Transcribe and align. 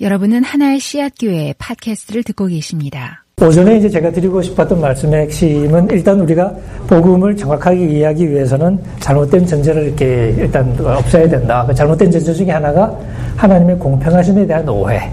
여러분은 0.00 0.42
하나의 0.42 0.80
씨앗교회 0.80 1.54
팟캐스트를 1.56 2.24
듣고 2.24 2.46
계십니다. 2.46 3.24
오전에 3.40 3.78
이제 3.78 3.88
제가 3.88 4.10
드리고 4.10 4.42
싶었던 4.42 4.80
말씀의 4.80 5.22
핵심은 5.22 5.88
일단 5.90 6.20
우리가 6.20 6.52
복음을 6.88 7.36
정확하게 7.36 7.86
이해하기 7.86 8.28
위해서는 8.28 8.76
잘못된 8.98 9.46
전제를 9.46 9.86
이렇게 9.86 10.34
일단 10.36 10.76
없애야 10.80 11.28
된다. 11.28 11.64
그 11.64 11.72
잘못된 11.72 12.10
전제 12.10 12.32
중에 12.32 12.50
하나가 12.50 12.92
하나님의 13.36 13.78
공평하심에 13.78 14.44
대한 14.48 14.68
오해. 14.68 15.08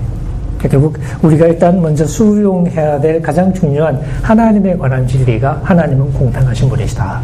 그러니까 0.58 0.68
결국 0.70 0.98
우리가 1.22 1.46
일단 1.46 1.80
먼저 1.80 2.04
수용해야 2.04 3.00
될 3.00 3.22
가장 3.22 3.54
중요한 3.54 4.02
하나님에 4.24 4.76
관한 4.78 5.08
진리가 5.08 5.62
하나님은 5.64 6.12
공평하신 6.14 6.70
분이시다. 6.70 7.22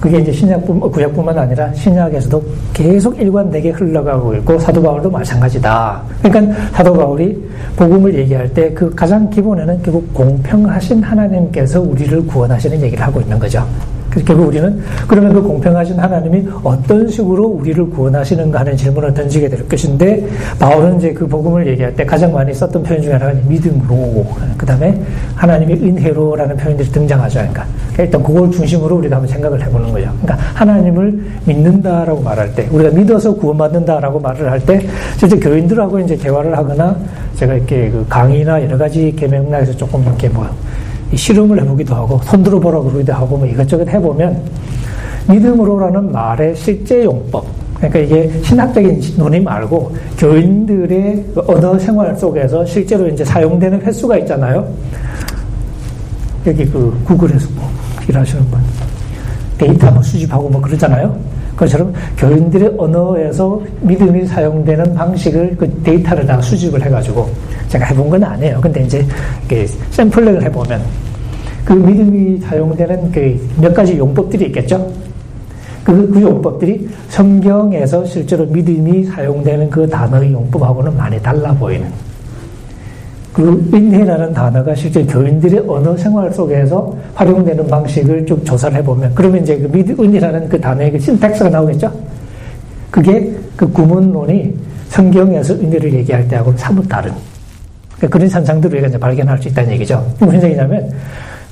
그게 0.00 0.18
이제 0.18 0.32
신약뿐, 0.32 0.80
구약뿐만 0.80 1.36
아니라 1.36 1.72
신약에서도 1.74 2.42
계속 2.72 3.20
일관되게 3.20 3.70
흘러가고 3.70 4.34
있고 4.36 4.58
사도 4.58 4.80
바울도 4.82 5.10
마찬가지다. 5.10 6.02
그러니까 6.22 6.54
사도 6.72 6.92
바울이 6.94 7.48
복음을 7.76 8.14
얘기할 8.14 8.52
때 8.54 8.68
그 8.78 8.94
가장 8.94 9.28
기본에는 9.28 9.82
결국 9.82 10.14
공평하신 10.14 11.02
하나님께서 11.02 11.80
우리를 11.80 12.26
구원하시는 12.26 12.80
얘기를 12.80 13.04
하고 13.04 13.20
있는 13.20 13.38
거죠. 13.38 13.66
결국 14.24 14.48
우리는 14.48 14.80
그러면 15.06 15.32
그 15.32 15.42
공평하신 15.42 15.98
하나님이 15.98 16.48
어떤 16.62 17.08
식으로 17.08 17.46
우리를 17.46 17.90
구원하시는가 17.90 18.60
하는 18.60 18.76
질문을 18.76 19.14
던지게 19.14 19.48
될 19.48 19.68
것인데 19.68 20.26
바울은 20.58 20.98
이제 20.98 21.12
그 21.12 21.26
복음을 21.26 21.66
얘기할 21.66 21.94
때 21.94 22.04
가장 22.04 22.32
많이 22.32 22.52
썼던 22.54 22.82
표현 22.82 23.02
중에 23.02 23.12
하나가 23.14 23.32
믿음으로 23.46 24.26
그 24.56 24.64
다음에 24.66 25.00
하나님의 25.34 25.76
은혜로라는 25.76 26.56
표현들이 26.56 26.88
등장하죠. 26.90 27.38
그러니까 27.38 27.66
일단 27.98 28.22
그걸 28.22 28.50
중심으로 28.50 28.96
우리가 28.96 29.16
한번 29.16 29.28
생각을 29.32 29.60
해보는 29.66 29.92
거죠. 29.92 30.12
그러니까 30.22 30.36
하나님을 30.54 31.20
믿는다라고 31.44 32.20
말할 32.22 32.54
때 32.54 32.68
우리가 32.70 32.90
믿어서 32.90 33.34
구원받는다라고 33.34 34.20
말을 34.20 34.50
할 34.50 34.58
때 34.60 34.86
실제 35.16 35.36
교인들하고 35.38 35.98
이제 36.00 36.16
대화를 36.16 36.56
하거나 36.56 36.96
제가 37.36 37.54
이렇게 37.54 37.90
그 37.90 38.04
강의나 38.08 38.62
여러 38.62 38.76
가지 38.76 39.14
개명락에서 39.16 39.72
조금 39.76 40.02
이렇게 40.02 40.28
뭐 40.28 40.46
실험을 41.14 41.60
해보기도 41.62 41.94
하고 41.94 42.20
손들어 42.24 42.58
보라 42.58 42.80
그러기도 42.80 43.12
하고 43.12 43.36
뭐 43.36 43.46
이것저것 43.46 43.88
해보면 43.88 44.42
믿음으로라는 45.28 46.12
말의 46.12 46.56
실제 46.56 47.04
용법 47.04 47.46
그러니까 47.78 48.00
이게 48.00 48.42
신학적인 48.42 49.00
논의 49.16 49.40
말고 49.40 49.94
교인들의 50.18 51.24
언어 51.46 51.78
생활 51.78 52.16
속에서 52.16 52.64
실제로 52.64 53.06
이제 53.08 53.24
사용되는 53.24 53.80
횟수가 53.82 54.18
있잖아요. 54.18 54.68
여기 56.46 56.64
그 56.66 56.98
구글에서 57.04 57.48
뭐 57.54 57.70
일하시는 58.08 58.44
분 58.46 58.60
데이터 59.58 59.90
뭐 59.90 60.02
수집하고 60.02 60.48
뭐 60.48 60.60
그러잖아요. 60.60 61.16
그것처럼 61.52 61.92
교인들의 62.16 62.74
언어에서 62.78 63.60
믿음이 63.80 64.26
사용되는 64.26 64.94
방식을 64.94 65.56
그 65.56 65.82
데이터를 65.82 66.26
다 66.26 66.40
수집을 66.40 66.84
해가지고 66.84 67.28
제가 67.68 67.86
해본 67.86 68.10
건 68.10 68.24
아니에요. 68.24 68.60
근데 68.60 68.82
이제 68.84 69.06
샘플링을 69.90 70.42
해보면 70.44 70.82
그 71.64 71.72
믿음이 71.74 72.40
사용되는 72.40 73.12
그 73.12 73.38
몇 73.60 73.74
가지 73.74 73.98
용법들이 73.98 74.46
있겠죠. 74.46 74.90
그, 75.84 76.10
그 76.10 76.20
용법들이 76.20 76.88
성경에서 77.08 78.04
실제로 78.04 78.44
믿음이 78.46 79.04
사용되는 79.04 79.70
그 79.70 79.88
단어의 79.88 80.32
용법하고는 80.32 80.96
많이 80.96 81.20
달라 81.20 81.52
보이는. 81.52 81.88
그 83.32 83.70
인해라는 83.72 84.32
단어가 84.32 84.74
실제 84.74 85.04
교인들의 85.04 85.64
언어 85.66 85.96
생활 85.96 86.32
속에서 86.32 86.94
활용되는 87.14 87.66
방식을 87.66 88.26
쭉 88.26 88.44
조사를 88.44 88.76
해보면, 88.78 89.12
그러면 89.14 89.42
이제 89.42 89.56
그 89.58 89.70
믿, 89.70 89.88
은이라는 89.88 90.48
그 90.48 90.60
단어의 90.60 90.92
그 90.92 90.98
신텍스가 90.98 91.48
나오겠죠? 91.48 91.90
그게 92.90 93.32
그 93.56 93.70
구문론이 93.72 94.54
성경에서 94.88 95.54
은혜를 95.54 95.94
얘기할 95.94 96.26
때하고는 96.28 96.58
사뭇 96.58 96.88
다른. 96.88 97.12
그러니까 97.98 98.08
그런 98.16 98.30
현상들을 98.30 98.74
우리가 98.76 98.88
이제 98.88 98.98
발견할 98.98 99.38
수 99.42 99.48
있다는 99.48 99.72
얘기죠. 99.72 100.14
무슨 100.20 100.42
얘기냐면, 100.44 100.90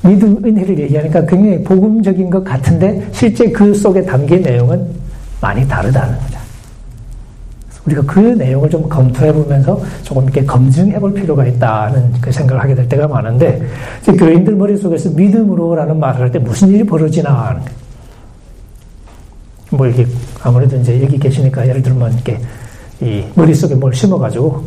믿음, 0.03 0.37
은혜를 0.45 0.79
얘기하니까 0.79 1.27
굉장히 1.27 1.63
복음적인 1.63 2.31
것 2.31 2.43
같은데, 2.45 3.07
실제 3.13 3.51
그 3.51 3.75
속에 3.75 4.03
담긴 4.03 4.43
내용은 4.43 4.87
많이 5.41 5.67
다르다는 5.67 6.17
거죠. 6.19 6.39
우리가 7.87 8.03
그 8.03 8.19
내용을 8.19 8.69
좀 8.69 8.89
검토해 8.89 9.33
보면서 9.33 9.81
조금 10.03 10.25
이렇게 10.25 10.45
검증해 10.45 10.99
볼 10.99 11.15
필요가 11.15 11.47
있다는 11.47 12.13
그 12.21 12.33
생각을 12.33 12.63
하게 12.63 12.75
될 12.75 12.89
때가 12.89 13.07
많은데, 13.07 13.63
교인들 14.19 14.55
머릿속에서 14.55 15.11
믿음으로라는 15.11 15.99
말을 15.99 16.21
할 16.21 16.31
때 16.31 16.39
무슨 16.39 16.69
일이 16.69 16.85
벌어지나 16.85 17.61
뭐 19.71 19.87
이렇게 19.87 20.07
아무래도 20.43 20.77
이제 20.77 21.03
여기 21.03 21.19
계시니까 21.19 21.67
예를 21.69 21.83
들면 21.83 22.13
이렇게 22.15 22.41
이 23.01 23.25
머릿속에 23.35 23.75
뭘 23.75 23.93
심어가지고 23.95 24.65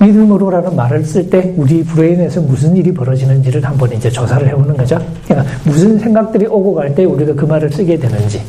믿음으로라는 0.00 0.76
말을 0.76 1.04
쓸 1.04 1.28
때 1.28 1.52
우리 1.56 1.82
브레인에서 1.82 2.40
무슨 2.40 2.76
일이 2.76 2.92
벌어지는지를 2.92 3.64
한번 3.64 3.92
이제 3.92 4.08
조사를 4.08 4.46
해보는 4.48 4.76
거죠. 4.76 4.98
그러니까 5.26 5.50
무슨 5.64 5.98
생각들이 5.98 6.46
오고 6.46 6.74
갈 6.74 6.94
때 6.94 7.04
우리가 7.04 7.34
그 7.34 7.44
말을 7.44 7.70
쓰게 7.70 7.98
되는지. 7.98 8.40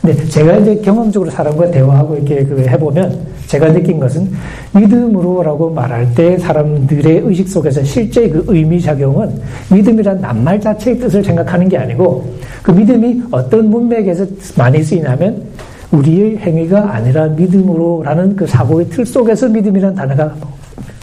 근데 0.00 0.24
제가 0.26 0.56
이제 0.58 0.76
경험적으로 0.76 1.30
사람과 1.30 1.70
대화하고 1.70 2.16
이렇게 2.16 2.44
그 2.44 2.60
해보면 2.60 3.18
제가 3.46 3.72
느낀 3.72 3.98
것은 3.98 4.30
믿음으로라고 4.74 5.70
말할 5.70 6.14
때 6.14 6.38
사람들의 6.38 7.22
의식 7.24 7.48
속에서 7.48 7.82
실제 7.82 8.28
그 8.28 8.44
의미작용은 8.46 9.40
믿음이란 9.72 10.20
낱말 10.20 10.60
자체의 10.60 10.98
뜻을 10.98 11.24
생각하는 11.24 11.68
게 11.68 11.78
아니고 11.78 12.26
그 12.62 12.70
믿음이 12.70 13.22
어떤 13.30 13.70
문맥에서 13.70 14.26
많이 14.56 14.82
쓰이냐면 14.82 15.42
우리의 15.90 16.36
행위가 16.38 16.94
아니라 16.94 17.26
믿음으로라는 17.28 18.36
그 18.36 18.46
사고의 18.46 18.88
틀 18.90 19.04
속에서 19.04 19.48
믿음이라는 19.48 19.96
단어가 19.96 20.34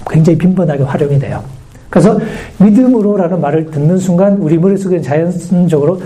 굉장히 0.10 0.38
빈번하게 0.38 0.84
활용이 0.84 1.20
돼요. 1.20 1.44
그래서 1.90 2.20
믿음으로라는 2.58 3.40
말을 3.40 3.72
듣는 3.72 3.98
순간 3.98 4.38
우리 4.38 4.58
머릿속에 4.58 5.02
자연적으로 5.02 6.02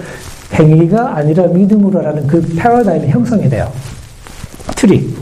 행위가 0.53 1.15
아니라 1.15 1.47
믿음으로라는 1.47 2.27
그 2.27 2.41
패러다임이 2.55 3.07
형성이 3.07 3.49
돼요. 3.49 3.71
틀이. 4.75 5.15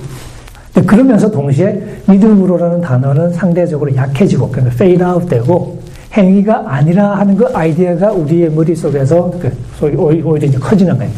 그러면서 0.85 1.29
동시에 1.31 1.81
믿음으로라는 2.07 2.81
단어는 2.81 3.33
상대적으로 3.33 3.95
약해지고, 3.95 4.49
그러니까 4.49 4.75
fade 4.75 5.05
out 5.05 5.27
되고, 5.27 5.79
행위가 6.13 6.63
아니라 6.65 7.15
하는 7.15 7.35
그 7.35 7.47
아이디어가 7.53 8.11
우리의 8.11 8.51
머릿속에서 8.51 9.31
그 9.39 9.51
오히려 9.97 10.47
이제 10.47 10.57
커지는 10.57 10.97
거예요. 10.97 11.11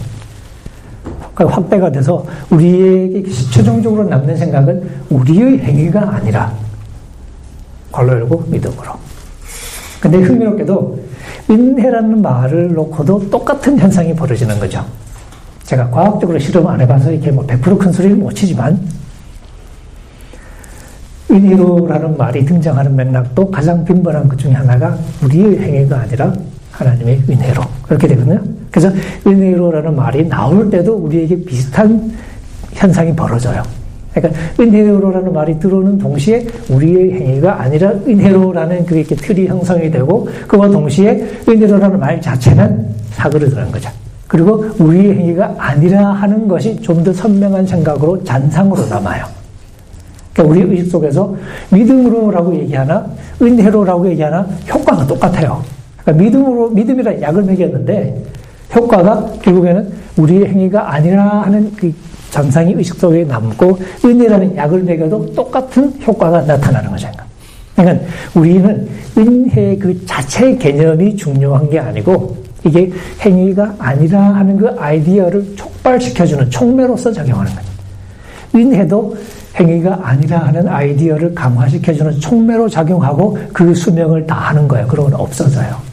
그러니까 1.34 1.58
확대가 1.58 1.92
돼서 1.92 2.26
우리에게 2.50 3.24
최종적으로 3.52 4.04
남는 4.04 4.36
생각은 4.36 4.84
우리의 5.10 5.60
행위가 5.60 6.16
아니라 6.16 6.54
괄호 7.92 8.12
열고 8.12 8.46
믿음으로. 8.48 8.94
근데 10.00 10.20
흥미롭게도 10.20 11.00
은혜라는 11.50 12.22
말을 12.22 12.74
놓고도 12.74 13.30
똑같은 13.30 13.78
현상이 13.78 14.16
벌어지는 14.16 14.60
거죠. 14.60 14.86
제가 15.64 15.90
과학적으로 15.90 16.40
실험 16.40 16.68
안 16.68 16.82
해봐서 16.82 17.12
이렇게 17.12 17.32
뭐 17.32 17.46
100%큰 17.46 17.92
소리를 17.92 18.16
못 18.16 18.34
치지만 18.34 18.80
은혜로라는 21.30 22.18
말이 22.18 22.44
등장하는 22.44 22.96
맥락도 22.96 23.52
가장 23.52 23.86
빈번한 23.86 24.28
것 24.28 24.38
중에 24.40 24.54
하나가 24.54 24.98
우리의 25.24 25.60
행위가 25.60 26.00
아니라 26.02 26.34
하나님의 26.72 27.24
은혜로 27.30 27.62
그렇게 27.84 28.08
되거든요. 28.08 28.42
그래서 28.72 28.92
은혜로라는 29.28 29.96
말이 29.96 30.28
나올 30.28 30.70
때도 30.70 30.94
우리에게 30.96 31.44
비슷한 31.44 32.12
현상이 32.74 33.16
벌어져요. 33.16 33.62
그러니까 34.14 34.40
은혜로라는 34.60 35.34
말이 35.34 35.60
들어오는 35.60 35.98
동시에 35.98 36.46
우리의 36.70 37.14
행위가 37.14 37.62
아니라 37.62 37.92
은혜로라는 37.92 38.86
그렇게 38.86 39.16
틀이 39.16 39.48
형성이 39.48 39.92
되고 39.92 40.28
그와 40.48 40.70
동시에 40.70 41.42
은혜로라는 41.48 42.00
말 42.00 42.20
자체는 42.20 42.88
사그러드는 43.12 43.72
거죠. 43.72 43.90
그리고 44.28 44.66
우리의 44.78 45.16
행위가 45.16 45.56
아니라 45.58 46.10
하는 46.10 46.48
것이 46.48 46.80
좀 46.82 47.04
더 47.04 47.12
선명한 47.14 47.66
생각으로 47.66 48.24
잔상으로 48.24 48.86
남아요. 48.88 49.26
그러니까 50.34 50.54
우리 50.54 50.72
의식 50.72 50.92
속에서 50.92 51.36
믿음으로라고 51.72 52.56
얘기하나 52.56 53.06
은혜로라고 53.42 54.10
얘기하나 54.10 54.48
효과가 54.72 55.08
똑같아요. 55.08 55.64
그러니까 56.04 56.24
믿음으로 56.24 56.70
믿음이라 56.70 57.22
약을 57.22 57.44
먹였는데 57.44 58.24
효과가 58.76 59.34
결국에는 59.42 59.92
우리의 60.18 60.46
행위가 60.48 60.94
아니라 60.94 61.42
하는 61.42 61.72
그 61.76 61.92
전상이 62.32 62.74
의식 62.74 62.96
속에 63.00 63.24
남고 63.24 63.80
은혜라는 64.04 64.56
약을 64.56 64.84
먹여도 64.84 65.34
똑같은 65.34 65.94
효과가 66.06 66.42
나타나는 66.42 66.92
거죠. 66.92 67.10
그러니까 67.76 68.06
우리는 68.36 68.90
은혜 69.18 69.78
그 69.78 70.06
자체의 70.06 70.58
개념이 70.58 71.16
중요한 71.16 71.70
게 71.70 71.80
아니고 71.80 72.38
이게 72.66 72.92
행위가 73.22 73.76
아니라 73.80 74.22
하는 74.36 74.58
그 74.58 74.70
아이디어를 74.78 75.56
촉발시켜주는 75.56 76.50
촉매로서 76.50 77.12
작용하는 77.14 77.52
거예요. 77.54 77.70
은혜도 78.56 79.16
행위가 79.60 80.00
아니라 80.02 80.40
하는 80.40 80.68
아이디어를 80.68 81.34
강화시켜주는 81.34 82.20
촉매로 82.20 82.70
작용하고 82.70 83.38
그 83.54 83.74
수명을 83.74 84.26
다하는 84.26 84.68
거예요. 84.68 84.88
그러면 84.88 85.14
없어져요. 85.14 85.89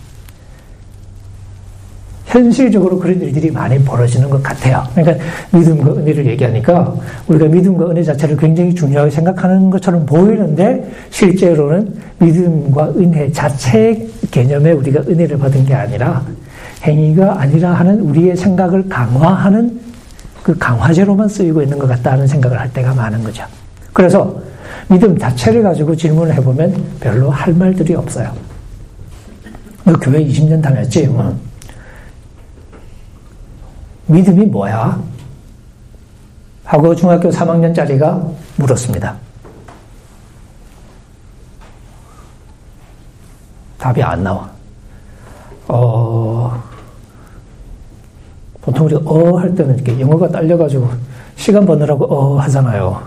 현실적으로 2.26 2.99
그런 2.99 3.20
일들이 3.20 3.50
많이 3.50 3.78
벌어지는 3.82 4.28
것 4.28 4.43
같아요. 4.43 4.84
그러니까 4.94 5.25
믿음과 5.52 5.93
은혜를 5.93 6.26
얘기하니까 6.26 6.94
우리가 7.28 7.46
믿음과 7.46 7.90
은혜 7.90 8.02
자체를 8.02 8.37
굉장히 8.37 8.75
중요하게 8.75 9.11
생각하는 9.11 9.70
것처럼 9.70 10.05
보이는데 10.05 10.90
실제로는 11.11 11.94
믿음과 12.19 12.94
은혜 12.96 13.31
자체의 13.31 14.08
개념에 14.31 14.73
우리가 14.73 15.02
은혜를 15.08 15.38
받은 15.38 15.67
게 15.67 15.75
아니라 15.75 16.25
행위가 16.82 17.40
아니라 17.40 17.73
하는 17.73 18.00
우리의 18.00 18.37
생각을 18.37 18.88
강화하는 18.88 19.81
그 20.43 20.56
강화제로만 20.58 21.29
쓰이고 21.29 21.62
있는 21.62 21.79
것 21.79 21.87
같다는 21.87 22.26
생각을 22.26 22.58
할 22.58 22.72
때가 22.72 22.94
많은 22.94 23.22
거죠. 23.22 23.44
그래서 23.93 24.40
믿음 24.88 25.17
자체를 25.17 25.62
가지고 25.62 25.96
질문을 25.96 26.34
해보면 26.34 26.84
별로 27.00 27.31
할 27.31 27.55
말들이 27.55 27.94
없어요. 27.94 28.31
너 29.84 29.93
교회 29.94 30.25
20년 30.25 30.62
다녔지? 30.62 31.06
뭐. 31.06 31.34
믿음이 34.06 34.47
뭐야? 34.47 35.00
하고 36.64 36.94
중학교 36.94 37.29
3학년짜리가 37.31 38.32
물었습니다. 38.56 39.14
답이 43.79 44.03
안 44.03 44.23
나와. 44.25 44.50
어, 45.69 46.62
보통 48.61 48.87
우리가 48.87 49.00
어 49.05 49.38
할 49.38 49.55
때는 49.55 49.76
이렇게 49.76 50.00
영어가 50.00 50.29
딸려가지고 50.29 50.88
시간 51.37 51.64
버느라고 51.67 52.05
어 52.06 52.38
하잖아요. 52.41 53.00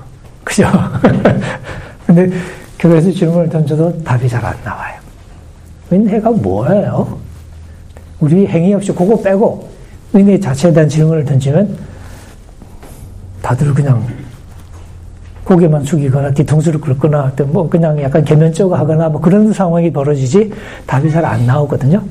그죠? 0.43 0.67
근데 2.05 2.29
교회에서 2.77 3.11
질문을 3.11 3.49
던져도 3.49 4.03
답이 4.03 4.27
잘 4.29 4.43
안 4.45 4.55
나와요. 4.63 4.99
은혜가 5.91 6.29
뭐예요? 6.31 7.17
우리 8.19 8.45
행위 8.47 8.73
없이 8.73 8.91
그거 8.93 9.19
빼고 9.21 9.69
은혜 10.15 10.39
자체에 10.39 10.73
대한 10.73 10.89
질문을 10.89 11.25
던지면 11.25 11.77
다들 13.41 13.73
그냥 13.73 14.05
고개만 15.43 15.83
숙이거나 15.83 16.31
뒤통수를 16.31 16.79
긁거나 16.79 17.31
뭐 17.47 17.67
그냥 17.67 17.99
약간 18.01 18.23
개면쩍 18.23 18.71
하거나 18.71 19.09
뭐 19.09 19.19
그런 19.19 19.51
상황이 19.51 19.91
벌어지지 19.91 20.51
답이 20.85 21.09
잘 21.09 21.25
안 21.25 21.45
나오거든요. 21.45 22.01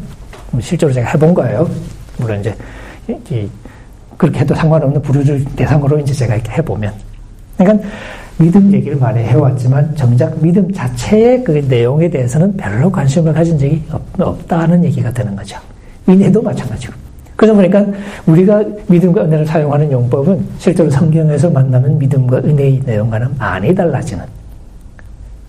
뭐 0.51 0.61
실제로 0.61 0.93
제가 0.93 1.11
해본 1.11 1.35
거예요. 1.35 1.69
물론 2.17 2.41
이제 2.41 2.55
그렇게 4.17 4.41
해도 4.41 4.55
상관없는 4.55 5.01
부류를 5.03 5.45
대상으로 5.55 6.01
이제 6.01 6.13
제가 6.13 6.35
이렇게 6.35 6.51
해보면. 6.53 6.93
그러니까 7.57 7.89
믿음 8.39 8.73
얘기를 8.73 8.97
많이 8.97 9.21
해왔지만 9.21 9.95
정작 9.95 10.41
믿음 10.41 10.73
자체의 10.73 11.45
그 11.45 11.53
내용에 11.69 12.09
대해서는 12.11 12.57
별로 12.57 12.91
관심을 12.91 13.33
가진 13.33 13.59
적이 13.59 13.83
없, 14.19 14.49
다는 14.49 14.85
얘기가 14.85 15.13
되는 15.13 15.37
거죠. 15.37 15.57
인해도 16.09 16.43
마찬가지고. 16.43 16.93
그러다 17.39 17.55
보니까 17.55 17.87
우리가 18.27 18.65
믿음과 18.89 19.23
은혜를 19.23 19.47
사용하는 19.47 19.93
용법은 19.93 20.45
실제로 20.59 20.91
성경에서 20.91 21.49
만나는 21.51 21.97
믿음과 21.97 22.39
은혜의 22.39 22.83
내용과는 22.85 23.29
많이 23.39 23.73
달라지는. 23.73 24.25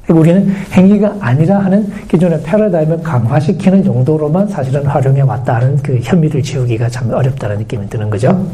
우리는 0.09 0.49
행위가 0.71 1.15
아니라 1.19 1.57
하는 1.59 1.91
기존의 2.07 2.43
패러다임을 2.43 3.01
강화시키는 3.01 3.87
용도로만 3.87 4.47
사실은 4.49 4.85
활용해 4.85 5.21
왔다는 5.21 5.77
그 5.77 5.99
혐의를 6.03 6.43
지우기가 6.43 6.89
참 6.89 7.11
어렵다는 7.11 7.57
느낌이 7.57 7.89
드는 7.89 8.11
거죠. 8.11 8.47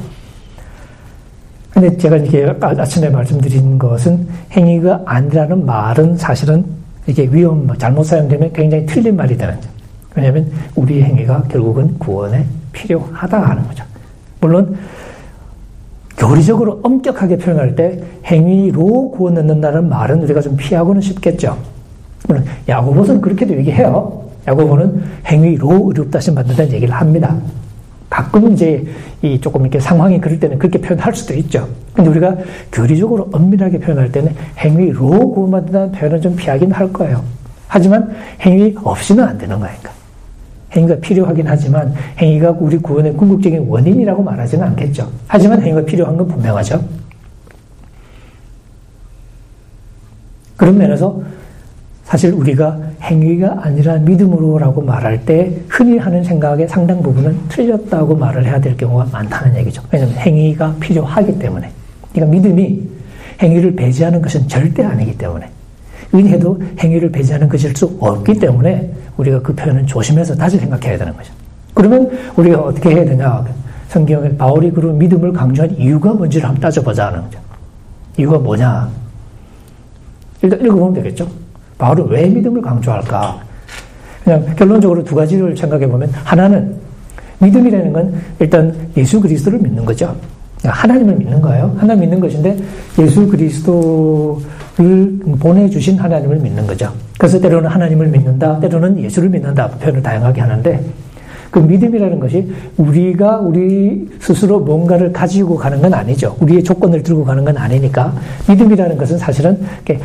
근데 1.72 1.98
제가 1.98 2.16
이게 2.16 2.50
아침에 2.62 3.10
말씀드린 3.10 3.78
것은 3.78 4.30
행위가 4.54 5.02
아니라는 5.06 5.66
말은 5.66 6.16
사실은 6.16 6.64
이게 7.06 7.28
위험, 7.30 7.68
잘못 7.78 8.06
사용되면 8.06 8.54
굉장히 8.54 8.86
틀린 8.86 9.18
말이 9.18 9.36
되는 9.36 9.56
거죠. 9.56 9.70
왜냐하면 10.16 10.50
우리의 10.76 11.04
행위가 11.04 11.44
결국은 11.50 12.00
구원에 12.00 12.46
필요하다 12.76 13.42
하는 13.42 13.68
거죠. 13.68 13.84
물론 14.42 14.78
교리적으로 16.18 16.80
엄격하게 16.84 17.38
표현할 17.38 17.76
때 17.76 18.02
행위로 18.26 19.12
구원 19.12 19.38
얻는다는 19.38 19.90
말은 19.90 20.24
우리가 20.24 20.42
좀 20.42 20.56
피하고는 20.56 21.02
쉽겠죠. 21.02 21.58
물론 22.28 22.46
야고보서는 22.68 23.22
그렇게도 23.22 23.56
얘기해요. 23.58 24.26
야고보는 24.48 25.04
행위로 25.26 25.88
의롭다심 25.88 26.36
받는다는 26.36 26.72
얘기를 26.74 26.94
합니다. 26.94 27.36
가끔 28.10 28.54
이제 28.54 28.86
이 29.22 29.40
조금 29.42 29.62
이렇게 29.62 29.80
상황이 29.80 30.22
그럴 30.22 30.40
때는 30.40 30.58
그렇게 30.58 30.80
표현할 30.80 31.14
수도 31.16 31.34
있죠. 31.34 31.68
근데 31.94 32.10
우리가 32.10 32.38
교리적으로 32.72 33.30
엄밀하게 33.34 33.80
표현할 33.80 34.12
때는 34.12 34.34
행위로 34.58 35.32
구원받는다는 35.32 35.92
표현은 35.92 36.22
좀 36.22 36.36
피하긴 36.36 36.72
할 36.72 36.94
거예요. 36.94 37.24
하지만 37.68 38.16
행위 38.42 38.76
없이는 38.82 39.24
안 39.24 39.38
되는 39.38 39.60
거니까. 39.60 39.92
행위가 40.76 40.98
필요하긴 41.00 41.48
하지만 41.48 41.94
행위가 42.20 42.56
우리 42.60 42.78
구원의 42.78 43.14
궁극적인 43.14 43.68
원인이라고 43.68 44.24
말하지는 44.24 44.66
않겠죠. 44.68 45.10
하지만 45.28 45.62
행위가 45.62 45.86
필요한 45.86 46.18
건 46.18 46.28
분명하죠. 46.28 46.84
그런 50.58 50.78
면에서 50.78 51.22
사실 52.04 52.32
우리가 52.34 52.80
행위가 53.02 53.60
아니라 53.64 53.98
믿음으로라고 53.98 54.82
말할 54.82 55.26
때 55.26 55.52
흔히 55.68 55.98
하는 55.98 56.24
생각의 56.24 56.68
상당 56.68 57.02
부분은 57.02 57.38
틀렸다고 57.50 58.16
말을 58.16 58.46
해야 58.46 58.60
될 58.60 58.78
경우가 58.78 59.08
많다는 59.12 59.58
얘기죠. 59.58 59.82
왜냐하면 59.92 60.16
행위가 60.18 60.76
필요하기 60.80 61.40
때문에. 61.40 61.70
그러니까 62.14 62.36
믿음이 62.36 62.82
행위를 63.42 63.76
배제하는 63.76 64.22
것은 64.22 64.48
절대 64.48 64.84
아니기 64.84 65.18
때문에. 65.18 65.50
은혜도 66.14 66.62
행위를 66.80 67.12
배제하는 67.12 67.50
것일 67.50 67.76
수 67.76 67.98
없기 68.00 68.36
때문에 68.36 68.90
우리가 69.18 69.42
그 69.42 69.54
표현은 69.54 69.86
조심해서 69.88 70.36
다시 70.36 70.58
생각해야 70.58 70.98
되는 70.98 71.16
거죠. 71.16 71.32
그러면 71.74 72.10
우리가 72.36 72.60
어떻게 72.60 72.90
해야 72.92 73.06
되냐? 73.06 73.44
성경에 73.88 74.36
바울이 74.36 74.72
그런 74.72 74.98
믿음을 74.98 75.32
강조한 75.34 75.72
이유가 75.78 76.14
뭔지를 76.14 76.48
한번 76.48 76.62
따져보자는 76.62 77.22
거죠. 77.24 77.40
이유가 78.18 78.38
뭐냐? 78.38 78.90
일단 80.42 80.60
읽어보면 80.62 80.94
되겠죠. 80.94 81.28
바울은 81.78 82.08
왜 82.08 82.28
믿음을 82.28 82.62
강조할까? 82.62 83.40
그냥 84.24 84.56
결론적으로 84.56 85.04
두 85.04 85.16
가지를 85.16 85.56
생각해 85.56 85.88
보면 85.88 86.10
하나는 86.24 86.76
믿음이라는 87.40 87.94
건 87.94 88.22
일단 88.40 88.90
예수 88.98 89.20
그리스도를 89.20 89.60
믿는 89.60 89.86
거죠. 89.86 90.16
하나님을 90.64 91.16
믿는 91.16 91.42
거예요. 91.42 91.76
하나님 91.78 92.02
믿는 92.02 92.20
것인데 92.20 92.58
예수 92.98 93.28
그리스도 93.28 94.42
를 94.78 95.20
보내주신 95.40 95.98
하나님을 95.98 96.38
믿는 96.38 96.68
거죠. 96.68 96.92
그래서 97.18 97.40
때로는 97.40 97.70
하나님을 97.70 98.08
믿는다, 98.08 98.60
때로는 98.60 99.00
예수를 99.00 99.30
믿는다 99.30 99.70
표현을 99.70 100.04
다양하게 100.04 100.42
하는데 100.42 100.82
그 101.50 101.60
믿음이라는 101.60 102.20
것이 102.20 102.52
우리가 102.76 103.38
우리 103.38 104.10
스스로 104.20 104.60
뭔가를 104.60 105.14
가지고 105.14 105.56
가는 105.56 105.82
건 105.82 105.94
아니죠. 105.94 106.36
우리의 106.42 106.62
조건을 106.66 107.04
들고 107.04 107.24
가는 107.24 107.46
건 107.46 107.56
아니니까 107.56 108.14
믿음이라는 108.50 108.98
것은 108.98 109.18
사실은 109.18 109.62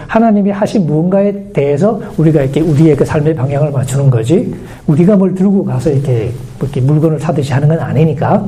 하나님이 0.07 0.53
하신 0.53 0.87
무언가에 0.87 1.51
대해서 1.53 2.01
우리가 2.17 2.43
이렇게 2.43 2.61
우리의 2.61 2.95
그 2.95 3.05
삶의 3.05 3.35
방향을 3.35 3.73
맞추는 3.73 4.11
거지 4.11 4.55
우리가 4.87 5.17
뭘 5.17 5.35
들고 5.35 5.65
가서 5.65 5.91
이렇게, 5.91 6.31
뭐 6.61 6.69
이렇게 6.69 6.81
물건을 6.81 7.19
사듯이 7.19 7.53
하는 7.53 7.67
건 7.67 7.81
아니니까 7.81 8.47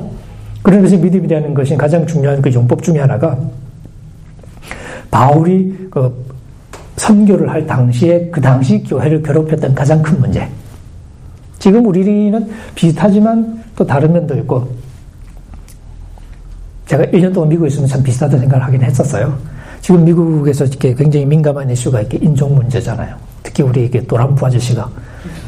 그런 0.63 0.83
것이 0.83 0.97
믿음이라는 0.97 1.55
것이 1.55 1.77
가장 1.77 2.07
중요한 2.07 2.41
그 2.41 2.53
용법 2.55 2.85
중에 2.85 3.01
하나가 3.01 3.37
바울이 5.13 5.89
그 5.91 6.25
선교를 6.97 7.51
할 7.51 7.67
당시에 7.67 8.31
그 8.33 8.41
당시 8.41 8.83
교회를 8.83 9.23
괴롭혔던 9.23 9.75
가장 9.75 10.03
큰 10.03 10.19
문제. 10.19 10.49
지금 11.61 11.87
우리는 11.87 12.51
비슷하지만 12.75 13.63
또 13.77 13.87
다른 13.87 14.13
면도 14.13 14.35
있고, 14.39 14.69
제가 16.87 17.05
1년 17.05 17.33
동안 17.33 17.51
미국에 17.51 17.69
있으면 17.69 17.87
참 17.87 18.03
비슷하다는 18.03 18.41
생각을 18.41 18.67
하긴 18.67 18.83
했었어요. 18.83 19.39
지금 19.81 20.05
미국에서 20.05 20.65
이렇게 20.65 20.95
굉장히 20.95 21.27
민감한 21.27 21.71
이슈가 21.71 22.01
이렇게 22.01 22.19
인종 22.21 22.55
문제잖아요. 22.55 23.15
특히 23.43 23.63
우리 23.63 23.85
이게 23.85 24.01
도람프 24.05 24.45
아저씨가 24.45 24.89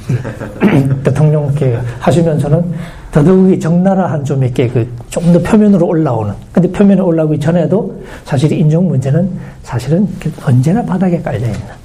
대통령 1.05 1.47
이렇게 1.47 1.79
하시면서는 2.01 2.65
더더욱이 3.11 3.61
적나라한 3.61 4.25
좀 4.25 4.43
이렇게 4.43 4.69
그좀더 4.69 5.41
표면으로 5.41 5.87
올라오는. 5.87 6.35
근데 6.53 6.71
표면에 6.71 7.01
올라오기 7.01 7.39
전에도 7.39 8.03
사실 8.25 8.53
인종 8.53 8.89
문제는 8.89 9.31
사실은 9.63 10.09
언제나 10.45 10.85
바닥에 10.85 11.23
깔려 11.23 11.47
있는. 11.47 11.85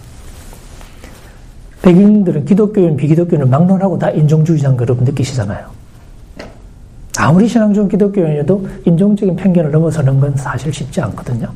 백인들은 1.82 2.46
기독교인, 2.46 2.98
비기독교인을 2.98 3.46
막론하고 3.46 3.98
다 3.98 4.10
인종주의자인 4.10 4.76
거 4.76 4.84
여러분 4.84 5.06
느끼시잖아요. 5.06 5.66
아무리 7.18 7.48
신앙적인 7.48 7.90
기독교인이어도 7.90 8.68
인종적인 8.86 9.36
편견을 9.36 9.72
넘어서는 9.72 10.20
건 10.20 10.36
사실 10.36 10.74
쉽지 10.74 11.02
않거든요. 11.02 11.50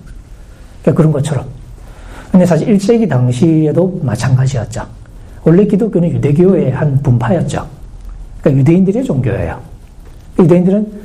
그러니까 0.82 0.98
그런 0.98 1.12
것처럼. 1.12 1.46
근데 2.32 2.46
사실 2.46 2.68
1세기 2.68 3.08
당시에도 3.08 4.00
마찬가지였죠. 4.02 5.03
원래 5.44 5.66
기독교는 5.66 6.10
유대교의 6.12 6.72
한 6.72 7.02
분파였죠. 7.02 7.66
그러니까 8.42 8.60
유대인들의 8.62 9.04
종교예요. 9.04 9.60
유대인들은 10.40 11.04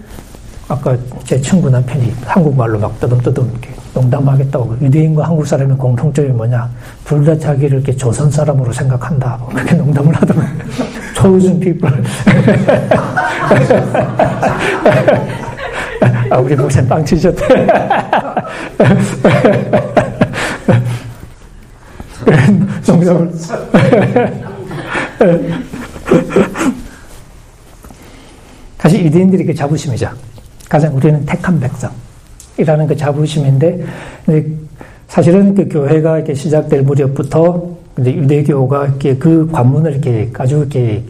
아까 0.69 0.97
제 1.25 1.41
친구 1.41 1.71
남편이 1.71 2.13
한국말로 2.25 2.79
막 2.79 2.99
떠듬떠듬 3.01 3.49
이렇게 3.51 3.71
농담하겠다고 3.95 4.77
유대인과 4.83 5.27
한국 5.27 5.47
사람의 5.47 5.77
공통점이 5.79 6.29
뭐냐 6.29 6.69
둘 7.05 7.25
다 7.25 7.37
자기를 7.39 7.79
이렇게 7.79 7.97
조선 7.97 8.31
사람으로 8.31 8.71
생각한다 8.73 9.39
뭐 9.41 9.49
그렇게 9.49 9.75
농담을 9.75 10.15
하더만 10.15 10.47
thousand 11.15 11.59
people. 11.65 11.91
아, 16.31 16.39
우리 16.39 16.55
목사님 16.55 16.89
빵 16.89 17.05
치셨다. 17.05 17.45
농담을. 22.87 23.33
사실 28.79 29.05
유대인들이 29.05 29.45
그 29.45 29.55
자부심이죠. 29.55 30.11
가장 30.69 30.95
우리는 30.97 31.25
택한 31.27 31.59
백성이라는 31.61 32.87
그 32.87 32.97
자부심인데, 32.97 33.85
사실은 35.09 35.55
그 35.55 35.69
교회가 35.69 36.19
이렇게 36.19 36.35
시작될 36.35 36.83
무렵부터 36.83 37.77
이제 37.99 38.15
유대교가 38.15 38.87
이렇게 38.87 39.17
그 39.17 39.51
관문을 39.51 39.93
이렇게 39.93 40.31
아주 40.39 40.59
이렇게 40.59 41.03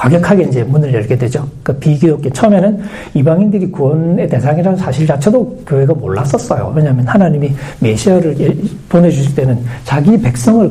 과격하게 0.00 0.44
이제 0.44 0.64
문을 0.64 0.94
열게 0.94 1.14
되죠. 1.18 1.46
그 1.62 1.74
비교롭게 1.74 2.30
처음에는 2.30 2.80
이방인들이 3.12 3.70
구원의 3.70 4.30
대상이라는 4.30 4.78
사실 4.78 5.06
자체도 5.06 5.58
교회가 5.66 5.92
몰랐었어요. 5.92 6.72
왜냐하면 6.74 7.06
하나님이 7.06 7.52
메시아를 7.80 8.40
예, 8.40 8.56
보내주실 8.88 9.34
때는 9.34 9.58
자기 9.84 10.18
백성을 10.18 10.70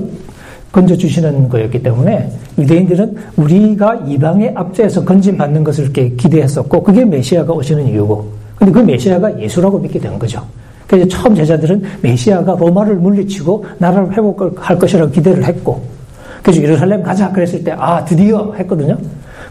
건져주시는 0.71 1.47
거였기 1.47 1.83
때문에 1.83 2.31
유대인들은 2.57 3.15
우리가 3.35 4.01
이방의 4.07 4.53
앞제에서 4.55 5.05
건진받는 5.05 5.63
것을 5.63 5.83
이렇게 5.83 6.09
기대했었고 6.09 6.81
그게 6.81 7.05
메시아가 7.05 7.53
오시는 7.53 7.87
이유고 7.87 8.31
근데 8.55 8.71
그 8.71 8.79
메시아가 8.79 9.39
예수라고 9.39 9.77
믿게 9.77 9.99
된 9.99 10.17
거죠. 10.17 10.43
그래서 10.87 11.07
처음 11.07 11.35
제자들은 11.35 11.83
메시아가 12.01 12.55
로마를 12.59 12.95
물리치고 12.95 13.63
나라를 13.77 14.11
회복할 14.11 14.79
것이라고 14.79 15.11
기대를 15.11 15.43
했고 15.43 15.98
그래서 16.43 16.61
예루살렘 16.61 17.03
가자 17.03 17.31
그랬을 17.31 17.63
때 17.63 17.71
아 17.71 18.03
드디어 18.05 18.53
했거든요. 18.53 18.97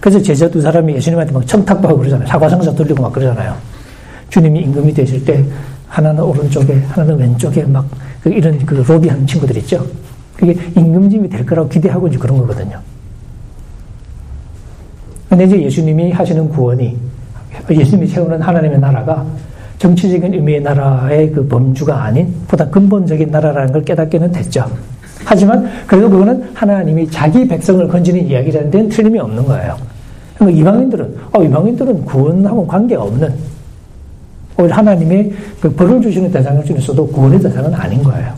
그래서 0.01 0.21
제자 0.23 0.49
두 0.49 0.61
사람이 0.61 0.95
예수님한테 0.95 1.33
막 1.33 1.47
청탁도 1.47 1.89
하고 1.89 1.99
그러잖아요. 1.99 2.27
사과상자 2.29 2.75
돌리고 2.75 3.03
막 3.03 3.13
그러잖아요. 3.13 3.55
주님이 4.31 4.61
임금이 4.61 4.95
되실 4.95 5.25
때 5.25 5.45
하나는 5.89 6.23
오른쪽에 6.23 6.83
하나는 6.89 7.17
왼쪽에 7.19 7.65
막그 7.65 8.29
이런 8.31 8.59
그 8.65 8.75
로비하는 8.87 9.27
친구들 9.27 9.57
있죠. 9.59 9.85
그게 10.37 10.53
임금님이 10.77 11.29
될 11.29 11.45
거라고 11.45 11.69
기대하고 11.69 12.09
이제 12.09 12.19
그런 12.19 12.39
거거든요. 12.39 12.79
근데 15.29 15.45
이제 15.45 15.63
예수님이 15.63 16.13
하시는 16.13 16.49
구원이 16.49 16.97
예수님이 17.71 18.07
세우는 18.07 18.41
하나님의 18.41 18.79
나라가 18.79 19.27
정치적인 19.79 20.35
의미의 20.35 20.61
나라의 20.61 21.33
그 21.33 21.47
범주가 21.47 22.03
아닌 22.05 22.35
보다 22.49 22.69
근본적인 22.69 23.31
나라라는 23.31 23.73
걸 23.73 23.85
깨닫게는 23.85 24.33
됐죠. 24.33 24.65
하지만 25.29 25.69
그래도 25.87 26.09
그거는 26.09 26.43
하나님이 26.55 27.11
자기 27.11 27.47
백성을 27.47 27.87
건지는 27.87 28.27
이야기라는 28.27 28.71
데는 28.71 28.89
틀림이 28.89 29.19
없는 29.19 29.45
거예요. 29.45 29.77
그러니까 30.37 30.59
이방인들은 30.59 31.17
어, 31.35 31.43
이방인들은 31.43 32.05
구원하고 32.07 32.67
관계가 32.67 33.03
없는 33.03 33.35
오히려 34.57 34.75
하나님의 34.75 35.31
그 35.61 35.71
벌을 35.71 36.01
주시는 36.01 36.33
대상일 36.33 36.65
수 36.65 36.73
있어도 36.73 37.07
구원의 37.07 37.41
대상은 37.41 37.75
아닌 37.75 38.03
거예요. 38.03 38.33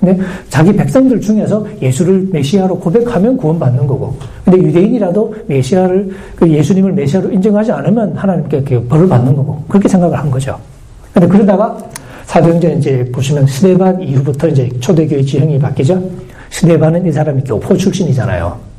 근데 0.00 0.18
자기 0.48 0.72
백성들 0.72 1.20
중에서 1.20 1.64
예수를 1.80 2.28
메시아로 2.32 2.76
고백하면 2.80 3.36
구원받는 3.36 3.86
거고, 3.86 4.16
근데 4.44 4.58
유대인이라도 4.58 5.34
메시아를 5.46 6.10
그 6.34 6.50
예수님을 6.50 6.92
메시아로 6.92 7.30
인정하지 7.30 7.70
않으면 7.70 8.16
하나님께 8.16 8.64
그 8.64 8.84
벌을 8.88 9.08
받는 9.08 9.36
거고 9.36 9.62
그렇게 9.68 9.88
생각을 9.88 10.18
한 10.18 10.28
거죠. 10.28 10.58
근데 11.14 11.28
그러다가 11.28 11.78
사도행전 12.26 12.78
이제 12.78 13.08
보시면 13.12 13.46
스데반 13.46 14.02
이후부터 14.02 14.48
이제 14.48 14.68
초대교회 14.80 15.22
지형이 15.22 15.58
바뀌죠. 15.58 16.02
스데반은 16.52 17.06
이 17.06 17.12
사람이 17.12 17.42
교포 17.44 17.76
출신이잖아요. 17.76 18.72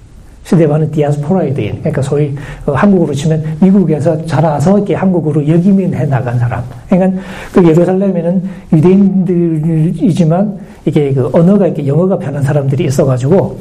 스데반은 0.44 0.92
디아스포라이드인, 0.92 1.80
그러니까 1.80 2.02
소위 2.02 2.36
어, 2.66 2.74
한국으로 2.74 3.14
치면 3.14 3.58
미국에서 3.62 4.26
자라서 4.26 4.78
이렇게 4.78 4.94
한국으로 4.94 5.48
역이민해 5.48 6.06
나간 6.06 6.38
사람. 6.38 6.64
그러니까 6.90 7.22
그 7.52 7.66
예루살렘에는 7.66 8.44
유대인들이지만 8.74 10.60
이게 10.86 11.14
그 11.14 11.30
언어가 11.34 11.66
이렇게 11.66 11.88
영어가 11.88 12.20
편한 12.20 12.44
사람들이 12.44 12.86
있어가지고 12.86 13.58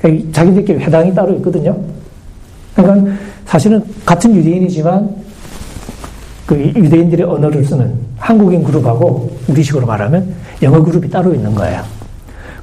그러니까 0.00 0.32
자기들끼리 0.32 0.78
회당이 0.78 1.14
따로 1.14 1.34
있거든요. 1.34 1.76
그러니까 2.74 3.12
사실은 3.44 3.82
같은 4.06 4.34
유대인이지만 4.36 5.10
그 6.46 6.56
유대인들의 6.56 7.26
언어를 7.26 7.64
쓰는 7.64 7.92
한국인 8.18 8.62
그룹하고 8.62 9.36
우리식으로 9.48 9.86
말하면 9.86 10.32
영어 10.62 10.82
그룹이 10.82 11.10
따로 11.10 11.34
있는 11.34 11.54
거예요. 11.54 11.82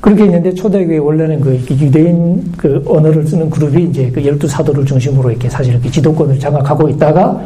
그렇게 0.02 0.26
있는데 0.26 0.52
초대교회 0.54 0.98
원래는 0.98 1.40
그 1.42 1.54
유대인 1.70 2.52
그 2.58 2.84
언어를 2.88 3.26
쓰는 3.26 3.50
그룹이 3.50 3.84
이제 3.84 4.10
그 4.10 4.26
열두 4.26 4.48
사도를 4.48 4.84
중심으로 4.84 5.30
이렇게 5.30 5.48
사실 5.48 5.74
이렇게 5.74 5.92
지도권을 5.92 6.40
장악하고 6.40 6.90
있다가 6.90 7.40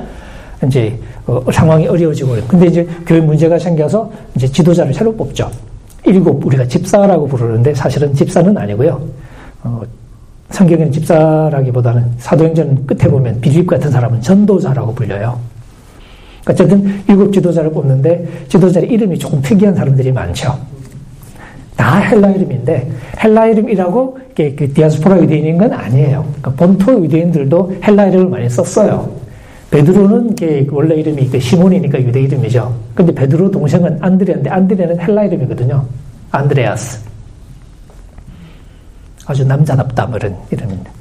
이제 0.65 0.97
어, 1.27 1.43
상황이 1.51 1.85
어려워지고 1.85 2.37
근데 2.47 2.67
이제 2.67 2.87
교회 3.05 3.19
문제가 3.19 3.59
생겨서 3.59 4.09
이제 4.35 4.47
지도자를 4.47 4.93
새로 4.93 5.13
뽑죠. 5.13 5.51
일곱 6.05 6.43
우리가 6.45 6.65
집사라고 6.65 7.27
부르는데 7.27 7.73
사실은 7.73 8.13
집사는 8.13 8.57
아니고요. 8.57 9.01
어, 9.63 9.81
성경에는 10.51 10.91
집사라기보다는 10.93 12.05
사도행전 12.19 12.85
끝에 12.85 13.09
보면 13.09 13.41
빌립 13.41 13.67
같은 13.67 13.91
사람은 13.91 14.21
전도자라고 14.21 14.95
불려요. 14.95 15.37
어쨌든 16.47 17.03
일곱 17.09 17.33
지도자를 17.33 17.71
뽑는데 17.71 18.45
지도자의 18.47 18.87
이름이 18.87 19.17
조금 19.19 19.41
특이한 19.41 19.75
사람들이 19.75 20.11
많죠. 20.13 20.57
다 21.75 21.97
헬라 21.99 22.29
이름인데 22.31 22.91
헬라 23.23 23.47
이름이라고 23.47 24.17
그 24.35 24.73
디아스포라 24.73 25.21
유대인인 25.21 25.57
건 25.57 25.73
아니에요. 25.73 26.23
그러니까 26.41 26.51
본토 26.51 27.03
유대인들도 27.03 27.77
헬라 27.83 28.07
이름을 28.07 28.29
많이 28.29 28.49
썼어요. 28.49 29.09
베드로는 29.71 30.35
원래 30.71 30.95
이름이 30.95 31.29
그 31.29 31.39
시몬이니까 31.39 32.01
유대 32.01 32.21
이름이죠. 32.21 32.73
근데 32.93 33.13
베드로 33.13 33.51
동생은 33.51 33.97
안드레인데 34.01 34.49
안드레는 34.49 34.99
헬라 35.01 35.25
이름이거든요. 35.25 35.85
안드레아스. 36.31 37.03
아주 39.25 39.43
남자답다 39.45 40.05
뭐 40.05 40.17
이런 40.17 40.35
이름입니다. 40.51 40.91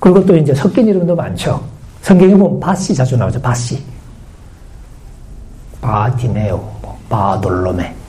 그리고 0.00 0.26
또 0.26 0.36
이제 0.36 0.52
섞인 0.52 0.88
이름도 0.88 1.14
많죠. 1.14 1.62
성경에 2.02 2.34
보면 2.34 2.58
바시 2.58 2.94
자주 2.94 3.16
나오죠. 3.16 3.40
바시. 3.40 3.82
바디메오, 5.80 6.56
뭐 6.56 6.98
바돌로메. 7.08 8.01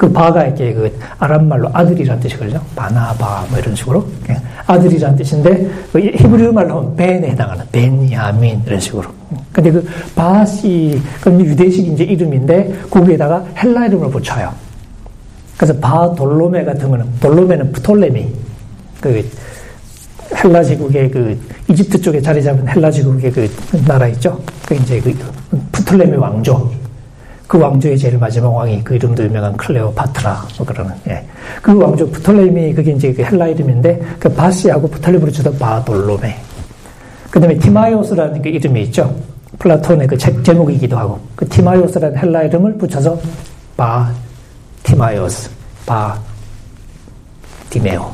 그 0.00 0.10
바가 0.10 0.46
이렇게 0.46 0.72
그 0.72 0.98
아람 1.18 1.44
말로 1.44 1.68
아들이란 1.74 2.18
뜻이거든요. 2.20 2.58
바나바 2.74 3.44
뭐 3.50 3.58
이런 3.58 3.74
식으로 3.74 4.02
예, 4.30 4.36
아들이란 4.66 5.14
뜻인데 5.14 5.70
그 5.92 6.00
히브리어 6.00 6.52
말로 6.52 6.78
하면 6.78 6.96
벤에 6.96 7.28
해당하는 7.28 7.66
벤야민 7.70 8.62
이런 8.66 8.80
식으로. 8.80 9.10
근데 9.52 9.70
그 9.70 9.86
바시 10.14 10.98
그건 11.18 11.44
유대식 11.44 11.86
이제 11.86 12.04
이름인데 12.04 12.84
거기에다가 12.88 13.44
헬라 13.58 13.88
이름을 13.88 14.08
붙여요. 14.10 14.50
그래서 15.58 15.78
바 15.78 16.14
돌로메 16.14 16.64
같은 16.64 16.88
거는 16.88 17.04
돌로메는 17.20 17.70
프톨레미 17.72 18.26
그 19.02 19.22
헬라 20.42 20.64
제국의 20.64 21.10
그 21.10 21.38
이집트 21.68 22.00
쪽에 22.00 22.22
자리 22.22 22.42
잡은 22.42 22.66
헬라 22.66 22.90
제국의 22.90 23.30
그 23.30 23.50
나라 23.86 24.08
있죠. 24.08 24.40
그 24.66 24.74
이제 24.76 24.98
그 24.98 25.14
프톨레미 25.72 26.16
왕조 26.16 26.79
그 27.50 27.58
왕조의 27.58 27.98
제일 27.98 28.16
마지막 28.16 28.54
왕이 28.54 28.84
그 28.84 28.94
이름도 28.94 29.24
유명한 29.24 29.56
클레오파트라 29.56 30.46
뭐 30.56 30.64
그러는 30.64 30.94
예. 31.08 31.26
그 31.60 31.76
왕조 31.76 32.08
프톨레미 32.08 32.72
그게 32.72 32.92
이제 32.92 33.12
그 33.12 33.24
헬라 33.24 33.48
이름인데 33.48 34.00
그 34.20 34.32
바시하고 34.32 34.86
프톨레미로 34.88 35.32
쳐도 35.32 35.56
바돌로메. 35.56 36.38
그다음에 37.28 37.58
티마이오스라는 37.58 38.40
그 38.40 38.48
이름이 38.50 38.82
있죠. 38.84 39.12
플라톤의 39.58 40.06
그 40.06 40.16
책 40.16 40.44
제목이기도 40.44 40.96
하고 40.96 41.18
그 41.34 41.48
티마이오스라는 41.48 42.16
헬라 42.18 42.44
이름을 42.44 42.78
붙여서 42.78 43.18
바 43.76 44.08
티마이오스 44.84 45.50
바 45.84 46.16
디메오 47.68 48.08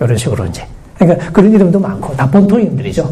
이런 0.00 0.16
식으로 0.16 0.44
이제 0.46 0.66
그러니까 0.98 1.30
그런 1.30 1.52
이름도 1.52 1.78
많고 1.78 2.16
다 2.16 2.28
본토인들이죠. 2.28 3.08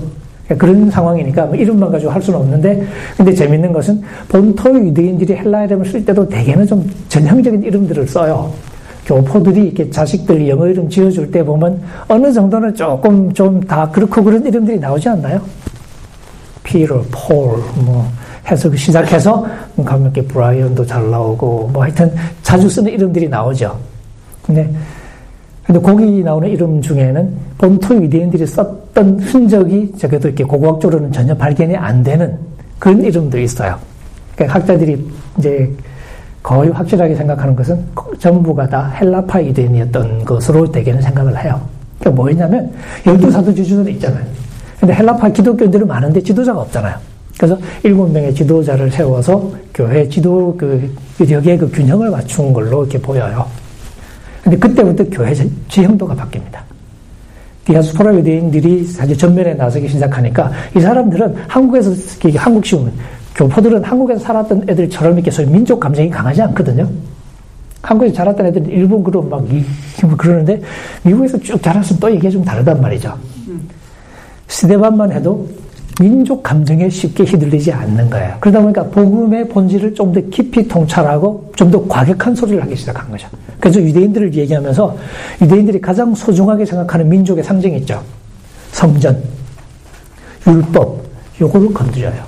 그런 0.59 0.91
상황이니까 0.91 1.47
뭐 1.47 1.57
이름만 1.57 1.91
가지고 1.91 2.13
할 2.13 2.23
수는 2.23 2.39
없는데 2.39 2.87
근데 3.17 3.35
재밌는 3.35 3.73
것은 3.73 4.01
본토 4.29 4.73
유대인들이 4.75 5.35
헬라 5.35 5.65
이름을 5.65 5.87
쓸 5.87 6.05
때도 6.05 6.29
대개는 6.29 6.67
좀 6.67 6.89
전형적인 7.09 7.63
이름들을 7.65 8.07
써요. 8.07 8.53
교포들이 9.07 9.67
이렇게 9.67 9.89
자식들 9.91 10.49
영어 10.49 10.67
이름 10.67 10.89
지어줄 10.89 11.31
때 11.31 11.45
보면 11.45 11.81
어느 12.09 12.33
정도는 12.33 12.75
조금 12.75 13.33
좀 13.33 13.61
다 13.61 13.89
그렇고 13.91 14.23
그런 14.23 14.45
이름들이 14.45 14.79
나오지 14.81 15.09
않나요? 15.09 15.41
피터, 16.65 17.03
폴, 17.13 17.59
뭐 17.85 18.05
해서 18.51 18.75
시작해서 18.75 19.47
가면 19.85 20.13
이렇게 20.13 20.23
브라이언도 20.23 20.85
잘 20.87 21.09
나오고 21.11 21.71
뭐 21.73 21.83
하여튼 21.83 22.13
자주 22.43 22.69
쓰는 22.69 22.93
이름들이 22.93 23.29
나오죠. 23.29 23.79
근데 24.45 24.73
근데 25.65 25.81
거기 25.81 26.23
나오는 26.23 26.49
이름 26.49 26.81
중에는 26.81 27.33
본토 27.59 27.95
유대인들이 27.97 28.47
썼 28.47 28.86
던 28.97 29.21
흔적이 29.21 29.93
적어도 29.99 30.29
이렇게 30.29 30.43
고고학적으로는 30.43 31.13
전혀 31.13 31.37
발견이 31.37 31.77
안 31.77 32.03
되는 32.03 32.39
그런 32.79 33.05
이름도 33.05 33.39
있어요. 33.39 33.77
그러니까 34.35 34.59
학자들이 34.59 35.07
이제 35.39 35.71
거의 36.43 36.71
확실하게 36.71 37.15
생각하는 37.15 37.55
것은 37.55 37.85
전부가 38.19 38.67
다 38.67 38.89
헬라파 38.89 39.45
유대인이었던 39.45 40.25
것으로 40.25 40.73
대개는 40.73 41.03
생각을 41.03 41.45
해요. 41.45 41.61
그러니까 42.01 42.23
뭐였냐면 42.23 42.73
열두 43.05 43.31
사도지주들 43.31 43.93
있잖아요. 43.93 44.25
근데 44.81 44.95
헬라파 44.95 45.29
기독교인들은 45.29 45.87
많은데 45.87 46.23
지도자가 46.23 46.63
없잖아요. 46.63 46.97
그래서 47.37 47.59
일곱 47.83 48.11
명의 48.11 48.35
지도자를 48.35 48.91
세워서 48.91 49.53
교회 49.75 50.09
지도 50.09 50.57
그 50.57 50.91
여기에 51.31 51.59
그 51.59 51.71
균형을 51.71 52.09
맞춘 52.09 52.51
걸로 52.55 52.85
이렇게 52.85 52.99
보여요. 52.99 53.45
근데 54.43 54.57
그때부터 54.57 55.05
교회 55.11 55.35
지형도가 55.69 56.15
바뀝니다. 56.15 56.66
디아스포라 57.67 58.15
유대인들이 58.15 58.85
사실 58.85 59.19
전면에 59.19 59.55
나서기 59.55 59.89
시작하니까 59.89 60.53
이 60.77 60.81
사람들은 60.81 61.35
한국에서 61.49 61.93
한국식은 62.37 62.93
교포들은 63.35 63.85
한국에서 63.85 64.21
살았던 64.21 64.67
애들처럼 64.69 65.15
이렇게 65.15 65.31
소위 65.31 65.49
민족 65.49 65.81
감정이 65.81 66.09
강하지 66.09 66.43
않거든요. 66.43 66.89
한국에서 67.83 68.15
자랐던 68.15 68.47
애들은 68.47 68.69
일본 68.69 69.03
그룹 69.03 69.29
막뭐 69.29 70.17
그러는데 70.17 70.61
미국에서 71.03 71.39
쭉 71.41 71.61
자랐으면 71.63 72.01
또 72.01 72.09
이게 72.09 72.31
좀 72.31 72.45
다르단 72.45 72.81
말이죠. 72.81 73.13
시대반만 74.49 75.13
해도 75.13 75.49
민족 76.01 76.43
감정에 76.43 76.91
쉽게 76.91 77.25
휘둘리지 77.25 77.73
않는 77.73 78.11
거예요. 78.11 78.37
그러다 78.41 78.61
보니까 78.61 78.85
복음의 78.85 79.49
본질을 79.49 79.95
좀 79.95 80.13
더 80.13 80.21
깊이 80.31 80.69
통찰하고 80.69 81.53
좀 81.57 81.71
더 81.71 81.87
과격한 81.89 82.35
소리를 82.35 82.63
하기 82.63 82.77
시작한 82.77 83.11
거죠. 83.11 83.29
그래서 83.59 83.81
유대인들을 83.81 84.35
얘기하면서 84.35 84.97
유대인들이 85.43 85.81
가장 85.81 86.15
소중하게 86.15 86.67
생각하는 86.67 87.09
민족의 87.09 87.43
상징이 87.43 87.79
있죠. 87.79 88.03
성전, 88.73 89.23
율법, 90.47 91.03
요거를 91.41 91.73
건드려요. 91.73 92.23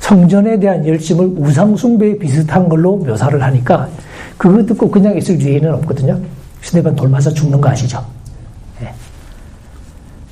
성전에 0.00 0.58
대한 0.60 0.86
열심을 0.86 1.26
우상숭배에 1.38 2.18
비슷한 2.18 2.68
걸로 2.68 2.96
묘사를 2.96 3.42
하니까 3.42 3.88
그거 4.36 4.62
듣고 4.66 4.90
그냥 4.90 5.16
있을 5.16 5.40
유대인은 5.40 5.72
없거든요. 5.76 6.20
시대반 6.60 6.94
돌맞아 6.94 7.30
죽는 7.30 7.58
거 7.58 7.70
아시죠? 7.70 8.04
네. 8.80 8.92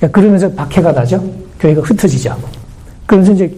그러면서 0.09 0.51
박해가 0.51 0.91
나죠. 0.91 1.23
교회가 1.63 1.81
흩어지죠. 1.81 2.37
그러면서 3.05 3.31
이제 3.31 3.57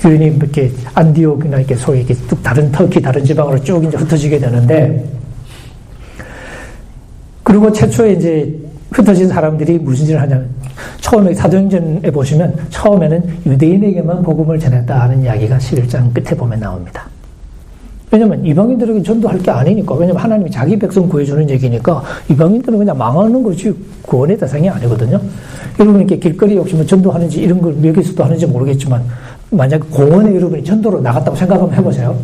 교인이 0.00 0.26
이렇게 0.36 0.70
안디옥이나 0.94 1.58
이렇게 1.58 1.74
소위 1.74 2.00
이렇게 2.00 2.14
뚝 2.28 2.42
다른 2.42 2.70
터키 2.70 3.00
다른 3.00 3.24
지방으로 3.24 3.58
쭉 3.64 3.82
이제 3.82 3.96
흩어지게 3.96 4.38
되는데 4.38 5.08
그리고 7.42 7.72
최초에 7.72 8.12
이제 8.12 8.54
흩어진 8.92 9.28
사람들이 9.28 9.78
무슨 9.78 10.06
일을 10.06 10.20
하냐면 10.20 10.50
처음에 11.00 11.32
사도행전에 11.32 12.10
보시면 12.10 12.66
처음에는 12.68 13.38
유대인에게만 13.46 14.22
복음을 14.22 14.58
전했다 14.58 15.00
하는 15.00 15.22
이야기가 15.22 15.56
11장 15.56 16.12
끝에 16.12 16.36
보면 16.36 16.60
나옵니다. 16.60 17.08
왜냐면 18.10 18.44
이방인들에게 18.44 19.02
전도할 19.02 19.38
게 19.38 19.50
아니니까. 19.50 19.94
왜냐면 19.94 20.22
하나님이 20.22 20.50
자기 20.50 20.78
백성 20.78 21.08
구해주는 21.08 21.50
얘기니까 21.50 22.02
이방인들은 22.30 22.78
그냥 22.78 22.96
망하는 22.96 23.42
거지 23.42 23.74
구원의 24.02 24.38
대상이 24.38 24.70
아니거든요. 24.70 25.20
여러분 25.78 26.00
이렇게 26.00 26.18
길거리 26.18 26.54
뭐 26.54 26.64
전도하는지 26.86 27.40
이런 27.40 27.60
걸 27.60 27.84
여기서도 27.84 28.24
하는지 28.24 28.46
모르겠지만 28.46 29.02
만약 29.50 29.80
공원에 29.90 30.34
여러분이 30.34 30.64
전도로 30.64 31.00
나갔다고 31.00 31.36
생각 31.36 31.60
한번 31.60 31.74
해보세요. 31.76 32.16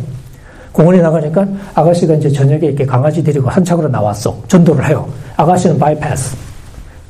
공원에 0.71 1.01
나가니까 1.01 1.45
아가씨가 1.75 2.15
이제 2.15 2.29
저녁에 2.29 2.65
이렇게 2.67 2.85
강아지 2.85 3.23
데리고 3.23 3.49
한착으로 3.49 3.89
나왔어. 3.89 4.35
전도를 4.47 4.87
해요. 4.87 5.07
아가씨는 5.37 5.77
바이패스. 5.77 6.35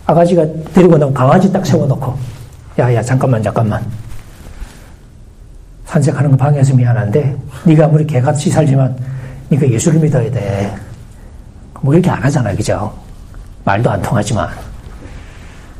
아가씨가 0.06 0.46
데리고 0.74 0.98
나면 0.98 1.14
강아지 1.14 1.52
딱 1.52 1.66
세워놓고 1.66 2.14
야야 2.78 3.02
잠깐만 3.02 3.42
잠깐만 3.42 3.82
산책하는 5.94 6.32
거 6.32 6.38
방해해서 6.38 6.76
미안한데 6.76 7.36
네가 7.66 7.86
아무리 7.86 8.08
개같이 8.08 8.50
살지만 8.50 8.96
네가 9.50 9.70
예수를 9.70 10.00
믿어야 10.00 10.30
돼. 10.32 10.74
뭐 11.82 11.94
이렇게 11.94 12.10
안 12.10 12.24
하잖아요. 12.24 12.56
그죠? 12.56 12.92
말도 13.64 13.92
안 13.92 14.02
통하지만. 14.02 14.50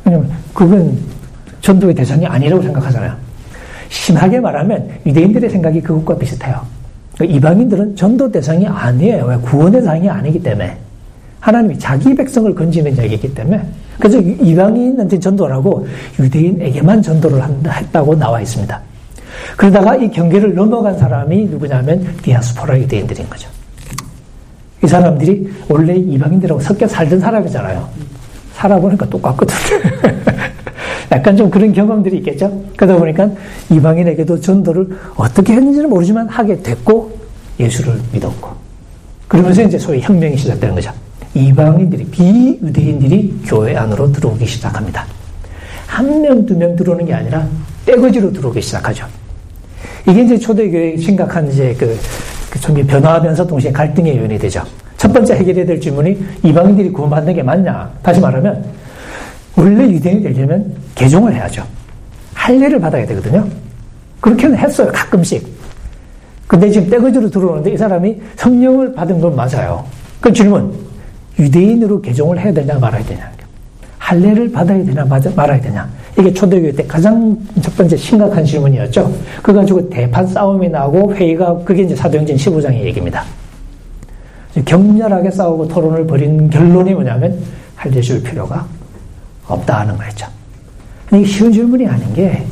왜냐면 0.06 0.32
그건 0.54 0.98
전도의 1.62 1.96
대상이 1.96 2.28
아니라고 2.28 2.62
생각하잖아요. 2.62 3.16
심하게 3.90 4.40
말하면 4.40 4.88
유대인들의 5.06 5.50
생각이 5.50 5.82
그것과 5.82 6.18
비슷해요. 6.18 6.62
그러니까 7.16 7.38
이방인들은 7.38 7.96
전도 7.96 8.32
대상이 8.32 8.68
아니에요. 8.68 9.26
왜? 9.26 9.38
구원의 9.38 9.82
대상이 9.82 10.10
아니기 10.10 10.44
때문에. 10.44 10.78
하나님이 11.40 11.80
자기 11.80 12.14
백성을 12.16 12.54
건지는 12.54 12.96
자이기 12.96 13.34
때문에. 13.34 13.62
그래서 13.98 14.20
이방인한테 14.20 15.20
전도를 15.20 15.56
하고 15.56 15.88
유대인에게만 16.20 17.02
전도를 17.02 17.42
했다고 17.68 18.16
나와 18.16 18.42
있습니다. 18.42 18.93
그러다가 19.58 19.96
이 19.96 20.10
경계를 20.12 20.54
넘어간 20.56 20.98
사람이 20.98 21.46
누구냐면 21.46 22.16
디아스포라 22.22 22.80
유대인들인 22.80 23.30
거죠. 23.30 23.50
이 24.84 24.88
사람들이 24.88 25.50
원래 25.70 25.96
이방인들하고 25.96 26.60
섞여 26.62 26.88
살던 26.88 27.20
사람이잖아요. 27.20 27.88
살아보니까 28.54 29.06
똑같거든. 29.10 29.56
약간 31.12 31.38
좀 31.38 31.50
그런 31.50 31.72
경험들이 31.72 32.18
있겠죠. 32.18 32.64
그러다 32.76 32.98
보니까 33.00 33.30
이방인에게도 33.70 34.40
전도를 34.42 34.98
어떻게 35.16 35.54
했는지는 35.54 35.90
모르지만 35.90 36.28
하게 36.28 36.62
됐고 36.62 37.18
예수를 37.60 38.00
믿었고 38.12 38.50
그러면서 39.28 39.62
이제 39.64 39.78
소위 39.78 40.02
혁명이 40.02 40.38
시작되는 40.38 40.76
거죠. 40.76 40.92
이방인들이 41.36 42.06
비유대인들이 42.06 43.42
교회 43.46 43.76
안으로 43.76 44.12
들어오기 44.12 44.46
시작합니다. 44.46 45.06
한 45.88 46.22
명, 46.22 46.46
두 46.46 46.56
명 46.56 46.76
들어오는 46.76 47.06
게 47.06 47.14
아니라 47.14 47.48
떼거지로 47.86 48.34
들어오기 48.34 48.62
시작하죠. 48.62 49.06
이게 50.08 50.24
이제 50.24 50.38
초대교회 50.38 50.98
심각한 50.98 51.50
이제 51.50 51.76
그, 51.78 51.98
그 52.52 52.86
변화하면서 52.86 53.48
동시에 53.48 53.72
갈등의 53.72 54.18
요인이 54.18 54.38
되죠. 54.38 54.64
첫 54.98 55.12
번째 55.12 55.36
해결해야 55.36 55.66
될 55.66 55.80
질문이 55.80 56.18
이방인들이 56.44 56.92
구원받는 56.92 57.34
게 57.34 57.44
맞냐? 57.44 57.92
다시 58.02 58.20
말하면 58.20 58.64
원래 59.56 59.88
유대인이 59.88 60.24
되려면 60.24 60.74
개종을 60.96 61.34
해야죠. 61.34 61.64
할례를 62.34 62.80
받아야 62.80 63.06
되거든요. 63.08 63.48
그렇게는 64.20 64.58
했어요. 64.58 64.90
가끔씩. 64.94 65.46
근데 66.48 66.70
지금 66.70 66.90
떼거지로 66.90 67.30
들어오는데 67.30 67.72
이 67.72 67.78
사람이 67.78 68.22
성령을 68.36 68.94
받은 68.94 69.20
건 69.22 69.36
맞아요. 69.36 69.84
그 70.20 70.32
질문. 70.32 70.74
유대인으로 71.40 72.02
개종을 72.02 72.40
해야 72.40 72.54
되냐 72.54 72.78
말아야 72.78 73.04
되냐. 73.04 73.32
할례를 73.98 74.52
받아야 74.52 74.84
되냐 74.84 75.06
말아야 75.36 75.60
되냐. 75.60 75.90
이게 76.18 76.32
초대교회 76.32 76.72
때 76.72 76.86
가장 76.86 77.38
첫 77.62 77.76
번째 77.76 77.98
심각한 77.98 78.46
질문이었죠. 78.46 79.12
그거 79.42 79.60
가지고 79.60 79.90
대판 79.90 80.28
싸움이 80.28 80.70
나고 80.70 81.14
회의가 81.14 81.58
그게 81.64 81.84
이제 81.84 81.96
사도행전 81.96 82.36
15장의 82.36 82.82
얘기입니다. 82.82 83.24
격렬하게 84.66 85.32
싸우고 85.32 85.68
토론을 85.68 86.06
벌인 86.06 86.50
결론이 86.50 86.94
뭐냐면 86.94 87.40
할례 87.76 88.00
줄 88.02 88.22
필요가 88.22 88.68
없다 89.48 89.80
하는 89.80 89.98
거였죠. 89.98 90.28
이게 91.12 91.26
쉬운 91.26 91.52
질문이 91.52 91.88
아닌 91.88 92.14
게 92.14 92.46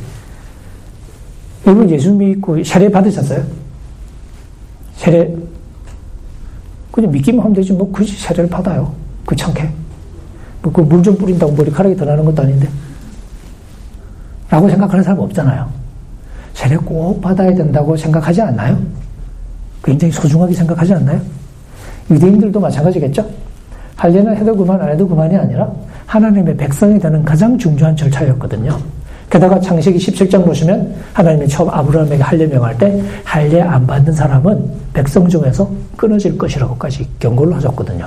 여러분 1.64 1.88
예수 1.88 2.12
믿고 2.12 2.62
세례 2.64 2.90
받으셨어요? 2.90 3.44
세례 4.96 5.32
그냥 6.92 7.10
믿기만 7.10 7.40
하면 7.40 7.54
되지 7.54 7.72
뭐 7.72 7.90
굳이 7.90 8.14
세례를 8.16 8.48
받아요. 8.48 8.94
귀찮게. 9.28 9.68
뭐그물 10.62 11.02
좀 11.02 11.16
뿌린다고 11.16 11.52
머리카락이 11.52 11.96
더 11.96 12.04
나는 12.04 12.24
것도 12.24 12.42
아닌데. 12.42 12.68
라고 14.52 14.68
생각하는 14.68 15.02
사람 15.02 15.18
없잖아요. 15.20 15.66
세례 16.52 16.76
꼭 16.76 17.22
받아야 17.22 17.54
된다고 17.54 17.96
생각하지 17.96 18.42
않나요? 18.42 18.78
굉장히 19.82 20.12
소중하게 20.12 20.52
생각하지 20.52 20.92
않나요? 20.92 21.18
유대인들도 22.10 22.60
마찬가지겠죠? 22.60 23.26
할례는 23.96 24.36
해도 24.36 24.54
그만 24.54 24.78
안 24.78 24.90
해도 24.90 25.08
그만이 25.08 25.34
아니라 25.38 25.72
하나님의 26.04 26.54
백성이 26.58 26.98
되는 26.98 27.24
가장 27.24 27.56
중요한 27.56 27.96
절차였거든요. 27.96 28.78
게다가 29.30 29.58
창세기 29.58 29.98
17장 29.98 30.44
보시면 30.44 30.96
하나님이 31.14 31.48
처음 31.48 31.70
아브라함에게 31.70 32.22
할례 32.22 32.46
명할 32.46 32.76
때 32.76 33.02
할례 33.24 33.62
안 33.62 33.86
받는 33.86 34.12
사람은 34.12 34.70
백성 34.92 35.26
중에서 35.26 35.70
끊어질 35.96 36.36
것이라고까지 36.36 37.08
경고를 37.18 37.56
하셨거든요. 37.56 38.06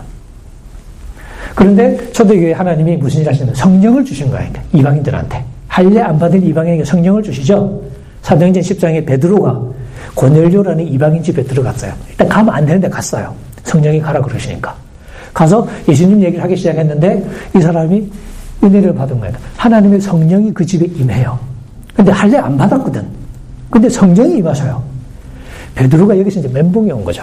그런데 1.56 2.12
초대교회 2.12 2.52
하나님이 2.52 2.98
무슨 2.98 3.22
일 3.22 3.30
하시냐면 3.30 3.56
성령을 3.56 4.06
주신 4.06 4.30
거예요. 4.30 4.52
이방인들한테. 4.74 5.55
할례 5.76 6.00
안 6.00 6.18
받은 6.18 6.42
이방인에게 6.42 6.86
성령을 6.86 7.22
주시죠. 7.22 7.82
사도행전 8.22 8.64
10장에 8.64 9.06
베드로가 9.06 9.62
고넬료라는 10.16 10.88
이방인 10.88 11.22
집에 11.22 11.44
들어갔어요. 11.44 11.92
일단 12.12 12.30
가면 12.30 12.56
안 12.56 12.66
되는데 12.66 12.88
갔어요. 12.88 13.36
성령이 13.66 14.00
가라 14.00 14.22
그러시니까. 14.22 14.74
가서 15.34 15.68
예수님 15.90 16.24
얘기를 16.24 16.42
하기 16.46 16.56
시작했는데 16.56 17.30
이 17.58 17.60
사람이 17.60 18.10
은혜를 18.64 18.96
받은 18.96 19.20
거예요. 19.20 19.36
하나님의 19.58 20.00
성령이 20.00 20.54
그 20.54 20.66
집에 20.66 20.86
임해요. 20.86 21.38
근데 21.94 22.10
할례 22.10 22.38
안 22.38 22.58
받았거든. 22.58 23.06
근데 23.70 23.90
성령이 23.90 24.38
임하셔요. 24.38 24.82
베드로가 25.76 26.18
여기서 26.18 26.40
이제 26.40 26.48
멘붕이 26.48 26.90
온 26.94 27.04
거죠. 27.04 27.22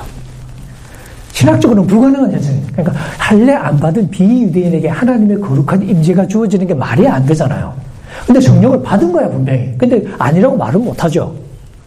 신학적으로는 1.33 1.89
불가능한 1.89 2.33
현상이에요. 2.33 2.67
그러니까 2.73 3.01
할례 3.17 3.55
안 3.55 3.79
받은 3.79 4.11
비유대인에게 4.11 4.89
하나님의 4.89 5.41
거룩한 5.41 5.89
임재가 5.89 6.27
주어지는 6.27 6.67
게 6.67 6.75
말이 6.75 7.09
안 7.09 7.25
되잖아요. 7.25 7.92
근데 8.27 8.41
성령을 8.41 8.83
받은 8.83 9.13
거야 9.13 9.29
분명히. 9.29 9.75
근데 9.77 10.03
아니라고 10.19 10.57
말은 10.57 10.85
못하죠. 10.85 11.35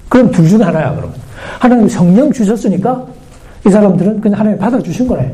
그럼 0.09 0.31
둘 0.31 0.47
중에 0.47 0.63
하나야 0.63 0.93
그러면. 0.95 1.13
하나님 1.59 1.87
성령 1.87 2.31
주셨으니까 2.31 3.05
이 3.65 3.69
사람들은 3.69 4.21
그냥 4.21 4.39
하나님 4.39 4.59
받아주신 4.59 5.07
거네. 5.07 5.33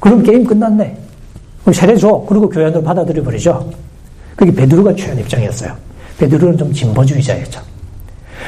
그럼 0.00 0.22
게임 0.22 0.44
끝났네. 0.44 0.96
그럼 1.62 1.72
세례 1.72 1.96
줘. 1.96 2.24
그리고 2.28 2.48
교회 2.48 2.66
안으로 2.66 2.82
받아들여 2.82 3.22
버리죠. 3.22 3.70
그게 4.36 4.52
베드로가 4.52 4.94
취한 4.94 5.18
입장이었어요. 5.18 5.72
베드로는 6.18 6.58
좀 6.58 6.72
진보주의자였죠. 6.72 7.60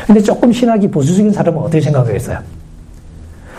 근데 0.07 0.21
조금 0.21 0.53
신학이 0.53 0.89
보수적인 0.89 1.33
사람은 1.33 1.61
어떻게 1.61 1.81
생각하겠어요? 1.81 2.39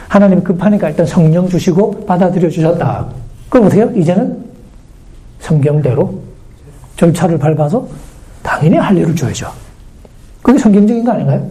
하나님 0.08 0.44
급하니까 0.44 0.90
일단 0.90 1.06
성령 1.06 1.48
주시고 1.50 2.06
받아들여 2.06 2.50
주셨다. 2.50 3.08
그럼 3.50 3.66
어떻게 3.68 3.82
해요? 3.82 3.92
이제는 3.96 4.46
성경대로 5.40 6.27
절차를 6.98 7.38
밟아서 7.38 7.88
당연히 8.44 8.78
할 8.78 8.98
일을 8.98 9.16
줘야죠. 9.16 9.52
그게 10.42 10.58
성경적인 10.58 11.04
거 11.04 11.12
아닌가요? 11.12 11.50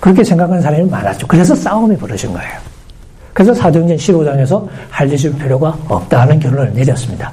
그렇게 0.00 0.24
생각하는 0.24 0.60
사람이 0.60 0.88
많았죠. 0.90 1.26
그래서 1.26 1.54
싸움이 1.54 1.96
벌어진 1.96 2.32
거예요. 2.32 2.52
그래서 3.32 3.52
사도행전 3.52 3.96
15장에서 3.96 4.66
할일줄 4.90 5.36
필요가 5.36 5.76
없다는 5.88 6.38
결론을 6.38 6.72
내렸습니다. 6.72 7.32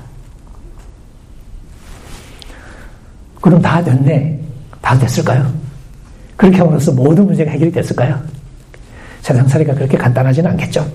그럼 3.39 3.61
다 3.61 3.83
됐네. 3.83 4.39
다 4.81 4.97
됐을까요? 4.97 5.51
그렇게 6.35 6.57
함으로써 6.57 6.91
모든 6.91 7.25
문제가 7.25 7.51
해결이 7.51 7.71
됐을까요? 7.71 8.19
세상살이가 9.21 9.75
그렇게 9.75 9.97
간단하지는 9.97 10.49
않겠죠. 10.51 10.85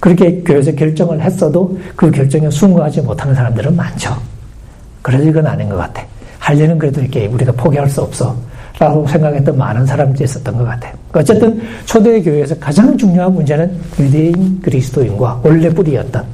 그렇게 0.00 0.42
교회에서 0.42 0.72
결정을 0.72 1.20
했어도 1.20 1.78
그 1.96 2.10
결정에 2.10 2.50
순응하지 2.50 3.00
못하는 3.02 3.34
사람들은 3.34 3.74
많죠. 3.74 4.31
그럴 5.02 5.26
이건 5.26 5.46
아닌 5.46 5.68
것 5.68 5.76
같아. 5.76 6.04
할려는 6.38 6.78
그래도 6.78 7.00
이렇게 7.00 7.26
우리가 7.26 7.52
포기할 7.52 7.88
수 7.88 8.00
없어. 8.00 8.36
라고 8.78 9.06
생각했던 9.06 9.56
많은 9.56 9.86
사람들이 9.86 10.24
있었던 10.24 10.56
것 10.56 10.64
같아요. 10.64 10.92
어쨌든 11.12 11.60
초대교회에서 11.84 12.58
가장 12.58 12.96
중요한 12.96 13.32
문제는 13.34 13.78
유대인 14.00 14.60
그리스도인과 14.60 15.40
원래 15.44 15.68
뿌리였던 15.68 16.24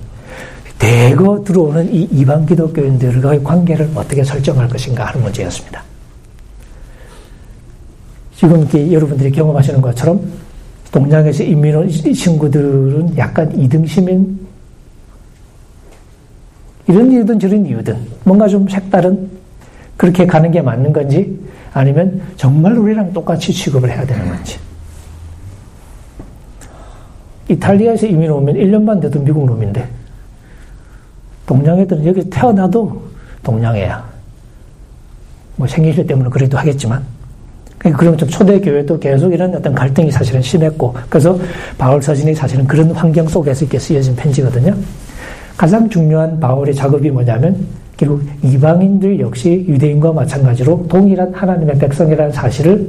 대거 0.78 1.42
들어오는 1.44 1.92
이 1.92 2.08
이방 2.12 2.46
기독교인들과의 2.46 3.42
관계를 3.42 3.90
어떻게 3.94 4.22
설정할 4.22 4.68
것인가 4.68 5.06
하는 5.06 5.22
문제였습니다. 5.24 5.82
지금 8.36 8.66
여러분들이 8.92 9.32
경험하시는 9.32 9.80
것처럼 9.80 10.20
동양에서 10.92 11.42
인민 11.42 11.74
온 11.74 11.90
친구들은 11.90 13.18
약간 13.18 13.52
이등시민 13.58 14.47
이런 16.88 17.12
이유든 17.12 17.38
저런 17.38 17.66
이유든 17.66 17.96
뭔가 18.24 18.48
좀 18.48 18.66
색다른 18.68 19.30
그렇게 19.96 20.26
가는 20.26 20.50
게 20.50 20.60
맞는 20.60 20.92
건지 20.92 21.38
아니면 21.72 22.20
정말 22.36 22.76
우리랑 22.76 23.12
똑같이 23.12 23.52
취급을 23.52 23.90
해야 23.90 24.04
되는 24.04 24.26
건지 24.28 24.58
이탈리아에서 27.48 28.06
이민 28.06 28.30
오면 28.30 28.54
1년 28.56 28.86
반 28.86 29.00
돼도 29.00 29.20
미국 29.20 29.46
놈인데 29.46 29.88
동양 31.46 31.78
애들은 31.78 32.04
여기 32.04 32.28
태어나도 32.28 33.08
동양애야. 33.42 34.04
뭐 35.56 35.66
생기실 35.66 36.06
때문에 36.06 36.28
그래도 36.28 36.58
하겠지만. 36.58 37.02
그러니까 37.78 37.98
그러면 37.98 38.18
좀 38.18 38.28
초대 38.28 38.60
교회도 38.60 38.98
계속 38.98 39.32
이런 39.32 39.54
어떤 39.54 39.74
갈등이 39.74 40.10
사실은 40.10 40.42
심했고, 40.42 40.94
그래서 41.08 41.38
바울 41.78 42.02
서신이 42.02 42.34
사실은 42.34 42.66
그런 42.66 42.90
환경 42.90 43.26
속에서 43.26 43.64
이렇게 43.64 43.78
쓰여진 43.78 44.14
편지거든요. 44.14 44.74
가장 45.58 45.90
중요한 45.90 46.38
바울의 46.38 46.72
작업이 46.74 47.10
뭐냐면, 47.10 47.66
결국 47.96 48.22
이방인들 48.42 49.18
역시 49.18 49.66
유대인과 49.68 50.12
마찬가지로 50.12 50.86
동일한 50.88 51.34
하나님의 51.34 51.78
백성이라는 51.78 52.32
사실을 52.32 52.88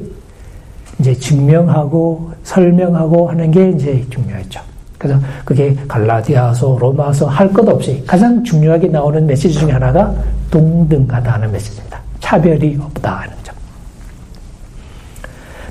이제 0.99 1.15
증명하고 1.15 2.32
설명하고 2.43 3.27
하는 3.27 3.49
게 3.49 3.71
이제 3.71 4.05
중요했죠. 4.12 4.62
그래서 4.99 5.19
그게 5.45 5.75
갈라디아서, 5.88 6.77
로마서 6.79 7.25
할 7.25 7.51
것 7.51 7.67
없이 7.67 8.03
가장 8.05 8.43
중요하게 8.43 8.89
나오는 8.89 9.25
메시지 9.25 9.58
중에 9.58 9.71
하나가 9.71 10.13
동등하다는 10.51 11.51
메시지입니다. 11.51 11.99
차별이 12.19 12.77
없다 12.79 13.21
하는 13.21 13.34
점. 13.41 13.55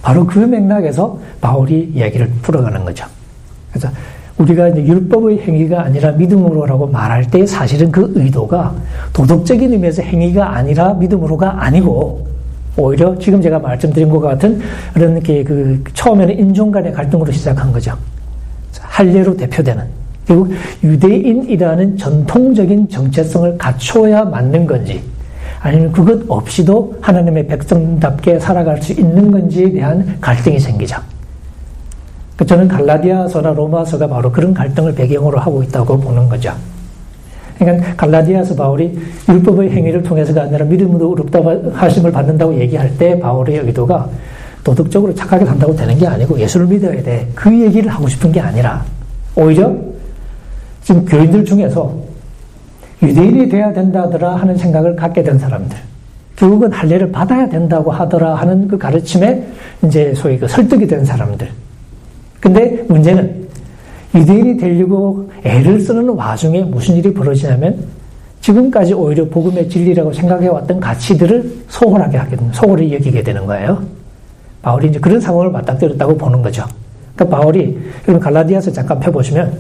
바로 0.03 0.27
그 0.27 0.41
맥락에서 0.41 1.17
바울이 1.41 1.93
이야기를 1.95 2.29
풀어가는 2.43 2.85
거죠. 2.85 3.07
그래서 3.71 3.89
우리가 4.39 4.69
이제 4.69 4.85
율법의 4.87 5.41
행위가 5.41 5.83
아니라 5.83 6.13
믿음으로라고 6.13 6.87
말할 6.87 7.29
때 7.31 7.45
사실은 7.45 7.91
그 7.91 8.13
의도가 8.15 8.75
도덕적인 9.13 9.73
의미에서 9.73 10.03
행위가 10.03 10.57
아니라 10.57 10.95
믿음으로가 10.95 11.65
아니고 11.65 12.27
오히려 12.77 13.19
지금 13.19 13.43
제가 13.43 13.59
말씀드린 13.59 14.09
것 14.09 14.21
같은 14.21 14.61
그런 14.95 15.21
그 15.21 15.83
처음에는 15.93 16.39
인종 16.39 16.71
간의 16.71 16.93
갈등으로 16.93 17.33
시작한 17.33 17.73
거죠. 17.73 17.93
할례로 18.81 19.37
대표되는 19.37 19.85
결국 20.27 20.53
유대인이라는 20.85 21.97
전통적인 21.97 22.89
정체성을 22.89 23.59
갖춰야 23.59 24.25
맞는 24.25 24.67
건지 24.67 25.03
아니면 25.61 25.91
그것 25.91 26.21
없이도 26.29 26.99
하나님의 27.01 27.49
백성답게 27.49 28.39
살아갈 28.39 28.81
수 28.81 28.93
있는 28.93 29.33
건지에 29.33 29.73
대한 29.73 30.17
갈등이 30.21 30.61
생기죠. 30.61 30.97
그 32.39 32.47
저는 32.47 32.69
갈라디아서나 32.69 33.53
로마서가 33.53 34.07
바로 34.07 34.31
그런 34.31 34.55
갈등을 34.55 34.95
배경으로 34.95 35.41
하고 35.41 35.61
있다고 35.61 35.99
보는 35.99 36.29
거죠. 36.29 36.53
그러니까 37.59 37.97
갈라디아서 37.97 38.55
바울이 38.55 38.97
율법의 39.29 39.71
행위를 39.73 40.05
통해서가 40.05 40.43
아니라 40.43 40.65
믿음으로 40.65 41.09
의롭다고 41.11 41.73
하심을 41.73 42.13
받는다고 42.13 42.57
얘기할 42.61 42.97
때 42.97 43.19
바울의 43.19 43.59
의도가 43.59 44.09
도덕적으로 44.63 45.13
착하게 45.17 45.47
산다고 45.47 45.75
되는 45.75 45.99
게 45.99 46.07
아니고 46.07 46.39
예수를 46.39 46.69
믿어야 46.69 47.03
돼. 47.03 47.29
그 47.35 47.53
얘기를 47.61 47.91
하고 47.91 48.07
싶은 48.07 48.31
게 48.31 48.39
아니라 48.39 48.85
오히려 49.35 49.75
지금 50.85 51.05
교인들 51.05 51.45
중에서 51.45 51.93
유대인이 53.03 53.49
돼야 53.49 53.73
된다더라 53.73 54.37
하는 54.37 54.57
생각을 54.57 54.95
갖게 54.95 55.25
된 55.25 55.41
사람들. 55.41 55.77
결국은 56.37 56.71
할례를 56.71 57.11
받아야 57.11 57.49
된다고 57.49 57.91
하더라 57.91 58.37
하는 58.37 58.69
그 58.69 58.79
가르침에 58.79 59.45
이제 59.85 60.15
소위 60.15 60.39
그 60.39 60.47
설득이 60.47 60.87
된 60.87 61.05
사람들. 61.05 61.49
근데 62.41 62.85
문제는 62.89 63.49
유대인이 64.15 64.57
되려고 64.57 65.31
애를 65.45 65.81
쓰는 65.81 66.09
와중에 66.09 66.63
무슨 66.63 66.97
일이 66.97 67.13
벌어지냐면 67.13 67.85
지금까지 68.41 68.95
오히려 68.95 69.27
복음의 69.29 69.69
진리라고 69.69 70.13
생각해왔던 70.13 70.81
가치들을 70.81 71.53
소홀하게 71.69 72.17
하게 72.17 72.37
되는, 72.37 72.53
소홀히 72.53 72.95
여기게 72.95 73.23
되는 73.23 73.45
거예요. 73.47 73.83
바울이 74.63 74.89
이제 74.89 74.99
그런 74.99 75.21
상황을 75.21 75.51
맞닥뜨렸다고 75.51 76.17
보는 76.17 76.43
거죠. 76.43 76.65
그러니까 77.15 77.39
바울이 77.39 77.79
여러분 78.07 78.21
갈라디아서 78.21 78.73
잠깐 78.73 79.01
펴보시면 79.01 79.59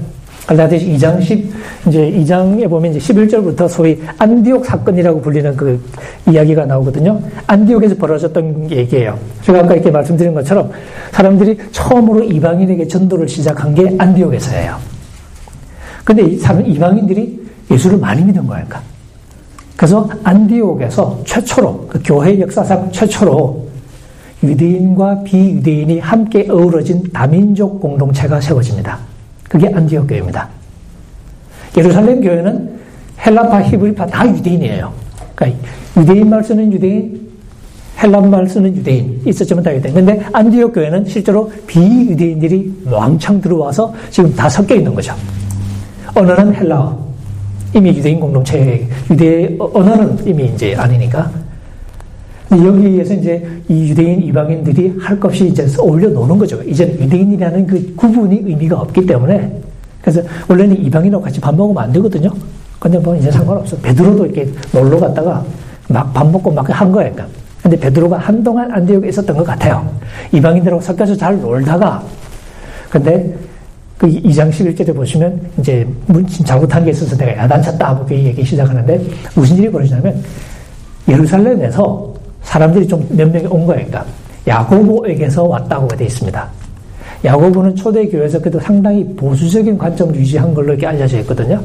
갈라디아서 0.48 0.86
2장 0.86 1.22
10 1.22 1.52
이제 1.88 2.10
2장에 2.10 2.68
보면 2.70 2.94
이제 2.94 3.12
11절부터 3.12 3.68
소위 3.68 4.00
안디옥 4.16 4.64
사건이라고 4.64 5.20
불리는 5.20 5.54
그 5.54 5.78
이야기가 6.26 6.64
나오거든요. 6.64 7.20
안디옥에서 7.46 7.96
벌어졌던 7.96 8.70
얘기예요. 8.70 9.18
제가 9.42 9.58
아까 9.60 9.74
이렇게 9.74 9.90
말씀드린 9.90 10.32
것처럼 10.32 10.70
사람들이 11.12 11.58
처음으로 11.70 12.24
이방인에게 12.24 12.88
전도를 12.88 13.28
시작한 13.28 13.74
게 13.74 13.94
안디옥에서예요. 13.98 14.76
근데 16.02 16.22
이 16.22 16.38
사람 16.38 16.66
이방인들이 16.66 17.46
예수를 17.70 17.98
많이 17.98 18.24
믿은 18.24 18.46
거니까. 18.46 18.80
그래서 19.76 20.08
안디옥에서 20.24 21.20
최초로 21.26 21.88
그 21.90 22.00
교회 22.02 22.40
역사상 22.40 22.90
최초로 22.90 23.68
유대인과 24.42 25.24
비유대인이 25.24 25.98
함께 25.98 26.46
어우러진 26.48 27.02
다민족 27.12 27.80
공동체가 27.80 28.40
세워집니다. 28.40 29.07
그게 29.48 29.68
안디옥 29.68 30.06
교회입니다. 30.06 30.48
예루살렘 31.76 32.20
교회는 32.20 32.78
헬라파, 33.24 33.62
히브리파 33.62 34.06
다 34.06 34.28
유대인이에요. 34.28 34.92
그러니까 35.34 35.60
유대인 35.96 36.28
말 36.28 36.44
쓰는 36.44 36.72
유대인, 36.72 37.28
헬란말 38.00 38.48
쓰는 38.48 38.76
유대인 38.76 39.20
있었지만 39.26 39.64
다 39.64 39.74
유대인. 39.74 39.94
근데 39.94 40.24
안디옥 40.32 40.74
교회는 40.74 41.04
실제로 41.06 41.50
비유대인들이 41.66 42.82
왕창 42.86 43.40
들어와서 43.40 43.92
지금 44.10 44.34
다 44.34 44.48
섞여 44.48 44.74
있는 44.74 44.94
거죠. 44.94 45.14
언어는 46.14 46.54
헬라어. 46.54 47.08
이미 47.74 47.90
유대인 47.90 48.18
공동체, 48.20 48.86
유대 49.10 49.54
언어는 49.58 50.26
이미 50.26 50.46
이제 50.46 50.74
아니니까 50.74 51.30
여기에서 52.50 53.14
이제 53.14 53.46
이 53.68 53.90
유대인 53.90 54.22
이방인들이 54.22 54.94
할 55.00 55.18
것 55.20 55.28
없이 55.28 55.48
이제 55.48 55.66
어울려 55.78 56.08
노는 56.08 56.38
거죠. 56.38 56.62
이제 56.62 56.96
유대인이라는 57.00 57.66
그 57.66 57.94
구분이 57.94 58.42
의미가 58.46 58.80
없기 58.80 59.04
때문에 59.06 59.60
그래서 60.00 60.22
원래는 60.48 60.82
이방인하고 60.84 61.22
같이 61.22 61.40
밥 61.40 61.54
먹으면 61.54 61.82
안 61.82 61.92
되거든요. 61.92 62.30
근데 62.78 62.98
뭐 62.98 63.14
이제 63.16 63.30
상관없어. 63.30 63.76
베드로도 63.78 64.26
이렇게 64.26 64.48
놀러 64.72 64.98
갔다가 64.98 65.44
막 65.88 66.12
밥 66.14 66.30
먹고 66.30 66.50
막 66.50 66.68
한 66.70 66.90
거예요. 66.92 67.12
그러니까. 67.12 67.38
근데 67.62 67.78
베드로가 67.78 68.16
한동안 68.18 68.70
안디옥에 68.72 69.08
있었던 69.08 69.36
것 69.36 69.44
같아요. 69.44 69.86
이방인들하고 70.32 70.80
섞여서 70.80 71.16
잘 71.16 71.38
놀다가 71.40 72.02
근데 72.88 73.34
그 73.98 74.06
2장 74.06 74.48
11절에 74.50 74.94
보시면 74.94 75.40
이제 75.58 75.86
잘못한 76.46 76.84
게 76.84 76.92
있어서 76.92 77.16
내가 77.16 77.36
야단쳤다 77.42 77.88
하고 77.88 78.06
그 78.06 78.14
얘기 78.14 78.44
시작하는데 78.44 79.02
무슨 79.34 79.56
일이 79.56 79.70
벌어지냐면 79.70 80.22
예루살렘에서 81.08 82.14
사람들이 82.42 82.86
좀 82.88 83.06
몇 83.10 83.30
명이 83.30 83.46
온 83.46 83.66
거예요. 83.66 83.84
그러니까 83.86 84.04
야고보에게서 84.46 85.44
왔다고 85.44 85.88
되어 85.88 86.06
있습니다. 86.06 86.48
야고보는 87.24 87.76
초대교회에서 87.76 88.38
그래도 88.38 88.60
상당히 88.60 89.04
보수적인 89.16 89.76
관점을 89.76 90.14
유지한 90.14 90.54
걸로 90.54 90.72
이렇게 90.72 90.86
알려져 90.86 91.18
있거든요. 91.20 91.60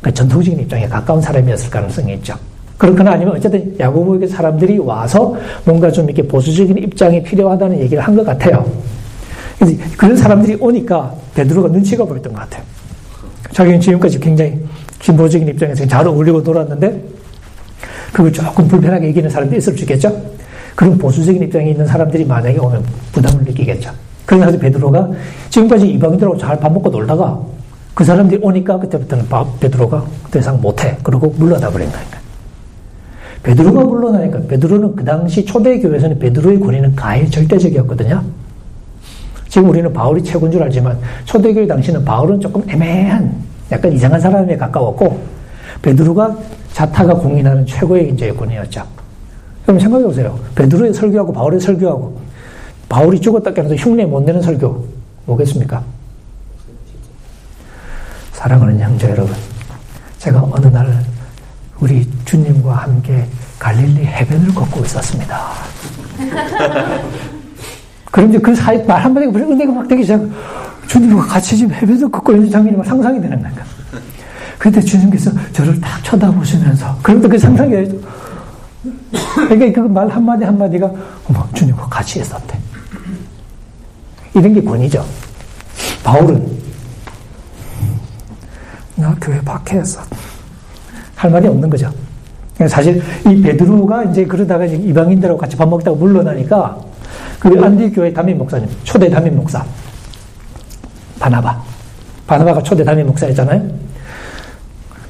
그러니까 0.00 0.10
전통적인 0.18 0.60
입장에 0.60 0.86
가까운 0.88 1.20
사람이었을 1.22 1.70
가능성이 1.70 2.14
있죠. 2.14 2.34
그렇거나 2.76 3.12
아니면 3.12 3.36
어쨌든 3.36 3.74
야고보에게 3.78 4.26
사람들이 4.26 4.78
와서 4.78 5.34
뭔가 5.64 5.90
좀 5.90 6.04
이렇게 6.06 6.22
보수적인 6.26 6.76
입장이 6.78 7.22
필요하다는 7.22 7.78
얘기를 7.80 8.02
한 8.02 8.14
것 8.14 8.24
같아요. 8.26 8.66
그런 9.96 10.14
사람들이 10.16 10.58
오니까 10.60 11.14
베드로가 11.34 11.68
눈치가 11.68 12.04
보였던 12.04 12.32
것 12.34 12.40
같아요. 12.40 12.62
자기는 13.52 13.80
지금까지 13.80 14.18
굉장히 14.20 14.60
진보적인 15.00 15.48
입장에서 15.48 15.86
잘 15.86 16.06
어울리고 16.06 16.42
놀았는데 16.42 17.02
그걸 18.16 18.32
조금 18.32 18.66
불편하게 18.66 19.08
얘기하는 19.08 19.28
사람들이 19.28 19.58
있을 19.58 19.76
수 19.76 19.82
있겠죠? 19.82 20.10
그런 20.74 20.96
보수적인 20.96 21.42
입장에 21.42 21.72
있는 21.72 21.84
사람들이 21.84 22.24
만약에 22.24 22.58
오면 22.58 22.82
부담을 23.12 23.44
느끼겠죠. 23.44 23.90
그래서 24.24 24.58
베드로가 24.58 25.10
지금까지 25.50 25.86
이방인들하고 25.90 26.38
잘 26.38 26.58
밥 26.58 26.72
먹고 26.72 26.88
놀다가 26.88 27.38
그 27.92 28.04
사람들이 28.04 28.40
오니까 28.42 28.78
그때부터는 28.78 29.26
베드로가 29.60 30.02
더 30.30 30.38
이상 30.38 30.58
못해. 30.62 30.96
그러고 31.02 31.34
물러나 31.36 31.68
버린 31.68 31.92
거니까. 31.92 32.18
베드로가 33.42 33.84
물러나니까 33.84 34.40
베드로는 34.48 34.96
그 34.96 35.04
당시 35.04 35.44
초대교회에서는 35.44 36.18
베드로의 36.18 36.58
권위는 36.58 36.96
가히 36.96 37.28
절대적이었거든요. 37.28 38.22
지금 39.50 39.68
우리는 39.68 39.92
바울이 39.92 40.24
최고인 40.24 40.50
줄 40.50 40.62
알지만 40.62 40.98
초대교회 41.26 41.66
당시는 41.66 42.02
바울은 42.02 42.40
조금 42.40 42.66
애매한 42.66 43.30
약간 43.70 43.92
이상한 43.92 44.18
사람에 44.18 44.56
가까웠고 44.56 45.35
베드로가 45.82 46.36
자타가 46.72 47.14
공인하는 47.14 47.64
최고의 47.66 48.08
인재의 48.10 48.36
권위였죠. 48.36 48.84
그럼 49.64 49.80
생각해 49.80 50.04
보세요. 50.04 50.38
베드로의 50.54 50.94
설교하고 50.94 51.32
바울의 51.32 51.60
설교하고 51.60 52.20
바울이 52.88 53.20
죽었다 53.20 53.52
깨어나서 53.52 53.74
흉내 53.76 54.04
못 54.04 54.22
내는 54.22 54.40
설교 54.40 54.86
뭐겠습니까? 55.26 55.82
사랑하는 58.32 58.78
형제 58.78 59.10
여러분, 59.10 59.34
제가 60.18 60.46
어느 60.52 60.66
날 60.66 61.04
우리 61.80 62.08
주님과 62.24 62.74
함께 62.74 63.26
갈릴리 63.58 64.04
해변을 64.04 64.54
걷고 64.54 64.84
있었습니다. 64.84 65.40
이제 68.28 68.38
그 68.38 68.54
사이 68.54 68.82
말 68.84 69.00
한마디가 69.02 69.32
무슨 69.32 69.52
은혜가 69.52 69.72
막 69.72 69.88
되기 69.88 70.02
시작. 70.02 70.22
주님과 70.86 71.26
같이 71.26 71.56
지금 71.56 71.74
해변을 71.74 72.10
걷고 72.10 72.32
있는 72.32 72.50
장면이 72.50 72.76
막 72.76 72.86
상상이 72.86 73.20
되는 73.20 73.42
거야. 73.42 73.75
그때 74.58 74.80
주님께서 74.80 75.30
저를 75.52 75.80
딱 75.80 76.02
쳐다보시면서, 76.04 76.98
그럼부터 77.02 77.28
그 77.28 77.38
상상이 77.38 77.72
그러니까 79.48 79.82
그 79.82 79.88
말 79.88 80.08
한마디 80.08 80.44
한마디가, 80.44 80.90
어머, 81.28 81.48
주님과 81.52 81.86
같이 81.88 82.20
있었대. 82.20 82.58
이런 84.34 84.52
게 84.54 84.62
권위죠. 84.62 85.04
바울은, 86.04 86.56
나 88.96 89.14
교회 89.20 89.40
밖에서 89.42 90.00
할 91.14 91.30
말이 91.30 91.46
없는 91.48 91.68
거죠. 91.68 91.92
사실 92.68 93.02
이 93.26 93.42
베드로가 93.42 94.04
이제 94.04 94.24
그러다가 94.24 94.64
이방인들하고 94.64 95.38
같이 95.38 95.56
밥 95.56 95.68
먹다가 95.68 95.94
물러나니까 95.96 96.78
그 97.38 97.62
안디 97.62 97.90
교회 97.90 98.10
담임 98.12 98.38
목사님, 98.38 98.66
초대 98.84 99.10
담임 99.10 99.36
목사 99.36 99.62
바나바, 101.18 101.62
바나바가 102.26 102.62
초대 102.62 102.82
담임 102.82 103.06
목사였잖아요. 103.08 103.85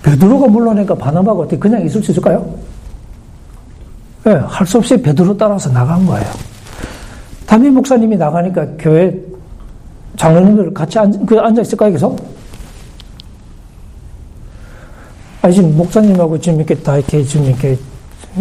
베드로가 0.06 0.46
물러나니까 0.46 0.94
바나바가 0.94 1.40
어떻게 1.40 1.58
그냥 1.58 1.84
있을 1.84 2.00
수 2.00 2.12
있을까요? 2.12 2.48
네, 4.22 4.32
예, 4.32 4.36
할수 4.36 4.78
없이 4.78 4.96
베드로 4.96 5.36
따라서 5.36 5.68
나간 5.70 6.06
거예요. 6.06 6.24
담임 7.44 7.74
목사님이 7.74 8.16
나가니까 8.16 8.66
교회 8.78 9.12
장로님들 10.16 10.72
같이 10.72 10.98
앉, 10.98 11.26
그 11.26 11.38
앉아 11.38 11.62
있을까요, 11.62 11.90
계속? 11.90 12.24
아니, 15.42 15.54
지금 15.54 15.76
목사님하고 15.76 16.38
지금 16.40 16.58
이렇게 16.58 16.76
다 16.76 16.96
이렇게 16.96 17.24
지금 17.24 17.46
이렇게 17.46 17.76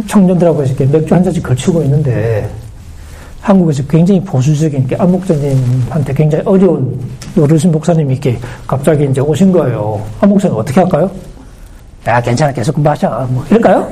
청년들하고 0.07 0.63
이렇게 0.63 0.85
맥주 0.85 1.15
한 1.15 1.23
잔씩 1.23 1.41
걸치고 1.41 1.81
있는데, 1.83 2.47
한국에서 3.41 3.83
굉장히 3.87 4.23
보수적인 4.23 4.87
게 4.87 4.95
안목사님한테 4.95 6.13
굉장히 6.13 6.43
어려운 6.45 6.99
어르신 7.39 7.71
목사님이 7.71 8.13
이렇게 8.13 8.39
갑자기 8.67 9.05
이제 9.05 9.21
오신 9.21 9.51
거예요. 9.51 10.03
안 10.21 10.29
목사님 10.29 10.57
어떻게 10.57 10.79
할까요? 10.81 11.09
야, 12.07 12.21
괜찮아. 12.21 12.51
계속 12.51 12.79
마셔. 12.79 13.27
뭐, 13.29 13.43
이럴까요? 13.49 13.91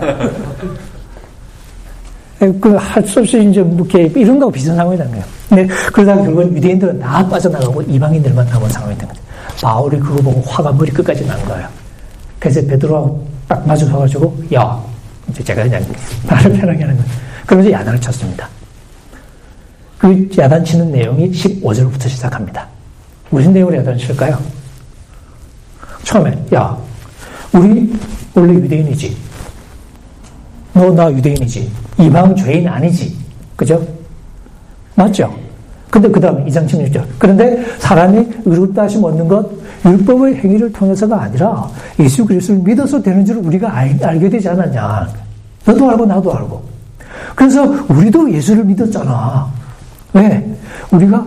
그, 2.59 2.75
할수 2.75 3.19
없이 3.21 3.49
이제, 3.49 3.61
뭐 3.61 3.85
이렇게, 3.85 4.19
이런 4.19 4.37
거하고 4.37 4.51
비슷한 4.51 4.75
상황이 4.75 4.97
되는 4.97 5.11
거예요. 5.11 5.25
근데, 5.49 5.67
그러다가 5.91 6.21
결국은 6.21 6.55
유대인들은 6.57 6.99
다 6.99 7.27
빠져나가고 7.27 7.81
이방인들만 7.83 8.45
남은 8.47 8.69
상황이 8.69 8.97
된 8.97 9.07
거죠. 9.07 9.21
바울이 9.61 9.97
그거 9.99 10.21
보고 10.21 10.41
화가 10.41 10.71
머리 10.73 10.91
끝까지 10.91 11.25
난 11.25 11.43
거예요. 11.45 11.67
그래서 12.39 12.61
베드로하고 12.67 13.27
딱 13.47 13.65
마주서가지고, 13.67 14.43
야, 14.53 14.79
이제 15.29 15.43
제가 15.43 15.63
그냥 15.63 15.83
말을 16.27 16.51
편하게 16.51 16.81
하는 16.81 16.97
거예요. 16.97 17.11
그러면서 17.45 17.71
야단을 17.71 18.01
쳤습니다. 18.01 18.47
그 19.97 20.29
야단 20.37 20.65
치는 20.65 20.91
내용이 20.91 21.31
15절부터 21.31 22.09
시작합니다. 22.09 22.67
무슨 23.29 23.53
내용으로 23.53 23.77
야단 23.77 23.97
칠까요? 23.97 24.37
처음에, 26.03 26.37
야, 26.53 26.77
우리 27.53 27.93
원래 28.35 28.53
유대인이지. 28.53 29.15
너 30.73 30.91
나 30.91 31.11
유대인이지. 31.11 31.69
이방 31.99 32.35
죄인 32.35 32.67
아니지. 32.67 33.15
그죠? 33.55 33.85
맞죠? 34.95 35.33
근데 35.89 36.09
그 36.09 36.19
다음에 36.19 36.43
2장 36.45 36.67
16절. 36.67 37.05
그런데 37.19 37.63
사람이 37.77 38.27
의롭다 38.45 38.83
하심 38.83 39.03
얻는 39.03 39.27
것 39.27 39.47
율법의 39.85 40.35
행위를 40.37 40.71
통해서가 40.71 41.21
아니라 41.21 41.69
예수 41.99 42.25
그리스도를 42.25 42.61
믿어서 42.63 43.01
되는 43.01 43.23
줄 43.23 43.37
우리가 43.37 43.71
알, 43.75 43.97
알게 44.01 44.29
되지 44.29 44.49
않았냐. 44.49 45.07
너도 45.65 45.89
알고 45.91 46.05
나도 46.07 46.33
알고. 46.35 46.63
그래서 47.35 47.63
우리도 47.89 48.31
예수를 48.33 48.63
믿었잖아. 48.65 49.47
왜? 50.13 50.57
우리가 50.91 51.23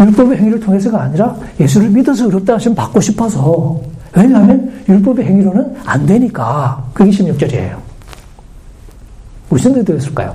율법의 0.00 0.38
행위를 0.38 0.60
통해서가 0.60 1.02
아니라 1.02 1.34
예수를 1.58 1.88
믿어서 1.88 2.26
의롭다 2.26 2.54
하심 2.54 2.74
받고 2.74 3.00
싶어서 3.00 3.80
왜냐하면 4.14 4.72
율법의 4.88 5.24
행위로는 5.26 5.76
안 5.84 6.06
되니까. 6.06 6.84
그게 6.94 7.10
16절이에요. 7.10 7.76
무슨 9.48 9.76
의도였을까요? 9.76 10.34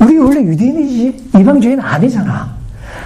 우리 0.00 0.18
원래 0.18 0.42
유대인이지 0.42 1.30
이방주의는 1.36 1.82
아니잖아. 1.82 2.54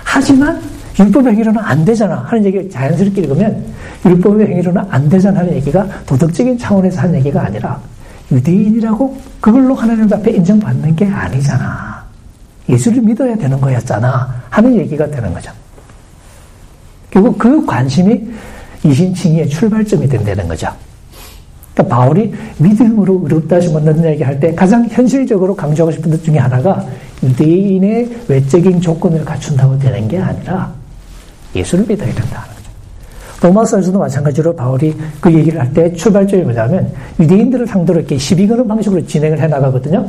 하지만 0.05 0.61
율법의 0.99 1.33
행위로는 1.33 1.61
안 1.61 1.85
되잖아 1.85 2.25
하는 2.27 2.45
얘기를 2.45 2.69
자연스럽게 2.69 3.23
읽으면 3.23 3.65
율법의 4.05 4.47
행위로는 4.49 4.83
안 4.91 5.09
되잖아 5.09 5.41
하는 5.41 5.55
얘기가 5.55 5.87
도덕적인 6.07 6.59
차원에서 6.59 7.01
하는 7.01 7.15
얘기가 7.17 7.45
아니라 7.45 7.81
유대인이라고 8.31 9.17
그걸로 9.41 9.75
하나님 9.75 10.12
앞에 10.12 10.33
인정받는 10.33 10.97
게 10.97 11.07
아니잖아. 11.07 12.03
예수를 12.69 13.03
믿어야 13.03 13.37
되는 13.37 13.61
거였잖아 13.61 14.43
하는 14.51 14.77
얘기가 14.77 15.11
되는 15.11 15.33
거죠. 15.33 15.51
결국 17.11 17.38
그 17.38 17.65
관심이 17.67 18.31
이신칭의의 18.85 19.49
출발점이 19.49 20.09
된다는 20.09 20.49
거죠. 20.49 20.68
그러니까 21.75 21.97
바울이 21.97 22.33
믿음으로 22.59 23.21
의롭다 23.25 23.57
하심 23.57 23.77
얻는 23.77 24.05
얘기 24.05 24.23
할 24.23 24.38
때 24.38 24.55
가장 24.55 24.87
현실적으로 24.90 25.55
강조하고 25.55 25.92
싶은 25.92 26.11
것 26.11 26.23
중에 26.23 26.37
하나가 26.38 26.85
유대인의 27.23 28.11
외적인 28.29 28.81
조건을 28.81 29.25
갖춘다고 29.25 29.79
되는 29.79 30.07
게 30.09 30.18
아니라 30.18 30.73
예수를 31.55 31.85
믿어야 31.87 32.09
된다는 32.12 32.31
거죠. 32.31 32.53
로마서에서도 33.40 33.99
마찬가지로 33.99 34.55
바울이 34.55 34.95
그 35.21 35.33
얘기를 35.33 35.61
할 35.61 35.73
때 35.73 35.92
출발점이 35.95 36.42
뭐냐면 36.42 36.92
유대인들을 37.18 37.66
상대로 37.66 38.01
이렇게 38.01 38.18
시비 38.18 38.47
거는 38.47 38.66
방식으로 38.68 39.07
진행을 39.07 39.40
해 39.40 39.47
나가거든요. 39.47 40.09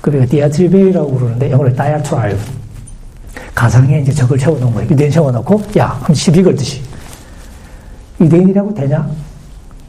그게 0.00 0.24
디아트리베라고 0.26 1.10
부르는데 1.12 1.50
영어로 1.50 1.74
diatribe. 1.74 2.38
가상에 3.54 4.00
이제 4.00 4.12
적을 4.12 4.36
세워놓은 4.38 4.74
거예요. 4.74 4.90
유대인 4.90 5.10
세워놓고 5.10 5.62
야, 5.78 5.86
한번 5.88 6.14
시비 6.14 6.42
걸듯이. 6.42 6.82
유대인이라고 8.20 8.74
되냐? 8.74 9.08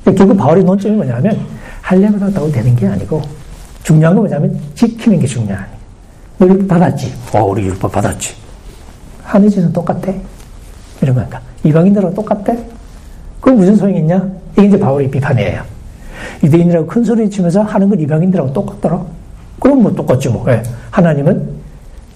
결국 0.06 0.38
바울의 0.38 0.64
논점이 0.64 0.96
뭐냐면 0.96 1.40
할례만 1.82 2.22
한다고 2.22 2.52
되는 2.52 2.76
게 2.76 2.88
아니고 2.88 3.22
중요한 3.84 4.16
건 4.16 4.24
뭐냐면 4.24 4.60
지키는 4.76 5.20
게 5.20 5.28
중요한 5.28 5.66
너 6.38 6.48
율법 6.48 6.68
받았지? 6.68 7.14
어, 7.34 7.44
우리 7.44 7.64
율법 7.64 7.92
받았지. 7.92 8.36
짓은 9.50 9.74
똑같아? 9.74 10.12
이런 11.02 11.16
거니까. 11.16 11.42
이방인들하고 11.64 12.14
똑같아? 12.14 12.54
그럼 13.42 13.58
무슨 13.58 13.76
소용이 13.76 14.00
있냐? 14.00 14.28
이게 14.54 14.68
이제 14.68 14.80
바울의 14.80 15.12
비판이에요. 15.12 15.64
유대인이라고 16.44 16.88
큰 16.88 17.04
소리 17.04 17.30
치면서 17.30 17.62
하는 17.62 17.90
건 17.90 18.00
이방인들하고 18.00 18.54
똑같더라? 18.54 19.06
그럼 19.60 19.84
뭐 19.84 19.94
똑같지 19.94 20.30
뭐. 20.30 20.44
왜? 20.44 20.62
하나님은 20.92 21.50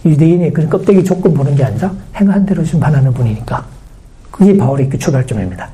유대인의 0.05 0.53
그 0.53 0.67
껍데기 0.67 1.03
조건 1.03 1.33
보는 1.33 1.55
게 1.55 1.63
아니라 1.63 1.91
행한 2.15 2.45
대로 2.45 2.63
심판하는 2.63 3.13
분이니까. 3.13 3.65
그게 4.31 4.55
바울의 4.57 4.89
그 4.89 4.97
출발점입니다. 4.97 5.69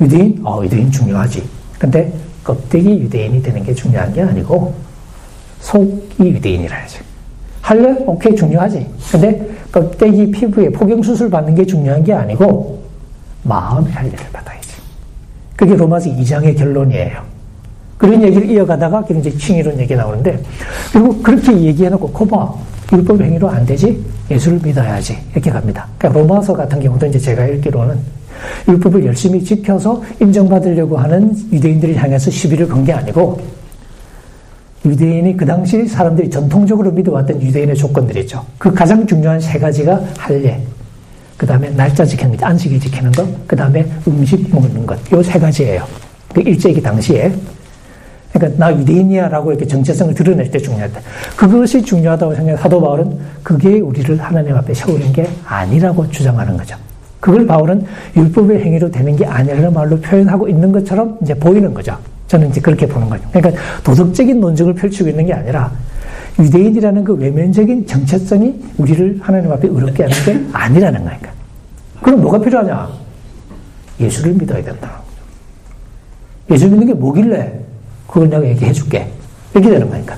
유대인? 0.00 0.40
어, 0.44 0.62
유대인 0.64 0.90
중요하지. 0.90 1.42
근데 1.78 2.12
껍데기 2.44 3.00
유대인이 3.00 3.42
되는 3.42 3.62
게 3.64 3.74
중요한 3.74 4.12
게 4.12 4.22
아니고 4.22 4.74
속이 5.60 6.20
유대인이라 6.20 6.76
하죠. 6.82 7.02
할래? 7.60 7.94
오케이, 8.06 8.34
중요하지. 8.34 8.86
근데 9.10 9.50
껍데기 9.70 10.30
피부에 10.30 10.70
포경수술 10.70 11.28
받는 11.28 11.54
게 11.54 11.66
중요한 11.66 12.02
게 12.02 12.14
아니고 12.14 12.82
마음의 13.42 13.92
할례를 13.92 14.18
받아야지. 14.32 14.68
그게 15.56 15.74
로마서 15.74 16.08
2장의 16.10 16.56
결론이에요. 16.56 17.22
그런 17.98 18.22
얘기를 18.22 18.48
이어가다가 18.48 19.04
이제 19.10 19.36
칭의론 19.36 19.78
얘기 19.80 19.94
나오는데 19.94 20.40
결국 20.92 21.22
그렇게 21.22 21.52
얘기해놓고 21.60 22.12
거봐 22.12 22.54
율법 22.92 23.20
행위로 23.20 23.50
안 23.50 23.66
되지 23.66 24.02
예수를 24.30 24.60
믿어야지 24.62 25.18
이렇게 25.32 25.50
갑니다. 25.50 25.86
그러니까 25.98 26.20
로마서 26.20 26.54
같은 26.54 26.80
경우도 26.80 27.06
이제 27.06 27.18
제가 27.18 27.46
읽기로는 27.46 27.98
율법을 28.68 29.04
열심히 29.06 29.42
지켜서 29.44 30.02
인정받으려고 30.20 30.96
하는 30.98 31.34
유대인들을 31.52 31.96
향해서 31.96 32.30
시비를 32.30 32.68
건 32.68 32.84
게 32.84 32.92
아니고 32.92 33.40
유대인이 34.84 35.36
그 35.36 35.44
당시 35.44 35.86
사람들이 35.86 36.30
전통적으로 36.30 36.90
믿어왔던 36.92 37.42
유대인의 37.42 37.74
조건들이 37.76 38.20
있죠. 38.20 38.44
그 38.58 38.72
가장 38.72 39.06
중요한 39.06 39.40
세 39.40 39.58
가지가 39.58 40.00
할례, 40.16 40.60
그 41.36 41.46
다음에 41.46 41.68
날짜 41.70 42.04
지키는 42.04 42.36
것, 42.36 42.44
안식일 42.44 42.78
지키는 42.80 43.12
것, 43.12 43.26
그 43.46 43.56
다음에 43.56 43.84
음식 44.06 44.48
먹는 44.54 44.86
것. 44.86 44.98
요 45.12 45.22
세 45.22 45.38
가지예요. 45.38 45.84
그 46.32 46.40
일제기 46.42 46.80
당시에. 46.80 47.32
그러니까 48.32 48.58
나 48.58 48.78
유대인이야라고 48.78 49.50
이렇게 49.50 49.66
정체성을 49.66 50.14
드러낼 50.14 50.50
때 50.50 50.58
중요하다. 50.58 51.00
그것이 51.36 51.82
중요하다고 51.82 52.34
생각해 52.36 52.56
사도 52.58 52.80
바울은 52.80 53.18
그게 53.42 53.80
우리를 53.80 54.18
하나님 54.20 54.54
앞에 54.54 54.74
세우는 54.74 55.12
게 55.12 55.28
아니라고 55.44 56.08
주장하는 56.10 56.56
거죠. 56.56 56.76
그걸 57.20 57.46
바울은 57.46 57.84
율법의 58.16 58.60
행위로 58.60 58.90
되는 58.90 59.16
게 59.16 59.26
아니라는 59.26 59.72
말로 59.72 59.98
표현하고 60.00 60.48
있는 60.48 60.72
것처럼 60.72 61.18
이제 61.22 61.34
보이는 61.34 61.72
거죠. 61.74 61.96
저는 62.28 62.50
이제 62.50 62.60
그렇게 62.60 62.86
보는 62.86 63.08
거죠. 63.08 63.24
그러니까 63.32 63.60
도덕적인 63.82 64.38
논증을 64.38 64.74
펼치고 64.74 65.08
있는 65.08 65.26
게 65.26 65.32
아니라 65.32 65.72
유대인이라는 66.38 67.04
그 67.04 67.14
외면적인 67.14 67.86
정체성이 67.86 68.54
우리를 68.76 69.18
하나님 69.20 69.50
앞에 69.50 69.68
의롭게 69.68 70.04
하는 70.04 70.16
게 70.24 70.46
아니라는 70.52 71.04
거니까. 71.04 71.30
그럼 72.02 72.20
뭐가 72.20 72.40
필요하냐? 72.40 72.88
예수를 73.98 74.34
믿어야 74.34 74.62
된다. 74.62 75.00
예수 76.50 76.68
믿는 76.68 76.86
게 76.86 76.94
뭐길래? 76.94 77.60
그걸 78.06 78.30
내가 78.30 78.46
얘기해 78.46 78.72
줄게. 78.72 79.10
이렇게 79.52 79.70
되는 79.70 79.90
거니까. 79.90 80.16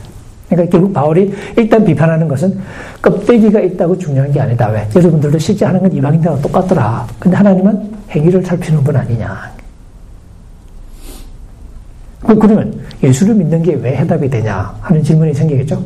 그러니까 0.51 0.71
결국 0.73 0.93
바울이 0.93 1.33
일단 1.57 1.85
비판하는 1.85 2.27
것은 2.29 2.59
껍데기가 3.01 3.61
있다고 3.61 3.97
중요한 3.97 4.31
게 4.33 4.41
아니다. 4.41 4.69
왜? 4.69 4.87
여러분들도 4.95 5.39
실제 5.39 5.65
하는 5.65 5.81
건 5.81 5.93
이방인들하고 5.93 6.43
똑같더라. 6.43 7.07
근데 7.19 7.37
하나님은 7.37 7.91
행위를 8.11 8.45
살피는 8.45 8.83
분 8.83 8.97
아니냐. 8.97 9.53
그러면 12.23 12.81
예수를 13.03 13.35
믿는 13.35 13.63
게 13.63 13.75
왜 13.75 13.97
해답이 13.97 14.29
되냐 14.29 14.75
하는 14.81 15.03
질문이 15.03 15.33
생기겠죠? 15.33 15.83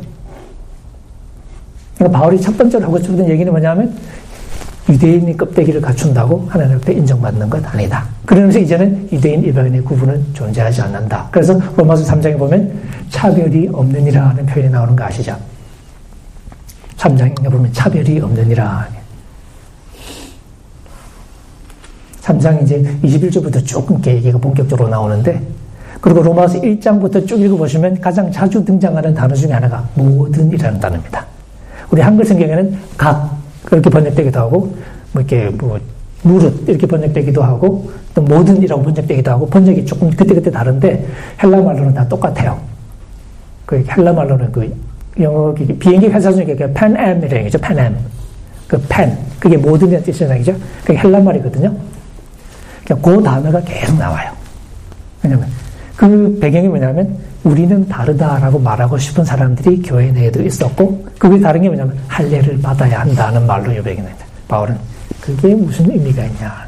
그러니까 1.97 2.19
바울이 2.19 2.41
첫 2.41 2.57
번째로 2.57 2.85
하고 2.85 2.99
싶은 2.99 3.29
얘기는 3.29 3.49
뭐냐면 3.51 3.95
유대인이 4.87 5.35
껍데기를 5.35 5.81
갖춘다고 5.81 6.45
하나님 6.47 6.77
앞에 6.77 6.93
인정받는 6.93 7.49
것 7.49 7.65
아니다. 7.73 8.05
그러면서 8.25 8.59
이제는 8.59 9.09
유대인, 9.11 9.43
일반인의 9.43 9.81
구분은 9.81 10.33
존재하지 10.33 10.81
않는다. 10.83 11.27
그래서 11.31 11.59
로마서 11.75 12.03
3장에 12.13 12.37
보면 12.37 12.71
차별이 13.09 13.67
없느니라 13.71 14.29
하는 14.29 14.45
표현이 14.45 14.71
나오는 14.71 14.95
거 14.95 15.03
아시죠? 15.03 15.35
3장에 16.97 17.51
보면 17.51 17.73
차별이 17.73 18.19
없느니라. 18.19 18.87
3장 22.21 22.63
이제 22.63 22.81
21절부터 23.03 23.65
조금 23.65 24.01
얘기가 24.05 24.37
본격적으로 24.37 24.89
나오는데 24.89 25.41
그리고 26.01 26.21
로마서 26.21 26.59
1장부터 26.61 27.27
쭉 27.27 27.39
읽어보시면 27.39 28.01
가장 28.01 28.31
자주 28.31 28.63
등장하는 28.63 29.13
단어 29.13 29.33
중에 29.33 29.51
하나가 29.51 29.87
모든이라는 29.95 30.79
단어입니다. 30.79 31.25
우리 31.91 32.01
한글 32.01 32.25
성경에는 32.25 32.77
각 32.97 33.44
그렇게 33.65 33.89
번역되기도 33.89 34.39
하고 34.39 34.75
뭐 35.11 35.21
이렇게 35.21 35.49
뭐 35.49 35.79
무릇 36.21 36.67
이렇게 36.67 36.87
번역되기도 36.87 37.43
하고 37.43 37.91
또 38.13 38.21
모든이라고 38.21 38.81
번역되기도 38.81 39.31
하고 39.31 39.47
번역이 39.47 39.85
조금 39.85 40.09
그때그때 40.11 40.49
다른데 40.49 41.07
헬라 41.43 41.61
말로는 41.61 41.93
다 41.93 42.07
똑같아요. 42.07 42.59
그 43.65 43.83
헬라 43.87 44.13
말로는 44.13 44.51
그 44.51 44.73
영어 45.19 45.53
비행기 45.53 46.07
회사 46.07 46.31
중에 46.31 46.45
그 46.55 46.71
팬엠이라는 46.73 47.37
얘기죠. 47.37 47.57
팬엠. 47.59 47.97
그 48.67 48.81
팬. 48.89 49.17
그게 49.39 49.57
모든이라는 49.57 50.03
뜻이라는 50.05 50.37
얘기죠. 50.37 50.57
그게 50.83 50.97
헬라 50.97 51.19
말이거든요. 51.19 51.75
그러니까 52.83 53.09
그 53.09 53.23
단어가 53.23 53.61
계속 53.61 53.97
나와요. 53.97 54.31
왜냐면 55.23 55.47
그 55.95 56.37
배경이 56.41 56.67
뭐냐면 56.67 57.17
우리는 57.45 57.87
다르다라고 57.87 58.57
말하고 58.57 58.97
싶은 58.97 59.23
사람들이 59.23 59.83
교회 59.83 60.11
내에도 60.11 60.41
있었고 60.41 61.05
그게 61.19 61.39
다른 61.39 61.61
게 61.61 61.69
뭐냐면 61.69 61.95
할례를 62.07 62.59
받아야 62.59 63.01
한다는 63.01 63.45
말로 63.45 63.73
요백이는 63.75 64.09
바울은 64.47 64.75
그게 65.21 65.53
무슨 65.53 65.89
의미가 65.91 66.25
있냐. 66.25 66.67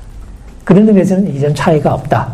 그런 0.64 0.88
의미에서는 0.88 1.36
이전 1.36 1.56
차이가 1.56 1.96
없다. 1.96 2.32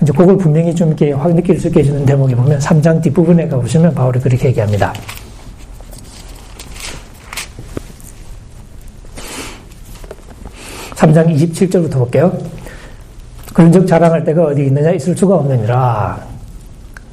이제 0.00 0.12
그걸 0.12 0.36
분명히 0.36 0.72
좀 0.72 0.88
이렇게 0.88 1.12
확 1.12 1.34
느낄 1.34 1.58
수 1.58 1.66
있게 1.66 1.80
해주는 1.80 2.06
대목에 2.06 2.34
보면 2.36 2.60
3장 2.60 3.02
뒷부분에 3.02 3.48
가보시면 3.48 3.92
바울이 3.92 4.20
그렇게 4.20 4.48
얘기합니다. 4.48 4.92
3장 10.94 11.34
27절부터 11.34 11.92
볼게요. 11.94 12.38
그런 13.52 13.72
적 13.72 13.84
자랑할 13.84 14.22
때가 14.22 14.44
어디 14.44 14.66
있느냐? 14.66 14.92
있을 14.92 15.16
수가 15.16 15.34
없느니라. 15.36 16.29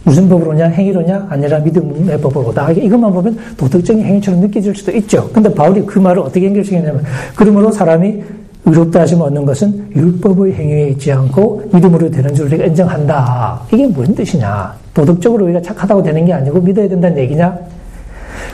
무슨 0.08 0.30
법으로냐 0.30 0.68
행위로냐 0.68 1.28
아니라 1.30 1.60
믿음의 1.60 2.22
법으로다. 2.22 2.72
이것만 2.72 3.12
보면 3.12 3.38
도덕적인 3.58 4.06
행위처럼 4.06 4.40
느껴질 4.40 4.74
수도 4.74 4.90
있죠. 4.94 5.30
근데 5.34 5.54
바울이 5.54 5.86
그 5.86 6.00
말을 6.00 6.22
어떻게 6.22 6.46
연결시키냐면 6.46 7.04
그러므로 7.36 7.70
사람이 7.70 8.24
의롭다 8.64 9.02
하심 9.02 9.20
얻는 9.20 9.46
것은 9.46 9.92
율법의 9.94 10.54
행위에 10.54 10.90
있지 10.92 11.12
않고 11.12 11.72
믿음으로 11.74 12.10
되는 12.10 12.34
줄 12.34 12.46
우리가 12.46 12.66
인정한다. 12.68 13.60
이게 13.74 13.86
무슨 13.86 14.16
뜻이냐? 14.16 14.74
도덕적으로 14.94 15.44
우리가 15.44 15.62
착하다고 15.62 16.02
되는 16.02 16.26
게 16.26 16.32
아니고 16.32 16.62
믿어야 16.62 16.88
된다는 16.88 17.18
얘기냐? 17.18 17.58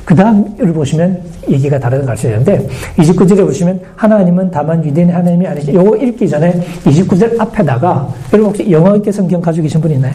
그 0.06 0.16
다음을 0.16 0.74
보시면 0.74 1.22
얘기가 1.48 1.78
다르다는 1.78 2.08
가르쳐 2.08 2.30
주는데 2.30 2.68
29절에 2.98 3.46
보시면 3.46 3.80
하나님은 3.96 4.50
다만 4.50 4.84
유대인의 4.84 5.14
하나님이 5.14 5.46
아니지. 5.46 5.72
요거 5.72 5.98
읽기 5.98 6.28
전에 6.28 6.60
29절 6.84 7.40
앞에다가 7.40 8.10
여러분 8.34 8.50
혹시 8.50 8.72
영어 8.72 8.96
읽기 8.96 9.12
성경 9.12 9.40
가지고 9.40 9.64
계신 9.64 9.80
분 9.80 9.92
있나요? 9.92 10.14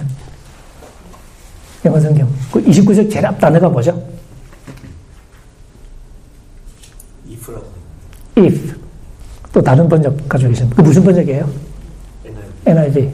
영어 1.88 1.98
성경. 2.00 2.28
그 2.52 2.62
29절 2.62 3.10
제일 3.10 3.26
앞 3.26 3.38
단어가 3.40 3.68
뭐죠? 3.68 3.90
if라고. 7.30 7.66
if. 8.36 8.74
또 9.52 9.62
다른 9.62 9.88
번역 9.88 10.28
가지고 10.28 10.50
계신 10.50 10.68
분. 10.68 10.76
그 10.76 10.82
무슨 10.82 11.02
번역이에요? 11.04 11.48
NIV. 12.66 13.10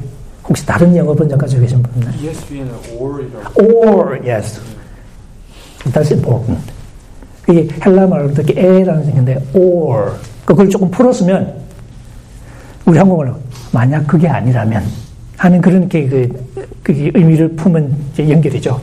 혹시 0.48 0.66
다른 0.66 0.94
영어 0.96 1.14
번역 1.14 1.38
가지고 1.38 1.62
계신 1.62 1.82
분 1.82 2.02
있나요? 2.02 2.20
ESV는 2.20 2.70
or이라고. 2.98 3.62
or, 3.62 4.20
yes. 4.28 4.60
That's 5.84 6.12
important. 6.12 6.72
그게 7.42 7.68
헬라 7.84 8.06
말로 8.06 8.30
이렇게 8.30 8.54
에라는 8.60 9.04
생인데 9.04 9.46
or. 9.54 10.12
그걸 10.44 10.68
조금 10.68 10.90
풀었으면 10.90 11.54
우리 12.84 12.98
한국어로 12.98 13.34
만약 13.72 14.06
그게 14.06 14.28
아니라면 14.28 14.82
하는 15.37 15.60
그런 15.60 15.88
게 15.88 16.06
그, 16.06 16.28
그 16.84 16.92
의미를 16.92 17.48
품은 17.48 17.92
연결이죠. 18.18 18.80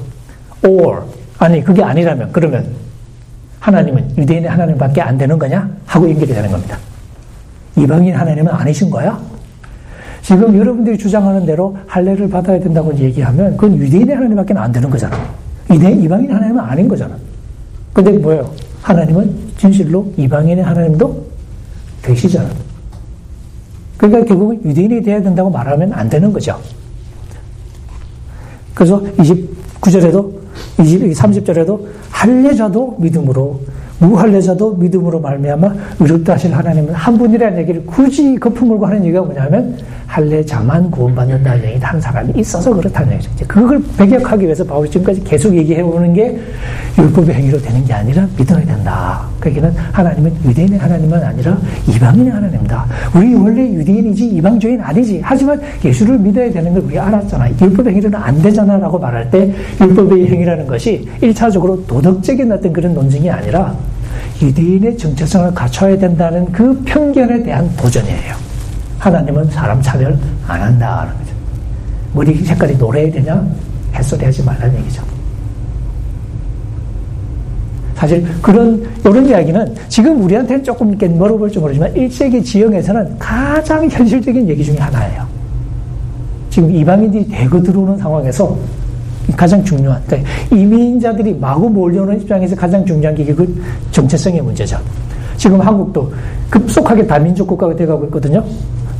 or 0.67 1.03
아니 1.37 1.63
그게 1.63 1.83
아니라면 1.83 2.29
그러면 2.31 2.65
하나님은 3.59 4.17
유대인의 4.17 4.49
하나님밖에 4.49 5.01
안 5.01 5.17
되는 5.17 5.37
거냐 5.37 5.69
하고 5.85 6.09
연결이 6.09 6.33
되는 6.33 6.51
겁니다. 6.51 6.77
이방인 7.77 8.15
하나님은 8.15 8.51
아니신 8.51 8.89
거야? 8.89 9.21
지금 10.23 10.57
여러분들이 10.57 10.97
주장하는 10.97 11.45
대로 11.45 11.77
할례를 11.87 12.27
받아야 12.29 12.59
된다고 12.59 12.93
얘기하면 12.97 13.55
그건 13.55 13.77
유대인의 13.77 14.15
하나님밖에 14.15 14.53
안 14.55 14.71
되는 14.71 14.89
거잖아. 14.89 15.17
이대 15.71 15.91
이방인 15.91 16.31
하나님은 16.31 16.59
아닌 16.59 16.87
거잖아. 16.87 17.15
근데 17.93 18.11
뭐예요? 18.13 18.51
하나님은 18.81 19.51
진실로 19.57 20.11
이방인의 20.17 20.63
하나님도 20.63 21.25
되시잖아. 22.01 22.49
그러니까 23.97 24.25
결국은 24.25 24.59
유대인이 24.65 25.03
돼야 25.03 25.21
된다고 25.21 25.51
말하면 25.51 25.93
안 25.93 26.09
되는 26.09 26.33
거죠. 26.33 26.59
그래서 28.73 29.01
29절에도 29.17 30.31
20, 30.79 31.01
30절에도 31.13 31.85
할례자도 32.09 32.97
믿음으로 32.99 33.59
무할례자도 34.01 34.75
믿음으로 34.75 35.19
말미암아 35.19 35.73
의롭다 35.99 36.33
하실 36.33 36.53
하나님은 36.53 36.93
한 36.93 37.17
분이라는 37.17 37.59
얘기를 37.59 37.85
굳이 37.85 38.35
거품물고 38.37 38.85
하는 38.85 39.05
얘기가 39.05 39.21
뭐냐면 39.21 39.77
할례자만 40.07 40.91
구원받는다는 40.91 41.63
얘기 41.69 41.79
한 41.79 42.01
사람이 42.01 42.33
있어서 42.35 42.73
그렇다는 42.73 43.13
얘기죠. 43.13 43.45
그걸 43.47 43.81
배격하기 43.97 44.43
위해서 44.43 44.63
바울이 44.65 44.89
지금까지 44.89 45.23
계속 45.23 45.55
얘기해 45.55 45.81
오는 45.81 46.13
게 46.13 46.37
율법의 46.97 47.33
행위로 47.33 47.61
되는 47.61 47.85
게 47.85 47.93
아니라 47.93 48.27
믿어야 48.37 48.65
된다. 48.65 49.21
그기는 49.39 49.71
하나님은 49.71 50.35
유대인의 50.43 50.79
하나님은 50.79 51.23
아니라 51.23 51.57
이방인의 51.87 52.31
하나님이다. 52.31 52.85
우리 53.15 53.35
원래 53.35 53.61
유대인이지 53.71 54.27
이방주인 54.27 54.81
아니지. 54.81 55.21
하지만 55.23 55.61
예수를 55.85 56.17
믿어야 56.17 56.51
되는 56.51 56.73
걸 56.73 56.83
우리가 56.83 57.07
알았잖아. 57.07 57.49
율법의 57.61 57.93
행위는 57.93 58.15
안 58.15 58.41
되잖아 58.41 58.77
라고 58.77 58.99
말할 58.99 59.31
때 59.31 59.53
율법의 59.79 60.27
행위라는 60.27 60.67
것이 60.67 61.07
1차적으로 61.21 61.87
도덕적인 61.87 62.51
어떤 62.51 62.73
그런 62.73 62.93
논증이 62.93 63.29
아니라 63.29 63.73
유대인의 64.41 64.97
정체성을 64.97 65.53
갖춰야 65.53 65.97
된다는 65.97 66.51
그 66.51 66.81
편견에 66.83 67.43
대한 67.43 67.69
도전이에요. 67.75 68.35
하나님은 68.97 69.49
사람 69.49 69.81
차별 69.81 70.17
안 70.47 70.61
한다는 70.61 71.13
거죠. 71.17 71.31
머리 72.13 72.35
색깔이 72.35 72.77
노래야 72.77 73.11
되냐? 73.11 73.45
햇소리 73.93 74.25
하지 74.25 74.43
말라는 74.43 74.79
얘기죠. 74.79 75.03
사실 77.95 78.25
그런 78.41 78.83
이런 79.05 79.27
이야기는 79.27 79.75
지금 79.87 80.23
우리한테는 80.23 80.63
조금 80.63 80.89
이렇게 80.89 81.07
멀어 81.07 81.37
볼지 81.37 81.59
모르지만 81.59 81.93
1세기 81.93 82.43
지형에서는 82.43 83.19
가장 83.19 83.87
현실적인 83.87 84.49
얘기 84.49 84.63
중에 84.63 84.77
하나예요. 84.77 85.27
지금 86.49 86.71
이방인들이 86.71 87.27
대거 87.27 87.61
들어오는 87.61 87.97
상황에서 87.97 88.57
가장 89.35 89.63
중요한 89.63 90.01
그러니까 90.05 90.29
이민자들이 90.51 91.35
마구 91.35 91.69
몰려오는 91.69 92.21
입장에서 92.21 92.55
가장 92.55 92.85
중요한 92.85 93.15
게 93.15 93.25
그 93.33 93.63
정체성의 93.91 94.41
문제죠. 94.41 94.77
지금 95.37 95.59
한국도 95.61 96.11
급속하게 96.49 97.07
다민족 97.07 97.47
국가가 97.47 97.75
돼가고 97.75 98.05
있거든요. 98.05 98.43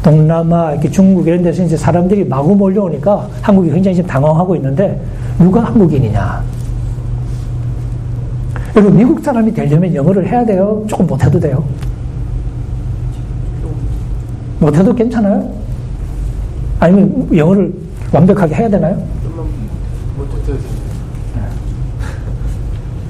동남아, 0.01 0.71
이렇게 0.71 0.89
중국 0.89 1.27
이런 1.27 1.43
데서 1.43 1.63
이제 1.63 1.77
사람들이 1.77 2.25
마구 2.25 2.55
몰려오니까 2.55 3.29
한국이 3.41 3.69
굉장히 3.71 3.95
지금 3.95 4.09
당황하고 4.09 4.55
있는데 4.55 4.99
누가 5.37 5.63
한국인이냐? 5.65 6.43
여러분, 8.75 8.97
미국 8.97 9.23
사람이 9.23 9.53
되려면 9.53 9.93
영어를 9.93 10.27
해야 10.27 10.43
돼요? 10.45 10.83
조금 10.87 11.05
못해도 11.05 11.39
돼요? 11.39 11.63
못해도 14.59 14.93
괜찮아요? 14.95 15.51
아니면 16.79 17.27
영어를 17.35 17.71
완벽하게 18.11 18.55
해야 18.55 18.69
되나요? 18.69 18.97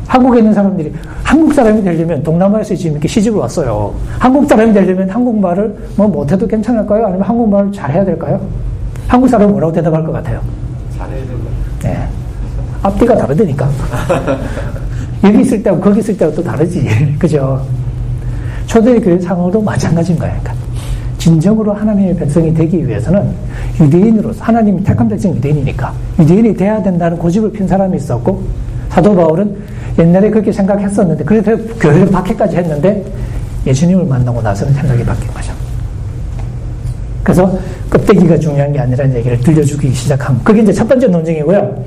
한국에 0.08 0.40
있는 0.40 0.54
사람들이 0.54 0.94
한국 1.24 1.54
사람이 1.54 1.84
되려면 1.84 2.22
동남아에서 2.22 2.76
지금 2.76 2.94
이렇게 2.94 3.08
시집을 3.08 3.40
왔어요. 3.40 3.94
한국 4.20 4.46
사람이 4.46 4.74
되려면 4.74 5.10
한국말을 5.10 5.74
뭐 5.96 6.08
못해도 6.08 6.46
괜찮을까요? 6.48 7.06
아니면 7.06 7.24
한국말을 7.24 7.72
잘해야 7.72 8.04
될까요? 8.04 8.42
한국 9.08 9.30
사람은 9.30 9.54
뭐라고 9.54 9.72
대답할 9.72 10.04
것 10.04 10.12
같아요? 10.12 10.42
잘해야 10.98 11.20
된다. 11.26 11.50
네. 11.84 12.08
앞뒤가 12.84 13.16
다르다니까. 13.16 13.70
여기 15.24 15.42
있을 15.42 15.64
때하고 15.64 15.82
거기 15.82 16.00
있을 16.00 16.18
때하고 16.18 16.36
또 16.36 16.44
다르지. 16.44 16.88
그죠? 17.18 17.66
초대교회 18.66 19.20
상황도 19.20 19.62
마찬가지인 19.62 20.18
거예요. 20.20 20.36
그러니까 20.42 20.61
진정으로 21.22 21.72
하나님의 21.74 22.16
백성이 22.16 22.52
되기 22.52 22.88
위해서는 22.88 23.30
유대인으로서 23.80 24.44
하나님이 24.44 24.84
택한 24.84 25.08
백성 25.08 25.36
유대인이니까 25.36 25.94
유대인이 26.20 26.56
돼야 26.56 26.82
된다는 26.82 27.16
고집을 27.20 27.52
핀 27.52 27.68
사람이 27.68 27.96
있었고 27.98 28.42
사도 28.90 29.16
바울은 29.16 29.56
옛날에 30.00 30.32
그렇게 30.32 30.52
생각했었는데 30.52 31.24
그래서 31.24 31.56
교회를 31.80 32.08
박해까지 32.08 32.58
했는데 32.58 33.06
예수님을 33.68 34.06
만나고 34.06 34.42
나서는 34.42 34.74
생각이 34.74 35.06
바뀐 35.06 35.28
거죠. 35.32 35.54
그래서 37.22 37.56
껍데기가 37.92 38.40
중요한 38.40 38.74
게 38.74 38.80
아니라는 38.80 39.16
얘기를 39.18 39.40
들려주기 39.40 39.94
시작한 39.94 40.44
그게 40.44 40.64
이제 40.64 40.74
첫 40.74 40.88
번째 40.88 41.06
논쟁이고요. 41.06 41.86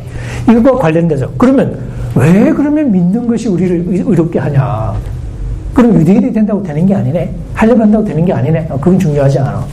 이거와 0.48 0.78
관련되죠. 0.78 1.32
그러면 1.36 1.76
왜 2.14 2.52
그러면 2.52 2.92
믿는 2.92 3.26
것이 3.26 3.48
우리를 3.48 3.84
의롭게 3.88 4.38
하냐? 4.38 4.94
그럼 5.74 5.92
유대인이 5.96 6.32
된다고 6.32 6.62
되는 6.62 6.86
게 6.86 6.94
아니네. 6.94 7.34
하려고 7.72 8.04
되는 8.04 8.24
게 8.24 8.32
아니네. 8.32 8.66
어, 8.70 8.78
그건 8.78 8.98
중요하지 8.98 9.38
않아. 9.38 9.64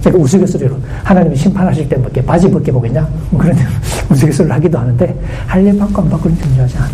제가 0.00 0.16
우스갯소리로 0.18 0.76
하나님이 1.04 1.36
심판하실 1.36 1.88
때뭐 1.88 2.04
이렇게 2.04 2.24
바지 2.24 2.50
벗게 2.50 2.70
보겠냐? 2.70 3.08
뭐 3.30 3.40
그런 3.40 3.56
우스갯소리를 4.10 4.54
하기도 4.56 4.78
하는데 4.78 5.20
할례 5.46 5.76
받고 5.76 6.02
안 6.02 6.08
받고는 6.08 6.38
중요하지 6.38 6.76
않아. 6.78 6.88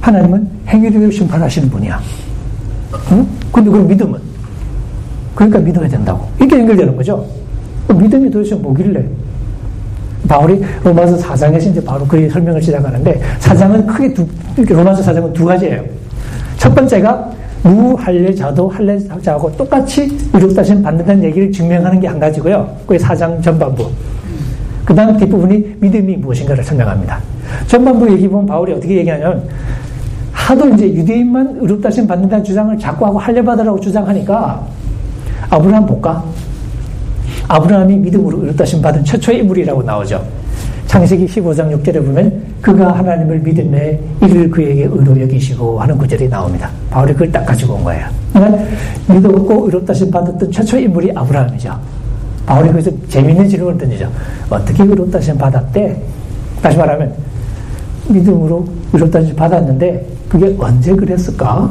하나님은 0.00 0.48
행위를 0.68 1.12
심판하시는 1.12 1.68
분이야. 1.68 2.00
응? 3.12 3.26
근데 3.52 3.70
그 3.70 3.76
믿음은? 3.78 4.20
그러니까 5.34 5.58
믿어야 5.58 5.88
된다고. 5.88 6.28
이게 6.40 6.58
연결되는 6.58 6.96
거죠. 6.96 7.26
믿음이 7.88 8.30
도대체 8.30 8.54
뭐길래? 8.54 9.04
바울이 10.28 10.60
로마서 10.82 11.16
4장에서 11.18 11.70
이제 11.70 11.84
바로 11.84 12.06
그 12.06 12.28
설명을 12.28 12.60
시작하는데, 12.60 13.20
4장은 13.38 13.86
크게 13.86 14.14
두, 14.14 14.26
로마서 14.74 15.02
4장은 15.02 15.32
두 15.32 15.44
가지예요. 15.44 15.84
첫 16.56 16.74
번째가 16.74 17.35
무할례자도 17.62 18.68
할례자하고 18.68 19.56
똑같이 19.56 20.16
의롭다심 20.32 20.82
받는다는 20.82 21.24
얘기를 21.24 21.50
증명하는 21.50 22.00
게 22.00 22.06
한 22.06 22.18
가지고요. 22.20 22.76
그게 22.86 22.98
4장 22.98 23.42
전반부. 23.42 23.90
그 24.84 24.94
다음 24.94 25.16
뒷부분이 25.18 25.76
믿음이 25.80 26.16
무엇인가를 26.16 26.62
설명합니다. 26.62 27.18
전반부 27.66 28.08
얘기 28.12 28.28
보면 28.28 28.46
바울이 28.46 28.72
어떻게 28.72 28.98
얘기하냐면, 28.98 29.42
하도 30.30 30.68
이제 30.68 30.86
유대인만 30.86 31.58
의롭다심 31.60 32.06
받는다는 32.06 32.44
주장을 32.44 32.78
자꾸 32.78 33.04
하고 33.06 33.18
할례받으라고 33.18 33.80
주장하니까, 33.80 34.64
아브라함 35.50 35.86
볼까? 35.86 36.24
아브라함이 37.48 37.96
믿음으로 37.96 38.42
의롭다심 38.42 38.80
받은 38.80 39.04
최초의 39.04 39.40
인물이라고 39.40 39.82
나오죠. 39.82 40.24
창세기 40.86 41.26
15장 41.26 41.76
6절에 41.82 41.94
보면 42.04 42.45
그가 42.60 42.98
하나님을 42.98 43.38
믿음에 43.40 44.00
이를 44.22 44.50
그에게 44.50 44.84
의로 44.84 45.20
여기시고 45.20 45.80
하는 45.80 45.96
구절이 45.98 46.28
나옵니다. 46.28 46.70
바울이 46.90 47.12
그걸 47.12 47.30
딱 47.30 47.44
가지고 47.44 47.74
온 47.74 47.84
거예요. 47.84 48.06
그러니까 48.32 48.64
믿었고 49.08 49.66
의롭다심 49.66 50.10
받았던 50.10 50.50
최초의 50.50 50.84
인물이 50.84 51.12
아브라함이죠. 51.14 51.78
바울이 52.46 52.70
그래서 52.70 52.90
재미있는 53.08 53.48
질문을 53.48 53.78
던지죠. 53.78 54.10
어떻게 54.50 54.82
의롭다심 54.82 55.36
받았대? 55.38 56.02
다시 56.62 56.76
말하면 56.76 57.12
믿음으로 58.08 58.66
의롭다심 58.92 59.36
받았는데 59.36 60.06
그게 60.28 60.54
언제 60.58 60.94
그랬을까? 60.94 61.70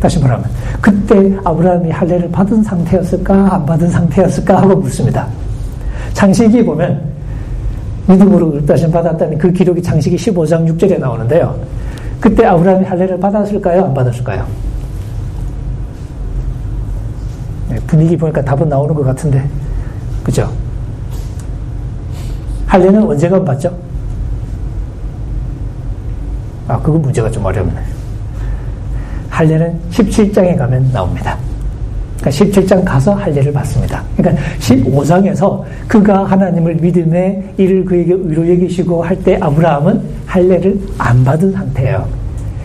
다시 0.00 0.18
말하면 0.18 0.44
그때 0.80 1.36
아브라함이 1.44 1.90
할례를 1.90 2.30
받은 2.30 2.62
상태였을까 2.62 3.54
안 3.54 3.66
받은 3.66 3.88
상태였을까 3.88 4.62
하고 4.62 4.76
묻습니다. 4.76 5.28
창세기에 6.12 6.64
보면 6.64 7.11
믿음으로 8.06 8.52
의롭다심 8.52 8.90
받았다는 8.90 9.38
그 9.38 9.52
기록이 9.52 9.82
창세기 9.82 10.16
15장 10.16 10.66
6절에 10.76 10.98
나오는데요. 10.98 11.58
그때 12.20 12.44
아브라함이 12.46 12.84
할례를 12.84 13.18
받았을까요? 13.18 13.84
안 13.84 13.94
받았을까요? 13.94 14.46
네, 17.68 17.76
분위기 17.86 18.16
보니까 18.16 18.42
답은 18.42 18.68
나오는 18.68 18.94
것 18.94 19.02
같은데 19.02 19.44
그죠? 20.22 20.50
할례는 22.66 23.02
언제가 23.02 23.42
받죠? 23.42 23.76
아, 26.68 26.78
그건 26.80 27.02
문제가 27.02 27.30
좀 27.30 27.44
어렵네. 27.44 27.74
할례는 29.28 29.80
17장에 29.90 30.56
가면 30.56 30.90
나옵니다. 30.92 31.36
그러니까 32.22 32.30
17장 32.30 32.84
가서 32.84 33.14
할례를 33.14 33.52
받습니다. 33.52 34.02
그러니까 34.16 34.42
15장에서 34.60 35.62
그가 35.88 36.24
하나님을 36.24 36.76
믿음에 36.76 37.42
이를 37.56 37.84
그에게 37.84 38.12
의로 38.12 38.48
여기시고 38.48 39.02
할 39.02 39.22
때 39.22 39.38
아브라함은 39.40 40.00
할례를 40.26 40.80
안 40.98 41.24
받은 41.24 41.52
상태예요. 41.52 42.06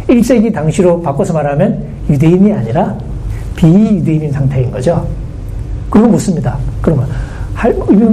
1세기 0.07 0.53
당시로 0.53 1.01
바꿔서 1.01 1.33
말하면 1.33 1.83
유대인이 2.09 2.53
아니라 2.53 2.95
비유대인인 3.55 4.31
상태인 4.31 4.71
거죠. 4.71 5.05
그리고 5.89 6.07
묻습니다. 6.09 6.57
그러면 6.81 7.07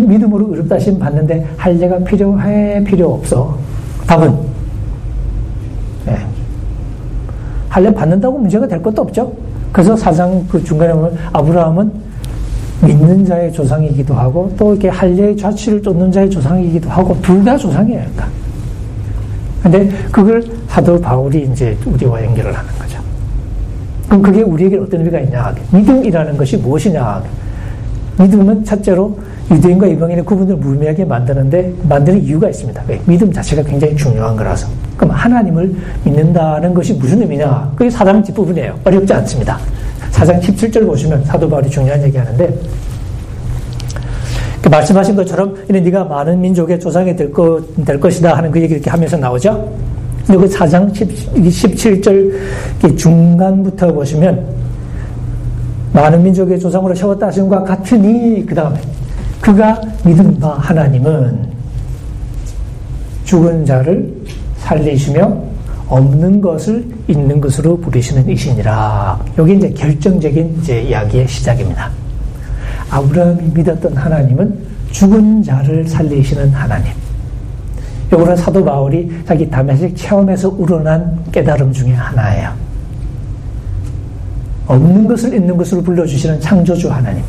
믿음으로 0.09 0.49
의롭다심 0.51 0.99
받는데 0.99 1.47
할례가 1.57 1.99
필요해 2.01 2.84
필요 2.84 3.14
없어? 3.14 3.57
답은 4.07 4.34
네. 6.07 6.16
할례 7.68 7.92
받는다고 7.92 8.38
문제가 8.38 8.66
될 8.66 8.82
것도 8.82 9.03
없죠. 9.03 9.43
그래서 9.75 9.97
사장 9.97 10.47
그 10.49 10.62
중간에 10.62 10.93
보면 10.93 11.18
아브라함은 11.33 11.93
믿는 12.83 13.25
자의 13.25 13.53
조상이기도 13.53 14.14
하고 14.14 14.55
또 14.57 14.70
이렇게 14.72 14.89
할례의 14.89 15.37
좌치를 15.37 15.83
쫓는 15.83 16.12
자의 16.12 16.31
조상이기도 16.31 16.89
하고 16.89 17.20
둘 17.22 17.45
다 17.45 17.57
조상이에요. 17.57 17.99
그러니까. 18.03 18.29
근데 19.64 19.89
그걸 20.12 20.45
사도 20.68 21.01
바울이 21.01 21.49
이제 21.51 21.77
우리와 21.87 22.22
연결을 22.25 22.57
하는 22.57 22.70
거죠. 22.79 23.01
그럼 24.07 24.22
그게 24.22 24.43
우리에게 24.43 24.77
어떤 24.77 25.01
의미가 25.01 25.18
있냐? 25.22 25.53
믿음이라는 25.72 26.37
것이 26.37 26.57
무엇이냐? 26.57 27.20
믿음은 28.19 28.65
첫째로 28.65 29.17
유대인과 29.51 29.87
이방인의 29.89 30.25
구분을 30.25 30.57
무의미하게 30.57 31.05
만드는데 31.05 31.75
만드는 31.89 32.23
이유가 32.23 32.49
있습니다. 32.49 32.83
왜? 32.87 33.01
믿음 33.07 33.33
자체가 33.33 33.62
굉장히 33.62 33.97
중요한 33.97 34.37
거라서. 34.37 34.69
그럼 34.97 35.12
하나님을 35.12 35.75
믿는다는 36.05 36.73
것이 36.73 36.95
무슨 36.95 37.21
의미냐? 37.21 37.73
그게 37.77 37.91
사장 37.91 38.23
뒷부분이에요. 38.23 38.79
어렵지 38.85 39.12
않습니다. 39.12 39.59
사장 40.11 40.41
17절 40.41 40.87
보시면 40.87 41.25
사도 41.25 41.49
바울이 41.49 41.69
중요한 41.69 42.03
얘기 42.03 42.17
하는데 42.17 42.55
그 44.62 44.69
말씀하신 44.69 45.17
것처럼 45.17 45.57
이는 45.69 45.83
네가 45.83 46.05
많은 46.05 46.41
민족의 46.41 46.81
조상이 46.81 47.15
될, 47.15 47.33
것, 47.33 47.62
될 47.85 48.01
것이다 48.01 48.37
하는 48.37 48.51
그 48.51 48.62
얘기 48.62 48.75
이렇게 48.75 48.89
하면서 48.89 49.17
나오죠. 49.17 49.73
근데 50.27 50.41
그 50.41 50.55
4장 50.55 50.91
17절 50.91 52.97
중간부터 52.97 53.93
보시면 53.93 54.64
많은 55.95 56.24
민족의 56.24 56.59
조상으로 56.59 56.92
세웠다 56.95 57.28
하심과 57.28 57.62
같으니 57.62 58.45
그 58.45 58.55
다음에 58.55 58.80
그가 59.40 59.80
믿은 60.05 60.40
바 60.40 60.55
하나님은 60.55 61.55
죽은 63.24 63.64
자를 63.64 64.12
살리시며 64.59 65.42
없는 65.88 66.40
것을 66.40 66.84
있는 67.07 67.40
것으로 67.40 67.78
부리시는 67.78 68.28
이시니라. 68.28 69.20
여기 69.38 69.55
이제 69.55 69.70
결정적인 69.70 70.59
이제 70.61 70.82
이야기의 70.82 71.28
시작입니다. 71.28 71.90
아브라함이 72.90 73.51
믿었던 73.55 73.97
하나님은 73.97 74.59
죽은 74.90 75.42
자를 75.45 75.86
살리시는 75.86 76.51
하나님. 76.51 76.92
요거는 78.12 78.36
사도 78.36 78.64
바울이 78.64 79.11
자기 79.26 79.49
담에색 79.49 79.97
체험에서 79.97 80.49
우러난 80.59 81.22
깨달음 81.30 81.72
중에 81.72 81.92
하나예요. 81.92 82.64
없는 84.67 85.07
것을 85.07 85.35
있는 85.35 85.57
것으로 85.57 85.83
불러주시는 85.83 86.41
창조주 86.41 86.91
하나님. 86.91 87.23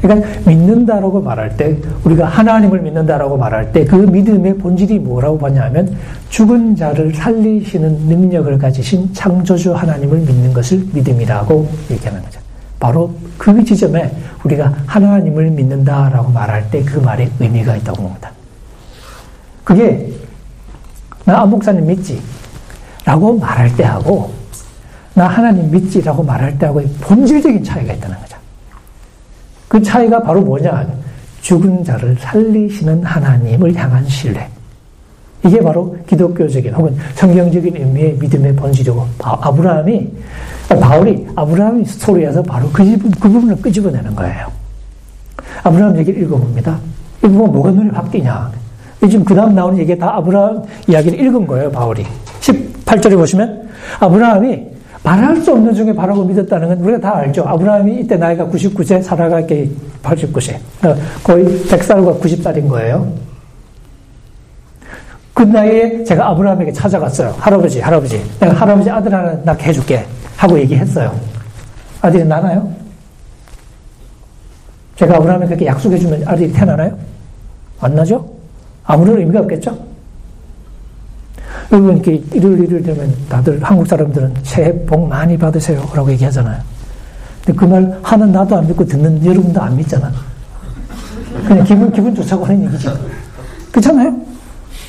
그러니까 0.00 0.28
믿는다라고 0.46 1.20
말할 1.20 1.56
때 1.58 1.76
우리가 2.04 2.24
하나님을 2.26 2.80
믿는다라고 2.80 3.36
말할 3.36 3.70
때 3.72 3.84
그 3.84 3.96
믿음의 3.96 4.56
본질이 4.56 4.98
뭐라고 5.00 5.36
보냐면 5.36 5.94
죽은 6.30 6.74
자를 6.74 7.14
살리시는 7.14 8.06
능력을 8.06 8.56
가지신 8.58 9.12
창조주 9.12 9.74
하나님을 9.74 10.20
믿는 10.20 10.54
것을 10.54 10.86
믿음이라고 10.92 11.68
얘기하는 11.90 12.22
거죠. 12.22 12.40
바로 12.78 13.12
그 13.36 13.62
지점에 13.62 14.10
우리가 14.44 14.72
하나님을 14.86 15.50
믿는다라고 15.50 16.30
말할 16.30 16.70
때 16.70 16.82
그 16.82 16.98
말에 16.98 17.28
의미가 17.38 17.76
있다고 17.76 18.02
봅니다. 18.02 18.30
그게 19.64 20.10
나 21.26 21.42
안목사님 21.42 21.86
믿지? 21.86 22.20
라고 23.04 23.36
말할 23.38 23.76
때하고 23.76 24.39
나 25.14 25.26
하나님 25.26 25.70
믿지라고 25.70 26.22
말할 26.22 26.58
때하고 26.58 26.82
본질적인 27.00 27.64
차이가 27.64 27.92
있다는 27.92 28.16
거죠. 28.18 28.36
그 29.68 29.82
차이가 29.82 30.22
바로 30.22 30.40
뭐냐? 30.40 30.86
죽은 31.42 31.84
자를 31.84 32.16
살리시는 32.18 33.02
하나님을 33.02 33.74
향한 33.74 34.06
신뢰. 34.06 34.48
이게 35.44 35.58
바로 35.60 35.96
기독교적인 36.06 36.74
혹은 36.74 36.96
성경적인 37.14 37.76
의미의 37.76 38.14
믿음의 38.20 38.56
본질이고 38.56 39.06
아브라함이 39.18 40.10
바울이 40.68 41.26
아브라함 41.34 41.84
스토리에서 41.84 42.42
바로 42.42 42.68
그, 42.70 42.84
그 43.18 43.28
부분을 43.28 43.56
끄집어내는 43.56 44.14
거예요. 44.14 44.48
아브라함 45.62 45.98
얘기를 45.98 46.22
읽어봅니다. 46.22 46.78
읽으면 47.22 47.52
뭐가 47.52 47.70
눈에 47.70 47.90
확 47.90 48.10
띄냐? 48.10 48.50
지금 49.00 49.24
그 49.24 49.34
다음 49.34 49.54
나오는 49.54 49.78
얘기 49.78 49.96
다 49.96 50.14
아브라함 50.16 50.62
이야기를 50.88 51.18
읽은 51.18 51.46
거예요, 51.46 51.70
바울이. 51.70 52.04
18절에 52.40 53.16
보시면 53.16 53.68
아브라함이 53.98 54.66
말할 55.02 55.36
수 55.38 55.52
없는 55.52 55.74
중에 55.74 55.92
바라고 55.94 56.24
믿었다는 56.24 56.68
건 56.68 56.78
우리가 56.80 57.00
다 57.00 57.16
알죠. 57.16 57.42
아브라함이 57.46 58.00
이때 58.00 58.16
나이가 58.16 58.46
99세, 58.46 59.02
사라가 59.02 59.40
89세. 59.40 60.58
거의 61.24 61.44
100살과 61.44 62.20
90살인 62.20 62.68
거예요. 62.68 63.10
그 65.32 65.42
나이에 65.42 66.04
제가 66.04 66.28
아브라함에게 66.30 66.72
찾아갔어요. 66.72 67.34
할아버지, 67.38 67.80
할아버지. 67.80 68.22
내가 68.38 68.52
할아버지 68.52 68.90
아들 68.90 69.14
하나 69.14 69.32
낳게 69.44 69.68
해줄게. 69.68 70.04
하고 70.36 70.58
얘기했어요. 70.58 71.18
아들이 72.02 72.24
나나요? 72.24 72.70
제가 74.96 75.16
아브라함에 75.16 75.46
그렇게 75.46 75.66
약속해주면 75.66 76.24
아들이 76.26 76.52
태어나나요? 76.52 76.96
안 77.80 77.94
나죠? 77.94 78.26
아무런 78.84 79.18
의미가 79.18 79.40
없겠죠? 79.40 79.89
여러분, 81.72 81.94
이렇게 81.94 82.22
일요일, 82.32 82.64
일요일 82.64 82.82
되면 82.82 83.14
다들 83.28 83.62
한국 83.62 83.86
사람들은 83.86 84.34
새해 84.42 84.72
복 84.86 85.06
많이 85.08 85.36
받으세요. 85.38 85.80
라고 85.94 86.10
얘기하잖아요. 86.12 86.60
근데 87.44 87.58
그 87.58 87.64
말 87.66 87.98
하는 88.02 88.32
나도 88.32 88.56
안 88.56 88.66
믿고 88.66 88.84
듣는 88.84 89.24
여러분도 89.24 89.60
안 89.60 89.76
믿잖아. 89.76 90.10
그냥 91.46 91.64
기분, 91.64 91.92
기분 91.92 92.14
좋자고 92.14 92.44
하는 92.44 92.64
얘기지. 92.66 92.88
그렇잖아요? 93.70 94.14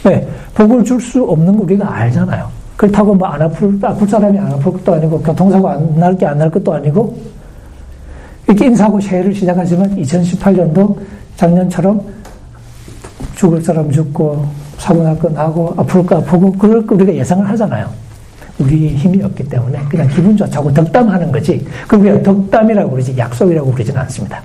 네. 0.03 0.27
복을 0.55 0.83
줄 0.83 0.99
수 0.99 1.23
없는 1.23 1.55
거 1.55 1.63
우리가 1.63 1.93
알잖아요. 1.93 2.49
그렇다고 2.75 3.13
뭐 3.13 3.27
안 3.27 3.41
아플, 3.43 3.77
아플 3.83 4.07
사람이 4.07 4.39
안 4.39 4.51
아플 4.51 4.71
것도 4.73 4.95
아니고, 4.95 5.21
교통사고 5.21 5.69
안 5.69 5.95
날 5.97 6.17
게 6.17 6.25
안 6.25 6.39
날 6.39 6.49
것도 6.49 6.73
아니고, 6.73 7.15
이렇게 8.47 8.65
인사하고 8.65 8.99
새해를 8.99 9.33
시작하지만 9.35 9.95
2018년도 9.97 10.97
작년처럼 11.37 12.01
죽을 13.41 13.59
사람 13.59 13.89
죽고, 13.91 14.47
사고 14.77 15.01
날거 15.01 15.29
나고, 15.29 15.73
아플 15.75 16.05
거 16.05 16.17
아프고, 16.17 16.51
그걸 16.51 16.85
우리가 16.87 17.11
예상을 17.11 17.49
하잖아요. 17.49 17.89
우리 18.59 18.95
힘이 18.95 19.23
없기 19.23 19.49
때문에 19.49 19.79
그냥 19.89 20.07
기분 20.09 20.37
좋자고 20.37 20.71
덕담하는 20.71 21.31
거지. 21.31 21.65
그게 21.87 22.21
덕담이라고 22.21 22.91
그러지 22.91 23.17
약속이라고 23.17 23.71
그러지는 23.71 23.99
않습니다. 24.01 24.43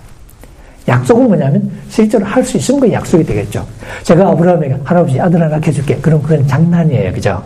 약속은 0.89 1.27
뭐냐면 1.27 1.71
실제로 1.91 2.25
할 2.25 2.43
수 2.43 2.57
있으면 2.57 2.81
그 2.81 2.91
약속이 2.91 3.25
되겠죠. 3.25 3.67
제가 4.03 4.31
아브라함에게 4.31 4.79
할아버지 4.83 5.21
아들 5.21 5.43
하나 5.43 5.57
해줄게. 5.57 5.97
그럼 5.97 6.23
그건 6.23 6.47
장난이에요. 6.47 7.13
그죠? 7.13 7.43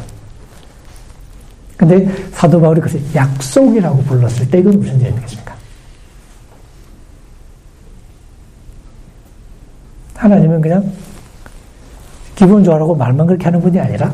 근데 1.77 2.07
사도 2.33 2.61
바울이 2.61 2.81
그것을 2.81 3.01
약속이라고 3.13 4.03
불렀을 4.05 4.49
때 4.49 4.59
이건 4.59 4.79
무슨 4.79 5.05
의미겠습니까? 5.05 5.53
하나님은 10.15 10.61
그냥 10.61 10.85
기분 12.41 12.65
좋아라고 12.65 12.95
말만 12.95 13.27
그렇게 13.27 13.45
하는 13.45 13.61
분이 13.61 13.79
아니라 13.79 14.11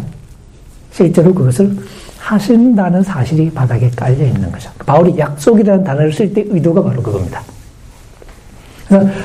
실제로 0.91 1.33
그것을 1.33 1.77
하신다는 2.19 3.01
사실이 3.05 3.53
바닥에 3.53 3.89
깔려 3.95 4.25
있는 4.27 4.51
거죠. 4.51 4.69
바울이 4.85 5.17
약속이라는 5.17 5.85
단어를 5.85 6.13
쓸 6.13 6.35
때 6.35 6.45
의도가 6.45 6.83
바로 6.83 7.01
그겁니다. 7.01 7.41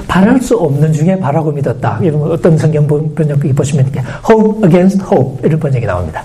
바랄 0.07 0.39
수 0.39 0.55
없는 0.55 0.93
중에 0.93 1.17
바라고 1.17 1.51
믿었다. 1.51 1.97
이런 2.03 2.21
어떤 2.31 2.55
성경 2.55 2.85
번역기 2.85 3.53
보시면 3.53 3.87
이렇게 3.87 4.07
hope 4.29 4.65
against 4.65 5.01
hope 5.11 5.47
이런 5.47 5.59
번역이 5.59 5.83
나옵니다. 5.83 6.23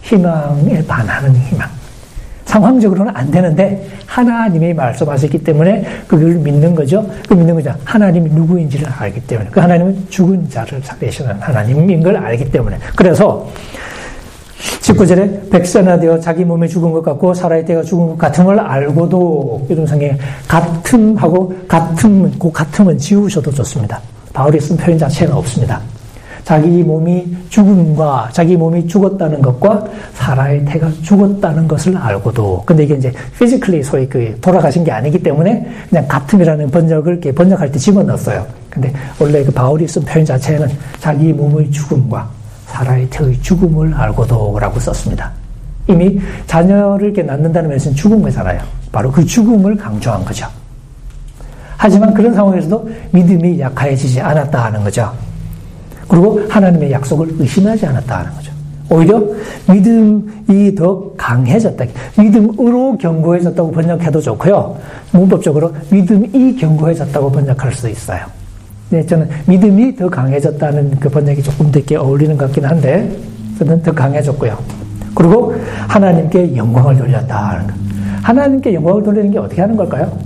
희망에 0.00 0.82
반하는 0.86 1.36
희망. 1.36 1.68
상황적으로는 2.48 3.14
안 3.14 3.30
되는데 3.30 3.86
하나님이 4.06 4.72
말씀하셨기 4.72 5.44
때문에 5.44 5.84
그걸 6.06 6.34
믿는 6.36 6.74
거죠. 6.74 7.06
그 7.28 7.34
믿는 7.34 7.54
거죠. 7.54 7.74
하나님이 7.84 8.30
누구인지를 8.30 8.88
알기 8.98 9.20
때문에 9.26 9.50
그 9.50 9.60
하나님은 9.60 10.06
죽은 10.08 10.48
자를 10.48 10.80
살리시는 10.82 11.36
하나님인 11.40 12.02
걸 12.02 12.16
알기 12.16 12.50
때문에 12.50 12.78
그래서 12.96 13.46
19절에 14.80 15.50
백세나 15.50 16.00
되어 16.00 16.18
자기 16.18 16.44
몸에 16.44 16.66
죽은 16.66 16.90
것 16.90 17.02
같고 17.02 17.34
살아있다가 17.34 17.82
죽은 17.82 18.08
것 18.08 18.18
같은 18.18 18.44
걸 18.44 18.58
알고도 18.58 19.66
이런 19.68 19.86
성에 19.86 20.16
같음하고 20.48 21.54
같음, 21.68 22.32
그 22.38 22.50
같음은 22.50 22.96
지우셔도 22.96 23.52
좋습니다. 23.52 24.00
바울이 24.32 24.58
쓴 24.58 24.76
표현 24.76 24.98
자체는 24.98 25.34
없습니다. 25.34 25.80
자기 26.48 26.82
몸이 26.82 27.26
죽음과 27.50 28.30
자기 28.32 28.56
몸이 28.56 28.88
죽었다는 28.88 29.42
것과 29.42 29.84
사라의 30.14 30.64
태가 30.64 30.90
죽었다는 31.02 31.68
것을 31.68 31.94
알고도 31.94 32.62
근데 32.64 32.84
이게 32.84 32.94
이제 32.94 33.12
physically 33.38 33.82
소위 33.82 34.08
그 34.08 34.34
돌아가신 34.40 34.82
게 34.82 34.90
아니기 34.90 35.22
때문에 35.22 35.68
그냥 35.90 36.08
같음이라는 36.08 36.70
번역을 36.70 37.12
이렇게 37.12 37.32
번역할 37.32 37.70
때 37.70 37.78
집어넣었어요. 37.78 38.46
근데 38.70 38.90
원래 39.20 39.44
그 39.44 39.52
바울이 39.52 39.86
쓴 39.86 40.02
표현 40.06 40.24
자체는 40.24 40.68
자기 40.98 41.34
몸의 41.34 41.70
죽음과 41.70 42.26
사라의 42.68 43.10
태의 43.10 43.38
죽음을 43.42 43.92
알고도라고 43.92 44.80
썼습니다. 44.80 45.30
이미 45.86 46.18
자녀를 46.46 47.08
이렇게 47.08 47.22
낳는다는 47.24 47.68
말씀은 47.68 47.94
죽은 47.94 48.22
거잖아요. 48.22 48.58
바로 48.90 49.12
그 49.12 49.22
죽음을 49.22 49.76
강조한 49.76 50.24
거죠. 50.24 50.46
하지만 51.76 52.14
그런 52.14 52.32
상황에서도 52.32 52.88
믿음이 53.10 53.60
약해지지 53.60 54.22
않았다 54.22 54.64
하는 54.64 54.82
거죠. 54.82 55.12
그리고 56.08 56.40
하나님의 56.48 56.90
약속을 56.90 57.36
의심하지 57.38 57.86
않았다 57.86 58.18
하는 58.18 58.32
거죠. 58.32 58.52
오히려 58.90 59.22
믿음이 59.70 60.74
더 60.74 61.10
강해졌다. 61.16 61.84
믿음으로 62.18 62.96
견고해졌다고 62.96 63.70
번역해도 63.70 64.20
좋고요. 64.20 64.78
문법적으로 65.12 65.74
믿음이 65.90 66.56
견고해졌다고 66.56 67.30
번역할 67.30 67.72
수도 67.72 67.88
있어요. 67.88 68.20
네, 68.88 69.04
저는 69.04 69.28
믿음이 69.46 69.96
더 69.96 70.08
강해졌다는 70.08 70.98
그 70.98 71.10
번역이 71.10 71.42
조금 71.42 71.70
더 71.70 71.78
이렇게 71.78 71.96
어울리는 71.96 72.38
것 72.38 72.46
같긴 72.46 72.64
한데, 72.64 73.14
저는 73.58 73.82
더 73.82 73.92
강해졌고요. 73.92 74.56
그리고 75.14 75.54
하나님께 75.86 76.56
영광을 76.56 76.96
돌렸다. 76.96 77.66
하나님께 78.22 78.72
영광을 78.72 79.02
돌리는 79.02 79.30
게 79.32 79.38
어떻게 79.38 79.60
하는 79.60 79.76
걸까요? 79.76 80.16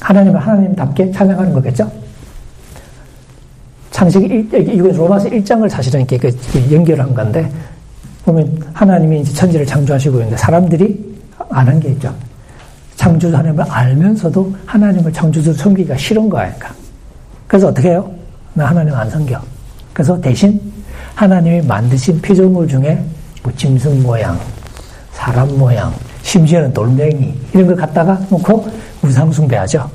하나님은 0.00 0.40
하나님답게 0.40 1.12
찬양하는 1.12 1.52
거겠죠? 1.52 1.88
창세기 3.96 4.26
1, 4.52 4.74
이건 4.74 4.92
로마서 4.94 5.26
1장을 5.30 5.66
사실은 5.70 6.00
이렇게 6.00 6.18
그 6.18 6.30
연결한 6.70 7.14
건데, 7.14 7.50
보면 8.26 8.62
하나님이 8.74 9.20
이제 9.22 9.32
천지를 9.32 9.64
창조하시고 9.64 10.18
있는데 10.18 10.36
사람들이 10.36 11.16
안 11.48 11.66
한 11.66 11.80
게 11.80 11.88
있죠. 11.92 12.14
창조주 12.96 13.34
하나님을 13.34 13.64
알면서도 13.66 14.54
하나님을 14.66 15.10
창조주 15.14 15.54
섬기기가 15.54 15.96
싫은 15.96 16.28
거 16.28 16.36
아닐까. 16.36 16.74
그래서 17.46 17.68
어떻게 17.68 17.88
해요? 17.90 18.10
나 18.52 18.66
하나님 18.66 18.92
안 18.92 19.08
섬겨. 19.08 19.40
그래서 19.94 20.20
대신 20.20 20.60
하나님이 21.14 21.66
만드신 21.66 22.20
피조물 22.20 22.68
중에 22.68 23.02
뭐 23.42 23.50
짐승 23.56 24.02
모양, 24.02 24.38
사람 25.12 25.56
모양, 25.56 25.90
심지어는 26.20 26.74
돌멩이 26.74 27.34
이런 27.54 27.66
걸 27.68 27.76
갖다가 27.76 28.20
놓고 28.28 28.68
우상숭배하죠. 29.02 29.88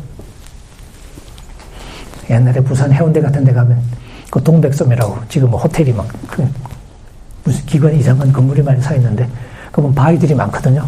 옛날에 2.31 2.61
부산 2.61 2.91
해운대 2.91 3.21
같은 3.21 3.43
데 3.43 3.51
가면 3.53 3.81
그 4.29 4.41
동백섬이라고 4.41 5.17
지금 5.27 5.51
뭐 5.51 5.59
호텔이 5.59 5.91
막 5.91 6.07
무슨 7.43 7.65
기관 7.65 7.93
이상한 7.93 8.31
건물이 8.31 8.61
많이 8.63 8.81
서 8.81 8.95
있는데 8.95 9.27
그러면 9.71 9.93
바위들이 9.93 10.33
많거든요. 10.35 10.87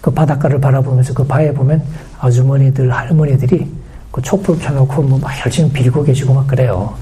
그 0.00 0.10
바닷가를 0.10 0.60
바라보면서 0.60 1.14
그 1.14 1.24
바에 1.24 1.52
보면 1.54 1.82
아주머니들, 2.18 2.90
할머니들이 2.92 3.72
그 4.10 4.20
촛불 4.20 4.58
켜놓고 4.58 5.02
뭐 5.02 5.18
막 5.18 5.30
열심히 5.44 5.70
빌고 5.70 6.02
계시고 6.02 6.34
막 6.34 6.46
그래요. 6.46 6.94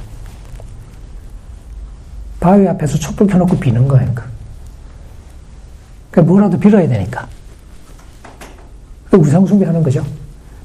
바위 2.39 2.69
앞에서 2.69 2.99
촛불 2.99 3.27
켜놓고 3.27 3.59
비는 3.59 3.89
거예요. 3.89 4.15
그 6.11 6.21
뭐라도 6.21 6.59
빌어야 6.59 6.87
되니까. 6.89 7.27
그 9.11 9.17
우상숭배하는 9.17 9.83
거죠. 9.83 10.05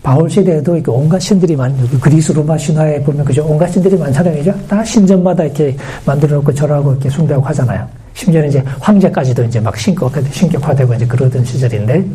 바울 0.05 0.29
시대에도 0.29 0.75
이렇게 0.75 0.91
온갖 0.91 1.17
신들이 1.17 1.55
많, 1.55 1.75
그리스 1.99 2.31
로마 2.31 2.55
신화에 2.55 3.01
보면 3.01 3.25
그죠? 3.25 3.43
온갖 3.43 3.65
신들이 3.65 3.97
많잖아요. 3.97 4.37
그죠? 4.37 4.53
다 4.67 4.83
신전마다 4.83 5.45
이렇게 5.45 5.75
만들어 6.05 6.35
놓고 6.35 6.53
절하고 6.53 6.91
이렇게 6.91 7.09
숭배하고 7.09 7.43
하잖아요. 7.47 7.87
심지어는 8.13 8.49
이제 8.49 8.63
황제까지도 8.81 9.43
이제 9.45 9.59
막 9.59 9.75
신격, 9.75 10.13
신격화되고 10.29 10.93
이제 10.93 11.07
그러던 11.07 11.43
시절인데, 11.43 12.05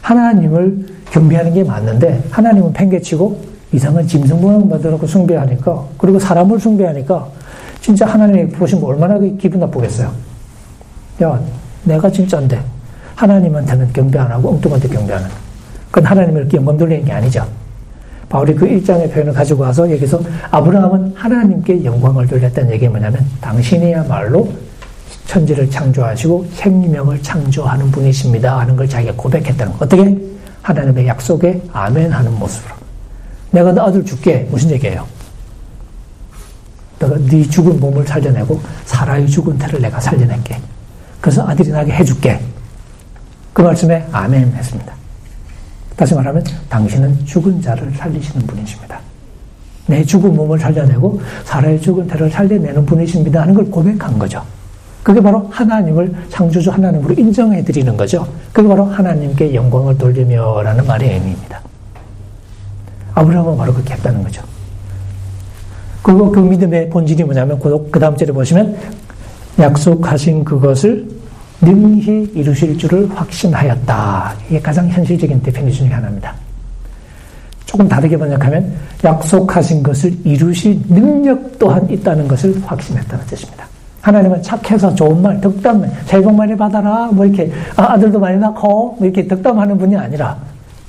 하나님을 0.00 0.84
경배하는 1.12 1.54
게 1.54 1.62
맞는데, 1.62 2.24
하나님은 2.32 2.72
팽개치고 2.72 3.40
이상한 3.70 4.04
짐승 4.04 4.40
모양 4.40 4.68
만들어 4.68 4.90
놓고 4.90 5.06
숭배하니까, 5.06 5.84
그리고 5.96 6.18
사람을 6.18 6.58
숭배하니까, 6.58 7.24
진짜 7.80 8.04
하나님이 8.04 8.48
보시면 8.48 8.82
얼마나 8.82 9.16
기분 9.38 9.60
나쁘겠어요. 9.60 10.10
야, 11.22 11.40
내가 11.84 12.10
진짜인데, 12.10 12.60
하나님한테는 13.14 13.92
경배 13.92 14.18
안 14.18 14.32
하고 14.32 14.50
엉뚱한테 14.50 14.88
경배하는. 14.88 15.41
그건 15.92 16.06
하나님을 16.06 16.48
영광 16.54 16.76
돌리는 16.76 17.04
게 17.04 17.12
아니죠. 17.12 17.46
바울이 18.30 18.54
그 18.54 18.66
일장의 18.66 19.10
표현을 19.10 19.34
가지고 19.34 19.62
와서 19.62 19.88
여기서 19.92 20.18
아브라함은 20.50 21.12
하나님께 21.14 21.84
영광을 21.84 22.26
돌렸다는 22.26 22.72
얘기가 22.72 22.90
뭐냐면 22.90 23.26
당신이야말로 23.42 24.50
천지를 25.26 25.70
창조하시고 25.70 26.46
생명을 26.54 27.22
창조하는 27.22 27.90
분이십니다 27.90 28.58
하는 28.60 28.74
걸 28.74 28.88
자기가 28.88 29.12
고백했다는 29.16 29.72
거. 29.74 29.84
어떻게? 29.84 30.18
하나님의 30.62 31.06
약속에 31.06 31.62
아멘 31.74 32.10
하는 32.10 32.38
모습으로. 32.38 32.74
내가 33.50 33.70
너 33.72 33.86
아들 33.86 34.02
줄게. 34.02 34.48
무슨 34.50 34.70
얘기예요? 34.70 35.06
내가 36.98 37.18
네 37.18 37.42
죽은 37.46 37.78
몸을 37.78 38.06
살려내고 38.06 38.58
사라의 38.86 39.28
죽은 39.28 39.58
태를 39.58 39.82
내가 39.82 40.00
살려낼게. 40.00 40.56
그래서 41.20 41.46
아들이 41.46 41.68
나게 41.70 41.92
해줄게. 41.92 42.40
그 43.52 43.60
말씀에 43.60 44.06
아멘 44.10 44.54
했습니다. 44.54 45.01
다시 45.96 46.14
말하면 46.14 46.44
당신은 46.68 47.24
죽은 47.24 47.60
자를 47.60 47.90
살리시는 47.92 48.46
분이십니다. 48.46 49.00
내 49.86 50.04
죽은 50.04 50.34
몸을 50.34 50.58
살려내고 50.58 51.20
사라의 51.44 51.80
죽은 51.80 52.06
태를 52.06 52.30
살려내는 52.30 52.86
분이십니다 52.86 53.42
하는 53.42 53.54
걸 53.54 53.64
고백한 53.70 54.18
거죠. 54.18 54.42
그게 55.02 55.20
바로 55.20 55.48
하나님을 55.50 56.14
창조주 56.30 56.70
하나님으로 56.70 57.14
인정해 57.14 57.62
드리는 57.64 57.96
거죠. 57.96 58.26
그게 58.52 58.68
바로 58.68 58.84
하나님께 58.84 59.54
영광을 59.54 59.98
돌리며라는 59.98 60.86
말의 60.86 61.14
의미입니다. 61.14 61.60
아브라함은 63.14 63.56
바로 63.56 63.72
그렇게 63.74 63.94
했다는 63.94 64.22
거죠. 64.22 64.42
그리고 66.02 66.30
그 66.30 66.38
믿음의 66.40 66.90
본질이 66.90 67.24
뭐냐면 67.24 67.58
그 67.58 67.98
다음 67.98 68.16
절에 68.16 68.32
보시면 68.32 68.76
약속하신 69.58 70.44
그것을 70.44 71.08
능히 71.62 72.30
이루실 72.34 72.76
줄을 72.76 73.08
확신하였다. 73.14 74.34
이게 74.48 74.60
가장 74.60 74.88
현실적인 74.88 75.40
definition 75.42 75.86
중에 75.86 75.94
하나입니다. 75.94 76.34
조금 77.64 77.88
다르게 77.88 78.18
번역하면 78.18 78.74
약속하신 79.02 79.82
것을 79.82 80.14
이루실 80.24 80.78
능력 80.88 81.58
또한 81.58 81.88
있다는 81.88 82.28
것을 82.28 82.60
확신했다는 82.66 83.24
뜻입니다. 83.26 83.66
하나님은 84.02 84.42
착해서 84.42 84.92
좋은 84.94 85.22
말, 85.22 85.40
덕담, 85.40 85.88
새해 86.04 86.20
복 86.20 86.34
많이 86.34 86.56
받아라, 86.56 87.06
뭐 87.12 87.24
이렇게, 87.24 87.50
아, 87.76 87.96
들도 87.96 88.18
많이 88.18 88.36
낳고, 88.36 88.96
뭐 88.98 88.98
이렇게 89.00 89.26
덕담하는 89.28 89.78
분이 89.78 89.96
아니라, 89.96 90.36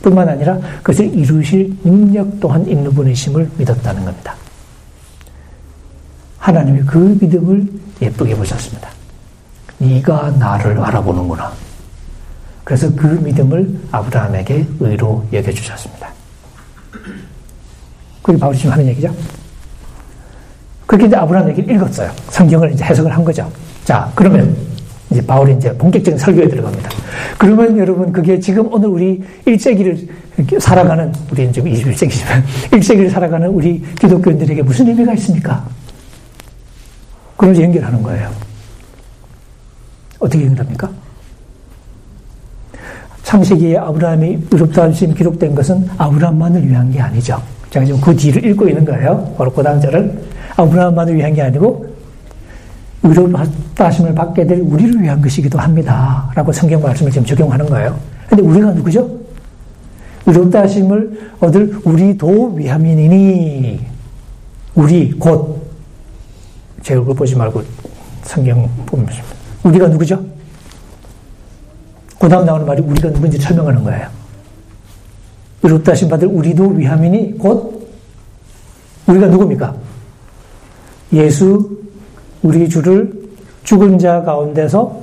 뿐만 0.02 0.28
아니라 0.28 0.58
그것을 0.78 1.06
이루실 1.14 1.78
능력 1.84 2.40
또한 2.40 2.68
있는 2.68 2.92
분이심을 2.92 3.52
믿었다는 3.58 4.04
겁니다. 4.04 4.36
하나님이 6.40 6.82
그 6.82 7.18
믿음을 7.22 7.66
예쁘게 8.02 8.36
보셨습니다. 8.36 8.90
네가 9.84 10.32
나를 10.40 10.80
알아보는구나. 10.80 11.52
그래서 12.64 12.90
그 12.96 13.08
믿음을 13.08 13.80
아브라함에게 13.92 14.66
의로 14.80 15.26
여겨주셨습니다. 15.34 16.08
그게 18.22 18.38
바울이 18.40 18.58
지금 18.58 18.72
하는 18.72 18.88
얘기죠. 18.88 19.14
그렇게 20.86 21.08
이제 21.08 21.16
아브라함 21.16 21.50
얘기를 21.50 21.76
읽었어요. 21.76 22.12
성경을 22.30 22.72
이제 22.72 22.86
해석을 22.86 23.14
한 23.14 23.24
거죠. 23.24 23.52
자, 23.84 24.10
그러면 24.16 24.56
이제 25.12 25.26
바울이 25.26 25.54
이제 25.56 25.76
본격적인 25.78 26.18
설교에 26.18 26.48
들어갑니다. 26.48 26.90
그러면 27.38 27.78
여러분, 27.78 28.12
그게 28.12 28.40
지금 28.40 28.72
오늘 28.72 28.88
우리 28.88 29.24
1세기를 29.46 30.08
살아가는, 30.60 31.14
우리는 31.32 31.52
지금 31.52 31.72
21세기지만, 31.72 32.44
1세기를 32.72 33.10
살아가는 33.12 33.48
우리 33.50 33.84
기독교인들에게 34.00 34.62
무슨 34.64 34.88
의미가 34.88 35.14
있습니까? 35.14 35.66
그걸 37.36 37.60
연결하는 37.62 38.02
거예요. 38.02 38.32
어떻게 40.24 40.46
연결합니까? 40.46 40.90
창세기에 43.24 43.78
아브라함이 43.78 44.48
의롭다 44.52 44.84
하심 44.84 45.14
기록된 45.14 45.56
것은 45.56 45.90
아브라함만을 45.98 46.68
위한 46.68 46.92
게 46.92 47.00
아니죠. 47.00 47.42
제가 47.70 47.86
지금 47.86 48.00
그 48.02 48.16
뒤를 48.16 48.46
읽고 48.46 48.68
있는 48.68 48.86
거예요. 48.86 49.34
바로 49.38 49.52
그 49.52 49.64
다음 49.64 49.80
절을. 49.82 50.24
아브라함만을 50.56 51.16
위한 51.16 51.34
게 51.34 51.42
아니고 51.42 51.94
의롭다 53.02 53.86
하심을 53.86 54.14
받게 54.14 54.46
될 54.46 54.60
우리를 54.62 55.02
위한 55.02 55.22
것이기도 55.22 55.58
합니다. 55.58 56.32
라고 56.36 56.52
성경 56.52 56.82
말씀을 56.82 57.12
지금 57.12 57.26
적용하는 57.26 57.66
거예요. 57.68 57.98
근데 58.30 58.44
우리가 58.44 58.72
누구죠? 58.72 59.10
의롭다 60.26 60.62
하심을 60.62 61.32
얻을 61.40 61.80
우리도 61.84 62.54
위함이니 62.56 63.80
우리 64.76 65.12
곧 65.12 65.64
제 66.84 66.96
얼굴 66.96 67.16
보지 67.16 67.36
말고 67.36 67.64
성경 68.24 68.70
보면 68.86 69.08
우리가 69.64 69.88
누구죠? 69.88 70.24
그 72.20 72.30
다음 72.30 72.46
나오는 72.46 72.66
말이 72.66 72.82
우리가 72.82 73.12
누군지 73.12 73.38
설명하는 73.38 73.84
거예요. 73.84 74.08
의롭다 75.64 75.94
하심 75.94 76.10
받을 76.10 76.28
우리도 76.28 76.70
위함이니 76.70 77.38
곧 77.38 77.90
우리가 79.08 79.28
누굽니까? 79.28 79.76
예수 81.14 81.82
우리 82.42 82.68
주를 82.68 83.14
죽은 83.64 84.00
자 84.00 84.22
가운데서 84.24 85.02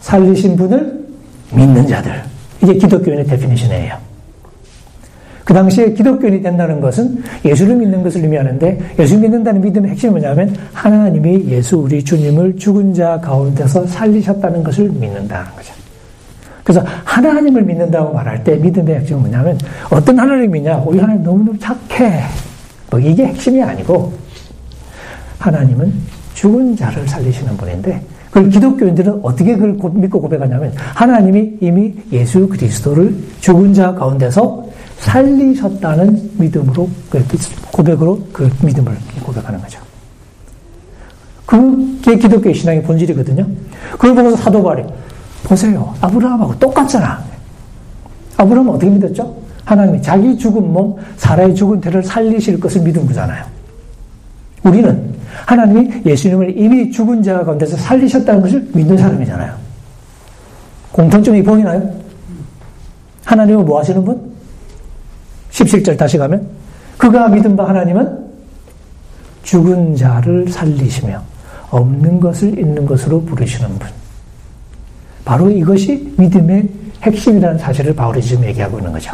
살리신 0.00 0.56
분을 0.56 1.06
믿는 1.52 1.86
자들. 1.86 2.22
이게 2.62 2.74
기독교인의 2.74 3.26
definition이에요. 3.26 4.13
그 5.44 5.52
당시에 5.52 5.92
기독교인이 5.92 6.42
된다는 6.42 6.80
것은 6.80 7.22
예수를 7.44 7.76
믿는 7.76 8.02
것을 8.02 8.22
의미하는데 8.22 8.80
예수 8.98 9.18
믿는다는 9.18 9.60
믿음의 9.60 9.90
핵심이 9.90 10.12
뭐냐면 10.12 10.56
하나님이 10.72 11.46
예수 11.48 11.76
우리 11.76 12.02
주님을 12.02 12.56
죽은 12.56 12.94
자 12.94 13.20
가운데서 13.20 13.86
살리셨다는 13.86 14.64
것을 14.64 14.88
믿는다는 14.88 15.50
거죠. 15.54 15.74
그래서 16.64 16.82
하나님을 17.04 17.62
믿는다고 17.62 18.14
말할 18.14 18.42
때 18.42 18.56
믿음의 18.56 19.00
핵심은 19.00 19.20
뭐냐면 19.20 19.58
어떤 19.90 20.18
하나님이냐? 20.18 20.78
우리 20.86 20.98
하나님 20.98 21.22
너무너무 21.22 21.58
착해. 21.58 22.22
뭐 22.90 22.98
이게 22.98 23.26
핵심이 23.26 23.62
아니고 23.62 24.14
하나님은 25.38 25.92
죽은 26.32 26.74
자를 26.74 27.06
살리시는 27.06 27.56
분인데 27.58 28.00
그 28.30 28.48
기독교인들은 28.48 29.20
어떻게 29.22 29.56
그걸 29.56 29.92
믿고 29.92 30.20
고백하냐면 30.20 30.72
하나님이 30.76 31.58
이미 31.60 31.94
예수 32.10 32.48
그리스도를 32.48 33.14
죽은 33.40 33.74
자 33.74 33.94
가운데서 33.94 34.63
살리셨다는 35.04 36.30
믿음으로 36.38 36.88
그 37.10 37.24
고백으로 37.72 38.20
그 38.32 38.50
믿음을 38.64 38.96
고백하는 39.22 39.60
거죠. 39.60 39.80
그게 41.46 42.16
기독교의 42.16 42.54
신앙의 42.54 42.82
본질이거든요. 42.82 43.46
그걸 43.92 44.14
보고서 44.14 44.36
사도 44.36 44.62
바울이 44.62 44.82
보세요. 45.44 45.94
아브라함하고 46.00 46.58
똑같잖아. 46.58 47.22
아브라함은 48.36 48.74
어떻게 48.74 48.90
믿었죠? 48.90 49.36
하나님이 49.64 50.02
자기 50.02 50.36
죽은 50.36 50.72
몸, 50.72 50.96
사라의 51.16 51.54
죽은 51.54 51.80
태를 51.80 52.02
살리실 52.02 52.58
것을 52.58 52.82
믿은 52.82 53.06
거잖아요. 53.06 53.44
우리는 54.64 55.14
하나님이 55.46 56.02
예수님을 56.06 56.58
이미 56.58 56.90
죽은 56.90 57.22
자 57.22 57.44
가운데서 57.44 57.76
살리셨다는 57.76 58.40
것을 58.40 58.68
믿는 58.72 58.96
사람이잖아요. 58.96 59.54
공통점이 60.92 61.42
보이나요? 61.42 61.90
하나님은 63.24 63.64
뭐 63.64 63.80
하시는 63.80 64.04
분? 64.04 64.33
17절 65.54 65.96
다시 65.96 66.18
가면 66.18 66.46
그가 66.98 67.28
믿은 67.28 67.56
바 67.56 67.68
하나님은 67.68 68.24
죽은 69.44 69.94
자를 69.96 70.48
살리시며 70.48 71.22
없는 71.70 72.20
것을 72.20 72.58
있는 72.58 72.84
것으로 72.86 73.22
부르시는 73.22 73.78
분. 73.78 73.88
바로 75.24 75.50
이것이 75.50 76.14
믿음의 76.18 76.68
핵심이라는 77.02 77.58
사실을 77.58 77.94
바울이 77.94 78.20
지금 78.22 78.44
얘기하고 78.44 78.78
있는 78.78 78.92
거죠. 78.92 79.12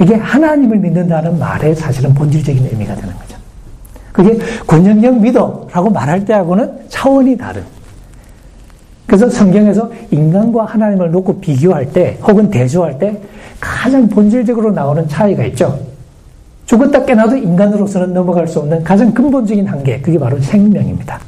이게 0.00 0.14
하나님을 0.14 0.78
믿는다는 0.78 1.38
말의 1.38 1.74
사실은 1.74 2.14
본질적인 2.14 2.68
의미가 2.70 2.94
되는 2.94 3.14
거죠. 3.14 3.36
그게 4.12 4.38
권영경 4.66 5.20
믿어라고 5.22 5.90
말할 5.90 6.24
때하고는 6.24 6.88
차원이 6.88 7.36
다른 7.36 7.64
그래서 9.06 9.30
성경에서 9.30 9.90
인간과 10.10 10.64
하나님을 10.64 11.10
놓고 11.10 11.40
비교할 11.40 11.92
때 11.92 12.18
혹은 12.22 12.50
대조할 12.50 12.98
때 12.98 13.20
가장 13.60 14.08
본질적으로 14.08 14.72
나오는 14.72 15.06
차이가 15.08 15.44
있죠. 15.46 15.78
죽었다 16.66 17.04
깨나도 17.04 17.36
인간으로서는 17.36 18.12
넘어갈 18.12 18.48
수 18.48 18.58
없는 18.58 18.82
가장 18.82 19.14
근본적인 19.14 19.66
한계, 19.66 20.00
그게 20.00 20.18
바로 20.18 20.38
생명입니다. 20.40 21.20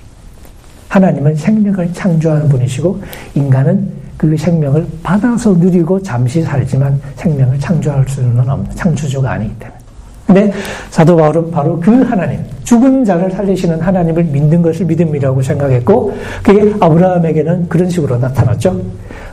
하나님은 0.89 1.37
생명을 1.37 1.93
창조하는 1.93 2.49
분이시고 2.49 3.01
인간은 3.35 3.99
그 4.17 4.37
생명을 4.37 4.85
받아서 5.03 5.53
누리고 5.53 6.03
잠시 6.03 6.43
살지만 6.43 7.01
생명을 7.15 7.61
창조할 7.61 8.05
수는 8.09 8.49
없는 8.49 8.75
창조주가 8.75 9.31
아니기 9.31 9.55
때문에. 9.61 9.79
근데 10.27 10.53
사도 10.91 11.17
바울은 11.17 11.51
바로 11.53 11.79
그 11.79 12.03
하나님, 12.03 12.41
죽은 12.69 13.03
자를 13.03 13.31
살리시는 13.31 13.81
하나님을 13.81 14.25
믿는 14.25 14.61
것을 14.61 14.85
믿음이라고 14.85 15.41
생각했고, 15.41 16.15
그게 16.43 16.75
아브라함에게는 16.79 17.67
그런 17.67 17.89
식으로 17.89 18.19
나타났죠. 18.19 18.79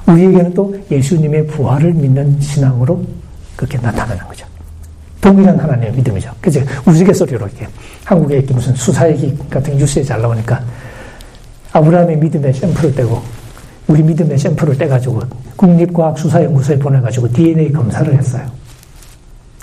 우리에게는 0.08 0.54
또 0.54 0.74
예수님의 0.90 1.48
부활을 1.48 1.94
믿는 1.96 2.40
신앙으로 2.40 3.04
그렇게 3.58 3.78
나타나는 3.78 4.24
거죠. 4.26 4.48
동일한 5.20 5.60
하나님의 5.60 5.92
믿음이죠. 5.92 6.32
그죠? 6.40 6.62
우스갯소리로 6.86 7.48
이렇게 7.48 7.68
한국에 8.06 8.38
이렇게 8.38 8.54
무슨 8.54 8.74
수사 8.74 9.10
얘기 9.10 9.38
같은 9.50 9.76
뉴스에 9.76 10.02
잘 10.02 10.22
나오니까 10.22 10.64
아브라함의 11.74 12.18
믿음의 12.18 12.54
샘플을 12.54 12.96
떼고 12.96 13.22
우리 13.88 14.02
믿음의 14.02 14.38
샘플을 14.38 14.78
떼가지고 14.78 15.20
국립과학수사연구소에 15.58 16.80
보내가지고 16.80 17.34
DNA 17.34 17.74
검사를 17.74 18.14
했어요. 18.14 18.46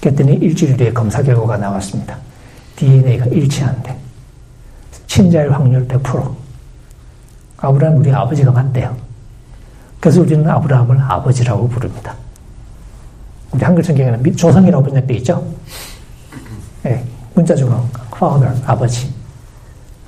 그랬더니 0.03 0.35
일주일 0.35 0.77
뒤에 0.77 0.93
검사 0.93 1.23
결과가 1.23 1.57
나왔습니다. 1.57 2.19
DNA가 2.83 3.27
일치한대. 3.27 3.97
친자일 5.07 5.53
확률 5.53 5.87
100%. 5.87 6.35
아브라함 7.59 7.99
우리 7.99 8.11
아버지가 8.11 8.51
맞대요. 8.51 8.97
그래서 10.01 10.21
우리는 10.21 10.49
아브라함을 10.49 11.01
아버지라고 11.01 11.69
부릅니다. 11.69 12.17
우리 13.53 13.63
한글 13.63 13.85
성경에는 13.85 14.37
조상이라고 14.37 14.83
번역되어 14.83 15.17
있죠? 15.19 15.47
네, 16.83 17.05
문자적으로 17.35 17.87
father, 18.17 18.61
아버지. 18.67 19.15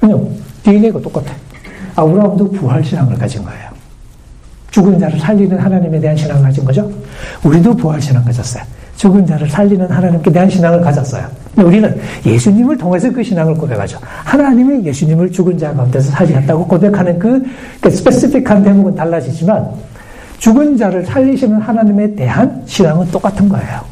그냥 0.00 0.36
DNA가 0.64 1.00
똑같아. 1.00 1.32
아브라함도 1.94 2.50
부활신앙을 2.50 3.16
가진 3.16 3.44
거예요. 3.44 3.70
죽은 4.72 4.98
자를 4.98 5.20
살리는 5.20 5.56
하나님에 5.56 6.00
대한 6.00 6.16
신앙을 6.16 6.42
가진 6.42 6.64
거죠. 6.64 6.92
우리도 7.44 7.76
부활신앙 7.76 8.24
가졌어요. 8.24 8.64
죽은 9.04 9.26
자를 9.26 9.46
살리는 9.46 9.86
하나님께 9.86 10.32
대한 10.32 10.48
신앙을 10.48 10.80
가졌어요. 10.80 11.26
우리는 11.58 11.94
예수님을 12.24 12.78
통해서 12.78 13.12
그 13.12 13.22
신앙을 13.22 13.54
고백하죠. 13.54 13.98
하나님이 14.00 14.82
예수님을 14.82 15.30
죽은 15.30 15.58
자 15.58 15.74
가운데서 15.74 16.10
살리셨다고 16.10 16.66
고백하는 16.66 17.18
그, 17.18 17.42
그 17.82 17.90
스페시픽한 17.90 18.64
대목은 18.64 18.94
달라지지만 18.94 19.68
죽은 20.38 20.78
자를 20.78 21.04
살리시는 21.04 21.60
하나님에 21.60 22.14
대한 22.14 22.62
신앙은 22.64 23.10
똑같은 23.10 23.46
거예요. 23.46 23.82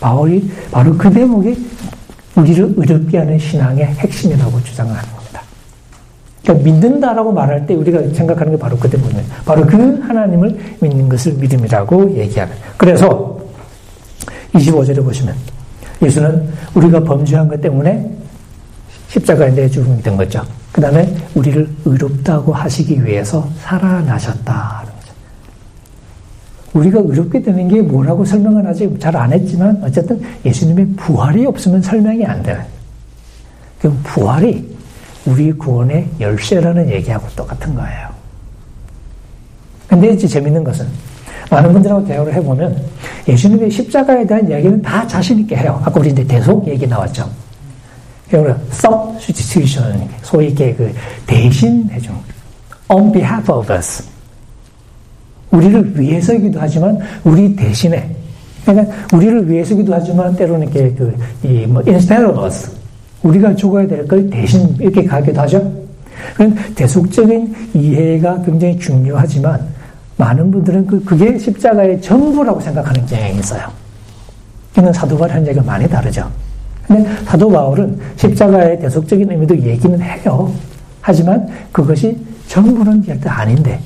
바울이 0.00 0.48
바로 0.70 0.96
그 0.96 1.10
대목이 1.10 1.68
우리를 2.36 2.74
의롭게 2.76 3.18
하는 3.18 3.36
신앙의 3.36 3.86
핵심이라고 3.86 4.62
주장하는 4.62 5.02
겁니다. 5.02 5.42
그러니까 6.44 6.64
믿는다라고 6.64 7.32
말할 7.32 7.66
때 7.66 7.74
우리가 7.74 8.00
생각하는 8.12 8.52
게 8.52 8.58
바로 8.58 8.76
그 8.76 8.88
대목이에요. 8.88 9.24
바로 9.44 9.66
그 9.66 10.00
하나님을 10.06 10.56
믿는 10.78 11.08
것을 11.08 11.32
믿음이라고 11.32 12.14
얘기하는. 12.14 12.54
그래서 12.76 13.43
25절에 14.54 15.02
보시면 15.04 15.34
예수는 16.02 16.48
우리가 16.74 17.00
범죄한 17.02 17.48
것 17.48 17.60
때문에 17.60 18.10
십자가에 19.08 19.50
내 19.54 19.68
죽음이 19.68 20.02
된 20.02 20.16
거죠. 20.16 20.42
그 20.72 20.80
다음에 20.80 21.14
우리를 21.34 21.68
의롭다고 21.84 22.52
하시기 22.52 23.04
위해서 23.04 23.48
살아나셨다. 23.60 24.84
우리가 26.72 27.00
의롭게 27.04 27.40
되는 27.40 27.68
게 27.68 27.80
뭐라고 27.80 28.24
설명은 28.24 28.66
아직 28.66 28.98
잘 28.98 29.14
안 29.14 29.32
했지만 29.32 29.80
어쨌든 29.84 30.20
예수님의 30.44 30.88
부활이 30.96 31.46
없으면 31.46 31.80
설명이 31.80 32.24
안 32.24 32.42
되는. 32.42 32.62
그 33.80 33.92
부활이 34.02 34.74
우리 35.26 35.52
구원의 35.52 36.08
열쇠라는 36.18 36.90
얘기하고 36.90 37.28
똑같은 37.36 37.74
거예요. 37.74 38.08
근데 39.86 40.10
이제 40.10 40.26
재밌는 40.26 40.64
것은 40.64 40.86
많은 41.54 41.72
분들하고 41.72 42.04
대화를 42.04 42.34
해보면 42.34 42.76
예수님의 43.28 43.70
십자가에 43.70 44.26
대한 44.26 44.48
이야기는 44.48 44.82
다 44.82 45.06
자신있게 45.06 45.56
해요. 45.56 45.80
아까 45.84 46.00
우리 46.00 46.10
이제 46.10 46.24
대속 46.24 46.66
얘기 46.66 46.86
나왔죠. 46.86 47.28
substitution, 48.72 50.08
소위 50.22 50.52
그 50.54 50.92
대신해준, 51.26 52.12
on 52.88 53.12
behalf 53.12 53.52
of 53.52 53.72
us. 53.72 54.02
우리를 55.52 56.00
위해서이기도 56.00 56.58
하지만 56.60 56.98
우리 57.22 57.54
대신에 57.54 58.10
그러니까 58.64 58.92
우리를 59.14 59.48
위해서기도 59.48 59.94
하지만 59.94 60.34
때로는 60.34 60.72
이렇게 60.72 60.92
그, 60.94 61.16
이, 61.44 61.66
뭐, 61.66 61.80
instead 61.86 62.24
of 62.24 62.44
us. 62.44 62.72
우리가 63.22 63.54
죽어야 63.54 63.86
될 63.86 64.06
걸 64.08 64.28
대신 64.28 64.74
이렇게 64.80 65.04
가기도 65.04 65.40
하죠. 65.42 65.72
그런 66.34 66.54
대속적인 66.74 67.54
이해가 67.74 68.42
굉장히 68.42 68.76
중요하지만 68.78 69.73
많은 70.16 70.50
분들은 70.50 70.86
그, 70.86 71.04
그게 71.04 71.38
십자가의 71.38 72.00
전부라고 72.00 72.60
생각하는 72.60 73.04
경향이 73.06 73.38
있어요. 73.38 73.62
이는 74.78 74.92
사도 74.92 75.16
바울 75.16 75.30
한 75.30 75.46
얘기가 75.46 75.64
많이 75.64 75.88
다르죠. 75.88 76.30
근데 76.86 77.08
사도 77.24 77.48
바울은 77.48 77.98
십자가의 78.16 78.80
대속적인 78.80 79.30
의미도 79.30 79.58
얘기는 79.58 80.00
해요. 80.00 80.52
하지만 81.00 81.46
그것이 81.72 82.16
전부는 82.46 83.02
절대 83.04 83.28
아닌데, 83.28 83.80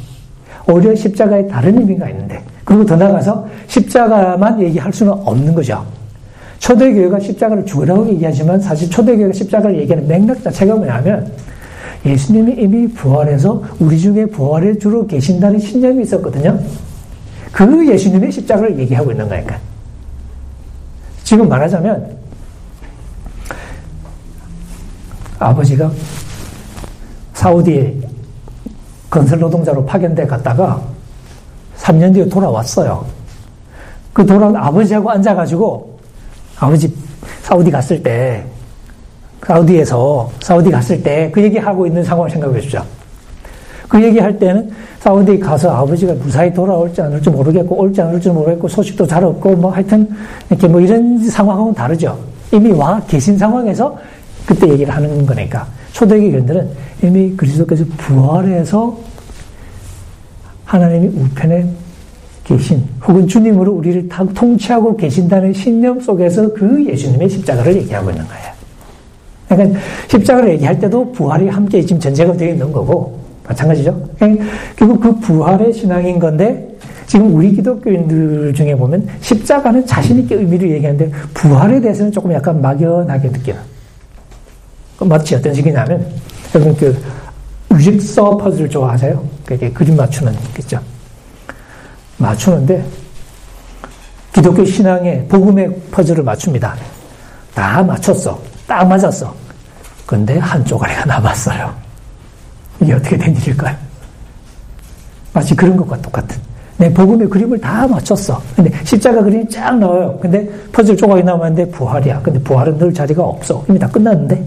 오히려 0.68 0.94
십자가에 0.94 1.46
다른 1.46 1.78
의미가 1.78 2.08
있는데, 2.10 2.42
그리고 2.64 2.84
더 2.84 2.96
나아가서 2.96 3.46
십자가만 3.66 4.60
얘기할 4.60 4.92
수는 4.92 5.12
없는 5.12 5.54
거죠. 5.54 5.84
초대교회가 6.58 7.20
십자가를 7.20 7.64
죽으라고 7.64 8.08
얘기하지만 8.10 8.60
사실 8.60 8.90
초대교회가 8.90 9.32
십자가를 9.32 9.78
얘기하는 9.78 10.08
맥락 10.08 10.42
자체가 10.42 10.74
뭐냐면 10.74 11.30
예수님이 12.08 12.54
이미 12.62 12.88
부활해서 12.88 13.62
우리 13.78 13.98
중에 13.98 14.26
부활해 14.26 14.78
주로 14.78 15.06
계신다는 15.06 15.58
신념이 15.58 16.02
있었거든요. 16.02 16.58
그 17.52 17.88
예수님의 17.88 18.32
십자가를 18.32 18.78
얘기하고 18.78 19.10
있는 19.10 19.28
거니까. 19.28 19.58
지금 21.24 21.48
말하자면 21.48 22.16
아버지가 25.38 25.90
사우디에 27.34 27.94
건설 29.10 29.38
노동자로 29.38 29.84
파견돼 29.84 30.26
갔다가 30.26 30.82
3년 31.78 32.12
뒤에 32.14 32.28
돌아왔어요. 32.28 33.06
그 34.12 34.26
돌아온 34.26 34.56
아버지하고 34.56 35.10
앉아가지고 35.10 35.98
아버지 36.58 36.92
사우디 37.42 37.70
갔을 37.70 38.02
때 38.02 38.44
사우디에서 39.48 40.30
사우디 40.40 40.70
갔을 40.70 41.02
때 41.02 41.30
그 41.32 41.42
얘기하고 41.42 41.86
있는 41.86 42.04
상황을 42.04 42.30
생각해 42.30 42.60
주죠. 42.60 42.84
그 43.88 44.02
얘기할 44.02 44.38
때는 44.38 44.70
사우디 45.00 45.40
가서 45.40 45.70
아버지가 45.70 46.12
무사히 46.14 46.52
돌아올지 46.52 47.00
않을지 47.00 47.30
모르겠고 47.30 47.74
올지 47.76 48.02
않을지 48.02 48.28
모르겠고 48.28 48.68
소식도 48.68 49.06
잘 49.06 49.24
없고 49.24 49.56
뭐 49.56 49.70
하여튼 49.70 50.06
이렇게 50.50 50.68
뭐 50.68 50.80
이런 50.80 51.18
상황하고는 51.18 51.74
다르죠. 51.74 52.18
이미 52.52 52.72
와 52.72 53.00
계신 53.06 53.38
상황에서 53.38 53.96
그때 54.44 54.68
얘기를 54.68 54.94
하는 54.94 55.24
거니까 55.24 55.66
초대교인들은 55.92 56.68
이미 57.02 57.34
그리스도께서 57.34 57.84
부활해서 57.96 58.98
하나님이 60.66 61.06
우편에 61.08 61.66
계신 62.44 62.84
혹은 63.06 63.26
주님으로 63.26 63.72
우리를 63.72 64.08
통치하고 64.34 64.96
계신다는 64.96 65.54
신념 65.54 66.00
속에서 66.00 66.52
그 66.52 66.84
예수님의 66.86 67.30
십자가를 67.30 67.76
얘기하고 67.76 68.10
있는 68.10 68.26
거예요. 68.26 68.57
그러니까 69.48 69.80
십자가를 70.08 70.50
얘기할 70.50 70.78
때도 70.78 71.12
부활이 71.12 71.48
함께 71.48 71.80
지금 71.82 72.00
전제가 72.00 72.34
되어 72.34 72.50
있는 72.50 72.70
거고 72.72 73.18
마찬가지죠. 73.46 74.08
그러니까 74.18 74.44
결국 74.76 75.00
그 75.00 75.14
부활의 75.20 75.72
신앙인 75.72 76.18
건데 76.18 76.76
지금 77.06 77.34
우리 77.34 77.52
기독교인들 77.52 78.52
중에 78.52 78.76
보면 78.76 79.08
십자가는 79.20 79.86
자신 79.86 80.18
있게 80.18 80.34
의미를 80.34 80.70
얘기하는데 80.72 81.10
부활에 81.32 81.80
대해서는 81.80 82.12
조금 82.12 82.32
약간 82.32 82.60
막연하게 82.60 83.28
느끼는. 83.28 83.58
마치 85.00 85.34
어떤 85.34 85.54
식이냐면 85.54 86.06
여러분 86.54 86.76
그 86.76 86.96
유직서 87.72 88.36
퍼즐 88.36 88.68
좋아하세요? 88.68 89.24
그게 89.46 89.70
그림 89.70 89.96
맞추는 89.96 90.34
거죠. 90.54 90.80
맞추는데 92.18 92.84
기독교 94.34 94.64
신앙의 94.64 95.26
복음의 95.28 95.70
퍼즐을 95.90 96.22
맞춥니다. 96.22 96.76
다 97.54 97.82
맞췄어. 97.82 98.47
딱 98.68 98.86
맞았어. 98.86 99.34
근데 100.06 100.38
한 100.38 100.62
쪼가리가 100.64 101.06
남았어요. 101.06 101.74
이게 102.80 102.92
어떻게 102.92 103.16
된 103.16 103.34
일일까요? 103.34 103.74
마치 105.32 105.56
그런 105.56 105.76
것과 105.76 106.00
똑같은. 106.02 106.38
내 106.76 106.92
복음의 106.92 107.28
그림을 107.28 107.58
다 107.60 107.88
맞췄어. 107.88 108.40
근데 108.54 108.72
십자가 108.84 109.22
그림이 109.22 109.48
쫙 109.48 109.76
나와요. 109.78 110.16
근데 110.20 110.48
퍼즐 110.70 110.96
조각이 110.96 111.24
남았는데 111.24 111.70
부활이야. 111.72 112.20
근데 112.20 112.38
부활은 112.40 112.78
늘 112.78 112.94
자리가 112.94 113.24
없어. 113.24 113.64
이미 113.68 113.78
다 113.78 113.88
끝났는데. 113.88 114.46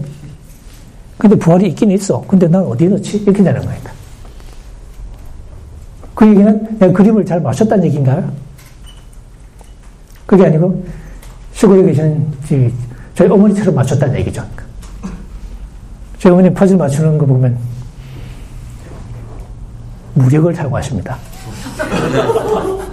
근데 1.18 1.36
부활이 1.36 1.68
있긴 1.68 1.90
있어. 1.90 2.24
근데 2.26 2.48
난 2.48 2.64
어디에 2.64 2.88
넣지? 2.88 3.18
이렇게 3.18 3.42
되는 3.42 3.60
거니까. 3.60 3.92
그 6.14 6.28
얘기는 6.28 6.78
내가 6.78 6.92
그림을 6.92 7.26
잘 7.26 7.40
맞췄다는 7.40 7.84
얘기인가요? 7.84 8.32
그게 10.26 10.46
아니고 10.46 10.82
시골에 11.52 11.82
계시는 11.82 12.32
저희 13.14 13.28
어머니처럼 13.28 13.74
맞췄다는 13.74 14.16
얘기죠. 14.20 14.44
저희 16.18 16.32
어머니 16.32 16.52
퍼즐 16.52 16.76
맞추는 16.76 17.18
거 17.18 17.26
보면 17.26 17.58
무력을 20.14 20.54
사용하십니다. 20.54 21.16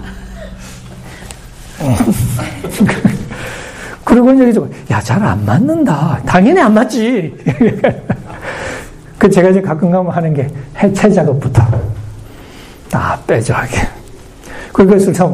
그리고 4.03 4.31
이제 4.33 4.59
야, 4.91 4.99
잘 5.01 5.21
안 5.23 5.45
맞는다. 5.45 6.19
당연히 6.25 6.59
안 6.59 6.73
맞지. 6.73 7.37
그 9.19 9.29
제가 9.29 9.49
이제 9.49 9.61
가끔 9.61 9.91
가면 9.91 10.11
하는 10.11 10.33
게 10.33 10.47
해체 10.81 11.11
작업부터 11.11 11.63
다 12.89 13.19
빼죠 13.27 13.53
하게. 13.53 13.77
그것을 14.73 15.13
참 15.13 15.33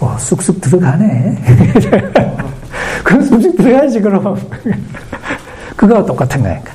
어, 0.00 0.16
쑥쑥 0.18 0.60
들어가네. 0.60 1.42
그럼 3.06 3.22
쑥쑥 3.22 3.56
들어가야지 3.56 4.00
그럼. 4.00 4.36
그거와 5.76 6.04
똑같은 6.04 6.42
거니까. 6.42 6.72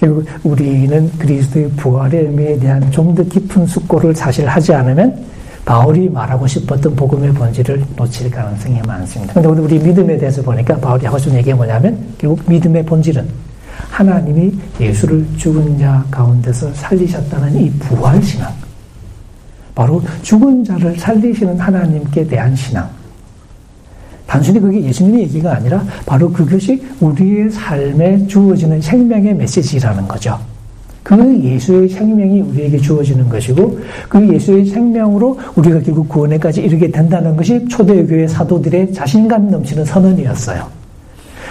결국 0.00 0.26
우리는 0.42 1.10
그리스도의 1.18 1.70
부활의 1.72 2.22
의미에 2.22 2.58
대한 2.58 2.90
좀 2.90 3.14
더 3.14 3.22
깊은 3.22 3.66
숙고를 3.66 4.16
사실 4.16 4.48
하지 4.48 4.72
않으면 4.72 5.22
바울이 5.66 6.08
말하고 6.08 6.46
싶었던 6.46 6.96
복음의 6.96 7.34
본질을 7.34 7.84
놓칠 7.94 8.30
가능성이 8.30 8.80
많습니다. 8.86 9.34
그런데 9.34 9.60
우리 9.60 9.78
믿음에 9.78 10.16
대해서 10.16 10.40
보니까 10.42 10.76
바울이 10.78 11.04
하고 11.04 11.18
싶은 11.18 11.36
얘기가 11.36 11.54
뭐냐면 11.56 12.14
결국 12.16 12.40
믿음의 12.48 12.86
본질은 12.86 13.28
하나님이 13.90 14.52
예수를 14.80 15.26
죽은 15.36 15.78
자 15.78 16.02
가운데서 16.10 16.72
살리셨다는 16.72 17.54
이 17.60 17.70
부활 17.72 18.20
신앙. 18.22 18.50
바로 19.74 20.02
죽은 20.22 20.64
자를 20.64 20.98
살리시는 20.98 21.60
하나님께 21.60 22.26
대한 22.26 22.56
신앙. 22.56 23.01
단순히 24.32 24.58
그게 24.60 24.82
예수님의 24.84 25.24
얘기가 25.24 25.56
아니라 25.56 25.84
바로 26.06 26.32
그것이 26.32 26.82
우리의 27.00 27.50
삶에 27.50 28.26
주어지는 28.26 28.80
생명의 28.80 29.34
메시지라는 29.34 30.08
거죠. 30.08 30.38
그 31.02 31.38
예수의 31.42 31.90
생명이 31.90 32.40
우리에게 32.40 32.78
주어지는 32.78 33.28
것이고 33.28 33.78
그 34.08 34.26
예수의 34.32 34.64
생명으로 34.64 35.38
우리가 35.54 35.80
결국 35.80 36.08
구원에까지 36.08 36.62
이르게 36.62 36.90
된다는 36.90 37.36
것이 37.36 37.68
초대교회 37.68 38.26
사도들의 38.26 38.94
자신감 38.94 39.50
넘치는 39.50 39.84
선언이었어요. 39.84 40.66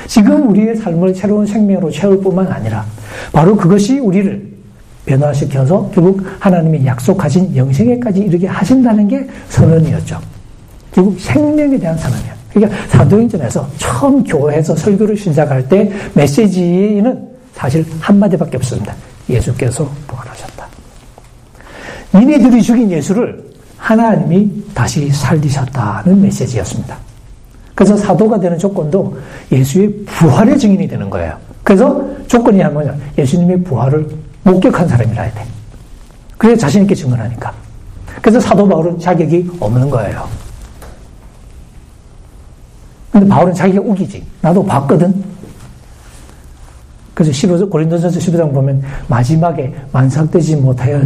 지금 0.08 0.50
우리의 0.50 0.76
삶을 0.76 1.14
새로운 1.14 1.46
생명으로 1.46 1.92
채울 1.92 2.20
뿐만 2.20 2.48
아니라 2.48 2.84
바로 3.32 3.56
그것이 3.56 4.00
우리를 4.00 4.44
변화시켜서 5.06 5.88
결국 5.94 6.24
하나님이 6.40 6.84
약속하신 6.84 7.56
영생에까지 7.56 8.22
이르게 8.22 8.48
하신다는 8.48 9.08
게 9.08 9.28
선언이었죠. 9.50 10.20
결국 10.92 11.20
생명에 11.20 11.78
대한 11.78 11.96
선언이에요. 11.96 12.41
그러니까 12.54 12.88
사도행전에서 12.88 13.68
처음 13.78 14.24
교회에서 14.24 14.76
설교를 14.76 15.16
시작할 15.18 15.68
때 15.68 15.92
메시지는 16.14 17.30
사실 17.54 17.86
한마디밖에 18.00 18.58
없습니다. 18.58 18.94
예수께서 19.30 19.90
부활하셨다. 20.08 20.68
니네들이 22.16 22.62
죽인 22.62 22.92
예수를 22.92 23.52
하나님이 23.78 24.64
다시 24.74 25.10
살리셨다는 25.10 26.22
메시지였습니다. 26.22 26.98
그래서 27.74 27.96
사도가 27.98 28.40
되는 28.40 28.58
조건도 28.58 29.18
예수의 29.52 29.94
부활의 30.06 30.60
증인이 30.60 30.88
되는 30.88 31.10
거예요. 31.10 31.38
그래서 31.64 32.06
조건이 32.28 32.64
뭐냐? 32.64 32.96
예수님의 33.18 33.64
부활을 33.64 34.08
목격한 34.44 34.88
사람이라야 34.88 35.32
돼. 35.34 35.44
그래야 36.38 36.56
자신있게 36.56 36.94
증언하니까. 36.96 37.54
그래서 38.22 38.40
사도 38.40 38.68
바울은 38.68 39.00
자격이 39.00 39.52
없는 39.60 39.90
거예요. 39.90 40.28
근데 43.12 43.28
바울은 43.28 43.54
자기가 43.54 43.82
우기지. 43.82 44.24
나도 44.42 44.64
봤거든. 44.66 45.14
그래서 47.14 47.32
15, 47.34 47.70
고린도전서 47.70 48.20
15장 48.20 48.54
보면 48.54 48.82
마지막에 49.08 49.72
만삭되지 49.92 50.56
못하여 50.56 51.02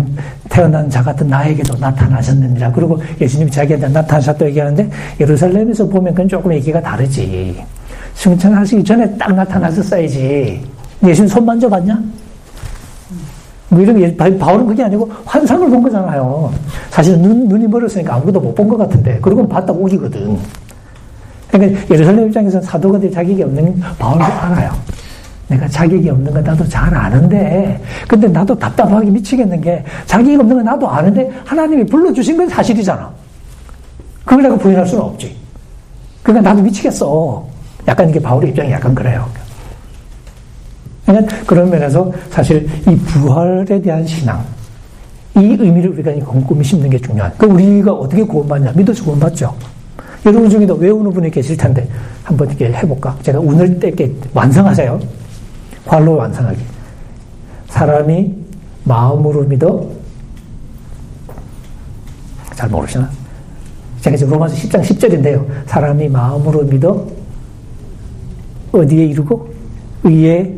태어난 0.49 0.89
자 0.89 1.01
같은 1.03 1.27
나에게도 1.27 1.77
나타나셨느니라. 1.79 2.71
그리고 2.71 3.01
예수님이 3.19 3.49
자기한테 3.51 3.87
나타나셨다고 3.89 4.45
얘기하는데 4.49 4.89
예루살렘에서 5.19 5.85
보면 5.87 6.13
그건 6.13 6.27
조금 6.29 6.53
얘기가 6.53 6.79
다르지. 6.79 7.61
승천하시기 8.13 8.83
전에 8.83 9.17
딱 9.17 9.33
나타나셨어야지. 9.33 10.61
예수님 11.05 11.27
손 11.27 11.45
만져봤냐? 11.45 11.99
뭐 13.69 13.81
이런 13.81 13.97
게, 13.97 14.15
바울은 14.15 14.67
그게 14.67 14.83
아니고 14.83 15.11
환상을 15.25 15.67
본 15.69 15.81
거잖아요. 15.81 16.53
사실 16.91 17.17
눈, 17.17 17.47
눈이 17.47 17.67
멀었으니까 17.67 18.13
아무것도 18.15 18.39
못 18.39 18.55
본 18.55 18.67
것 18.69 18.77
같은데. 18.77 19.17
그리고 19.21 19.45
봤다고 19.49 19.83
우기거든. 19.83 20.37
그러니까 21.57 21.81
예루살렘 21.89 22.27
입장에서는 22.27 22.65
사도가 22.65 22.99
될 22.99 23.11
자격이 23.11 23.43
없는 23.43 23.79
바울도 23.97 24.23
알아요. 24.23 24.71
내가 25.47 25.67
자격이 25.67 26.09
없는 26.09 26.33
거 26.33 26.41
나도 26.41 26.67
잘 26.67 26.93
아는데, 26.93 27.81
근데 28.07 28.27
나도 28.27 28.57
답답하게 28.57 29.09
미치겠는 29.11 29.61
게, 29.61 29.83
자격이 30.05 30.35
없는 30.37 30.57
거 30.57 30.63
나도 30.63 30.89
아는데, 30.89 31.31
하나님이 31.45 31.85
불러주신 31.85 32.35
건 32.37 32.49
사실이잖아. 32.49 33.09
그걸 34.23 34.43
내가 34.43 34.57
부인할 34.57 34.87
수는 34.87 35.03
없지. 35.03 35.35
그러니까 36.23 36.49
나도 36.49 36.63
미치겠어. 36.63 37.45
약간 37.87 38.09
이게 38.09 38.19
바울의 38.19 38.49
입장이 38.49 38.71
약간 38.71 38.95
그래요. 38.95 39.29
그러니까 41.05 41.37
그런 41.45 41.69
면에서 41.69 42.11
사실 42.31 42.67
이 42.87 42.95
부활에 42.95 43.79
대한 43.79 44.05
신앙, 44.07 44.43
이 45.35 45.55
의미를 45.59 45.91
우리가 45.91 46.11
꼼꼼히 46.25 46.63
심는 46.63 46.89
게 46.89 46.97
중요한. 46.99 47.31
그 47.37 47.45
우리가 47.45 47.93
어떻게 47.93 48.23
구원받냐? 48.23 48.71
믿어서 48.71 49.03
구원받죠. 49.03 49.55
여러분 50.25 50.49
중에도 50.49 50.73
외우는 50.75 51.11
분이 51.13 51.29
계실 51.29 51.55
텐데 51.55 51.87
한번 52.23 52.47
이렇게 52.49 52.71
해볼까? 52.73 53.15
제가 53.21 53.39
운을 53.39 53.79
떼게 53.79 54.11
완성하세요. 54.33 54.99
관로 55.85 56.15
완성하기. 56.15 56.59
사람이 57.67 58.33
마음으로 58.85 59.43
믿어 59.43 59.87
잘 62.55 62.69
모르시나? 62.69 63.07
제가 64.01 64.17
지금 64.17 64.33
로마서 64.33 64.55
10장 64.55 64.81
10절인데요. 64.81 65.45
사람이 65.67 66.09
마음으로 66.09 66.63
믿어 66.63 67.05
어디에 68.71 69.05
이르고 69.05 69.53
의에 70.03 70.55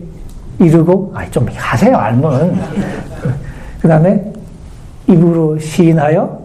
이르고 0.60 1.12
아니 1.16 1.30
좀 1.30 1.48
하세요 1.56 1.96
알면 1.96 2.60
그 3.80 3.88
다음에 3.88 4.34
입으로 5.08 5.60
시인하여 5.60 6.40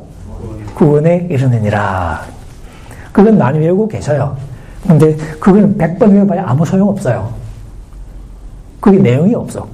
구원에 0.75 1.27
이르느니라 1.31 2.32
그건 3.13 3.39
많이 3.39 3.59
외우고 3.59 3.87
계셔요. 3.87 4.37
근데 4.87 5.15
그건 5.39 5.77
100번 5.77 6.13
외워봐야 6.13 6.45
아무 6.47 6.65
소용없어요. 6.65 7.33
그게 8.81 8.99
내용이 8.99 9.35
없어. 9.35 9.67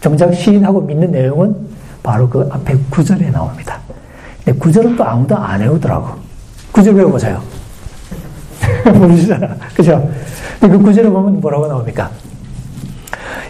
정작 0.00 0.32
시인하고 0.32 0.80
믿는 0.82 1.10
내용은 1.10 1.56
바로 2.02 2.28
그 2.28 2.48
앞에 2.52 2.76
구절에 2.90 3.30
나옵니다. 3.30 3.80
근데 4.44 4.58
구절은 4.58 4.96
또 4.96 5.04
아무도 5.04 5.36
안 5.36 5.60
외우더라고. 5.60 6.10
구절 6.70 6.94
외워보세요. 6.94 7.42
모르시잖아. 8.94 9.56
그죠? 9.74 10.08
그 10.60 10.78
구절을 10.78 11.10
보면 11.10 11.40
뭐라고 11.40 11.66
나옵니까? 11.66 12.10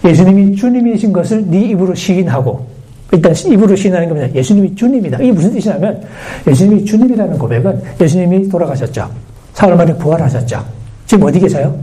예수님이 0.05 0.57
주님이신 0.57 1.13
것을 1.13 1.45
네 1.47 1.61
입으로 1.67 1.95
시인하고 1.95 2.76
일단 3.13 3.35
입으로 3.35 3.77
시인하는 3.77 4.09
겁니다. 4.09 4.35
예수님이 4.35 4.75
주님이다. 4.75 5.19
이게 5.19 5.33
무슨 5.33 5.53
뜻이냐면 5.53 6.03
예수님이 6.47 6.85
주님이라는 6.85 7.39
고백은 7.39 7.83
예수님이 8.01 8.49
돌아가셨죠. 8.49 9.09
사흘 9.53 9.77
만에 9.77 9.95
부활하셨죠. 9.97 10.65
지금 11.07 11.29
어디 11.29 11.39
계세요? 11.39 11.79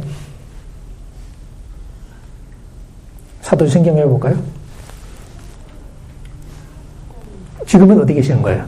사도 3.41 3.67
신경 3.67 3.97
해볼까요? 3.97 4.35
지금은 7.65 8.01
어디 8.01 8.13
계시는 8.13 8.41
거예요? 8.41 8.65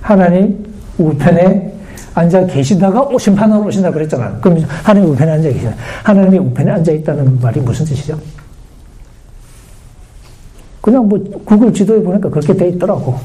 하나님 0.00 0.66
우편에 0.98 1.72
앉아 2.14 2.46
계시다가 2.46 3.08
심판하러 3.18 3.62
오신다 3.62 3.90
그랬잖아. 3.90 4.38
그럼 4.40 4.64
하나님 4.82 5.10
우편에 5.10 5.32
앉아 5.32 5.48
계시다. 5.50 5.74
하나님이 6.02 6.38
우편에 6.38 6.70
앉아 6.70 6.92
있다는 6.92 7.40
말이 7.40 7.60
무슨 7.60 7.84
뜻이죠? 7.84 8.18
그냥 10.84 11.08
뭐 11.08 11.18
구글 11.46 11.72
지도에 11.72 12.02
보니까 12.02 12.28
그렇게 12.28 12.54
돼 12.54 12.68
있더라고. 12.68 13.18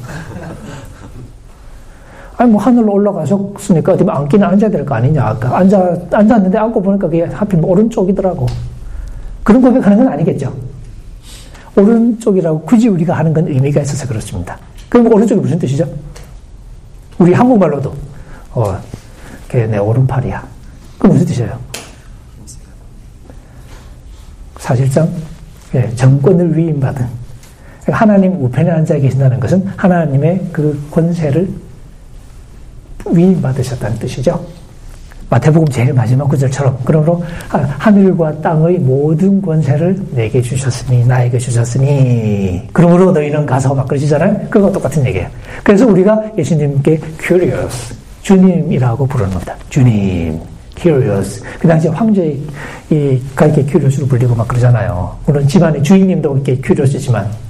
아니 2.38 2.50
뭐 2.50 2.62
하늘로 2.62 2.94
올라가셨으니까 2.94 3.92
어디 3.96 4.06
앉기는 4.08 4.48
앉아야 4.48 4.70
될 4.70 4.86
거 4.86 4.96
아니냐. 4.96 5.22
아까 5.22 5.58
앉아 5.58 5.98
앉았는데 6.10 6.58
앉고 6.58 6.82
보니까 6.82 7.08
그게 7.10 7.26
하필 7.26 7.60
오른쪽이더라고. 7.62 8.46
그런 9.44 9.62
고백하는 9.62 9.98
건 9.98 10.08
아니겠죠. 10.08 10.56
오른쪽이라고 11.76 12.62
굳이 12.62 12.88
우리가 12.88 13.18
하는 13.18 13.34
건 13.34 13.46
의미가 13.50 13.82
있어서 13.82 14.08
그렇습니다. 14.08 14.58
그럼 14.88 15.12
오른쪽이 15.12 15.42
무슨 15.42 15.60
뜻이죠? 15.60 15.86
우리 17.18 17.34
한국말로도 17.34 17.94
어, 18.54 18.78
걔 19.50 19.68
내 19.68 19.78
오른팔이야. 19.80 20.48
그 20.98 21.08
무슨 21.08 21.26
뜻이에요? 21.26 21.60
사실상 24.60 25.10
예, 25.76 25.94
정권을 25.96 26.56
위임받은 26.56 27.19
하나님 27.88 28.44
우편에 28.44 28.70
앉아 28.70 28.98
계신다는 29.00 29.40
것은 29.40 29.66
하나님의 29.76 30.50
그 30.52 30.80
권세를 30.92 31.50
위임받으셨다는 33.06 33.98
뜻이죠. 34.00 34.46
마태복음 35.30 35.68
제일 35.68 35.94
마지막 35.94 36.28
구절처럼 36.28 36.80
그러므로 36.84 37.24
하늘과 37.50 38.42
땅의 38.42 38.80
모든 38.80 39.40
권세를 39.42 39.96
내게 40.12 40.42
주셨으니 40.42 41.06
나에게 41.06 41.38
주셨으니 41.38 42.68
그러므로 42.74 43.12
너희는 43.12 43.46
가서 43.46 43.76
막 43.76 43.88
그러시잖아요. 43.88 44.48
그거 44.50 44.72
똑같은 44.72 45.06
얘기예요. 45.06 45.28
그래서 45.64 45.86
우리가 45.86 46.32
예수님께 46.38 47.00
curious 47.22 47.96
주님이라고 48.24 49.06
부르는 49.06 49.30
겁니다. 49.32 49.56
주님 49.70 50.40
curious 50.76 51.44
그 51.60 51.68
당시에 51.68 51.92
황제가 51.92 52.40
이렇게 52.90 53.66
curious로 53.68 54.08
불리고 54.08 54.34
막 54.34 54.48
그러잖아요. 54.48 55.16
물론 55.28 55.48
집안의 55.48 55.84
주인님도 55.84 56.36
이렇게 56.38 56.60
curious지만 56.60 57.28
그 57.28 57.49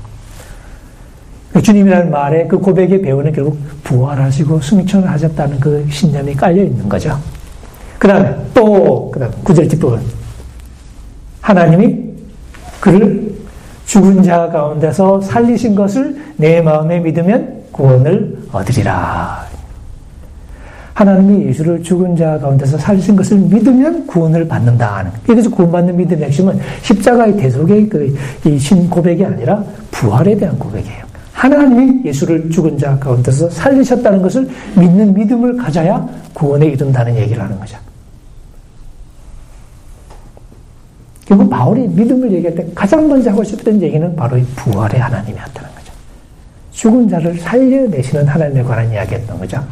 주님이라는 1.61 2.11
말에 2.11 2.47
그 2.47 2.57
고백의 2.59 3.01
배우는 3.01 3.31
결국 3.33 3.57
부활하시고 3.83 4.61
승천을 4.61 5.09
하셨다는 5.09 5.59
그 5.59 5.85
신념이 5.89 6.33
깔려 6.35 6.63
있는 6.63 6.87
거죠. 6.87 7.17
그 7.97 8.07
다음에 8.07 8.35
또, 8.53 9.09
그 9.11 9.19
다음 9.19 9.31
구절 9.43 9.67
뒷부분. 9.67 10.01
하나님이 11.41 11.97
그를 12.79 13.33
죽은 13.85 14.21
자 14.23 14.49
가운데서 14.49 15.21
살리신 15.21 15.75
것을 15.75 16.15
내 16.37 16.61
마음에 16.61 16.99
믿으면 16.99 17.63
구원을 17.71 18.37
얻으리라. 18.51 19.47
하나님이 20.93 21.45
예수를 21.47 21.81
죽은 21.81 22.15
자 22.15 22.37
가운데서 22.39 22.77
살리신 22.77 23.15
것을 23.15 23.37
믿으면 23.37 24.05
구원을 24.05 24.47
받는다. 24.47 25.11
그래서 25.25 25.49
구원받는 25.49 25.95
믿음의 25.95 26.25
핵심은 26.25 26.59
십자가의 26.83 27.37
대속의 27.37 27.89
그 27.89 28.15
이 28.45 28.59
신 28.59 28.89
고백이 28.89 29.25
아니라 29.25 29.63
부활에 29.91 30.35
대한 30.35 30.59
고백이에요. 30.59 31.08
하나님이 31.39 32.03
예수를 32.03 32.49
죽은 32.49 32.77
자 32.77 32.99
가운데서 32.99 33.49
살리셨다는 33.49 34.21
것을 34.21 34.49
믿는 34.75 35.13
믿음을 35.13 35.55
가져야 35.55 36.05
구원에 36.33 36.65
이른다는 36.65 37.15
얘기를 37.15 37.41
하는 37.41 37.57
거죠. 37.57 37.77
결국 41.25 41.49
바울이 41.49 41.87
믿음을 41.87 42.29
얘기할 42.33 42.55
때 42.55 42.67
가장 42.75 43.07
먼저 43.07 43.31
하고 43.31 43.41
싶던 43.41 43.81
얘기는 43.81 44.15
바로 44.17 44.37
이 44.37 44.43
부활의 44.57 44.99
하나님이었다는 44.99 45.69
거죠. 45.75 45.93
죽은 46.71 47.07
자를 47.07 47.39
살려내시는 47.39 48.27
하나님에 48.27 48.61
관한 48.61 48.91
이야기였던 48.91 49.39
거죠. 49.39 49.65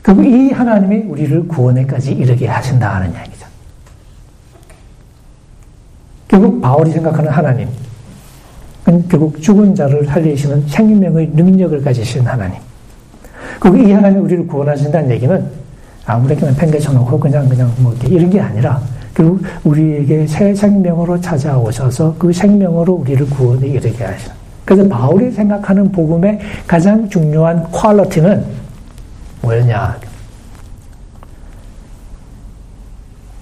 그리고 0.00 0.22
이 0.22 0.52
하나님이 0.52 1.02
우리를 1.02 1.48
구원에까지 1.48 2.12
이르게 2.12 2.46
하신다 2.46 3.00
는 3.00 3.12
이야기죠. 3.12 3.46
결국 6.28 6.62
바울이 6.62 6.90
생각하는 6.92 7.30
하나님, 7.30 7.68
결국 9.08 9.42
죽은 9.42 9.74
자를 9.74 10.06
살리시는 10.06 10.68
생명의 10.68 11.30
능력을 11.34 11.82
가지신 11.82 12.26
하나님. 12.26 12.60
그리고 13.58 13.76
이 13.78 13.92
하나님이 13.92 14.20
우리를 14.22 14.46
구원하신다는 14.46 15.10
얘기는 15.10 15.44
아무렇게나 16.04 16.54
팽개쳐 16.54 16.92
놓고 16.92 17.18
그냥 17.18 17.48
그냥 17.48 17.72
뭐 17.78 17.92
이런 18.04 18.30
게 18.30 18.40
아니라 18.40 18.80
결국 19.12 19.42
우리에게 19.64 20.26
새 20.26 20.54
생명으로 20.54 21.20
찾아오셔서 21.20 22.14
그 22.16 22.32
생명으로 22.32 22.92
우리를 22.94 23.28
구원에 23.30 23.66
이르게 23.66 24.04
하시는. 24.04 24.34
그래서 24.64 24.88
바울이 24.88 25.30
생각하는 25.32 25.90
복음의 25.90 26.38
가장 26.66 27.08
중요한 27.08 27.64
퀄리티는 27.72 28.44
뭐였냐? 29.42 29.98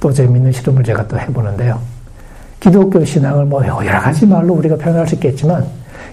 또 0.00 0.12
재밌는 0.12 0.52
실험을 0.52 0.84
제가 0.84 1.08
또 1.08 1.18
해보는데요. 1.18 1.93
기독교 2.64 3.04
신앙을 3.04 3.44
뭐 3.44 3.62
여러 3.66 4.00
가지 4.00 4.24
말로 4.24 4.54
우리가 4.54 4.76
표현할 4.76 5.06
수 5.06 5.16
있겠지만 5.16 5.66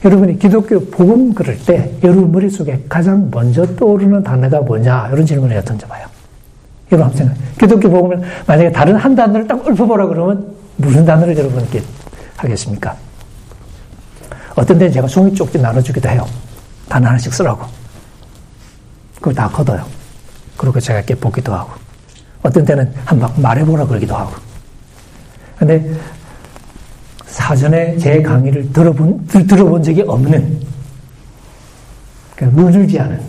여러분이 0.04 0.38
기독교 0.38 0.84
복음 0.90 1.34
그럴 1.34 1.58
때 1.58 1.90
여러분 2.04 2.30
머릿속에 2.30 2.84
가장 2.90 3.30
먼저 3.32 3.66
떠오르는 3.78 4.22
단어가 4.22 4.60
뭐냐 4.60 5.12
이런 5.14 5.26
질문을 5.26 5.64
던져봐요. 5.64 6.06
여러분 6.92 7.06
한번 7.06 7.18
생각 7.18 7.58
기독교 7.58 7.90
복음을 7.90 8.22
만약에 8.46 8.70
다른 8.70 8.98
한 8.98 9.16
단어를 9.16 9.48
딱 9.48 9.66
읊어보라 9.66 10.08
그러면 10.08 10.46
무슨 10.76 11.06
단어를 11.06 11.38
여러분께 11.38 11.82
하겠습니까? 12.36 12.98
어떤 14.56 14.78
데는 14.78 14.92
제가 14.92 15.08
종이 15.08 15.34
쪽지 15.34 15.58
나눠주기도 15.58 16.10
해요. 16.10 16.26
단어 16.90 17.08
하나씩 17.08 17.34
쓰라고. 17.34 17.66
그걸 19.16 19.34
다 19.34 19.48
걷어요. 19.48 19.86
그리고 20.58 20.82
제가 20.82 21.00
이렇게 21.00 21.16
보기도 21.16 21.54
하고. 21.54 21.72
어떤 22.44 22.66
때는 22.66 22.92
한 23.06 23.18
번 23.20 23.32
말해보라 23.42 23.86
그러기도 23.86 24.18
하고. 24.18 24.34
근데 25.58 25.90
사전에 27.32 27.98
제 27.98 28.22
강의를 28.22 28.74
들어본, 28.74 29.26
들, 29.28 29.62
어본 29.62 29.82
적이 29.82 30.02
없는, 30.02 30.60
그러니까 32.36 32.62
물들지 32.62 33.00
않은 33.00 33.22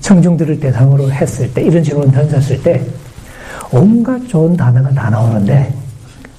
청중들을 0.00 0.60
대상으로 0.60 1.10
했을 1.10 1.52
때, 1.52 1.62
이런 1.62 1.82
질문 1.82 2.10
던졌을 2.12 2.62
때, 2.62 2.84
온갖 3.72 4.20
좋은 4.28 4.56
단어가 4.56 4.90
다 4.90 5.10
나오는데, 5.10 5.74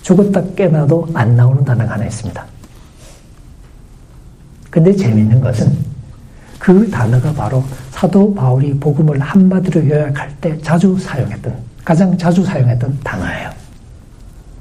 죽었다 0.01 0.41
깨나도 0.55 1.09
안 1.13 1.35
나오는 1.35 1.63
단어가 1.65 1.93
하나 1.93 2.05
있습니다. 2.05 2.45
근데 4.69 4.95
재밌는 4.95 5.41
것은 5.41 5.77
그 6.59 6.89
단어가 6.89 7.31
바로 7.33 7.61
사도 7.91 8.33
바울이 8.33 8.73
복음을 8.79 9.19
한마디로 9.19 9.89
요약할 9.89 10.33
때 10.39 10.57
자주 10.61 10.97
사용했던, 10.97 11.53
가장 11.83 12.17
자주 12.17 12.43
사용했던 12.45 12.99
단어예요. 13.03 13.49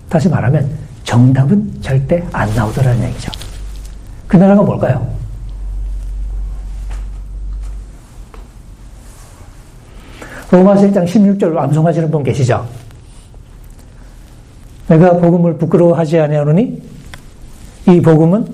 다시 0.09 0.29
말하면 0.29 0.82
정답은 1.05 1.81
절대 1.81 2.25
안 2.33 2.55
나오더라는 2.55 3.05
얘기죠. 3.09 3.31
그 4.29 4.37
나라가 4.37 4.63
뭘까요? 4.63 5.07
로마서 10.51 10.87
1장 10.87 11.07
16절 11.07 11.57
암송하시는 11.57 12.11
분 12.11 12.23
계시죠? 12.23 12.67
내가 14.89 15.17
복음을 15.17 15.57
부끄러워하지 15.57 16.19
아니하노니 16.19 16.83
이 17.89 18.01
복음은 18.03 18.47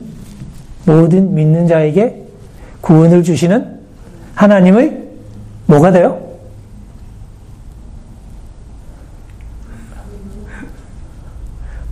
모든 0.87 1.35
믿는 1.35 1.67
자에게 1.67 2.25
구원을 2.81 3.25
주시는 3.25 3.79
하나님의 4.35 5.09
뭐가 5.67 5.91
돼요? 5.91 6.28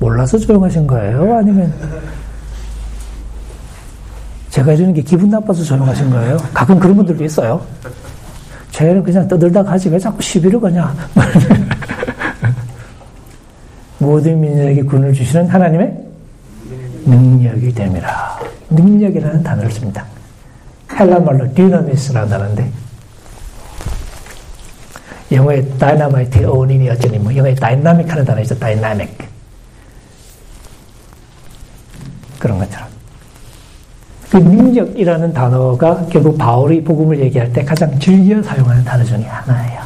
몰라서 0.07 0.39
조용하신 0.39 0.87
거예요? 0.87 1.37
아니면 1.37 1.75
제가 4.51 4.71
해주는 4.71 4.95
게 4.95 5.03
기분 5.03 5.29
나빠서 5.29 5.65
조용하신 5.65 6.11
거예요? 6.11 6.37
가끔 6.55 6.79
그런 6.79 6.95
분들도 6.95 7.25
있어요. 7.25 7.61
쟤는 8.71 9.03
그냥 9.03 9.27
떠들다 9.27 9.65
가지 9.65 9.89
왜 9.89 9.99
자꾸 9.99 10.23
시비를 10.23 10.61
거냐? 10.61 10.95
모든 13.99 14.41
민족에게 14.41 14.83
군을 14.83 15.13
주시는 15.13 15.49
하나님의 15.49 15.99
능력이 17.05 17.75
됨이라. 17.75 18.39
능력이라는 18.71 19.43
단어를 19.43 19.73
씁니다. 19.73 20.05
헬라 20.93 21.19
말로 21.19 21.53
뒤나미스라는 21.53 22.29
단어인데 22.29 22.71
영어의 25.33 25.69
다이나마이트의 25.79 26.45
어원이 26.45 26.89
어쩌니 26.91 27.19
뭐 27.19 27.35
영어의 27.35 27.57
다이나믹 27.57 28.09
하는 28.09 28.25
단어 28.25 28.41
있죠. 28.43 28.57
다이나믹. 28.57 29.36
그런 32.47 32.59
것처럼. 32.61 32.87
그 34.31 34.37
능력이라는 34.37 35.33
단어가 35.33 36.07
결국 36.09 36.39
바울이 36.39 36.83
복음을 36.85 37.19
얘기할 37.21 37.53
때 37.53 37.65
가장 37.65 37.99
즐겨 37.99 38.41
사용하는 38.43 38.85
단어 38.85 39.03
중에 39.05 39.23
하나예요. 39.25 39.81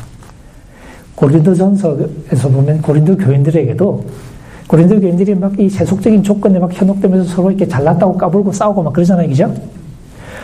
고린도전서에서 1.14 2.48
보면 2.50 2.80
고린도 2.82 3.16
교인들에게도 3.16 4.04
고린도 4.66 5.00
교인들이 5.00 5.34
막 5.34 5.52
이 5.58 5.68
세속적인 5.68 6.22
조건에 6.22 6.58
막 6.58 6.70
현혹되면서 6.72 7.34
서로 7.34 7.50
이렇게 7.50 7.66
잘났다고 7.66 8.16
까불고 8.16 8.52
싸우고 8.52 8.82
막 8.82 8.92
그러잖아요, 8.92 9.28
그죠? 9.28 9.52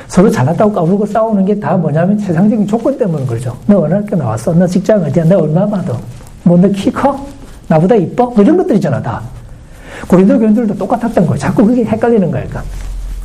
서로 0.08 0.30
잘났다고 0.30 0.72
까불고 0.72 1.06
싸우는 1.06 1.44
게 1.44 1.58
다 1.60 1.76
뭐냐면 1.76 2.18
세상적인 2.18 2.66
조건 2.66 2.96
때문에 2.98 3.24
그러죠. 3.26 3.56
너 3.66 3.80
어느 3.80 3.94
학교 3.94 4.16
나왔어? 4.16 4.52
너 4.54 4.66
직장 4.66 5.02
어디야? 5.04 5.24
너 5.24 5.38
얼마 5.38 5.66
받아? 5.66 5.96
뭐 6.44 6.56
너 6.58 6.68
키 6.68 6.90
커? 6.90 7.18
나보다 7.68 7.94
이뻐? 7.96 8.26
뭐 8.30 8.42
이런 8.42 8.56
것들이잖아, 8.58 9.02
다. 9.02 9.22
고린도 10.08 10.38
교인들도 10.38 10.76
똑같았던 10.76 11.26
거예요. 11.26 11.38
자꾸 11.38 11.64
그게 11.64 11.84
헷갈리는 11.84 12.30
거예요. 12.30 12.46
그러니까, 12.48 12.70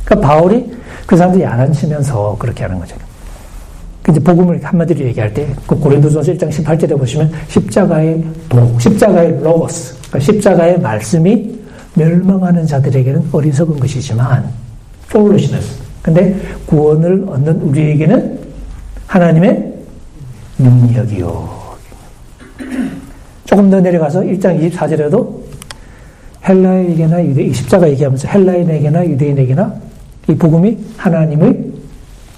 그러니까 0.04 0.28
바울이 0.28 0.72
그 1.06 1.16
사람들이 1.16 1.44
야단치면서 1.44 2.36
그렇게 2.38 2.62
하는 2.64 2.78
거죠. 2.78 2.96
그 4.02 4.10
이제 4.10 4.20
복음을 4.20 4.60
한마디로 4.62 5.04
얘기할 5.06 5.32
때, 5.32 5.46
그 5.66 5.78
고린도전서 5.78 6.32
1장 6.32 6.50
18절에 6.50 6.98
보시면 6.98 7.30
십자가의 7.48 8.24
도, 8.48 8.78
십자가의 8.78 9.40
로고스, 9.42 9.96
그러니까 10.08 10.18
십자가의 10.18 10.80
말씀이 10.80 11.60
멸망하는 11.94 12.66
자들에게는 12.66 13.28
어리석은 13.30 13.78
것이지만, 13.78 14.48
foolishness. 15.08 15.78
근데 16.02 16.36
구원을 16.66 17.24
얻는 17.28 17.60
우리에게는 17.60 18.40
하나님의 19.06 19.72
능력이요. 20.58 21.62
조금 23.44 23.70
더 23.70 23.80
내려가서 23.80 24.20
1장 24.20 24.72
24절에도 24.72 25.41
헬라에게나 26.48 27.24
유대, 27.24 27.52
십자가 27.52 27.88
얘기하면서 27.90 28.28
헬라인에게나 28.28 29.06
유대인에게나 29.06 29.74
이 30.28 30.34
복음이 30.34 30.78
하나님의 30.96 31.72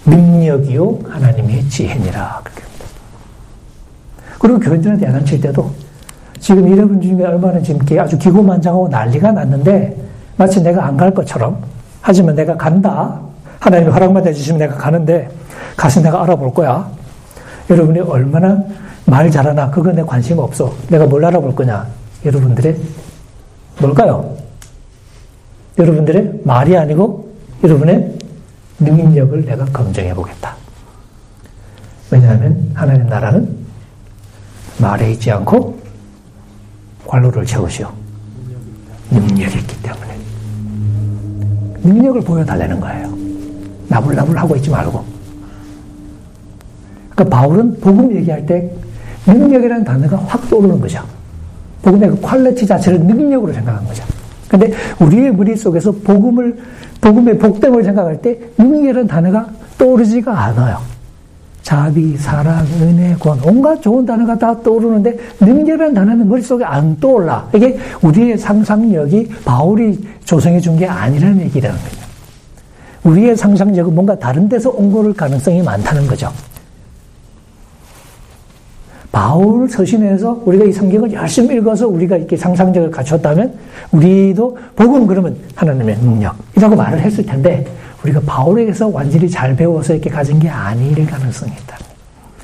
능력이요 0.07 0.99
하나님의 1.09 1.69
지혜니라. 1.69 2.43
그리고 4.39 4.59
교인들한테 4.61 5.07
야단칠 5.07 5.41
때도 5.41 5.71
지금 6.39 6.71
여러분 6.71 7.01
중에 7.01 7.25
얼마나 7.25 7.61
지금 7.63 7.81
아주 7.99 8.19
기고만장하고 8.19 8.89
난리가 8.89 9.33
났는데 9.33 9.97
마치 10.37 10.63
내가 10.63 10.85
안 10.85 10.97
갈 10.97 11.15
것처럼 11.15 11.63
하지만 12.03 12.35
내가 12.35 12.55
간다. 12.57 13.19
하나님 13.59 13.91
허락만 13.91 14.27
해주시면 14.27 14.59
내가 14.59 14.75
가는데 14.75 15.31
가서 15.77 16.03
내가 16.03 16.23
알아볼 16.23 16.53
거야. 16.53 16.87
여러분이 17.71 18.01
얼마나 18.01 18.63
말 19.07 19.31
잘하나 19.31 19.71
그건 19.71 19.95
내 19.95 20.03
관심 20.03 20.39
없어. 20.39 20.75
내가 20.91 21.07
뭘 21.07 21.25
알아볼 21.25 21.55
거냐. 21.55 21.87
여러분들의 22.27 22.77
뭘까요? 23.81 24.37
여러분들의 25.79 26.41
말이 26.45 26.77
아니고 26.77 27.35
여러분의 27.62 28.18
능력을 28.79 29.45
내가 29.45 29.64
검증해 29.66 30.14
보겠다. 30.14 30.57
왜냐하면 32.11 32.70
하나님 32.75 33.07
나라는 33.07 33.57
말에 34.79 35.12
있지 35.12 35.31
않고 35.31 35.79
괄호를 37.07 37.45
채우시오. 37.45 37.91
능력이 39.11 39.59
있기 39.59 39.83
때문에. 39.83 40.18
능력을 41.83 42.20
보여달라는 42.22 42.81
거예요. 42.81 43.14
나불나불 43.89 44.37
하고 44.39 44.57
있지 44.57 44.70
말고. 44.70 45.05
그러니까 47.11 47.37
바울은 47.37 47.81
복음 47.81 48.14
얘기할 48.16 48.45
때 48.47 48.70
능력이라는 49.27 49.85
단어가 49.85 50.16
확 50.27 50.49
떠오르는 50.49 50.81
거죠. 50.81 51.03
복음의 51.85 52.11
그 52.11 52.20
quality 52.20 52.66
자체를 52.66 53.01
능력으로 53.01 53.53
생각한 53.53 53.85
거죠. 53.87 54.03
근데 54.49 54.72
우리의 55.01 55.32
머릿속에서 55.35 55.93
복음을, 55.93 56.57
복음의 57.01 57.39
복됨을 57.39 57.85
생각할 57.85 58.20
때 58.22 58.39
능력이라는 58.59 59.07
단어가 59.07 59.47
떠오르지가 59.78 60.32
않아요. 60.47 60.78
자비, 61.62 62.16
사랑, 62.16 62.64
은혜, 62.80 63.14
권, 63.18 63.39
온갖 63.43 63.80
좋은 63.80 64.05
단어가 64.05 64.37
다 64.39 64.55
떠오르는데 64.62 65.16
능력이라는 65.41 65.95
단어는 65.95 66.28
머릿속에 66.28 66.62
안 66.64 66.99
떠올라. 67.01 67.49
이게 67.55 67.78
우리의 68.03 68.37
상상력이 68.39 69.30
바울이 69.45 69.99
조성해 70.24 70.61
준 70.61 70.76
게 70.76 70.87
아니라는 70.87 71.41
얘기라는 71.43 71.76
거죠. 71.76 71.97
우리의 73.05 73.37
상상력은 73.37 73.95
뭔가 73.95 74.18
다른 74.18 74.49
데서 74.49 74.70
온 74.70 74.93
거를 74.93 75.12
가능성이 75.14 75.62
많다는 75.62 76.07
거죠. 76.07 76.30
바울 79.15 79.71
서신에서 79.71 80.43
우리가 80.45 80.65
이 80.65 80.73
성경을 80.73 81.12
열심히 81.12 81.55
읽어서 81.55 81.87
우리가 81.87 82.17
이렇게 82.17 82.37
상상력을 82.37 82.91
갖췄다면 82.91 83.55
우리도 83.93 84.59
복음 84.75 85.07
그러면 85.07 85.37
하나님의 85.55 85.99
능력이라고 85.99 86.75
말을 86.75 86.99
했을 86.99 87.25
텐데 87.25 87.65
우리가 88.03 88.21
바울에게서 88.27 88.89
완전히 88.89 89.31
잘 89.31 89.55
배워서 89.55 89.95
이렇게 89.95 90.11
가진 90.11 90.41
게 90.41 90.49
아닐 90.49 91.07
가능성이 91.07 91.53
있다. 91.53 91.79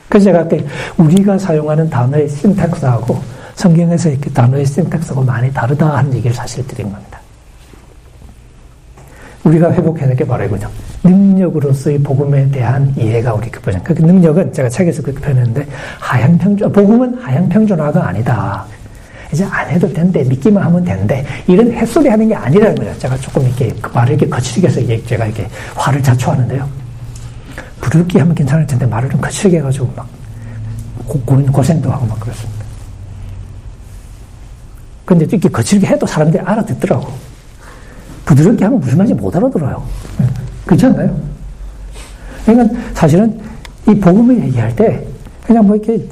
그래서 0.09 0.27
제가 0.27 0.41
아까 0.43 0.57
우리가 0.97 1.39
사용하는 1.39 1.91
단어의 1.91 2.29
신탁스하고 2.29 3.19
성경에서 3.57 4.11
이렇게 4.11 4.31
단어의 4.31 4.65
신탁스하고 4.65 5.25
많이 5.25 5.53
다르다 5.53 5.97
하는 5.97 6.15
얘기를 6.15 6.33
사실 6.33 6.65
드린 6.69 6.93
겁니다. 6.93 7.20
우리가 9.45 9.73
회복해야 9.73 10.15
게 10.15 10.25
바로 10.25 10.45
이거죠. 10.45 10.71
능력으로서의 11.03 11.99
복음에 11.99 12.49
대한 12.51 12.93
이해가 12.97 13.35
우리 13.35 13.51
급하죠. 13.51 13.81
그 13.83 13.93
능력은 13.93 14.53
제가 14.53 14.69
책에서 14.69 15.03
그렇게 15.03 15.21
표현했는데 15.21 15.67
하향 15.99 16.37
평준, 16.37 16.71
복음은 16.73 17.15
하향 17.23 17.49
평준화가 17.49 18.09
아니다. 18.09 18.65
이제 19.33 19.45
안 19.45 19.69
해도 19.71 19.91
된대, 19.93 20.25
믿기만 20.25 20.63
하면 20.65 20.85
된대. 20.85 21.25
이런 21.47 21.73
햇소리 21.73 22.09
하는 22.09 22.29
게 22.29 22.35
아니라는 22.35 22.75
거죠. 22.75 22.99
제가 22.99 23.17
조금 23.19 23.43
이렇게 23.47 23.69
그 23.81 23.91
말을 23.95 24.15
이렇게 24.15 24.29
거칠게 24.29 24.69
해서 24.69 24.81
제가 25.07 25.27
이렇게 25.27 25.49
화를 25.75 26.03
자초하는데요. 26.03 26.69
부르기 27.81 28.19
하면 28.19 28.35
괜찮을 28.35 28.67
텐데 28.67 28.85
말을 28.87 29.09
좀 29.09 29.21
거칠게 29.21 29.59
해가지고 29.59 29.91
막 29.97 30.07
고, 31.07 31.19
고생도 31.21 31.91
하고 31.91 32.07
막 32.07 32.19
그렇습니다. 32.21 32.65
근데 35.05 35.25
이렇게 35.25 35.49
거칠게 35.49 35.87
해도 35.87 36.07
사람들이 36.07 36.43
알아듣더라고. 36.43 37.30
부드럽게 38.31 38.65
하면 38.65 38.79
무슨 38.79 38.99
말인지 38.99 39.21
못 39.21 39.35
알아들어요. 39.35 39.83
그렇지 40.65 40.87
않나요? 40.87 41.17
그러니까 42.45 42.79
사실은 42.95 43.41
이 43.89 43.95
복음을 43.95 44.41
얘기할 44.45 44.75
때 44.77 45.05
그냥 45.45 45.67
뭐 45.67 45.75
이렇게 45.75 46.05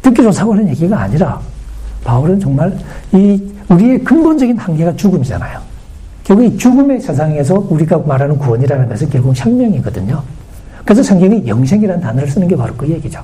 듣기 0.00 0.22
좋다고 0.22 0.52
하는 0.52 0.68
얘기가 0.68 1.00
아니라 1.00 1.40
바울은 2.04 2.38
정말 2.38 2.76
이 3.12 3.42
우리의 3.68 3.98
근본적인 4.04 4.56
한계가 4.56 4.94
죽음이잖아요. 4.94 5.58
결국 6.22 6.44
이 6.44 6.56
죽음의 6.56 7.00
세상에서 7.00 7.66
우리가 7.68 7.98
말하는 7.98 8.38
구원이라는 8.38 8.88
것은 8.88 9.10
결국 9.10 9.32
혁명이거든요. 9.36 10.22
그래서 10.84 11.02
성경이 11.02 11.48
영생이라는 11.48 12.00
단어를 12.00 12.28
쓰는 12.28 12.46
게 12.46 12.56
바로 12.56 12.74
그 12.76 12.88
얘기죠. 12.88 13.20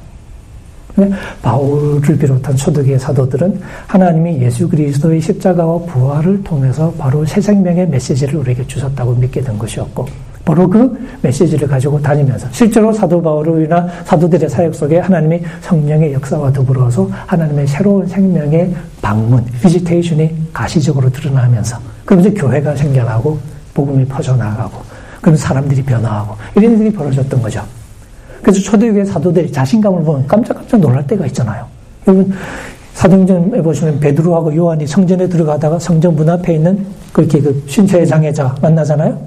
바울을 1.43 2.18
비롯한 2.18 2.57
초대교회 2.57 2.99
사도들은 2.99 3.61
하나님이 3.86 4.43
예수 4.43 4.68
그리스도의 4.68 5.20
십자가와 5.20 5.78
부활을 5.86 6.43
통해서 6.43 6.93
바로 6.99 7.24
새 7.24 7.40
생명의 7.40 7.88
메시지를 7.88 8.36
우리에게 8.36 8.66
주셨다고 8.66 9.14
믿게 9.14 9.40
된 9.40 9.59
것이었고 9.59 10.07
바로 10.45 10.68
그 10.68 10.99
메시지를 11.22 11.68
가지고 11.68 12.01
다니면서 12.03 12.49
실제로 12.51 12.93
사도 12.93 13.22
바울이나 13.22 13.86
사도들의 14.05 14.49
사역 14.49 14.74
속에 14.74 14.99
하나님이 14.99 15.40
성령의 15.61 16.12
역사와 16.14 16.53
더불어서 16.53 17.09
하나님의 17.26 17.66
새로운 17.66 18.07
생명의 18.07 18.74
방문, 19.01 19.45
비지테이션이 19.62 20.49
가시적으로 20.53 21.11
드러나면서 21.11 21.78
그러면서 22.05 22.34
교회가 22.34 22.74
생겨나고 22.74 23.38
복음이 23.72 24.05
퍼져나가고 24.07 24.82
그러면서 25.20 25.47
사람들이 25.47 25.82
변화하고 25.82 26.36
이런 26.57 26.78
일이 26.80 26.93
벌어졌던 26.93 27.40
거죠. 27.40 27.62
그래서 28.43 28.61
초대교회 28.61 29.05
사도들이 29.05 29.53
자신감을 29.53 30.03
보면 30.03 30.26
깜짝깜짝 30.26 30.80
놀랄 30.80 31.07
때가 31.07 31.26
있잖아요. 31.26 31.64
여러분 32.07 32.32
사도행전에 32.95 33.62
보시면 33.62 34.01
베드로하고 34.01 34.55
요한이 34.55 34.86
성전에 34.86 35.28
들어가다가 35.28 35.78
성전 35.78 36.14
문 36.16 36.28
앞에 36.28 36.55
있는 36.55 36.84
그렇게 37.12 37.40
그 37.40 37.62
신체의 37.66 38.07
장애자 38.07 38.57
만나잖아요. 38.61 39.18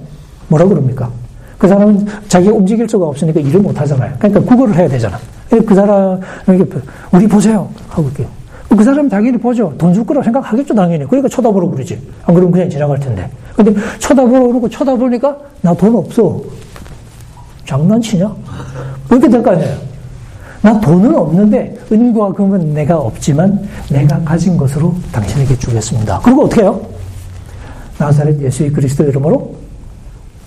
뭐라 0.50 0.66
그럽니까? 0.68 1.10
그 1.58 1.68
사람은 1.68 2.06
자기가 2.28 2.54
움직일 2.54 2.88
수가 2.88 3.08
없으니까 3.08 3.40
일을 3.40 3.62
못 3.62 3.80
하잖아요. 3.80 4.14
그러니까 4.20 4.42
구걸을 4.42 4.76
해야 4.76 4.88
되잖아. 4.88 5.18
그 5.50 5.74
사람에게 5.74 6.66
우리 7.12 7.28
보세요 7.28 7.70
하고 7.88 8.04
이렇게 8.10 8.28
그 8.68 8.84
사람 8.84 9.10
자기를 9.10 9.40
보죠. 9.40 9.74
돈 9.78 9.94
줄 9.94 10.06
거라고 10.06 10.24
생각하겠죠, 10.26 10.76
당연히. 10.76 11.06
그러니까 11.06 11.30
쳐다보러 11.30 11.70
그러지. 11.70 11.98
안 12.26 12.36
그러면 12.36 12.52
그냥 12.52 12.70
지나갈 12.70 13.00
텐데. 13.00 13.30
근데 13.56 13.74
쳐다보러 14.00 14.48
그러고 14.48 14.68
쳐다보니까 14.68 15.38
나 15.62 15.74
돈 15.74 15.96
없어. 15.96 16.42
장난치냐? 17.66 18.36
그렇게 19.10 19.30
될 19.30 19.42
거 19.44 19.52
아니에요. 19.52 19.78
나 20.62 20.80
돈은 20.80 21.14
없는데 21.16 21.78
은과 21.92 22.34
금은 22.34 22.74
내가 22.74 22.98
없지만 22.98 23.68
내가 23.90 24.20
가진 24.24 24.58
것으로 24.58 24.96
당신에게 25.12 25.58
주겠습니다. 25.60 26.20
그리고 26.24 26.46
어떻게 26.46 26.62
해요? 26.64 26.82
나사렛 27.98 28.42
예수의 28.42 28.72
그리스도 28.72 29.04
이름으로 29.04 29.56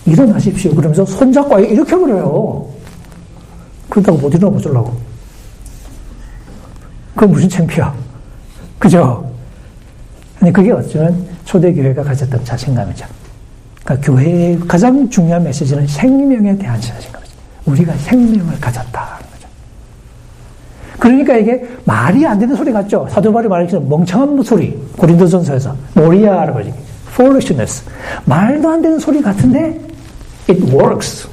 일어나십시오. 0.07 0.74
그러면서 0.74 1.05
손잡고 1.05 1.61
이렇게 1.61 1.97
버려요. 1.97 2.66
그러다가 3.89 4.19
못 4.19 4.35
일어나 4.35 4.59
보려고. 4.59 4.93
그건 7.15 7.31
무슨 7.32 7.49
창피야. 7.49 7.95
그죠? 8.78 9.28
아니, 10.40 10.53
그게 10.53 10.70
어쩌면 10.73 11.27
초대교회가 11.45 12.03
가졌던 12.05 12.45
자신감이죠. 12.45 13.07
그러니까 13.85 14.07
교회의 14.07 14.59
가장 14.67 15.09
중요한 15.09 15.45
메시지는 15.45 15.87
생명에 15.87 16.57
대한 16.59 16.81
자신감이죠. 16.81 17.33
우리가 17.67 17.95
생명을 17.95 18.61
가졌다. 18.61 19.19
그러니까 20.99 21.37
이게 21.37 21.65
말이 21.85 22.27
안 22.27 22.39
되는 22.39 22.57
소리 22.57 22.73
같죠? 22.73 23.07
사도 23.11 23.33
바울이 23.33 23.49
말했죠. 23.49 23.81
멍청한 23.81 24.43
소리. 24.43 24.77
고린도전서에서. 24.97 25.77
모리아라고 25.95 26.59
하지. 26.59 26.75
foolishness. 27.13 27.85
말도 28.25 28.69
안 28.69 28.83
되는 28.83 28.99
소리 28.99 29.23
같은데 29.23 29.81
it 30.49 30.61
works. 30.73 31.29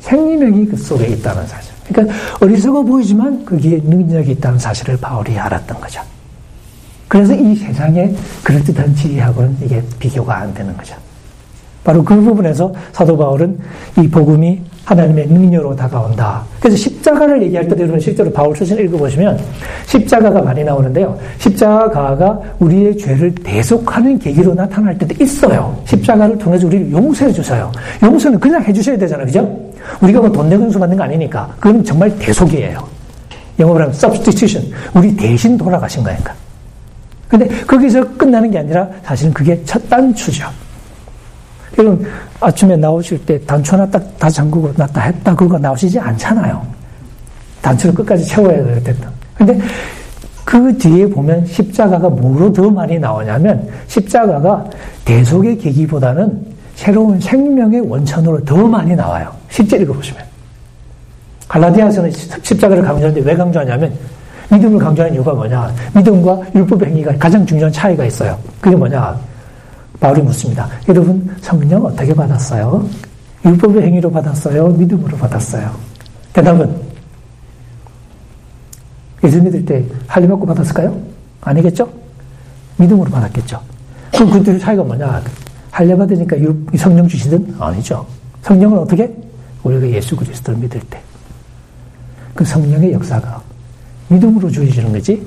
생명이 0.00 0.66
그 0.66 0.76
속에 0.76 1.08
있다는 1.08 1.46
사실. 1.46 1.72
그러니까 1.88 2.14
어리석어 2.40 2.82
보이지만 2.82 3.44
거기에 3.44 3.80
능력이 3.84 4.32
있다는 4.32 4.58
사실을 4.58 4.96
바울이 4.98 5.38
알았던 5.38 5.80
거죠. 5.80 6.00
그래서 7.10 7.34
이 7.34 7.56
세상에 7.56 8.14
그럴듯한 8.44 8.94
지혜하고는 8.94 9.56
이게 9.64 9.82
비교가 9.98 10.36
안 10.38 10.54
되는 10.54 10.76
거죠. 10.76 10.94
바로 11.82 12.04
그 12.04 12.14
부분에서 12.14 12.72
사도 12.92 13.18
바울은 13.18 13.58
이 13.98 14.06
복음이 14.06 14.60
하나님의 14.84 15.26
능력으로 15.26 15.74
다가온다. 15.74 16.44
그래서 16.60 16.76
십자가를 16.76 17.42
얘기할 17.42 17.66
때 17.66 17.74
여러분 17.80 17.98
실제로 17.98 18.30
바울 18.30 18.54
서신 18.54 18.78
읽어보시면 18.78 19.40
십자가가 19.86 20.40
많이 20.40 20.62
나오는데요. 20.62 21.18
십자가가 21.38 22.38
우리의 22.60 22.96
죄를 22.96 23.34
대속하는 23.34 24.16
계기로 24.20 24.54
나타날 24.54 24.96
때도 24.96 25.24
있어요. 25.24 25.82
십자가를 25.86 26.38
통해서 26.38 26.68
우리를 26.68 26.92
용서해 26.92 27.32
주셔요. 27.32 27.72
용서는 28.04 28.38
그냥 28.38 28.62
해주셔야 28.62 28.96
되잖아요. 28.98 29.26
그죠? 29.26 29.70
우리가 30.00 30.20
뭐 30.20 30.30
돈 30.30 30.48
내고 30.48 30.62
용서 30.62 30.78
받는 30.78 30.96
거 30.96 31.02
아니니까. 31.02 31.52
그건 31.58 31.82
정말 31.82 32.16
대속이에요. 32.20 32.78
영어로 33.58 33.80
하면 33.80 33.94
substitution. 33.96 34.72
우리 34.94 35.16
대신 35.16 35.58
돌아가신 35.58 36.04
거니까. 36.04 36.34
근데 37.30 37.46
거기서 37.64 38.16
끝나는 38.16 38.50
게 38.50 38.58
아니라 38.58 38.88
사실은 39.04 39.32
그게 39.32 39.62
첫 39.64 39.88
단추죠. 39.88 40.48
여러분, 41.78 42.04
아침에 42.40 42.76
나오실 42.76 43.24
때 43.24 43.40
단추 43.46 43.72
하나 43.74 43.86
딱 43.88 44.02
다 44.18 44.28
잠그고 44.28 44.72
나 44.76 44.86
다 44.88 45.02
했다. 45.02 45.34
그거 45.34 45.56
나오시지 45.56 45.98
않잖아요. 45.98 46.60
단추를 47.62 47.94
끝까지 47.94 48.24
채워야 48.24 48.64
되겠다. 48.74 49.08
근데 49.34 49.58
그 50.44 50.76
뒤에 50.76 51.06
보면 51.08 51.46
십자가가 51.46 52.08
뭐로 52.08 52.52
더 52.52 52.68
많이 52.68 52.98
나오냐면 52.98 53.68
십자가가 53.86 54.68
대속의 55.04 55.58
계기보다는 55.58 56.44
새로운 56.74 57.20
생명의 57.20 57.80
원천으로 57.80 58.44
더 58.44 58.56
많이 58.66 58.96
나와요. 58.96 59.32
실제 59.48 59.76
읽어보시면. 59.76 60.22
갈라디아서는 61.46 62.10
십자가를 62.42 62.82
강조하는데 62.82 63.20
왜 63.28 63.36
강조하냐면 63.36 63.92
믿음을 64.50 64.78
강조하는 64.78 65.14
이유가 65.14 65.32
뭐냐. 65.32 65.72
믿음과 65.94 66.40
율법 66.54 66.82
행위가 66.82 67.16
가장 67.18 67.46
중요한 67.46 67.72
차이가 67.72 68.04
있어요. 68.04 68.38
그게 68.60 68.74
뭐냐. 68.74 69.18
바울이 70.00 70.22
묻습니다. 70.22 70.68
여러분 70.88 71.30
성령 71.40 71.84
어떻게 71.84 72.12
받았어요? 72.14 72.84
율법의 73.44 73.82
행위로 73.82 74.10
받았어요? 74.10 74.68
믿음으로 74.68 75.16
받았어요? 75.16 75.70
대답은 76.32 76.74
예수 79.22 79.42
믿을 79.42 79.64
때 79.64 79.84
할례 80.06 80.26
받고 80.26 80.46
받았을까요? 80.46 80.96
아니겠죠? 81.42 81.88
믿음으로 82.78 83.10
받았겠죠. 83.10 83.60
그럼 84.12 84.30
그 84.30 84.42
둘의 84.42 84.58
차이가 84.58 84.82
뭐냐? 84.82 85.22
할례 85.70 85.94
받으니까 85.96 86.36
성령 86.76 87.06
주시든 87.06 87.56
아니죠. 87.58 88.06
성령은 88.42 88.78
어떻게? 88.78 89.14
우리가 89.62 89.86
예수 89.90 90.16
그리스도를 90.16 90.58
믿을 90.58 90.80
때. 90.88 91.00
그 92.34 92.44
성령의 92.44 92.92
역사가 92.92 93.42
믿음으로 94.10 94.50
주어지는 94.50 94.92
거지. 94.92 95.22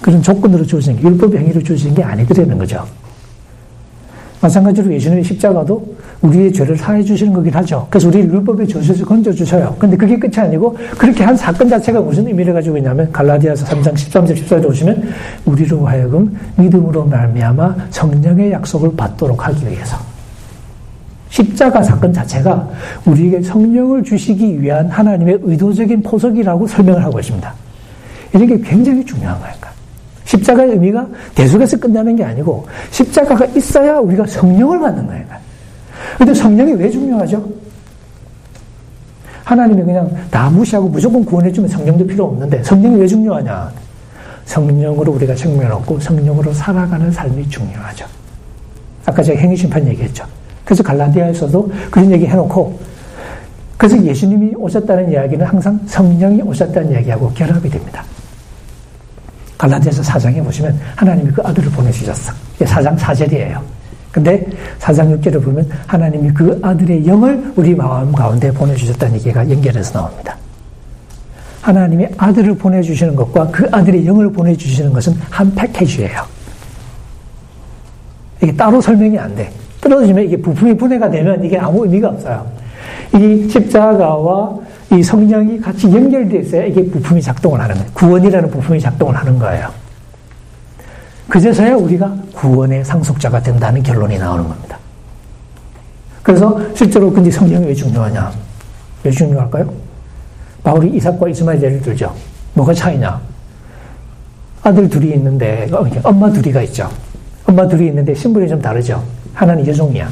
그런 0.00 0.22
조건으로 0.22 0.64
주어지는 0.64 1.00
게, 1.00 1.08
율법 1.08 1.34
행위로 1.34 1.62
주어지는 1.62 1.94
게 1.94 2.02
아니더라는 2.02 2.58
거죠. 2.58 2.84
마찬가지로 4.40 4.92
예수님의 4.92 5.24
십자가도 5.24 5.96
우리의 6.22 6.52
죄를 6.52 6.76
사해 6.76 7.02
주시는 7.02 7.32
거긴 7.32 7.52
하죠. 7.54 7.86
그래서 7.90 8.08
우리를 8.08 8.32
율법의 8.32 8.68
저주에서 8.68 9.04
건져 9.04 9.32
주셔요. 9.32 9.74
근데 9.78 9.96
그게 9.96 10.18
끝이 10.18 10.34
아니고 10.36 10.76
그렇게 10.96 11.24
한 11.24 11.36
사건 11.36 11.68
자체가 11.68 12.00
무슨 12.00 12.26
의미를 12.26 12.54
가지고 12.54 12.76
있냐면 12.76 13.10
갈라디아서 13.10 13.64
3장 13.66 13.94
13절 13.94 14.36
14절 14.36 14.66
오시면 14.66 15.08
우리로 15.44 15.86
하여금 15.86 16.36
믿음으로 16.56 17.04
말미암아 17.06 17.76
성령의 17.90 18.52
약속을 18.52 18.94
받도록 18.96 19.46
하기 19.48 19.66
위해서 19.66 19.96
십자가 21.30 21.82
사건 21.82 22.12
자체가 22.12 22.68
우리에게 23.04 23.42
성령을 23.42 24.02
주시기 24.02 24.62
위한 24.62 24.88
하나님의 24.88 25.40
의도적인 25.42 26.02
포석이라고 26.02 26.66
설명을 26.66 27.04
하고 27.04 27.20
있습니다. 27.20 27.67
이런 28.34 28.46
게 28.46 28.58
굉장히 28.60 29.04
중요한 29.04 29.38
거예요. 29.40 29.54
십자가의 30.24 30.72
의미가 30.72 31.06
대속에서 31.34 31.78
끝나는 31.78 32.14
게 32.16 32.24
아니고 32.24 32.66
십자가가 32.90 33.46
있어야 33.46 33.98
우리가 33.98 34.26
성령을 34.26 34.78
받는 34.78 35.06
거예요. 35.06 35.24
근데 36.18 36.34
성령이 36.34 36.72
왜 36.72 36.90
중요하죠? 36.90 37.48
하나님이 39.44 39.82
그냥 39.82 40.14
다 40.30 40.50
무시하고 40.50 40.88
무조건 40.88 41.24
구원해주면 41.24 41.70
성령도 41.70 42.06
필요 42.06 42.26
없는데 42.26 42.62
성령이 42.62 43.00
왜 43.00 43.06
중요하냐? 43.06 43.72
성령으로 44.44 45.12
우리가 45.12 45.34
생명을 45.34 45.72
얻고 45.72 46.00
성령으로 46.00 46.52
살아가는 46.52 47.10
삶이 47.10 47.48
중요하죠. 47.48 48.04
아까 49.06 49.22
제가 49.22 49.40
행위심판 49.40 49.86
얘기했죠. 49.88 50.24
그래서 50.64 50.82
갈라디아에서도 50.82 51.72
그런 51.90 52.12
얘기 52.12 52.26
해놓고 52.26 52.78
그래서 53.78 54.02
예수님이 54.02 54.54
오셨다는 54.56 55.10
이야기는 55.10 55.46
항상 55.46 55.80
성령이 55.86 56.42
오셨다는 56.42 56.92
이야기하고 56.92 57.30
결합이 57.30 57.70
됩니다. 57.70 58.04
갈라디아서 59.58 60.02
4장에 60.02 60.42
보시면 60.42 60.78
하나님이 60.94 61.32
그 61.32 61.42
아들을 61.44 61.70
보내주셨어. 61.72 62.32
4장 62.60 62.96
4절이에요. 62.96 63.60
근데 64.12 64.46
4장 64.78 65.20
6절을 65.20 65.44
보면 65.44 65.68
하나님이 65.86 66.30
그 66.32 66.58
아들의 66.62 67.06
영을 67.06 67.52
우리 67.56 67.74
마음 67.74 68.12
가운데 68.12 68.50
보내주셨다는 68.52 69.16
얘기가 69.16 69.48
연결해서 69.50 69.92
나옵니다. 69.92 70.36
하나님이 71.60 72.06
아들을 72.16 72.56
보내주시는 72.56 73.14
것과 73.16 73.48
그 73.48 73.68
아들의 73.70 74.06
영을 74.06 74.32
보내주시는 74.32 74.92
것은 74.92 75.14
한 75.28 75.54
패키지예요. 75.54 76.22
이게 78.42 78.54
따로 78.54 78.80
설명이 78.80 79.18
안 79.18 79.34
돼. 79.34 79.50
떨어지면 79.80 80.24
이게 80.24 80.36
부품이 80.36 80.76
분해가 80.76 81.10
되면 81.10 81.44
이게 81.44 81.58
아무 81.58 81.84
의미가 81.84 82.08
없어요. 82.08 82.46
이 83.14 83.48
십자가와 83.48 84.56
이 84.90 85.02
성령이 85.02 85.60
같이 85.60 85.86
연결되어 85.86 86.40
있어야 86.40 86.64
이게 86.64 86.84
부품이 86.84 87.20
작동을 87.20 87.60
하는 87.60 87.74
거예요. 87.74 87.90
구원이라는 87.92 88.50
부품이 88.50 88.80
작동을 88.80 89.14
하는 89.14 89.38
거예요. 89.38 89.70
그제서야 91.28 91.74
우리가 91.76 92.14
구원의 92.34 92.84
상속자가 92.84 93.42
된다는 93.42 93.82
결론이 93.82 94.18
나오는 94.18 94.48
겁니다. 94.48 94.78
그래서 96.22 96.58
실제로 96.74 97.12
근데 97.12 97.30
성령이 97.30 97.66
왜 97.66 97.74
중요하냐? 97.74 98.32
왜 99.04 99.10
중요할까요? 99.10 99.70
바울이 100.64 100.96
이삭과 100.96 101.28
이스마엘 101.28 101.62
예를 101.62 101.80
들죠. 101.80 102.14
뭐가 102.54 102.72
차이냐? 102.72 103.20
아들 104.62 104.88
둘이 104.88 105.12
있는데, 105.12 105.68
어, 105.72 105.86
엄마 106.02 106.30
둘이가 106.30 106.62
있죠. 106.62 106.88
엄마 107.46 107.66
둘이 107.66 107.86
있는데 107.88 108.14
신분이 108.14 108.48
좀 108.48 108.60
다르죠. 108.60 109.02
하나는 109.32 109.66
여종이야. 109.66 110.08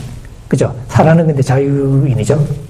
그죠? 0.49 0.75
사라는 0.89 1.27
근데 1.27 1.43
자유인이죠. 1.43 2.66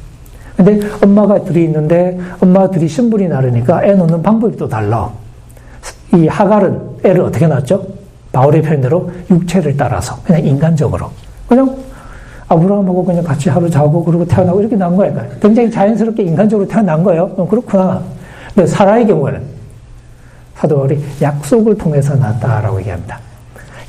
근데 0.56 0.80
엄마가 1.02 1.42
둘이 1.44 1.64
있는데 1.64 2.18
엄마 2.40 2.68
둘이 2.70 2.88
신분이 2.88 3.28
다르니까 3.28 3.84
애 3.84 3.92
놓는 3.92 4.22
방법이 4.22 4.56
또 4.56 4.66
달라. 4.68 5.10
이 6.14 6.26
하갈은 6.26 6.80
애를 7.04 7.20
어떻게 7.20 7.46
낳았죠? 7.46 7.86
바울의 8.32 8.62
표현대로 8.62 9.10
육체를 9.30 9.76
따라서 9.76 10.18
그냥 10.24 10.44
인간적으로 10.44 11.10
그냥 11.46 11.76
아브라함하고 12.48 13.04
그냥 13.04 13.24
같이 13.24 13.50
하루 13.50 13.68
자고 13.68 14.04
그러고 14.04 14.24
태어나고 14.24 14.60
이렇게 14.60 14.76
난 14.76 14.96
거예요. 14.96 15.14
굉장히 15.40 15.70
자연스럽게 15.70 16.22
인간적으로 16.22 16.66
태어난 16.66 17.02
거예요. 17.02 17.30
어, 17.36 17.46
그렇구나. 17.46 18.02
근데 18.54 18.66
사라의 18.66 19.06
경우에는 19.06 19.42
사도 20.54 20.76
바울이 20.76 20.98
약속을 21.20 21.76
통해서 21.76 22.14
낳았다라고 22.14 22.78
얘기합니다. 22.80 23.18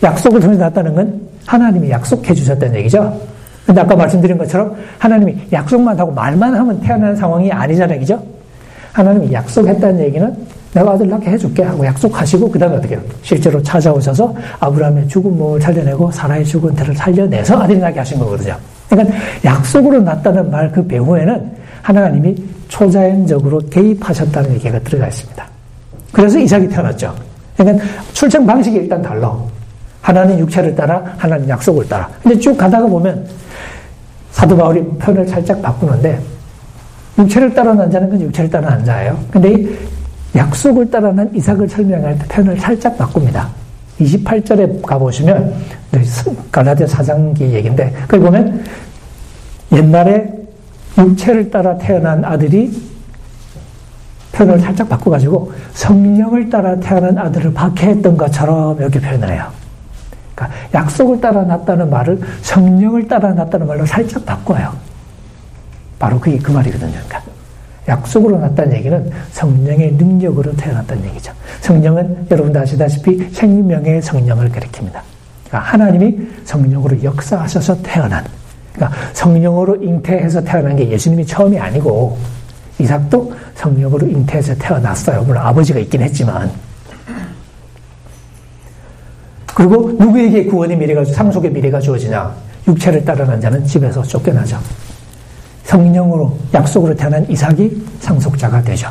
약속을 0.03 0.41
통해서 0.41 0.59
낳았다는 0.61 0.95
건 0.95 1.21
하나님이 1.45 1.89
약속해 1.89 2.33
주셨다는 2.33 2.75
얘기죠. 2.79 3.19
근데 3.67 3.81
아까 3.81 3.95
말씀드린 3.97 4.37
것처럼 4.37 4.73
하나님이 4.97 5.35
약속만 5.51 5.99
하고 5.99 6.11
말만 6.13 6.55
하면 6.55 6.79
태어나는 6.79 7.15
상황이 7.17 7.51
아니잖아요. 7.51 7.99
그죠? 7.99 8.23
하나님이 8.93 9.31
약속했다는 9.33 9.99
얘기는 10.05 10.35
내가 10.73 10.91
아들 10.91 11.09
낳게 11.09 11.31
해줄게 11.31 11.63
하고 11.63 11.85
약속하시고 11.85 12.49
그 12.49 12.57
다음에 12.57 12.77
어떻게 12.77 12.95
해요? 12.95 13.03
실제로 13.23 13.61
찾아오셔서 13.61 14.33
아브라함의 14.61 15.07
죽은 15.09 15.37
몸을 15.37 15.59
살려내고 15.61 16.09
사라의 16.11 16.45
죽은 16.45 16.75
태를 16.75 16.95
살려내서 16.95 17.61
아들 17.61 17.79
낳게 17.79 17.99
하신 17.99 18.19
거거든요. 18.19 18.55
그러니까 18.89 19.15
약속으로 19.43 20.01
낳았다는 20.01 20.49
말 20.49 20.71
그 20.71 20.85
배후에는 20.87 21.51
하나님이 21.81 22.35
초자연적으로 22.69 23.59
개입하셨다는 23.69 24.53
얘기가 24.55 24.79
들어가 24.79 25.07
있습니다. 25.07 25.45
그래서 26.11 26.39
이삭이 26.39 26.69
태어났죠. 26.69 27.13
그러니까 27.57 27.83
출생 28.13 28.45
방식이 28.45 28.77
일단 28.77 29.01
달라. 29.01 29.35
하나는 30.01 30.39
육체를 30.39 30.73
따라, 30.75 31.03
하나는 31.17 31.49
약속을 31.49 31.87
따라. 31.89 32.09
근데 32.23 32.37
쭉 32.39 32.55
가다가 32.57 32.87
보면 32.87 33.25
사도 34.37 34.55
바울이 34.55 34.83
표현을 34.99 35.27
살짝 35.27 35.59
바꾸는데 35.63 36.21
육체를 37.17 37.55
따라 37.55 37.73
난 37.73 37.89
자는 37.89 38.07
건 38.07 38.21
육체를 38.21 38.51
따라 38.51 38.69
난 38.69 38.85
자예요. 38.85 39.17
근데 39.31 39.51
이 39.51 39.77
약속을 40.35 40.91
난 40.91 41.27
이삭을 41.33 41.67
설명할 41.67 42.19
때 42.19 42.27
표현을 42.27 42.59
살짝 42.59 42.95
바꿉니다. 42.99 43.49
28절에 43.99 44.85
가보시면 44.85 45.55
갈라디아 46.51 46.85
사장기 46.85 47.45
얘기인데 47.45 47.91
거기 48.07 48.21
보면 48.21 48.63
옛날에 49.71 50.31
육체를 50.99 51.49
따라 51.49 51.75
태어난 51.79 52.23
아들이 52.23 52.79
표현을 54.33 54.59
살짝 54.59 54.87
바꿔가지고 54.87 55.51
성령을 55.73 56.51
따라 56.51 56.75
태어난 56.79 57.17
아들을 57.17 57.53
박해했던 57.53 58.15
것처럼 58.15 58.77
이렇게 58.77 58.99
표현을 58.99 59.31
해요. 59.31 59.47
그러니까 60.37 60.55
약속을 60.73 61.19
따라 61.19 61.43
났다는 61.43 61.89
말을 61.89 62.19
성령을 62.43 63.07
따라 63.07 63.33
났다는 63.33 63.65
말로 63.65 63.85
살짝 63.85 64.23
바꿔요. 64.23 64.71
바로 65.97 66.19
그게 66.19 66.37
그 66.37 66.51
말이거든요. 66.51 66.91
그러니까 66.91 67.23
약속으로 67.87 68.37
났다는 68.37 68.75
얘기는 68.77 69.11
성령의 69.31 69.93
능력으로 69.93 70.55
태어났다는 70.55 71.05
얘기죠. 71.05 71.33
성령은 71.61 72.27
여러분도 72.29 72.59
아시다시피 72.59 73.29
생명의 73.31 74.01
성령을 74.01 74.49
가리킵니다. 74.49 74.99
그러니까 75.47 75.59
하나님이 75.59 76.19
성령으로 76.45 77.01
역사하셔서 77.01 77.81
태어난, 77.81 78.23
그러니까 78.73 78.99
성령으로 79.13 79.81
잉태해서 79.81 80.43
태어난 80.43 80.75
게 80.75 80.87
예수님이 80.89 81.25
처음이 81.25 81.57
아니고 81.57 82.17
이삭도 82.77 83.33
성령으로 83.55 84.05
잉태해서 84.05 84.53
태어났어요. 84.55 85.23
물론 85.23 85.41
아버지가 85.43 85.79
있긴 85.79 86.03
했지만 86.03 86.51
그리고 89.57 89.91
누구에게 89.97 90.45
구원의 90.45 90.77
미래가, 90.77 91.03
상속의 91.03 91.49
미래가 91.49 91.79
주어지냐? 91.79 92.31
육체를 92.67 93.03
따르는 93.03 93.41
자는 93.41 93.65
집에서 93.65 94.03
쫓겨나죠. 94.03 94.59
성령으로, 95.63 96.37
약속으로 96.53 96.95
태어난 96.95 97.27
이삭이 97.27 97.85
상속자가 97.99 98.61
되죠. 98.61 98.87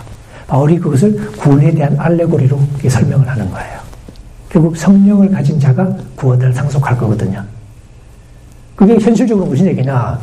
바울이 0.49 0.81
그것을 0.81 1.31
구원에 1.37 1.71
대한 1.71 1.95
알레고리로 1.97 2.59
설명을 2.89 3.29
하는 3.29 3.49
거예요. 3.49 3.79
결국 4.49 4.77
성령을 4.77 5.31
가진 5.31 5.61
자가 5.61 5.89
구원을 6.17 6.53
상속할 6.53 6.99
거거든요. 6.99 7.45
그게 8.75 8.99
현실적으로 8.99 9.47
무슨 9.47 9.67
얘기냐. 9.67 10.19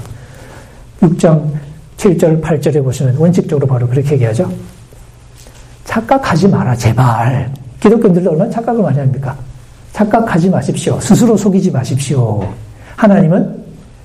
6장 0.99 1.53
7절, 1.95 2.41
8절에 2.41 2.83
보시면 2.83 3.15
원칙적으로 3.15 3.65
바로 3.65 3.87
그렇게 3.87 4.15
얘기하죠. 4.15 4.51
착각하지 5.85 6.49
마라, 6.49 6.75
제발. 6.75 7.49
기독교인들도 7.79 8.31
얼마나 8.31 8.49
착각을 8.49 8.83
많이 8.83 8.99
합니까? 8.99 9.37
착각하지 9.93 10.49
마십시오. 10.49 10.99
스스로 10.99 11.37
속이지 11.37 11.71
마십시오. 11.71 12.51
하나님은 12.95 13.63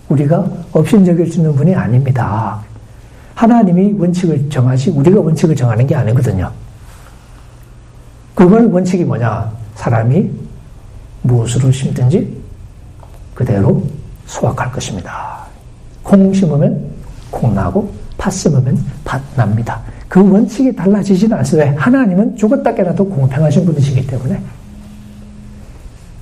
우리가 0.09 0.47
업신여길 0.73 1.33
수 1.33 1.39
있는 1.39 1.55
분이 1.55 1.75
아닙니다. 1.75 2.61
하나님이 3.35 3.95
원칙을 3.99 4.51
정하시, 4.51 4.91
우리가 4.91 5.21
원칙을 5.21 5.57
정하는 5.57 5.87
게 5.87 5.95
아니거든요. 5.95 6.51
그걸 8.35 8.67
원칙이 8.67 9.05
뭐냐? 9.05 9.51
사람이 9.75 10.31
무엇으로 11.23 11.71
심든지 11.73 12.37
그대로 13.35 13.83
수확할 14.27 14.71
것입니다. 14.71 15.39
콩 16.03 16.33
심으면 16.33 16.85
콩 17.31 17.55
나고 17.55 17.93
팥 18.17 18.31
심으면 18.31 18.79
팥 19.05 19.23
납니다. 19.37 19.81
그 20.09 20.21
원칙이 20.21 20.75
달라지지는 20.75 21.37
않습니다. 21.39 21.73
하나님은 21.77 22.37
죽었다 22.37 22.75
깨나도 22.75 23.09
공평하신 23.09 23.65
분이시기 23.67 24.07
때문에. 24.07 24.41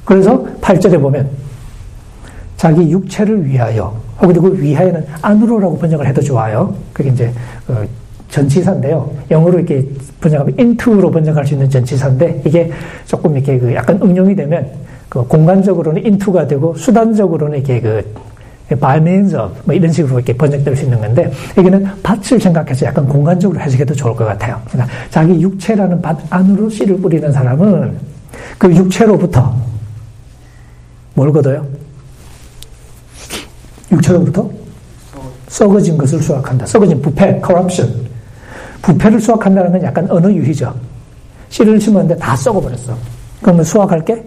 그래서 0.07 0.47
8절에 0.62 1.01
보면 1.01 1.28
자기 2.57 2.91
육체를 2.91 3.45
위하여 3.45 3.95
혹은 4.23 4.41
그 4.41 4.62
위하여는 4.62 5.05
안으로라고 5.20 5.77
번역을 5.77 6.07
해도 6.07 6.23
좋아요. 6.23 6.74
그게 6.95 7.11
이제 7.11 7.31
어, 7.69 7.85
전치사인데요. 8.31 9.11
영어로 9.31 9.59
이렇게 9.59 9.87
번역하면 10.20 10.55
into로 10.59 11.11
번역할 11.11 11.45
수 11.45 11.55
있는 11.55 11.69
전치사인데 11.69 12.43
이게 12.47 12.70
조금 13.05 13.37
이렇게 13.37 13.59
그 13.59 13.74
약간 13.74 14.01
응용이 14.01 14.35
되면 14.35 14.66
그 15.09 15.23
공간적으로는 15.24 16.03
into가 16.05 16.47
되고 16.47 16.74
수단적으로는 16.77 17.59
이렇게 17.59 17.81
그 17.81 18.77
by 18.81 18.99
means 18.99 19.35
of 19.37 19.55
뭐 19.65 19.74
이런 19.74 19.93
식으로 19.93 20.16
이렇게 20.16 20.33
번역될 20.33 20.77
수 20.77 20.85
있는 20.85 21.01
건데 21.01 21.31
여기는 21.59 21.85
밭을 22.03 22.41
생각해서 22.41 22.87
약간 22.87 23.07
공간적으로 23.07 23.61
해석해도 23.61 23.95
좋을 23.95 24.15
것 24.15 24.24
같아요. 24.24 24.61
그러니까 24.70 24.93
자기 25.11 25.41
육체라는 25.41 26.01
밭 26.01 26.16
안으로 26.31 26.70
씨를 26.70 26.97
뿌리는 26.99 27.31
사람은 27.31 27.97
그 28.59 28.74
육체로부터 28.74 29.55
뭘 31.17 31.33
거둬요? 31.33 31.67
육체로부터 33.91 34.49
썩어진 35.49 35.97
것을 35.97 36.23
수확한다. 36.23 36.67
썩어진 36.67 37.01
부패, 37.01 37.41
corruption. 37.45 38.07
부패를 38.83 39.21
수확한다는 39.21 39.73
건 39.73 39.83
약간 39.83 40.07
어느 40.11 40.27
유희죠. 40.27 40.75
씨를 41.49 41.81
심었는데 41.81 42.17
다 42.19 42.37
썩어버렸어. 42.37 42.97
그러면 43.41 43.65
수확할 43.65 44.05
게 44.05 44.23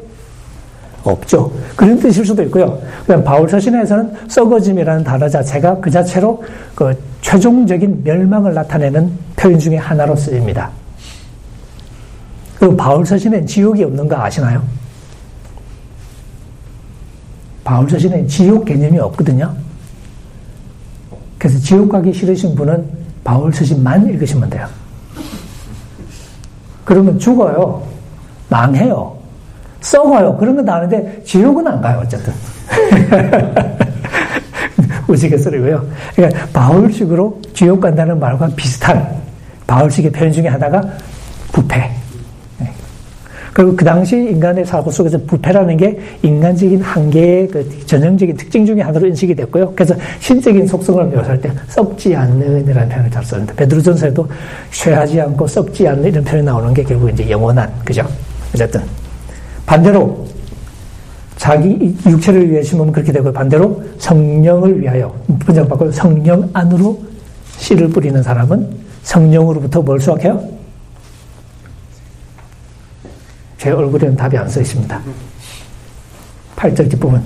없죠. 1.04 1.52
그런 1.76 2.00
뜻일 2.00 2.26
수도 2.26 2.42
있고요. 2.44 2.82
그냥 3.06 3.24
바울 3.24 3.48
서신에서는 3.48 4.16
썩어짐이라는 4.28 5.04
단어 5.04 5.30
자체가 5.30 5.80
그 5.80 5.92
자체로 5.92 6.44
그 6.74 6.98
최종적인 7.22 8.02
멸망을 8.04 8.54
나타내는 8.56 9.12
표현 9.36 9.60
중에 9.60 9.78
하나로 9.78 10.16
쓰입니다. 10.16 10.72
그리고 12.58 12.76
바울 12.76 13.06
서신엔 13.06 13.46
지옥이 13.46 13.84
없는 13.84 14.08
거 14.08 14.18
아시나요? 14.18 14.79
바울 17.70 17.88
서신엔 17.88 18.28
지옥 18.28 18.66
개념이 18.66 18.98
없거든요. 18.98 19.54
그래서 21.38 21.60
지옥 21.60 21.90
가기 21.90 22.12
싫으신 22.12 22.56
분은 22.56 22.84
바울 23.24 23.54
서신만 23.54 24.10
읽으시면 24.10 24.50
돼요. 24.50 24.66
그러면 26.84 27.20
죽어요. 27.20 27.84
망해요. 28.50 29.16
썩어요. 29.82 30.36
그런 30.38 30.56
건다 30.56 30.78
아는데 30.78 31.22
지옥은 31.24 31.68
안 31.68 31.80
가요. 31.80 32.02
어쨌든. 32.04 32.34
우스갯소리고요. 35.08 35.88
그러니까 36.16 36.48
바울식으로 36.52 37.40
지옥 37.54 37.82
간다는 37.82 38.20
말과 38.20 38.48
비슷한 38.56 39.16
바울식의 39.68 40.12
표현 40.12 40.32
중에 40.32 40.48
하나가 40.48 40.82
부패. 41.52 41.92
그리고 43.54 43.76
그 43.76 43.84
당시 43.84 44.16
인간의 44.16 44.66
사고 44.66 44.92
속에서 44.92 45.18
부패라는 45.26 45.78
게 45.78 46.00
인간적인 46.22 46.82
한계의 46.82 47.48
그 47.48 47.86
전형적인 47.86 48.38
특징 48.38 48.66
중에 48.66 48.82
하나로 48.82 49.08
인식이 49.08 49.36
됐고요. 49.36 49.74
그래서 49.76 49.96
신적인 50.20 50.68
속성을 50.68 51.06
묘사할 51.06 51.42
때 51.42 51.52
썩지 51.68 52.16
않는 52.16 52.68
이라는 52.68 52.90
표현을 52.90 53.12
잘 53.12 53.24
썼는데 53.24 53.56
베드로전서에도 53.56 54.28
쇠하지 54.72 55.22
않고 55.22 55.48
썩지 55.48 55.88
않는 55.88 56.06
이런 56.06 56.24
표현이 56.24 56.46
나오는 56.46 56.74
게 56.74 56.84
결국 56.84 57.10
이제 57.10 57.30
영원한 57.30 57.72
그죠? 57.84 58.06
어쨌든 58.54 58.82
반대로 59.66 60.26
자기 61.36 61.96
육체를 62.06 62.52
위해 62.52 62.62
심으면 62.62 62.92
그렇게 62.92 63.12
되고 63.12 63.32
반대로 63.32 63.82
성령을 63.98 64.82
위하여 64.82 65.16
분장받고 65.40 65.92
성령 65.92 66.50
안으로 66.54 67.00
씨를 67.58 67.90
뿌리는 67.90 68.22
사람은 68.22 68.68
성령으로부터 69.04 69.82
뭘 69.82 70.00
수확해요? 70.00 70.59
제 73.60 73.72
얼굴에는 73.72 74.16
답이 74.16 74.38
안 74.38 74.48
써 74.48 74.62
있습니다. 74.62 75.00
8절 76.56 76.90
뒷부분. 76.92 77.22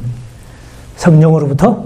성령으로부터 0.98 1.86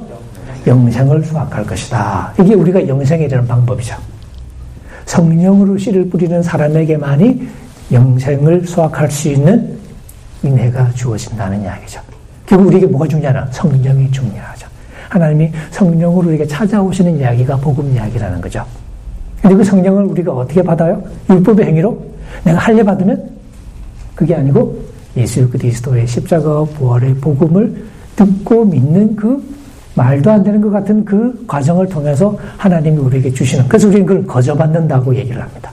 영생을 0.65 1.23
수확할 1.23 1.65
것이다. 1.65 2.33
이게 2.39 2.53
우리가 2.53 2.87
영생에 2.87 3.27
되는 3.27 3.45
방법이죠. 3.45 3.95
성령으로 5.05 5.77
씨를 5.77 6.09
뿌리는 6.09 6.41
사람에게만이 6.41 7.47
영생을 7.91 8.65
수확할 8.65 9.11
수 9.11 9.29
있는 9.29 9.77
인해가 10.43 10.89
주어진다는 10.93 11.63
이야기죠. 11.63 11.99
결국 12.45 12.67
우리에게 12.67 12.85
뭐가 12.87 13.07
중요하나? 13.07 13.45
성령이 13.51 14.09
중요하죠. 14.11 14.67
하나님이 15.09 15.51
성령으로 15.71 16.27
우리에게 16.27 16.47
찾아오시는 16.47 17.17
이야기가 17.19 17.57
복음 17.57 17.93
이야기라는 17.93 18.39
거죠. 18.39 18.65
근데 19.41 19.55
그 19.57 19.63
성령을 19.63 20.05
우리가 20.05 20.31
어떻게 20.33 20.61
받아요? 20.61 21.01
율법의 21.29 21.65
행위로? 21.65 22.05
내가 22.43 22.59
할례 22.59 22.83
받으면 22.83 23.36
그게 24.17 24.33
아니고 24.33 24.83
예수 25.15 25.47
그리스도의 25.47 26.07
십자가와 26.07 26.65
부활의 26.65 27.15
복음을 27.17 27.85
듣고 28.15 28.65
믿는 28.65 29.15
그 29.15 29.41
말도 29.93 30.31
안 30.31 30.43
되는 30.43 30.59
것 30.59 30.71
같은 30.71 31.05
그 31.05 31.45
과정을 31.47 31.87
통해서 31.87 32.35
하나님이 32.57 32.97
우리에게 32.97 33.31
주시는 33.31 33.67
그래서 33.67 33.87
우리는 33.87 34.07
그걸 34.07 34.25
거저받는다고 34.25 35.15
얘기를 35.15 35.39
합니다. 35.39 35.71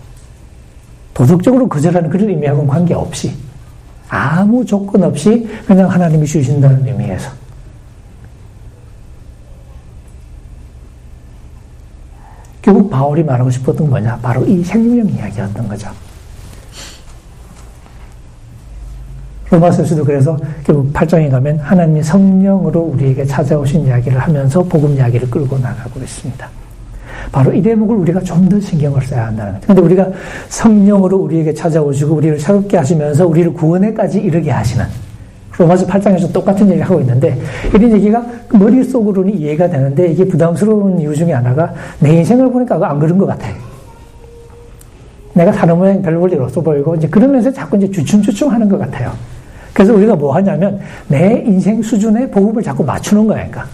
도덕적으로 1.15 1.67
거절하는 1.67 2.11
그런 2.11 2.29
의미하고는 2.29 2.69
관계없이 2.69 3.33
아무 4.09 4.63
조건 4.65 5.05
없이 5.05 5.49
그냥 5.67 5.91
하나님이 5.91 6.27
주신다는 6.27 6.87
의미에서 6.87 7.31
결국 12.61 12.91
바울이 12.91 13.23
말하고 13.23 13.51
싶었던 13.51 13.89
뭐냐 13.89 14.19
바로 14.19 14.45
이 14.45 14.63
생명 14.63 15.09
이야기였던 15.09 15.67
거죠. 15.67 15.89
로마서에서도 19.55 20.05
그래서 20.05 20.37
결국 20.65 20.93
8장에 20.93 21.31
가면 21.31 21.59
하나님이 21.61 22.03
성령으로 22.03 22.81
우리에게 22.81 23.25
찾아오신 23.25 23.87
이야기를 23.87 24.19
하면서 24.19 24.63
복음 24.63 24.95
이야기를 24.95 25.31
끌고 25.31 25.59
나가고 25.59 26.01
있습니다. 26.01 26.49
바로 27.33 27.53
이 27.53 27.63
대목을 27.63 27.97
우리가 27.97 28.21
좀 28.21 28.49
더 28.49 28.61
신경을 28.61 29.03
써야 29.03 29.27
한다는 29.27 29.55
거죠. 29.55 29.67
근데 29.67 29.83
우리가 29.83 30.09
성령으로 30.49 31.17
우리에게 31.19 31.55
찾아오시고 31.55 32.15
우리를 32.15 32.39
새롭게 32.39 32.77
하시면서 32.77 33.27
우리를 33.27 33.53
구원에까지 33.55 34.19
이르게 34.21 34.51
하시는 34.51 34.85
로마서 35.57 35.87
8장에서 35.87 36.33
똑같은 36.33 36.67
얘기를 36.67 36.85
하고 36.85 37.01
있는데 37.01 37.39
이런 37.73 37.93
얘기가 37.93 38.25
머릿속으로는 38.53 39.39
이해가 39.39 39.71
되는데 39.71 40.09
이게 40.09 40.27
부담스러운 40.27 40.99
이유 40.99 41.15
중에 41.15 41.33
하나가 41.33 41.73
내 42.01 42.13
인생을 42.17 42.51
보니까 42.51 42.79
안 42.83 42.99
그런 42.99 43.17
것 43.17 43.27
같아. 43.27 43.49
내가 45.33 45.53
사는 45.53 45.77
모양 45.77 46.03
별 46.03 46.17
볼일 46.17 46.41
없어 46.41 46.61
보이고 46.61 46.95
이제 46.97 47.09
그러면서 47.09 47.53
자꾸 47.53 47.77
이제 47.77 47.91
주춤주춤 47.91 48.51
하는 48.51 48.69
것 48.69 48.79
같아요. 48.79 49.13
그래서 49.75 49.93
우리가 49.93 50.15
뭐 50.15 50.35
하냐면 50.37 50.81
내 51.09 51.43
인생 51.45 51.83
수준에 51.83 52.31
복음을 52.31 52.63
자꾸 52.63 52.85
맞추는 52.85 53.27
거야. 53.27 53.39
그러니까. 53.39 53.67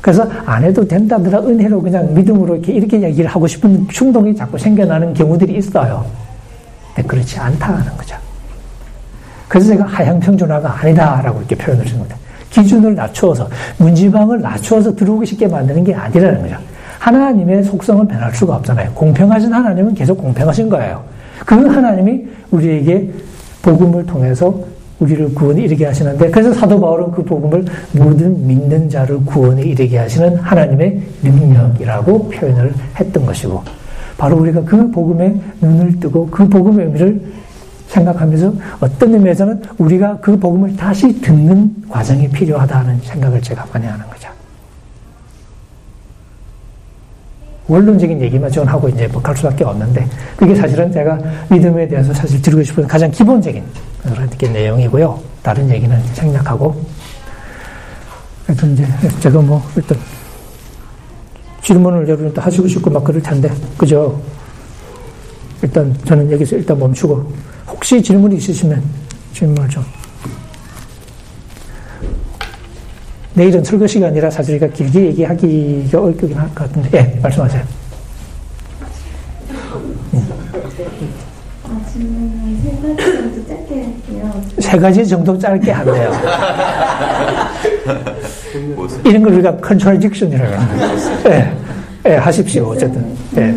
그래서 0.00 0.26
안 0.46 0.62
해도 0.62 0.86
된다더라 0.86 1.40
은혜로 1.40 1.82
그냥 1.82 2.14
믿음으로 2.14 2.54
이렇게 2.56 2.72
이렇게 2.72 3.02
얘기를 3.02 3.28
하고 3.28 3.46
싶은 3.46 3.88
충동이 3.88 4.34
자꾸 4.34 4.56
생겨나는 4.56 5.12
경우들이 5.12 5.56
있어요. 5.56 6.06
근데 6.94 7.08
그렇지 7.08 7.38
않다는 7.38 7.96
거죠. 7.96 8.16
그래서 9.48 9.68
제가 9.68 9.84
하향평준화가 9.86 10.80
아니다라고 10.80 11.40
이렇게 11.40 11.56
표현을 11.56 11.84
거죠. 11.84 12.16
기준을 12.50 12.94
낮추어서 12.94 13.48
문지방을 13.78 14.40
낮추어서 14.40 14.94
들어오기 14.94 15.26
쉽게 15.26 15.48
만드는 15.48 15.82
게 15.82 15.94
아니라는 15.94 16.42
거죠. 16.42 16.56
하나님의 17.00 17.64
속성은 17.64 18.06
변할 18.06 18.32
수가 18.32 18.56
없잖아요. 18.56 18.92
공평하신 18.92 19.52
하나님은 19.52 19.94
계속 19.94 20.16
공평하신 20.18 20.68
거예요. 20.68 21.02
그 21.44 21.54
하나님이 21.54 22.24
우리에게 22.50 23.10
복음을 23.62 24.06
통해서 24.06 24.54
우리를 25.04 25.34
구원에 25.34 25.62
이르게 25.62 25.84
하시는데 25.86 26.30
그래서 26.30 26.52
사도 26.52 26.80
바울은 26.80 27.10
그 27.12 27.22
복음을 27.22 27.64
모든 27.92 28.46
믿는 28.46 28.88
자를 28.88 29.18
구원에 29.24 29.62
이르게 29.62 29.98
하시는 29.98 30.36
하나님의 30.36 31.00
능력이라고 31.22 32.30
표현을 32.30 32.72
했던 32.98 33.26
것이고 33.26 33.62
바로 34.16 34.38
우리가 34.38 34.62
그 34.64 34.90
복음에 34.90 35.38
눈을 35.60 36.00
뜨고 36.00 36.26
그 36.30 36.48
복음의 36.48 36.86
의미를 36.86 37.20
생각하면서 37.88 38.54
어떤 38.80 39.14
의미에서는 39.14 39.62
우리가 39.78 40.18
그 40.20 40.38
복음을 40.38 40.74
다시 40.76 41.20
듣는 41.20 41.74
과정이 41.88 42.28
필요하다는 42.28 43.00
생각을 43.02 43.40
제가 43.42 43.66
많이 43.72 43.86
하는 43.86 44.04
거죠. 44.06 44.33
원론적인 47.66 48.20
얘기만 48.20 48.50
전 48.50 48.68
하고 48.68 48.88
이제 48.88 49.06
뭐갈 49.08 49.36
수밖에 49.36 49.64
없는데 49.64 50.06
그게 50.36 50.54
사실은 50.54 50.92
제가 50.92 51.18
믿음에 51.48 51.88
대해서 51.88 52.12
사실 52.12 52.40
드리고 52.42 52.62
싶은 52.62 52.86
가장 52.86 53.10
기본적인 53.10 53.64
그런 54.02 54.28
내용이고요. 54.52 55.18
다른 55.42 55.70
얘기는 55.70 56.02
생략하고 56.12 56.74
이제 58.50 58.86
제가 59.20 59.40
뭐 59.40 59.62
일단 59.76 59.98
질문을 61.62 62.06
여러분 62.06 62.32
또 62.34 62.42
하시고 62.42 62.68
싶고 62.68 62.90
막 62.90 63.02
그럴 63.02 63.22
텐데 63.22 63.50
그죠? 63.78 64.20
일단 65.62 65.96
저는 66.04 66.30
여기서 66.30 66.56
일단 66.56 66.78
멈추고 66.78 67.32
혹시 67.68 68.02
질문이 68.02 68.36
있으시면 68.36 68.82
질문을 69.32 69.68
좀 69.70 69.82
내일은 73.34 73.62
설교 73.64 73.86
시간이라 73.86 74.30
사실 74.30 74.52
우리가 74.54 74.68
길게 74.72 75.06
얘기하기가 75.06 76.00
어렵긴 76.00 76.34
할 76.36 76.46
것 76.54 76.54
같은데 76.54 76.88
예 76.94 77.18
말씀하세요. 77.20 77.62
아, 81.64 81.80
세 81.86 81.98
가지 81.98 82.98
정도 82.98 83.46
짧게 83.48 83.82
할게요. 83.82 84.42
세 84.58 84.78
가지 84.78 85.06
정도 85.08 85.38
짧게 85.38 85.70
하네요. 85.72 86.12
이런 89.04 89.22
걸 89.22 89.32
우리가 89.34 89.56
contradiction이라고 89.56 90.52
하는 90.52 90.98
예, 91.26 91.52
예, 92.06 92.14
하십시오. 92.16 92.66
어쨌든. 92.68 93.04
예. 93.36 93.54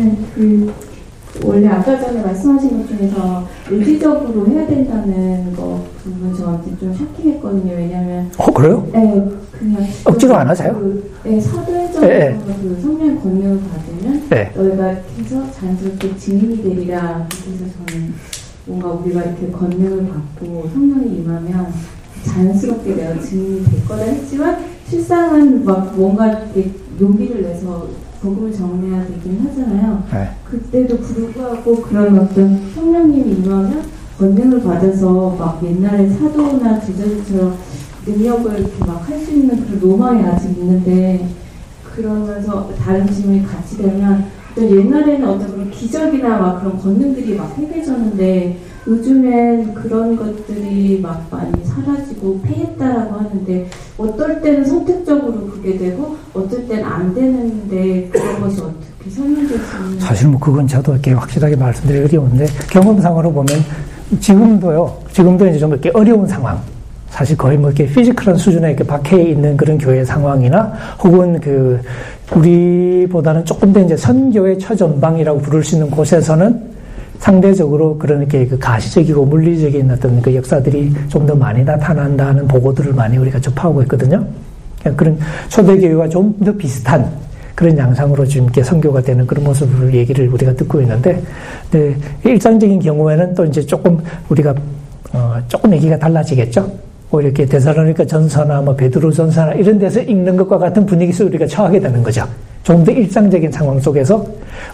그 1.40 1.48
원래 1.48 1.68
아까 1.68 1.98
전에 2.00 2.20
말씀하신 2.22 2.78
것 2.78 2.88
중에서 2.88 3.46
의지적으로 3.70 4.46
해야 4.48 4.66
된다는 4.66 5.54
거 5.54 5.84
부분 6.02 6.34
저한테 6.34 6.76
좀 6.78 6.94
shocking했거든요. 6.94 7.74
왜냐하면 7.74 8.30
어, 8.36 8.52
그래요? 8.52 8.86
네, 8.92 9.24
그냥 9.58 9.86
억지로 10.04 10.36
안 10.36 10.48
하세요? 10.48 10.74
그, 10.74 11.10
네, 11.24 11.40
사도행전에서 11.40 12.08
예, 12.08 12.26
예. 12.26 12.38
그 12.62 12.78
성령 12.80 13.20
권능을 13.20 13.60
받으면 13.60 14.28
네. 14.28 14.52
너희가 14.54 14.84
해서 14.86 15.52
자연스럽게 15.52 16.16
증인이 16.16 16.62
되리라. 16.62 17.26
그래서 17.44 17.64
저는 17.86 18.14
뭔가 18.66 18.88
우리가 18.88 19.22
이렇게 19.22 19.50
권능을 19.50 20.08
받고 20.08 20.70
성령이 20.74 21.18
임하면 21.18 21.72
자연스럽게 22.24 22.94
내가 22.94 23.20
증인이 23.20 23.64
될 23.64 23.84
거다 23.86 24.02
했지만 24.02 24.58
실상은 24.88 25.64
막 25.64 25.94
뭔가 25.96 26.28
이렇게 26.28 26.70
용기를 27.00 27.42
내서 27.42 27.88
복음을 28.20 28.52
전해야 28.52 29.06
되긴 29.06 29.40
하잖아요. 29.46 30.02
네. 30.12 30.30
그때도 30.44 30.98
불구하고 30.98 31.76
그런 31.82 32.18
어떤 32.18 32.70
성령님이 32.74 33.32
임하면 33.32 33.82
권능을 34.18 34.62
받아서 34.62 35.36
막 35.38 35.60
옛날에 35.64 36.08
사도나 36.08 36.80
제자들처럼 36.80 37.56
능력을 38.06 38.58
이렇게 38.58 38.84
막 38.84 39.08
할 39.08 39.18
수 39.18 39.32
있는 39.32 39.64
그런 39.64 39.80
로망이 39.80 40.22
아직 40.24 40.50
있는데 40.58 41.28
그러면서 41.94 42.70
다른 42.78 43.06
질문이 43.06 43.46
같이 43.46 43.76
되면 43.78 44.24
어떤 44.52 44.70
옛날에는 44.70 45.28
어떤 45.28 45.50
그런 45.52 45.70
기적이나 45.70 46.38
막 46.38 46.60
그런 46.60 46.78
권능들이 46.78 47.34
막 47.36 47.56
행해졌는데 47.56 48.58
요즘엔 48.88 49.74
그런 49.74 50.16
것들이 50.16 50.98
막 51.02 51.26
많이 51.30 51.52
사라지고 51.62 52.40
패했다라고 52.40 53.16
하는데 53.16 53.66
어떨 53.98 54.40
때는 54.40 54.64
선택적으로 54.64 55.46
그게 55.48 55.76
되고 55.76 56.16
어떨 56.32 56.66
때는 56.66 56.84
안 56.84 57.14
되는데 57.14 58.08
그런 58.10 58.40
것이 58.40 58.62
어떻게 58.62 59.10
설명될 59.10 59.58
수 59.58 59.76
있는 59.76 60.00
사실 60.00 60.28
뭐 60.28 60.40
그건 60.40 60.66
저도 60.66 60.92
이렇게 60.92 61.12
확실하게 61.12 61.56
말씀드리기 61.56 62.16
어려운데 62.16 62.46
경험상으로 62.70 63.30
보면 63.30 63.48
지금도요, 64.20 64.96
지금도 65.12 65.46
이제 65.48 65.58
좀 65.58 65.70
이렇게 65.72 65.90
어려운 65.92 66.26
상황. 66.26 66.58
사실 67.10 67.36
거의 67.36 67.58
뭐 67.58 67.70
이렇게 67.70 67.86
피지컬한 67.86 68.36
수준에 68.36 68.68
이렇게 68.68 68.84
박해 68.84 69.22
있는 69.22 69.56
그런 69.56 69.76
교회 69.76 70.04
상황이나 70.04 70.72
혹은 71.02 71.38
그 71.40 71.80
우리보다는 72.34 73.44
조금 73.44 73.72
더 73.72 73.80
이제 73.80 73.96
선교의 73.96 74.58
처전방이라고 74.58 75.40
부를 75.40 75.62
수 75.62 75.74
있는 75.74 75.90
곳에서는 75.90 76.67
상대적으로 77.18 77.98
그런 77.98 78.20
이렇게 78.20 78.46
그 78.46 78.58
가시적이고 78.58 79.24
물리적인 79.26 79.90
어떤 79.90 80.22
그 80.22 80.34
역사들이 80.34 80.92
좀 81.08 81.26
더 81.26 81.34
많이 81.34 81.62
나타난다는 81.64 82.46
보고들을 82.48 82.92
많이 82.94 83.16
우리가 83.18 83.40
접하고 83.40 83.82
있거든요. 83.82 84.24
그런 84.96 85.18
초대교회와 85.48 86.08
좀 86.08 86.34
더 86.44 86.52
비슷한 86.52 87.10
그런 87.54 87.76
양상으로 87.76 88.24
지금 88.24 88.44
이렇게 88.44 88.62
선교가 88.62 89.02
되는 89.02 89.26
그런 89.26 89.42
모습을 89.44 89.92
얘기를 89.92 90.28
우리가 90.28 90.54
듣고 90.54 90.80
있는데, 90.80 91.20
네, 91.72 91.96
일상적인 92.24 92.78
경우에는 92.78 93.34
또 93.34 93.44
이제 93.44 93.60
조금 93.66 93.98
우리가 94.28 94.54
어, 95.12 95.34
조금 95.48 95.72
얘기가 95.72 95.98
달라지겠죠. 95.98 96.70
뭐 97.10 97.20
이렇게 97.20 97.44
대사로니까 97.46 98.06
전서나 98.06 98.60
뭐 98.60 98.76
베드로 98.76 99.10
전서나 99.10 99.54
이런 99.54 99.76
데서 99.78 100.00
읽는 100.00 100.36
것과 100.36 100.58
같은 100.58 100.86
분위기 100.86 101.12
속에 101.12 101.30
우리가 101.30 101.46
처하게 101.46 101.80
되는 101.80 102.00
거죠. 102.02 102.24
좀 102.68 102.84
더 102.84 102.92
일상적인 102.92 103.50
상황 103.50 103.80
속에서 103.80 104.26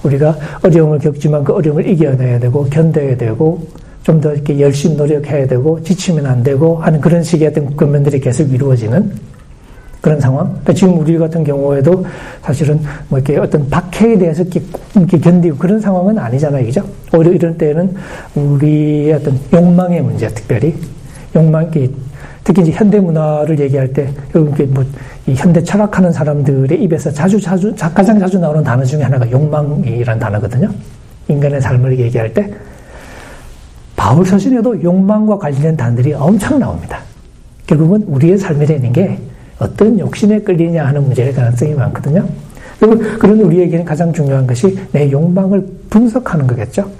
우리가 0.02 0.36
어려움을 0.64 0.98
겪지만 0.98 1.44
그 1.44 1.52
어려움을 1.52 1.88
이겨내야 1.88 2.40
되고 2.40 2.64
견뎌야 2.64 3.16
되고 3.16 3.64
좀 4.02 4.20
더 4.20 4.34
이렇게 4.34 4.58
열심히 4.58 4.96
노력해야 4.96 5.46
되고 5.46 5.80
지치면 5.80 6.26
안 6.26 6.42
되고 6.42 6.76
하는 6.76 7.00
그런 7.00 7.22
식의 7.22 7.48
어떤 7.48 7.76
권면들이 7.76 8.18
계속 8.18 8.52
이루어지는 8.52 9.12
그런 10.00 10.20
상황. 10.20 10.46
그러니까 10.48 10.72
지금 10.74 10.98
우리 10.98 11.16
같은 11.16 11.44
경우에도 11.44 12.04
사실은 12.42 12.80
뭐 13.08 13.18
이렇게 13.20 13.38
어떤 13.38 13.70
박해에 13.70 14.18
대해서 14.18 14.42
이렇게, 14.42 14.60
이렇게 14.96 15.18
견디고 15.18 15.56
그런 15.56 15.80
상황은 15.80 16.18
아니잖아요. 16.18 16.66
그죠? 16.66 16.82
오히려 17.14 17.32
이런 17.32 17.56
때는 17.56 17.94
우리의 18.34 19.12
어떤 19.14 19.38
욕망의 19.52 20.02
문제, 20.02 20.26
특별히. 20.28 20.74
욕망, 21.34 21.70
특히 22.44 22.62
이제 22.62 22.72
현대 22.72 23.00
문화를 23.00 23.58
얘기할 23.58 23.92
때, 23.92 24.12
이렇게 24.34 24.64
뭐, 24.64 24.84
이 25.26 25.34
현대 25.34 25.62
철학하는 25.62 26.12
사람들의 26.12 26.82
입에서 26.82 27.10
자주, 27.10 27.40
자주, 27.40 27.74
가장 27.74 28.18
자주 28.20 28.38
나오는 28.38 28.62
단어 28.62 28.84
중에 28.84 29.02
하나가 29.02 29.28
욕망이라는 29.30 30.20
단어거든요. 30.20 30.68
인간의 31.28 31.62
삶을 31.62 31.98
얘기할 31.98 32.34
때, 32.34 32.52
바울 33.96 34.26
서신에도 34.26 34.82
욕망과 34.82 35.38
관련된 35.38 35.76
단들이 35.76 36.12
엄청 36.12 36.58
나옵니다. 36.58 36.98
결국은 37.66 38.04
우리의 38.06 38.36
삶에 38.36 38.66
있는 38.66 38.92
게 38.92 39.18
어떤 39.58 39.98
욕심에 39.98 40.40
끌리냐 40.40 40.84
하는 40.84 41.04
문제일 41.04 41.34
가능성이 41.34 41.72
많거든요. 41.72 42.28
그리고 42.78 42.98
그런 43.18 43.40
우리에게는 43.40 43.86
가장 43.86 44.12
중요한 44.12 44.46
것이 44.46 44.78
내 44.92 45.10
욕망을 45.10 45.66
분석하는 45.88 46.46
거겠죠. 46.46 46.90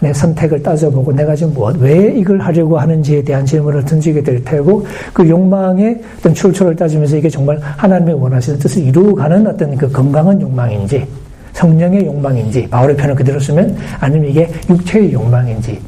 내 0.00 0.12
선택을 0.12 0.62
따져보고 0.62 1.12
내가 1.12 1.34
지금 1.34 1.52
뭐, 1.54 1.72
왜 1.78 2.12
이걸 2.16 2.40
하려고 2.40 2.78
하는지에 2.78 3.22
대한 3.22 3.44
질문을 3.44 3.84
던지게 3.84 4.22
될 4.22 4.42
테고 4.42 4.86
그 5.12 5.28
욕망의 5.28 6.00
어떤 6.18 6.34
출처를 6.34 6.74
따지면서 6.74 7.16
이게 7.16 7.28
정말 7.28 7.58
하나님의 7.60 8.14
원하시는 8.14 8.58
뜻을 8.58 8.82
이루어가는 8.82 9.46
어떤 9.46 9.76
그 9.76 9.90
건강한 9.90 10.40
욕망인지 10.40 11.06
성령의 11.52 12.06
욕망인지 12.06 12.68
바울의 12.68 12.96
표현을 12.96 13.14
그대로 13.14 13.38
쓰면 13.38 13.76
아니면 14.00 14.30
이게 14.30 14.50
육체의 14.68 15.12
욕망인지 15.12 15.78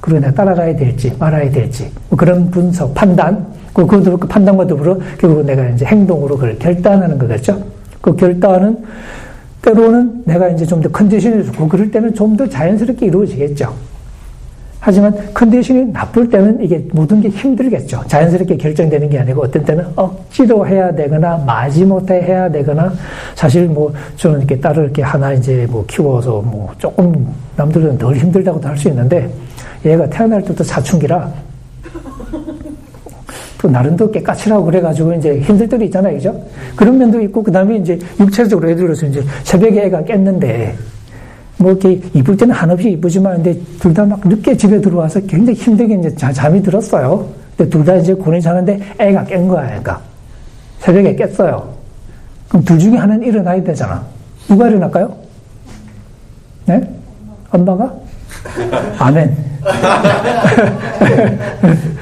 그리고 0.00 0.20
내가 0.20 0.32
따라가야 0.32 0.74
될지 0.74 1.12
말아야 1.18 1.50
될지 1.50 1.90
뭐 2.08 2.16
그런 2.16 2.50
분석 2.50 2.94
판단 2.94 3.46
그, 3.74 3.86
그, 3.86 4.02
그 4.18 4.26
판단과 4.26 4.66
더불어 4.66 4.98
결국 5.18 5.44
내가 5.44 5.68
이제 5.68 5.84
행동으로 5.84 6.36
그걸 6.36 6.58
결단하는 6.58 7.18
거겠죠. 7.18 7.62
그 8.00 8.14
결단은 8.16 8.76
때로는 9.62 10.22
내가 10.24 10.48
이제 10.48 10.64
좀 10.64 10.80
더 10.82 10.88
컨디션이 10.90 11.44
좋고 11.46 11.68
그럴 11.68 11.90
때는 11.90 12.14
좀 12.14 12.36
더 12.36 12.48
자연스럽게 12.48 13.06
이루어지겠죠. 13.06 13.74
하지만 14.80 15.12
컨디션이 15.34 15.86
나쁠 15.86 16.30
때는 16.30 16.62
이게 16.62 16.86
모든 16.92 17.20
게 17.20 17.28
힘들겠죠. 17.28 18.04
자연스럽게 18.06 18.56
결정되는 18.56 19.10
게 19.10 19.18
아니고 19.18 19.42
어떤 19.42 19.64
때는 19.64 19.84
억지로 19.96 20.66
해야 20.66 20.94
되거나 20.94 21.36
마지못해 21.44 22.22
해야 22.22 22.48
되거나 22.50 22.92
사실 23.34 23.66
뭐 23.66 23.92
저는 24.16 24.38
이렇게 24.38 24.58
딸을 24.60 24.84
이렇게 24.84 25.02
하나 25.02 25.32
이제 25.32 25.66
뭐 25.68 25.84
키워서 25.88 26.40
뭐 26.42 26.72
조금 26.78 27.26
남들은 27.56 27.98
덜 27.98 28.14
힘들다고도 28.16 28.68
할 28.68 28.76
수 28.76 28.88
있는데 28.88 29.28
얘가 29.84 30.08
태어날 30.08 30.40
때부터 30.42 30.62
사춘기라 30.62 31.28
또 33.60 33.68
나름도 33.68 34.10
꽤 34.12 34.22
까칠하고 34.22 34.64
그래가지고 34.64 35.14
이제 35.14 35.40
힘들 35.40 35.68
때도 35.68 35.84
있잖아요, 35.84 36.14
그죠? 36.14 36.40
그런 36.76 36.96
면도 36.98 37.20
있고, 37.22 37.42
그 37.42 37.50
다음에 37.50 37.76
이제 37.76 37.98
육체적으로 38.20 38.68
예를 38.70 38.82
들어서 38.82 39.06
이제 39.06 39.22
새벽에 39.42 39.86
애가 39.86 40.04
깼는데, 40.04 40.76
뭐 41.56 41.72
이렇게 41.72 42.00
이쁠 42.14 42.36
때는 42.36 42.54
한없이 42.54 42.90
이쁘지만, 42.92 43.42
근데 43.42 43.58
둘 43.80 43.92
다 43.92 44.04
막 44.04 44.20
늦게 44.26 44.56
집에 44.56 44.80
들어와서 44.80 45.18
굉장히 45.22 45.58
힘들게 45.58 45.94
이제 45.94 46.14
잠이 46.14 46.62
들었어요. 46.62 47.26
근데 47.56 47.68
둘 47.68 47.84
다 47.84 47.96
이제 47.96 48.14
고이 48.14 48.40
자는데 48.40 48.78
애가 48.98 49.24
깬 49.24 49.48
거야, 49.48 49.74
애가. 49.76 50.00
새벽에 50.78 51.16
깼어요. 51.16 51.68
그럼 52.48 52.64
둘 52.64 52.78
중에 52.78 52.96
하나는 52.96 53.26
일어나야 53.26 53.60
되잖아. 53.64 54.04
누가 54.46 54.68
일어날까요? 54.68 55.12
네? 56.66 56.80
엄마가? 57.50 57.92
아멘. 59.00 59.36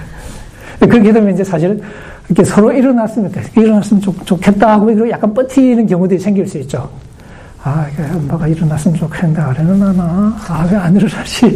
그렇게 0.91 1.13
되면 1.13 1.33
이제 1.35 1.45
사실은 1.45 1.81
이렇게 2.29 2.45
서로 2.45 2.73
일어났으면, 2.73 3.33
일어났으면 3.57 4.03
좋, 4.03 4.41
겠다 4.41 4.73
하고, 4.73 4.87
그리고 4.87 5.09
약간 5.11 5.33
버티는 5.33 5.87
경우들이 5.87 6.19
생길 6.19 6.47
수 6.47 6.59
있죠. 6.59 6.89
아, 7.63 7.85
엄마가 8.15 8.47
일어났으면 8.47 8.97
좋겠는데, 8.97 9.41
안 9.43 9.55
일어나나? 9.55 10.37
아, 10.49 10.69
왜 10.71 10.77
안 10.77 10.95
일어나지? 10.95 11.53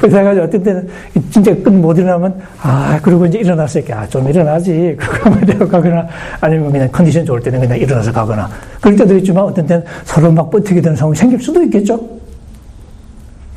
그래가지고 0.00 0.44
어떤 0.46 0.62
때는 0.62 0.88
진짜 1.30 1.54
끝 1.54 1.68
못 1.70 1.96
일어나면, 1.98 2.34
아, 2.62 2.98
그리고 3.02 3.26
이제 3.26 3.38
일어났을 3.38 3.84
때, 3.84 3.92
아, 3.92 4.06
좀 4.08 4.26
일어나지. 4.28 4.96
그러면 4.98 5.40
내가 5.40 5.66
가거나, 5.66 6.06
아니면 6.40 6.72
그냥 6.72 6.88
컨디션 6.90 7.26
좋을 7.26 7.40
때는 7.40 7.60
그냥 7.60 7.76
일어나서 7.78 8.10
가거나. 8.10 8.48
그럴 8.80 8.96
때도 8.96 9.16
있지만 9.18 9.44
어떤 9.44 9.66
때는 9.66 9.84
서로 10.04 10.32
막 10.32 10.50
버티게 10.50 10.80
되는 10.80 10.96
상황이 10.96 11.14
생길 11.16 11.40
수도 11.42 11.62
있겠죠? 11.64 12.00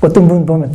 어떤 0.02 0.28
분 0.28 0.46
보면, 0.46 0.74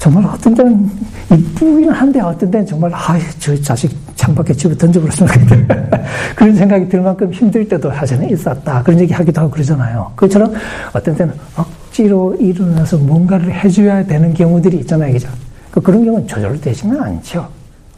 정말 0.00 0.24
어떤 0.24 0.54
때는 0.54 0.90
이쁘기는 1.30 1.92
한데 1.92 2.20
어떤 2.20 2.50
때는 2.50 2.64
정말 2.64 2.90
아저 2.94 3.54
자식 3.60 3.94
창밖에 4.16 4.54
집에 4.54 4.74
던져버렸으면 4.74 5.30
좋겠다. 5.30 6.00
그런 6.34 6.56
생각이 6.56 6.88
들 6.88 7.02
만큼 7.02 7.30
힘들 7.30 7.68
때도 7.68 7.92
사실은 7.92 8.30
있었다. 8.30 8.82
그런 8.82 8.98
얘기 8.98 9.12
하기도 9.12 9.42
하고 9.42 9.50
그러잖아요. 9.50 10.10
그처럼 10.16 10.54
어떤 10.94 11.14
때는 11.14 11.34
억지로 11.54 12.34
일어나서 12.36 12.96
뭔가를 12.96 13.52
해줘야 13.52 14.02
되는 14.06 14.32
경우들이 14.32 14.78
있잖아요. 14.78 15.12
그죠? 15.12 15.28
그 15.70 15.82
그런 15.82 16.02
경우는 16.02 16.26
저절로 16.26 16.58
되지는 16.58 16.98
않죠. 16.98 17.46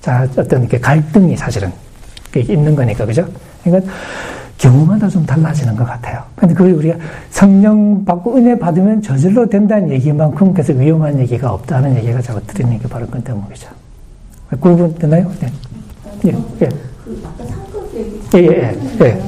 자, 0.00 0.26
어떤 0.36 0.62
이렇게 0.62 0.80
갈등이 0.80 1.36
사실은 1.36 1.70
있는 2.34 2.74
거니까. 2.74 3.06
그죠? 3.06 3.24
그러니까 3.62 3.92
경우마다 4.62 5.08
좀 5.08 5.26
달라지는 5.26 5.74
것 5.74 5.84
같아요. 5.84 6.22
근데 6.36 6.54
그걸 6.54 6.72
우리가 6.74 6.96
성령 7.30 8.04
받고 8.04 8.36
은혜 8.36 8.56
받으면 8.56 9.02
저절로 9.02 9.48
된다는 9.48 9.90
얘기만큼 9.90 10.52
그래서 10.52 10.72
위험한 10.72 11.18
얘기가 11.18 11.52
없다는 11.52 11.96
얘기가 11.96 12.22
자꾸 12.22 12.40
드리는 12.46 12.78
게 12.78 12.86
바로 12.86 13.04
그 13.08 13.20
때문이죠. 13.20 13.68
그 14.50 14.56
부분 14.56 14.94
되나요? 14.94 15.28
네. 15.40 15.52
예, 16.26 16.28
예. 16.62 16.68
그 17.04 17.22
아까 17.24 17.44
상급 17.44 17.92
얘기 17.96 18.20
예, 18.34 18.38
예, 18.38 18.46
예. 18.46 19.04
예. 19.04 19.22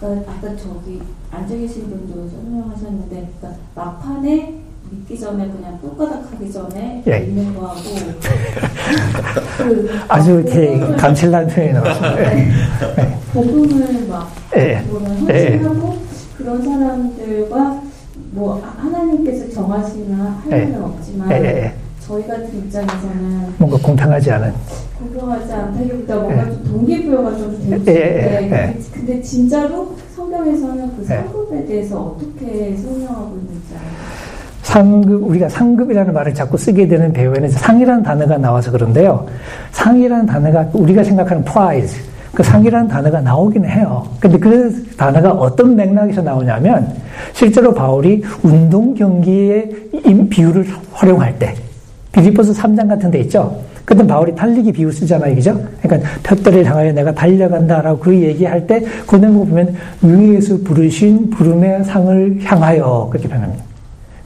그러니까 0.00 0.32
아까 0.32 0.56
저기 0.56 1.02
앉아 1.30 1.54
계신 1.54 1.90
분도 1.90 2.26
설명하셨는데 2.30 3.30
그러니까 3.40 3.60
막판에 3.74 4.54
믿기 4.92 5.18
전에 5.18 5.48
그냥 5.48 5.78
똥가닥 5.80 6.32
하기 6.32 6.52
전에 6.52 7.02
예. 7.06 7.24
있는 7.24 7.54
거하고 7.54 7.80
그 9.58 9.90
아주 10.06 10.44
감칠난 10.98 11.46
표현이 11.46 11.72
나왔습니다. 11.72 12.14
네. 12.16 12.48
네. 12.96 13.18
복음을 13.32 14.06
막 14.06 14.30
예. 14.56 14.74
헌신하고 14.76 15.96
그런 16.36 16.62
사람들과 16.62 17.82
뭐 18.32 18.62
하나님께서 18.78 19.48
정하시나 19.50 20.42
할 20.44 20.50
말은 20.50 20.82
없지만 20.82 21.72
저희 22.00 22.26
같은 22.26 22.58
입장에서는 22.58 23.54
뭔가 23.58 23.78
공평하지 23.78 24.30
않은 24.32 24.52
공평하지 24.98 25.52
않다기보다 25.52 26.16
뭔가 26.16 26.44
좀 26.46 26.64
동기부여가 26.64 27.36
좀 27.36 27.52
되고 27.52 27.62
싶은데 27.62 28.80
근데 28.92 29.22
진짜로 29.22 29.96
성경에서는 30.14 30.96
그 30.96 31.04
상급에 31.04 31.64
대해서 31.64 32.02
어떻게 32.02 32.76
설명하고 32.76 33.36
있는지 33.36 33.74
알아요? 33.74 34.21
상급, 34.62 35.22
우리가 35.24 35.48
상급이라는 35.48 36.14
말을 36.14 36.34
자꾸 36.34 36.56
쓰게 36.56 36.88
되는 36.88 37.12
배우에는 37.12 37.50
상이라는 37.50 38.02
단어가 38.02 38.38
나와서 38.38 38.70
그런데요. 38.70 39.26
상이라는 39.72 40.26
단어가 40.26 40.66
우리가 40.72 41.04
생각하는 41.04 41.44
prize, 41.44 42.00
그 42.32 42.42
상이라는 42.42 42.88
단어가 42.88 43.20
나오긴 43.20 43.64
해요. 43.64 44.06
근데 44.18 44.38
그 44.38 44.86
단어가 44.96 45.32
어떤 45.32 45.76
맥락에서 45.76 46.22
나오냐면, 46.22 46.88
실제로 47.32 47.74
바울이 47.74 48.22
운동 48.42 48.94
경기의 48.94 49.70
비유를 50.30 50.66
활용할 50.92 51.38
때, 51.38 51.54
빌립보서 52.12 52.52
3장 52.52 52.88
같은 52.88 53.10
데 53.10 53.20
있죠? 53.20 53.60
그때 53.84 54.06
바울이 54.06 54.34
달리기 54.34 54.72
비유 54.72 54.92
쓰잖아요. 54.92 55.34
그죠? 55.34 55.60
그러니까 55.82 56.08
표대를 56.22 56.64
향하여 56.64 56.92
내가 56.92 57.12
달려간다라고 57.12 57.98
그 57.98 58.14
얘기할 58.14 58.66
때, 58.66 58.82
그 59.06 59.16
내용 59.16 59.34
보면 59.34 59.74
위에서 60.00 60.56
부르신 60.64 61.30
부름의 61.30 61.84
상을 61.84 62.38
향하여 62.44 63.08
그렇게 63.10 63.28
표현합니다. 63.28 63.71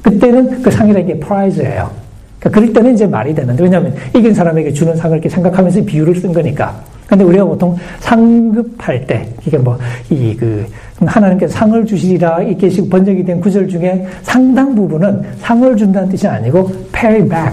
그때는 0.06 0.62
그 0.62 0.70
상이라는 0.70 1.06
게 1.06 1.18
prize예요. 1.18 1.90
그러니까 2.38 2.60
그럴 2.60 2.72
때는 2.72 2.94
이제 2.94 3.06
말이 3.08 3.34
되는데 3.34 3.60
왜냐하면 3.62 3.92
이긴 4.14 4.32
사람에게 4.32 4.72
주는 4.72 4.94
상을 4.94 5.16
이렇게 5.16 5.28
생각하면서 5.28 5.84
비유를 5.84 6.14
쓴 6.16 6.32
거니까. 6.32 6.80
근데 7.08 7.24
우리가 7.24 7.44
보통 7.44 7.76
상급할 8.00 9.06
때 9.06 9.28
이게 9.46 9.58
뭐 9.58 9.78
이 10.10 10.36
그 10.38 10.66
하나님께서 11.00 11.52
상을 11.52 11.84
주시리라 11.84 12.42
이렇게 12.42 12.70
번역이 12.88 13.24
된 13.24 13.40
구절 13.40 13.68
중에 13.68 14.06
상당 14.22 14.74
부분은 14.74 15.22
상을 15.40 15.76
준다는 15.76 16.08
뜻이 16.08 16.26
아니고 16.26 16.70
pay 16.92 17.28
back 17.28 17.52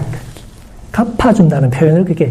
갚아준다는 0.92 1.70
표현을 1.70 2.04
그렇게 2.04 2.30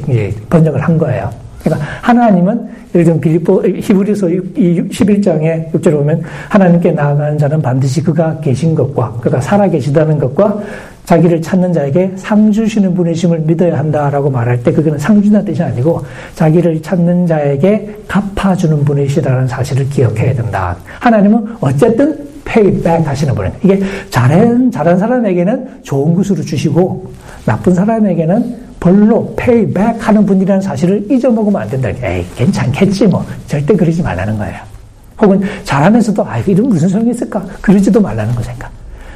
번역을 0.49 0.79
한 0.79 0.97
거예요. 0.97 1.29
그러니까 1.64 1.88
하나님은 2.02 2.69
예를 2.94 3.06
들면 3.06 3.22
빌리포 3.22 3.64
히브리서 3.65 4.27
11장에 4.27 5.72
6절에 5.72 5.91
보면 5.91 6.22
하나님께 6.49 6.91
나아가는 6.91 7.38
자는 7.38 7.61
반드시 7.61 8.03
그가 8.03 8.40
계신 8.40 8.76
것과 8.76 9.14
그가 9.22 9.41
살아 9.41 9.68
계시다는 9.68 10.19
것과 10.19 10.60
자기를 11.06 11.41
찾는 11.41 11.73
자에게 11.73 12.14
상 12.15 12.52
주시는 12.52 12.94
분이심을 12.94 13.40
믿어야 13.40 13.77
한다라고 13.77 14.30
말할 14.30 14.64
때 14.64 14.72
그거는 14.72 14.98
상 14.98 15.22
주는 15.22 15.44
뜻이 15.44 15.61
아니고 15.61 16.02
자기를 16.35 16.81
찾는 16.81 17.27
자에게 17.27 17.95
갚아주는 18.07 18.85
분이시라는 18.85 19.48
사실을 19.48 19.90
기억해야 19.90 20.34
된다. 20.34 20.77
하나님은 20.99 21.57
어쨌든 21.60 22.18
pay 22.45 22.72
back 22.72 23.07
하시는 23.07 23.34
분이에요. 23.34 23.56
이게 23.64 23.81
잘한, 24.10 24.72
잘한 24.72 24.98
사람에게는 24.98 25.81
좋은 25.81 26.14
것으로 26.14 26.41
주시고 26.41 27.11
나쁜 27.45 27.73
사람에게는 27.73 28.62
벌로 28.84 29.34
pay 29.38 29.67
back 29.67 30.05
하는 30.05 30.26
분이라는 30.26 30.61
사실을 30.61 31.10
잊어먹으면 31.10 31.61
안 31.61 31.69
된다. 31.69 31.89
에이, 32.03 32.26
괜찮겠지 32.35 33.07
뭐. 33.07 33.26
절대 33.47 33.73
그러지 33.73 34.03
말라는 34.03 34.38
거예요. 34.38 34.57
혹은 35.22 35.41
잘하면서도 35.64 36.26
아, 36.27 36.38
이런 36.39 36.68
무슨 36.68 36.89
소용이 36.89 37.11
있을까? 37.11 37.41
그러지도 37.61 38.01
말라는 38.01 38.35
거니까. 38.35 38.69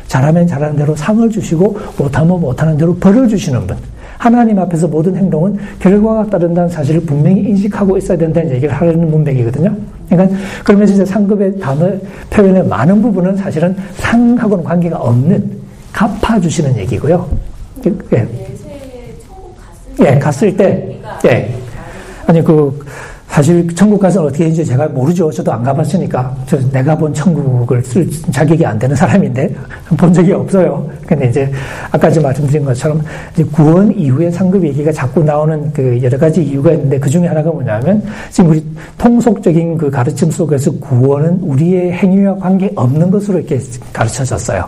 잘하면 0.08 0.48
잘하는 0.48 0.78
대로 0.78 0.96
상을 0.96 1.30
주시고 1.30 1.78
못하면 1.98 2.40
못하는 2.40 2.78
대로 2.78 2.96
벌을 2.96 3.28
주시는 3.28 3.68
분. 3.68 3.76
하나님 4.18 4.58
앞에서 4.58 4.88
모든 4.88 5.18
행동은 5.18 5.58
결과가 5.80 6.28
따른다는 6.28 6.70
사실을 6.70 7.02
분명히 7.02 7.42
인식하고 7.42 7.98
있어야 7.98 8.18
된다는 8.18 8.50
얘기를 8.52 8.74
하는 8.74 9.12
문맥이거든요. 9.12 9.76
그러니까 10.08 10.38
그러면서 10.64 10.94
이제 10.94 11.04
상급의 11.04 11.60
단어 11.60 11.92
표현의 12.30 12.66
많은 12.68 13.02
부분은 13.02 13.36
사실은 13.36 13.76
상하고는 13.98 14.64
관계가 14.64 14.98
없는 14.98 15.52
갚아주시는 15.92 16.78
얘기고요. 16.78 17.28
예. 18.14 18.57
예, 20.00 20.20
갔을 20.20 20.56
때, 20.56 21.00
예. 21.26 21.54
아니, 22.26 22.44
그, 22.44 22.80
사실 23.38 23.68
천국 23.76 24.00
가서 24.00 24.24
어떻게 24.24 24.46
했는지 24.46 24.66
제가 24.66 24.88
모르죠. 24.88 25.32
저도 25.32 25.52
안 25.54 25.62
가봤으니까. 25.62 26.36
저 26.48 26.58
내가 26.72 26.98
본 26.98 27.14
천국을 27.14 27.84
쓸 27.84 28.10
자격이 28.32 28.66
안 28.66 28.80
되는 28.80 28.96
사람인데 28.96 29.54
본 29.96 30.12
적이 30.12 30.34
없어요. 30.34 30.90
근데 31.06 31.28
이제 31.28 31.52
아까 31.92 32.10
저 32.10 32.20
말씀드린 32.20 32.66
것처럼 32.66 33.00
이제 33.34 33.44
구원 33.44 33.96
이후에 33.96 34.32
상급 34.32 34.64
얘기가 34.66 34.92
자꾸 34.92 35.24
나오는 35.24 35.72
그 35.72 36.00
여러 36.02 36.18
가지 36.18 36.42
이유가 36.42 36.72
있는데 36.72 36.98
그 36.98 37.10
중에 37.10 37.28
하나가 37.28 37.52
뭐냐면 37.52 38.02
지금 38.32 38.50
우리 38.50 38.66
통속적인 38.98 39.78
그 39.78 39.92
가르침 39.92 40.32
속에서 40.32 40.72
구원은 40.80 41.40
우리의 41.42 41.92
행위와 41.92 42.38
관계 42.38 42.72
없는 42.76 43.12
것으로 43.12 43.38
이렇게 43.38 43.60
가르쳐졌어요. 43.94 44.66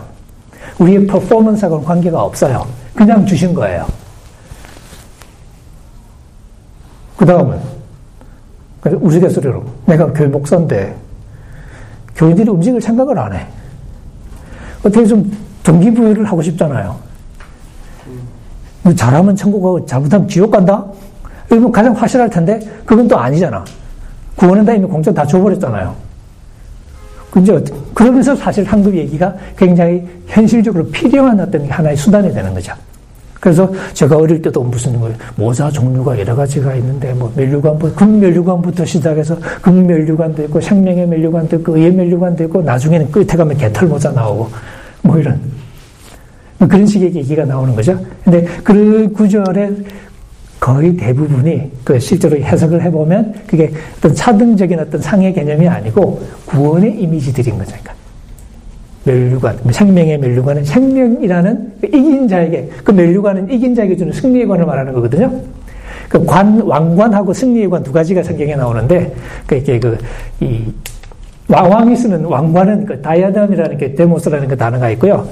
우리의 0.78 1.08
퍼포먼스하고는 1.08 1.84
관계가 1.84 2.22
없어요. 2.22 2.64
그냥 2.94 3.26
주신 3.26 3.52
거예요. 3.52 3.84
그 7.20 7.26
다음은 7.26 7.58
우스갯소리로 9.02 9.62
내가 9.84 10.10
교회 10.10 10.26
목사인데 10.26 10.96
교인들이 12.16 12.48
움직일 12.48 12.80
생각을 12.80 13.18
안 13.18 13.34
해. 13.34 13.46
어떻게 14.78 15.04
좀 15.04 15.30
동기부여를 15.62 16.24
하고 16.24 16.40
싶잖아요. 16.40 16.96
잘하면 18.96 19.36
천국 19.36 19.60
가고 19.60 19.84
잘못하면 19.84 20.26
지옥 20.28 20.50
간다? 20.50 20.82
이거 21.52 21.70
가장 21.70 21.92
확실할 21.92 22.30
텐데 22.30 22.58
그건 22.86 23.06
또 23.06 23.18
아니잖아. 23.18 23.66
구원은 24.36 24.64
다 24.64 24.72
이미 24.72 24.86
공짜 24.86 25.12
다 25.12 25.26
줘버렸잖아요. 25.26 25.94
근데 27.30 27.62
그러면서 27.92 28.34
사실 28.34 28.64
한국 28.64 28.96
얘기가 28.96 29.34
굉장히 29.58 30.08
현실적으로 30.26 30.86
필요한 30.86 31.38
어떤 31.38 31.68
하나의 31.68 31.98
수단이 31.98 32.32
되는 32.32 32.54
거죠. 32.54 32.72
그래서 33.40 33.72
제가 33.94 34.18
어릴 34.18 34.42
때도 34.42 34.62
무슨 34.62 34.98
뭐 34.98 35.10
모자 35.34 35.70
종류가 35.70 36.18
여러 36.20 36.36
가지가 36.36 36.74
있는데 36.76 37.14
뭐 37.14 37.32
멸류관부터 37.34 37.94
금멸류관부터 37.94 38.84
시작해서 38.84 39.36
금멸류관도 39.62 40.44
있고 40.44 40.60
생명의 40.60 41.06
멸류관도 41.06 41.56
있고 41.56 41.76
의의 41.76 41.90
멸류관도 41.92 42.44
있고 42.44 42.62
나중에는 42.62 43.10
끝에 43.10 43.24
가면 43.24 43.56
개털 43.56 43.88
모자 43.88 44.12
나오고 44.12 44.50
뭐 45.02 45.18
이런 45.18 45.40
뭐 46.58 46.68
그런 46.68 46.86
식의 46.86 47.14
얘기가 47.14 47.46
나오는 47.46 47.74
거죠. 47.74 47.98
근데 48.22 48.44
그 48.62 49.10
구절의 49.10 49.76
거의 50.60 50.94
대부분이 50.94 51.70
그 51.82 51.98
실제로 51.98 52.36
해석을 52.36 52.82
해보면 52.82 53.34
그게 53.46 53.72
어떤 53.96 54.14
차등적인 54.14 54.78
어떤 54.78 55.00
상의 55.00 55.32
개념이 55.32 55.66
아니고 55.66 56.20
구원의 56.44 57.00
이미지들인 57.00 57.56
거죠. 57.56 57.70
그러니까 57.70 57.94
멸류관, 59.04 59.58
생명의 59.70 60.18
멸류관은 60.18 60.64
생명이라는 60.64 61.72
그 61.80 61.86
이긴 61.86 62.28
자에게, 62.28 62.68
그 62.84 62.92
멸류관은 62.92 63.50
이긴 63.50 63.74
자에게 63.74 63.96
주는 63.96 64.12
승리의 64.12 64.46
관을 64.46 64.66
말하는 64.66 64.92
거거든요. 64.92 65.32
그 66.08 66.24
관, 66.24 66.60
왕관하고 66.60 67.32
승리의 67.32 67.70
관 67.70 67.82
두 67.82 67.92
가지가 67.92 68.22
성경에 68.22 68.56
나오는데, 68.56 69.14
그, 69.46 69.54
이게 69.56 69.78
그, 69.78 69.96
이, 70.40 70.64
왕이 71.48 71.96
쓰는 71.96 72.24
왕관은 72.24 72.84
그 72.86 73.00
diadem이라는 73.00 73.78
게 73.78 73.94
데모스라는 73.94 74.48
그 74.48 74.56
단어가 74.56 74.90
있고요. 74.90 75.26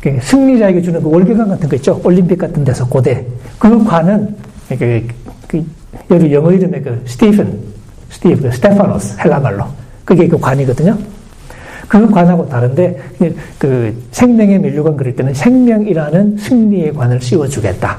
그 0.00 0.18
승리자에게 0.22 0.80
주는 0.80 1.02
그 1.02 1.10
월계관 1.10 1.48
같은 1.48 1.68
거 1.68 1.76
있죠. 1.76 2.00
올림픽 2.04 2.38
같은 2.38 2.64
데서 2.64 2.86
고대. 2.88 3.24
그 3.58 3.84
관은 3.84 4.34
그, 4.68 5.06
그 5.48 5.64
여기 6.10 6.32
영어 6.32 6.52
이름에 6.52 6.80
그 6.80 7.02
스티븐, 7.06 7.58
스티브, 8.10 8.42
그 8.42 8.50
스테파노스 8.52 9.18
헬라말로. 9.20 9.64
그게 10.04 10.28
그 10.28 10.38
관이거든요. 10.38 10.96
그 11.88 12.10
관하고 12.10 12.48
다른데 12.48 12.98
그 13.58 14.02
생명의 14.10 14.58
면류관 14.58 14.96
그럴 14.96 15.14
때는 15.14 15.34
생명이라는 15.34 16.36
승리의 16.38 16.94
관을 16.94 17.20
씌워주겠다. 17.20 17.98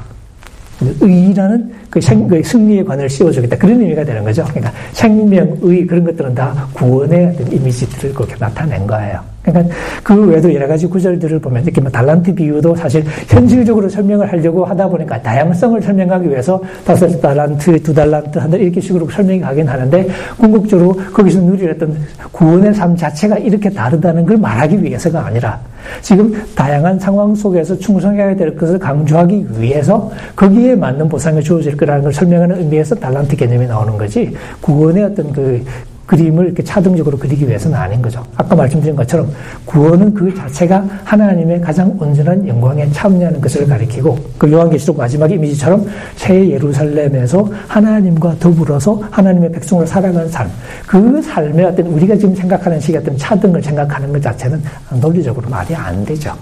의라는 1.02 1.72
그, 1.90 2.00
생, 2.02 2.28
그 2.28 2.44
승리의 2.44 2.86
관을 2.86 3.10
씌워주겠다. 3.10 3.58
그런 3.58 3.82
의미가 3.82 4.04
되는 4.04 4.24
거죠. 4.24 4.44
그러니까 4.46 4.72
생명, 4.92 5.58
의 5.62 5.88
그런 5.88 6.04
것들은 6.04 6.36
다 6.36 6.68
구원의 6.74 7.36
이미지들을 7.52 8.14
그렇게 8.14 8.36
나타낸 8.38 8.86
거예요. 8.86 9.37
그러니까 9.48 9.76
그 10.04 10.28
외에도 10.28 10.54
여러 10.54 10.68
가지 10.68 10.86
구절들을 10.88 11.40
보면 11.40 11.64
이렇게 11.64 11.80
뭐 11.80 11.90
달란트 11.90 12.36
비유도 12.36 12.76
사실 12.76 13.04
현실적으로 13.28 13.88
설명을 13.88 14.30
하려고 14.32 14.66
하다 14.66 14.90
보니까 14.90 15.22
다양성을 15.22 15.82
설명하기 15.82 16.30
위해서 16.30 16.62
다섯 16.86 17.08
달란트, 17.22 17.82
두 17.82 17.94
달란트, 17.94 18.40
한 18.40 18.52
달 18.52 18.62
이렇게 18.62 18.80
식으로 18.82 19.10
설명이 19.10 19.40
가긴 19.40 19.68
하는데 19.68 20.08
궁극적으로 20.38 20.96
거기서 21.14 21.40
누리랬던 21.42 21.98
구원의 22.32 22.74
삶 22.74 22.96
자체가 22.96 23.38
이렇게 23.38 23.70
다르다는 23.70 24.26
걸 24.26 24.38
말하기 24.38 24.84
위해서가 24.84 25.26
아니라 25.26 25.60
지금 26.02 26.34
다양한 26.56 27.00
상황 27.00 27.34
속에서 27.36 27.78
충성해야 27.78 28.36
될 28.36 28.56
것을 28.56 28.78
강조하기 28.80 29.48
위해서 29.60 30.12
거기에 30.36 30.76
맞는 30.76 31.08
보상이 31.08 31.42
주어질 31.42 31.78
거라는 31.78 32.04
걸 32.04 32.14
설명하는 32.14 32.58
의미에서 32.60 32.96
달란트 32.96 33.36
개념이 33.36 33.68
나오는 33.68 33.98
거지 33.98 34.34
구원의 34.62 35.04
어떤 35.04 35.32
그 35.32 35.64
그림을 36.08 36.46
이렇게 36.46 36.64
차등적으로 36.64 37.18
그리기 37.18 37.48
위해서는 37.48 37.78
아닌 37.78 38.02
거죠. 38.02 38.24
아까 38.36 38.56
말씀드린 38.56 38.96
것처럼 38.96 39.30
구원은 39.66 40.14
그 40.14 40.34
자체가 40.34 40.84
하나님의 41.04 41.62
가장 41.62 41.96
온전한 42.00 42.48
영광에 42.48 42.90
참여하는 42.92 43.42
것을 43.42 43.68
가리키고 43.68 44.18
그 44.38 44.50
요한계시록 44.52 44.98
마지막 44.98 45.30
이미지처럼 45.30 45.86
새 46.16 46.50
예루살렘에서 46.50 47.48
하나님과 47.68 48.38
더불어서 48.40 49.04
하나님의 49.12 49.52
백성으로 49.52 49.86
살아가는 49.86 50.28
삶. 50.30 50.50
그 50.88 51.22
삶의 51.22 51.66
어떤 51.66 51.86
우리가 51.88 52.16
지금 52.16 52.34
생각하는 52.34 52.80
식의 52.80 53.02
어떤 53.02 53.18
차등을 53.18 53.62
생각하는 53.62 54.12
것 54.14 54.22
자체는 54.22 54.64
논리적으로 55.02 55.50
말이 55.50 55.76
안 55.76 56.06
되죠. 56.06 56.34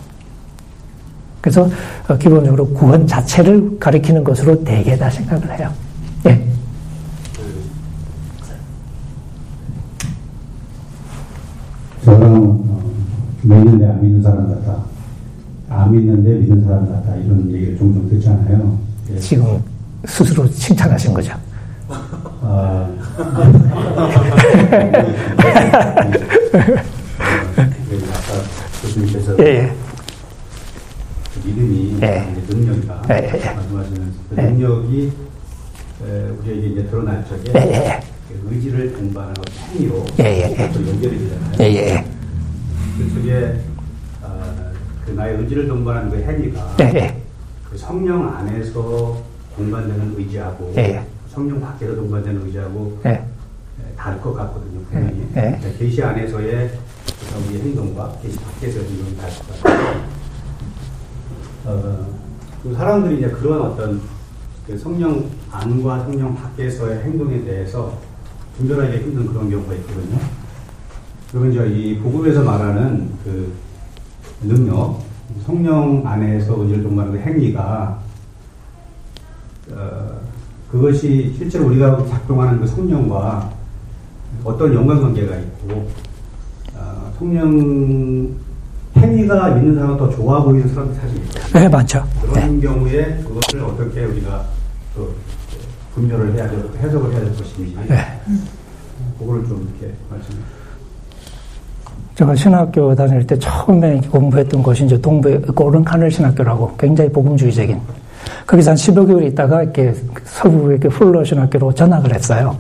그래서 1.42 1.68
어, 2.08 2.18
기본적으로 2.18 2.68
구원 2.70 3.06
자체를 3.08 3.80
가리키는 3.80 4.24
것으로 4.24 4.64
대개 4.64 4.96
다 4.96 5.10
생각을 5.10 5.60
해요. 5.60 5.72
예. 6.28 6.55
저는 12.06 12.38
어, 12.38 12.82
믿는 13.42 13.80
데 13.80 13.86
안 13.86 14.02
믿는 14.02 14.22
사람 14.22 14.48
같다. 14.48 14.84
안 15.70 15.92
믿는데 15.92 16.36
믿는 16.40 16.64
사람 16.64 16.88
같다. 16.88 17.16
이런 17.16 17.52
얘기를 17.52 17.78
종종 17.78 18.08
듣잖아요. 18.10 18.78
예. 19.12 19.20
지금 19.20 19.60
스스로 20.06 20.48
칭찬하신 20.50 21.14
거죠. 21.14 21.34
아, 21.90 22.88
아까 23.18 23.52
교수님께서 28.82 29.38
예, 29.40 29.44
예. 29.46 29.74
그 31.34 31.48
믿음이 31.48 31.98
예. 32.04 32.28
능력이다. 32.50 33.02
예, 33.10 33.14
예, 33.16 33.40
예. 33.40 33.54
말씀하시는 33.56 34.14
그 34.30 34.40
능력이 34.40 35.12
우리에게 36.42 36.68
이제 36.68 36.86
드러날 36.88 37.26
적에 37.28 38.00
의지를 38.50 38.94
동반하는 38.94 39.36
행위로 39.70 40.06
예, 40.20 40.24
예, 40.24 40.56
예. 40.58 40.72
또 40.72 40.88
연결이 40.88 41.20
되잖아요. 41.20 41.54
예, 41.60 41.64
예. 41.64 42.06
그쪽에 42.98 43.60
어, 44.24 44.72
그 45.06 45.12
나의 45.12 45.38
의지를 45.38 45.68
동반하는 45.68 46.10
그 46.10 46.22
행위가 46.24 46.78
예, 46.82 46.84
예. 46.96 47.22
그 47.70 47.78
성령 47.78 48.28
안에서 48.36 49.22
동반되는 49.56 50.16
의지하고 50.18 50.74
예, 50.78 50.82
예. 50.82 51.06
성령 51.30 51.62
밖에서 51.62 51.96
동반되는 51.96 52.46
의지하고 52.46 53.00
예. 53.06 53.24
다를 53.96 54.20
것 54.22 54.34
같거든요. 54.34 54.82
분명히 54.90 55.28
예, 55.36 55.60
예. 55.64 55.78
계시 55.78 56.02
안에서의 56.02 56.72
우리의 57.48 57.62
행동과 57.62 58.18
계시 58.22 58.40
밖에서의 58.40 58.86
행동이 58.86 59.18
다를 59.18 59.34
것 59.36 59.62
같아요. 59.62 60.16
어, 61.66 62.16
그 62.64 62.74
사람들이 62.74 63.18
이제 63.18 63.30
그런 63.30 63.62
어떤 63.62 64.02
그 64.66 64.78
성령 64.78 65.30
안과 65.52 66.04
성령 66.06 66.36
밖에서의 66.36 67.04
행동에 67.04 67.44
대해서 67.44 67.98
분별하기 68.58 68.98
힘든 68.98 69.28
그런 69.28 69.50
경우가 69.50 69.74
있거든요. 69.76 70.20
그러면 71.30 71.52
이제 71.52 71.68
이 71.68 72.00
복음에서 72.00 72.44
말하는 72.44 73.10
그 73.24 73.54
능력, 74.44 75.02
성령 75.46 76.06
안에서 76.06 76.56
동반하는 76.56 77.22
그 77.24 77.30
행위가 77.30 78.00
어, 79.72 80.20
그것이 80.72 81.34
실제로 81.38 81.66
우리가 81.68 82.06
작동하는 82.08 82.60
그 82.60 82.68
성령과 82.68 83.52
어떤 84.44 84.74
연관관계가 84.74 85.36
있고 85.38 85.90
어, 86.76 87.14
성령 87.18 88.36
행위가 88.96 89.58
있는 89.58 89.76
사람은 89.76 89.98
더 89.98 90.10
좋아 90.10 90.44
보이는 90.44 90.68
사람들이 90.70 91.00
사실 91.00 91.18
있거든요. 91.18 91.60
네, 91.60 91.68
많죠. 91.68 92.08
그런 92.22 92.60
네. 92.60 92.68
경우에 92.68 93.24
그것을 93.24 93.64
어떻게 93.64 94.06
우리가 94.06 94.46
또 94.96 95.14
분별을 95.96 96.36
해야 96.36 96.50
될, 96.50 96.60
해석을 96.82 97.12
해야 97.14 97.22
될 97.22 97.30
것인지. 97.36 97.76
네. 97.88 97.98
그거를 99.18 99.46
좀 99.48 99.74
이렇게 99.80 99.94
말씀해 100.10 100.38
제가 102.16 102.34
신학교 102.36 102.96
다닐 102.96 103.26
때 103.28 103.38
처음에 103.38 104.00
공부했던 104.10 104.64
곳이 104.64 104.86
이제 104.86 105.00
동부의 105.00 105.42
고른카넬 105.42 106.10
신학교라고 106.10 106.76
굉장히 106.78 107.12
복음주의적인. 107.12 107.80
거기서 108.48 108.72
한 108.72 108.78
10여 108.78 109.08
개월 109.08 109.24
있다가 109.24 109.64
이렇게 109.64 109.94
서부 110.24 110.72
이렇게 110.72 110.88
풀러 110.88 111.24
신학교로 111.24 111.74
전학을 111.74 112.14
했어요. 112.14 112.58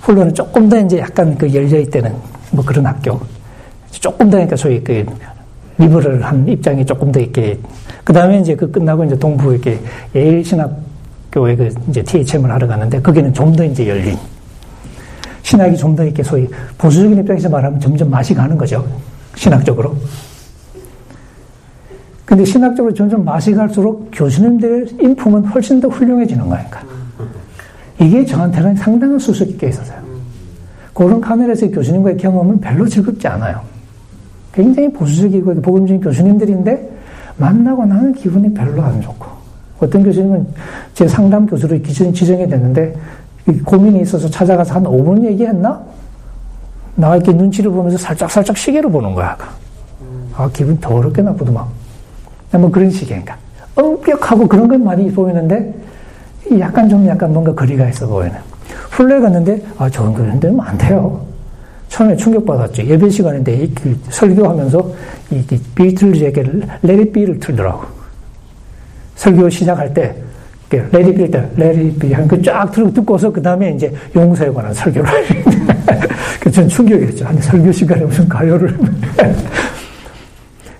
풀러는 0.00 0.32
조금 0.32 0.70
더 0.70 0.78
이제 0.80 0.98
약간 1.00 1.36
그 1.36 1.52
열려있다는 1.52 2.14
뭐 2.52 2.64
그런 2.64 2.86
학교. 2.86 3.20
조금 3.90 4.30
더 4.30 4.36
그러니까 4.38 4.56
소위 4.56 4.82
그 4.82 5.04
리버럴한 5.76 6.48
입장이 6.48 6.86
조금 6.86 7.12
더 7.12 7.20
이렇게. 7.20 7.58
그 8.04 8.12
다음에 8.14 8.40
이제 8.40 8.54
그 8.54 8.70
끝나고 8.70 9.04
이제 9.04 9.18
동부 9.18 9.52
이렇게 9.52 9.78
예일 10.14 10.42
신학 10.42 10.87
교회 11.32 11.54
그 11.56 11.72
이제 11.88 12.02
THM을 12.02 12.50
하러 12.50 12.66
가는데 12.66 13.00
거기는 13.00 13.32
좀 13.32 13.54
더 13.54 13.64
이제 13.64 13.88
열린 13.88 14.16
신학이 15.42 15.76
좀 15.76 15.96
더 15.96 16.04
이렇게 16.04 16.22
소위 16.22 16.48
보수적인 16.76 17.18
입장에서 17.18 17.48
말하면 17.48 17.80
점점 17.80 18.10
맛이 18.10 18.34
가는 18.34 18.56
거죠. 18.56 18.86
신학적으로. 19.34 19.96
근데 22.24 22.44
신학적으로 22.44 22.92
점점 22.92 23.24
맛이 23.24 23.52
갈수록 23.54 24.10
교수님들의 24.12 24.96
인품은 25.00 25.46
훨씬 25.46 25.80
더 25.80 25.88
훌륭해지는 25.88 26.46
거니까. 26.46 26.82
이게 28.00 28.24
저한테는 28.24 28.76
상당한 28.76 29.18
수수 29.18 29.46
깊게 29.46 29.68
있었어요. 29.68 29.98
그런 30.92 31.20
카메라에서 31.20 31.68
교수님과의 31.68 32.16
경험은 32.18 32.60
별로 32.60 32.86
즐겁지 32.86 33.26
않아요. 33.28 33.62
굉장히 34.52 34.92
보수적이고 34.92 35.62
복음적인 35.62 36.02
교수님들인데 36.02 36.98
만나고 37.38 37.86
나는 37.86 38.12
기분이 38.12 38.52
별로 38.52 38.82
안 38.82 39.00
좋고. 39.00 39.26
어떤 39.80 40.02
교수님은 40.02 40.46
제 40.94 41.06
상담 41.06 41.46
교수로 41.46 41.78
기준 41.80 42.12
지정이 42.12 42.48
됐는데 42.48 42.94
고민이 43.64 44.02
있어서 44.02 44.28
찾아가서 44.28 44.74
한 44.74 44.84
5분 44.84 45.24
얘기했나? 45.24 45.80
나 46.94 47.14
이렇게 47.14 47.32
눈치를 47.32 47.70
보면서 47.70 47.96
살짝살짝 47.96 48.56
시계를 48.56 48.90
보는 48.90 49.14
거야. 49.14 49.36
아, 50.34 50.50
기분 50.52 50.78
더럽게 50.78 51.22
나쁘더만. 51.22 51.64
뭐 52.52 52.70
그런 52.70 52.90
식이니까. 52.90 53.36
엄격하고 53.74 54.48
그런 54.48 54.68
건 54.68 54.84
많이 54.84 55.10
보이는데 55.12 55.74
약간 56.58 56.88
좀 56.88 57.06
약간 57.06 57.32
뭔가 57.32 57.54
거리가 57.54 57.88
있어 57.88 58.06
보이는. 58.06 58.36
훈련 58.90 59.22
갔는데 59.22 59.62
아, 59.78 59.88
저런 59.88 60.12
그런 60.12 60.40
데는 60.40 60.58
안 60.60 60.76
돼요. 60.76 61.24
처음에 61.88 62.16
충격받았죠. 62.16 62.84
예배 62.84 63.08
시간인데 63.08 63.68
그 63.74 63.98
설교하면서 64.10 64.92
이 65.30 65.42
비틀즈의 65.74 66.44
Let 66.82 66.97
It 66.97 67.07
Be를 67.07 67.38
틀더라고. 67.38 67.97
설교 69.18 69.50
시작할 69.50 69.92
때 69.92 70.14
레디 70.70 71.14
빌 71.14 71.30
때, 71.30 71.46
레디 71.56 71.98
빌 71.98 72.14
하는 72.14 72.28
그쫙 72.28 72.70
듣고서 72.70 73.30
그 73.30 73.42
다음에 73.42 73.72
이제 73.72 73.92
용서에 74.14 74.50
관한 74.50 74.72
설교를 74.72 75.10
그전 76.40 76.68
충격이었죠. 76.68 77.26
아니 77.26 77.40
설교 77.42 77.72
시간에 77.72 78.04
무슨 78.04 78.28
가요를 78.28 78.78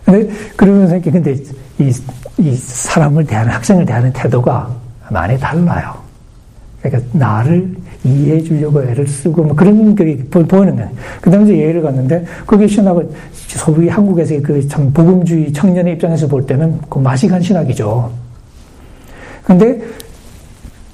근데 0.04 0.30
그러면서 0.56 0.94
이렇게 0.94 1.10
근데 1.10 1.36
이, 1.78 1.92
이 2.38 2.54
사람을 2.54 3.24
대하는 3.26 3.50
학생을 3.52 3.84
대하는 3.84 4.12
태도가 4.12 4.70
많이 5.10 5.38
달라요. 5.38 5.94
그러니까 6.80 7.10
나를 7.12 7.74
이해해 8.04 8.40
주려고 8.42 8.82
애를 8.82 9.06
쓰고 9.06 9.42
뭐 9.42 9.56
그런 9.56 9.94
게 9.94 10.16
보이는 10.30 10.76
거예요. 10.76 10.90
그 11.20 11.30
이제 11.42 11.58
예를 11.58 11.82
갔는데 11.82 12.24
그게 12.46 12.68
신학을 12.68 13.08
소위 13.32 13.88
한국에서의 13.88 14.42
그참 14.42 14.92
복음주의 14.92 15.52
청년의 15.52 15.94
입장에서 15.94 16.28
볼 16.28 16.46
때는 16.46 16.78
그 16.88 17.00
맛이 17.00 17.26
간 17.26 17.42
신학이죠. 17.42 18.27
근데 19.48 19.80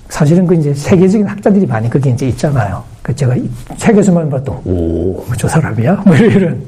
사실은 0.09 0.47
그 0.47 0.55
이제 0.55 0.73
세계적인 0.73 1.27
학자들이 1.27 1.67
많이 1.67 1.91
거기 1.91 2.11
이제 2.11 2.29
있잖아요. 2.29 2.85
그 3.03 3.15
제가 3.15 3.35
책에서만 3.77 4.31
봐도 4.31 4.53
오, 4.65 5.25
저 5.37 5.49
사람이야? 5.49 6.03
뭐 6.07 6.15
이런 6.15 6.63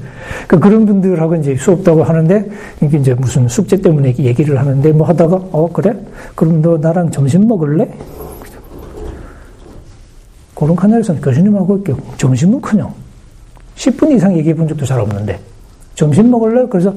그 0.49 0.59
그런 0.59 0.85
분들하고 0.85 1.37
이제 1.37 1.55
수업도 1.55 1.93
하고 1.93 2.03
하는데 2.03 2.51
이게 2.83 2.99
이제 2.99 3.15
무슨 3.15 3.47
숙제 3.47 3.77
때문에 3.81 4.17
얘기를 4.19 4.59
하는데 4.59 4.93
뭐 4.93 5.07
하다가 5.07 5.37
어 5.53 5.71
그래? 5.73 5.95
그럼 6.35 6.61
너 6.61 6.77
나랑 6.77 7.13
점심 7.13 7.47
먹을래? 7.47 7.89
그런 10.57 10.75
카나에서는 10.75 11.21
교수님하고 11.21 11.77
이렇게 11.77 12.03
점심은 12.17 12.61
그냥 12.61 12.93
10분 13.77 14.11
이상 14.11 14.37
얘기해 14.37 14.57
본 14.57 14.67
적도 14.67 14.85
잘 14.85 14.99
없는데 14.99 15.39
점심 15.95 16.33
먹을래? 16.33 16.67
그래서 16.69 16.93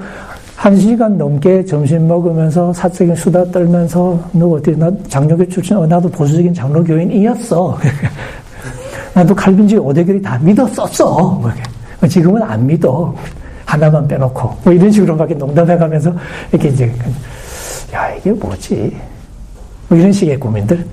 한 0.60 0.76
시간 0.76 1.18
넘게 1.18 1.64
점심 1.64 2.06
먹으면서 2.06 2.74
사적인 2.74 3.16
수다 3.16 3.46
떨면서 3.46 4.20
너 4.34 4.50
어디 4.50 4.76
나 4.78 4.92
장로교 5.08 5.48
출신 5.48 5.78
어, 5.78 5.88
나도 5.88 6.10
보수적인 6.10 6.54
장로교인이었어. 6.54 7.80
나도 9.16 9.34
칼빈지 9.34 9.78
오대결이 9.78 10.22
다 10.22 10.38
믿었었어. 10.40 11.42
뭐 12.02 12.10
지금은 12.10 12.44
안 12.44 12.68
믿어. 12.68 13.16
하나만 13.64 14.06
빼놓고 14.06 14.58
뭐 14.66 14.74
이런 14.74 14.92
식으로 14.92 15.16
막 15.16 15.32
농담해가면서 15.32 16.14
이렇게 16.52 16.68
이제 16.68 16.94
야 17.94 18.14
이게 18.16 18.30
뭐지? 18.32 18.98
뭐 19.88 19.98
이런 19.98 20.12
식의 20.12 20.38
고민들. 20.38 20.86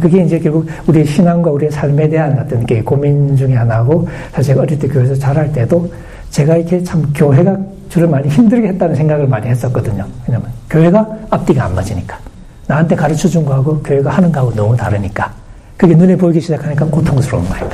그게 0.00 0.24
이제 0.24 0.36
결국 0.40 0.66
우리의 0.88 1.06
신앙과 1.06 1.52
우리의 1.52 1.70
삶에 1.70 2.08
대한 2.08 2.36
어떤 2.40 2.66
게 2.66 2.82
고민 2.82 3.36
중에 3.36 3.54
하나고 3.54 4.08
사실 4.32 4.58
어릴 4.58 4.76
때 4.76 4.88
교회에서 4.88 5.14
자랄 5.14 5.52
때도 5.52 5.88
제가 6.36 6.54
이렇게 6.58 6.82
참 6.82 7.02
교회가 7.14 7.56
저를 7.88 8.08
많이 8.08 8.28
힘들게 8.28 8.68
했다는 8.68 8.94
생각을 8.94 9.26
많이 9.26 9.48
했었거든요. 9.48 10.06
왜냐면 10.28 10.50
교회가 10.68 11.08
앞뒤가 11.30 11.64
안 11.64 11.74
맞으니까. 11.74 12.18
나한테 12.66 12.94
가르쳐 12.94 13.26
준 13.26 13.42
거하고 13.46 13.80
교회가 13.80 14.10
하는 14.10 14.30
거하고 14.30 14.52
너무 14.54 14.76
다르니까. 14.76 15.32
그게 15.78 15.94
눈에 15.94 16.14
보이기 16.14 16.42
시작하니까 16.42 16.84
고통스러운 16.84 17.48
거예요. 17.48 17.70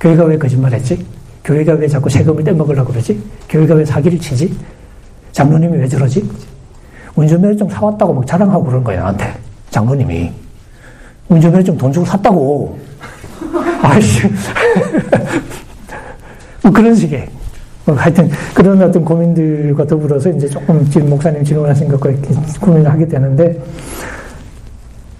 교회가 0.00 0.24
왜 0.24 0.38
거짓말 0.38 0.72
했지? 0.72 1.04
교회가 1.44 1.74
왜 1.74 1.86
자꾸 1.86 2.08
세금을 2.08 2.42
떼먹으려고 2.42 2.90
그러지? 2.90 3.22
교회가 3.50 3.74
왜 3.74 3.84
사기를 3.84 4.18
치지? 4.18 4.56
장로님이 5.32 5.76
왜 5.76 5.86
저러지? 5.86 6.26
운전면허증 7.16 7.68
사왔다고 7.68 8.14
막 8.14 8.26
자랑하고 8.26 8.64
그런 8.64 8.82
거예요, 8.82 9.02
나한테. 9.02 9.34
장로님이. 9.68 10.32
운전면허증 11.28 11.76
돈 11.76 11.92
주고 11.92 12.06
샀다고. 12.06 12.78
아이씨. 13.82 14.22
뭐 16.64 16.72
그런 16.72 16.94
식의. 16.94 17.39
뭐 17.84 17.94
하여튼 17.96 18.30
그런 18.54 18.80
어떤 18.82 19.04
고민들과 19.04 19.86
더불어서 19.86 20.30
이제 20.30 20.48
조금 20.48 20.84
지금 20.90 21.10
목사님 21.10 21.42
질문하신 21.44 21.88
것과 21.88 22.10
이렇게 22.10 22.34
고민을 22.60 22.90
하게 22.90 23.06
되는데 23.08 23.58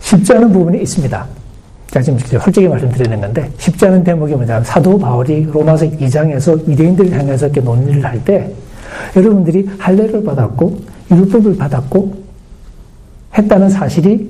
쉽지 0.00 0.32
않은 0.34 0.52
부분이 0.52 0.82
있습니다. 0.82 1.26
제가 1.90 2.02
지금 2.02 2.18
솔직히 2.18 2.68
말씀드리는 2.68 3.20
건데 3.20 3.50
쉽지 3.58 3.86
않은 3.86 4.04
대목이 4.04 4.34
뭐냐면 4.34 4.62
사도 4.64 4.98
바울이 4.98 5.48
로마서 5.52 5.86
2장에서 5.86 6.68
유대인들을 6.68 7.12
향해서 7.12 7.46
이렇게 7.46 7.60
논의를 7.60 8.04
할 8.04 8.20
때 8.24 8.52
여러분들이 9.16 9.68
할례를 9.78 10.22
받았고 10.22 10.78
율법을 11.10 11.56
받았고 11.56 12.14
했다는 13.36 13.68
사실이 13.70 14.28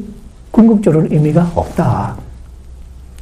궁극적으로 0.51 1.07
의미가 1.11 1.53
없다. 1.55 2.17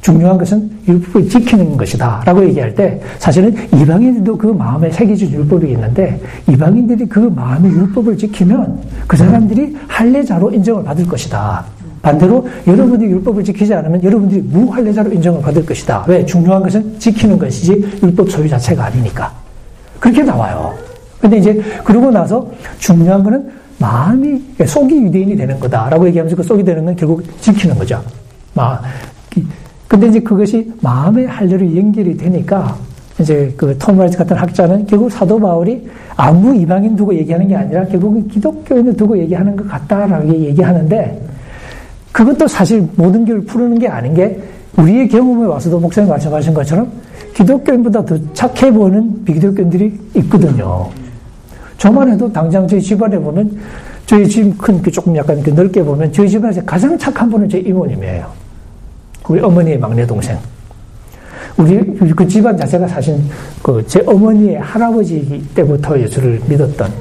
중요한 0.01 0.37
것은 0.37 0.69
율법을 0.87 1.29
지키는 1.29 1.75
것이다. 1.77 2.23
라고 2.25 2.43
얘기할 2.45 2.73
때 2.73 2.99
사실은 3.17 3.53
이방인들도 3.73 4.37
그 4.37 4.47
마음에 4.47 4.89
새겨진 4.91 5.31
율법이 5.31 5.69
있는데 5.71 6.19
이방인들이 6.47 7.05
그 7.07 7.19
마음의 7.19 7.71
율법을 7.71 8.17
지키면 8.17 8.79
그 9.07 9.17
사람들이 9.17 9.75
할례자로 9.87 10.51
인정을 10.51 10.83
받을 10.83 11.05
것이다. 11.05 11.65
반대로 12.01 12.47
여러분이 12.65 13.03
율법을 13.05 13.43
지키지 13.43 13.73
않으면 13.73 14.01
여러분들이 14.01 14.41
무할례자로 14.41 15.11
인정을 15.11 15.41
받을 15.41 15.65
것이다. 15.65 16.05
왜? 16.07 16.25
중요한 16.25 16.63
것은 16.63 16.97
지키는 16.97 17.37
것이지 17.37 17.99
율법 18.01 18.31
소유 18.31 18.47
자체가 18.47 18.85
아니니까. 18.85 19.31
그렇게 19.99 20.23
나와요. 20.23 20.73
근데 21.19 21.37
이제 21.37 21.61
그러고 21.83 22.09
나서 22.09 22.49
중요한 22.77 23.21
거는 23.21 23.49
마음이 23.79 24.41
속이 24.65 25.03
유대인이 25.03 25.35
되는 25.35 25.59
거다라고 25.59 26.07
얘기하면서 26.07 26.35
그 26.37 26.43
속이 26.43 26.63
되는 26.63 26.85
건 26.85 26.95
결국 26.95 27.23
지키는 27.41 27.77
거죠. 27.77 28.01
마 28.53 28.79
근데 29.89 30.07
이제 30.07 30.19
그것이 30.19 30.71
마음의 30.81 31.25
할례로 31.25 31.75
연결이 31.75 32.15
되니까 32.15 32.77
이제 33.19 33.51
그 33.57 33.75
토마스 33.79 34.17
같은 34.17 34.37
학자는 34.37 34.85
결국 34.85 35.11
사도 35.11 35.39
바울이 35.39 35.89
아무 36.15 36.55
이방인 36.55 36.95
두고 36.95 37.13
얘기하는 37.15 37.47
게 37.47 37.55
아니라 37.55 37.83
결국은 37.85 38.27
기독교인을 38.27 38.95
두고 38.95 39.17
얘기하는 39.17 39.55
것 39.55 39.67
같다라고 39.67 40.29
얘기하는데 40.29 41.21
그것도 42.11 42.47
사실 42.47 42.87
모든 42.95 43.25
교를 43.25 43.41
푸르는 43.45 43.79
게 43.79 43.87
아닌 43.87 44.13
게 44.13 44.39
우리의 44.77 45.09
경험에 45.09 45.47
와서도 45.47 45.79
목사님 45.79 46.07
말씀하신 46.09 46.53
것처럼 46.53 46.91
기독교인보다 47.33 48.05
더 48.05 48.17
착해 48.33 48.71
보이는 48.71 49.25
비기독교인들이 49.25 49.99
있거든요. 50.17 50.87
저만 51.79 52.11
해도 52.11 52.31
당장 52.31 52.67
저희 52.67 52.79
집안에 52.81 53.17
보면 53.17 53.57
저희 54.05 54.27
집 54.27 54.55
큰 54.57 54.81
조금 54.91 55.15
약간 55.15 55.41
넓게 55.43 55.83
보면 55.83 56.13
저희 56.13 56.29
집안에서 56.29 56.63
가장 56.63 56.95
착한 56.97 57.29
분은 57.29 57.49
저희 57.49 57.63
이모님이에요. 57.63 58.48
우리 59.29 59.39
어머니의 59.39 59.77
막내 59.77 60.05
동생. 60.05 60.37
우리 61.55 61.77
그 62.15 62.27
집안 62.27 62.57
자체가 62.57 62.87
사실 62.87 63.17
그 63.61 63.83
제 63.85 64.01
어머니의 64.05 64.57
할아버지 64.59 65.45
때부터 65.53 65.99
예수를 65.99 66.41
믿었던 66.47 66.91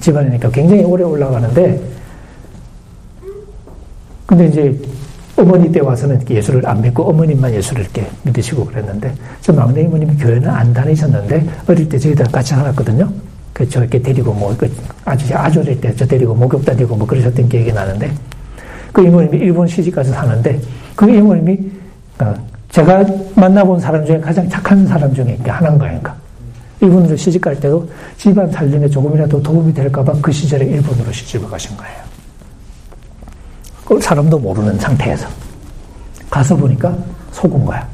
집안이니까 0.00 0.48
굉장히 0.50 0.82
오래 0.84 1.02
올라가는데 1.04 1.80
근데 4.26 4.46
이제 4.46 4.80
어머니 5.36 5.70
때 5.70 5.80
와서는 5.80 6.20
예수를 6.30 6.66
안 6.66 6.80
믿고 6.80 7.02
어머님만 7.10 7.52
예수를 7.52 7.82
이렇게 7.82 8.06
믿으시고 8.22 8.64
그랬는데 8.66 9.12
저 9.40 9.52
막내 9.52 9.82
이모님이 9.82 10.16
교회는 10.16 10.48
안 10.48 10.72
다니셨는데 10.72 11.44
어릴 11.68 11.88
때 11.88 11.98
저희들 11.98 12.24
같이 12.26 12.50
살았거든요. 12.54 13.10
그저 13.52 13.80
이렇게 13.80 14.00
데리고 14.00 14.32
뭐그 14.32 14.70
아주 15.04 15.34
아주 15.34 15.60
어릴 15.60 15.80
때 15.80 15.94
저 15.96 16.06
데리고 16.06 16.34
목욕 16.34 16.64
다니고 16.64 16.96
뭐 16.96 17.06
그러셨던 17.06 17.48
기억이 17.48 17.72
나는데 17.72 18.10
그 18.92 19.02
이모님이 19.04 19.38
일본 19.38 19.66
시집 19.66 19.94
가서 19.94 20.12
사는데 20.12 20.60
그 20.94 21.10
이모님이 21.10 21.58
어, 22.20 22.34
제가 22.70 23.04
만나본 23.34 23.80
사람 23.80 24.04
중에 24.04 24.18
가장 24.20 24.48
착한 24.48 24.86
사람 24.86 25.12
중에 25.14 25.38
하나인. 25.44 25.78
그러니까. 25.78 26.14
이분들 26.82 27.16
시집 27.16 27.40
갈 27.40 27.58
때도 27.58 27.88
집안 28.16 28.50
살림에 28.50 28.88
조금이라도 28.88 29.42
도움이 29.42 29.72
될까봐 29.72 30.12
그 30.20 30.32
시절에 30.32 30.64
일본으로 30.66 31.10
시집을 31.12 31.48
가신 31.48 31.76
거예요. 31.76 31.96
그 33.84 34.00
사람도 34.00 34.38
모르는 34.38 34.78
상태에서. 34.78 35.26
가서 36.30 36.56
보니까 36.56 36.96
속은 37.32 37.64
거야. 37.64 37.86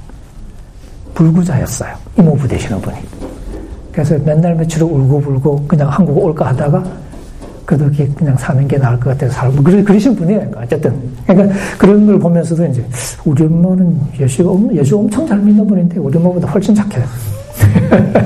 불구자였어요. 1.15 1.95
이모부 2.19 2.49
되시는 2.49 2.81
분이. 2.81 2.97
그래서 3.93 4.17
맨날 4.25 4.55
며칠 4.55 4.83
울고불고 4.83 5.67
그냥 5.67 5.89
한국 5.89 6.25
올까 6.25 6.49
하다가 6.49 6.83
그래도 7.65 7.91
그냥 8.17 8.37
사는 8.37 8.67
게 8.67 8.79
나을 8.79 8.99
것 8.99 9.11
같아서 9.11 9.33
살고 9.35 9.63
그러, 9.63 9.85
그러신 9.85 10.17
분이에요. 10.17 10.51
어쨌든 10.57 10.93
그러니까 11.27 11.55
그런 11.79 12.07
걸 12.07 12.19
보면서도 12.19 12.67
이제 12.67 12.85
우리 13.25 13.45
엄마는 13.45 14.01
예수가 14.19 14.75
예수 14.75 14.99
엄청 14.99 15.27
잘 15.27 15.39
믿는 15.39 15.67
분인데 15.67 15.99
우리 15.99 16.17
엄마보다 16.17 16.49
훨씬 16.49 16.75
착해요. 16.75 17.05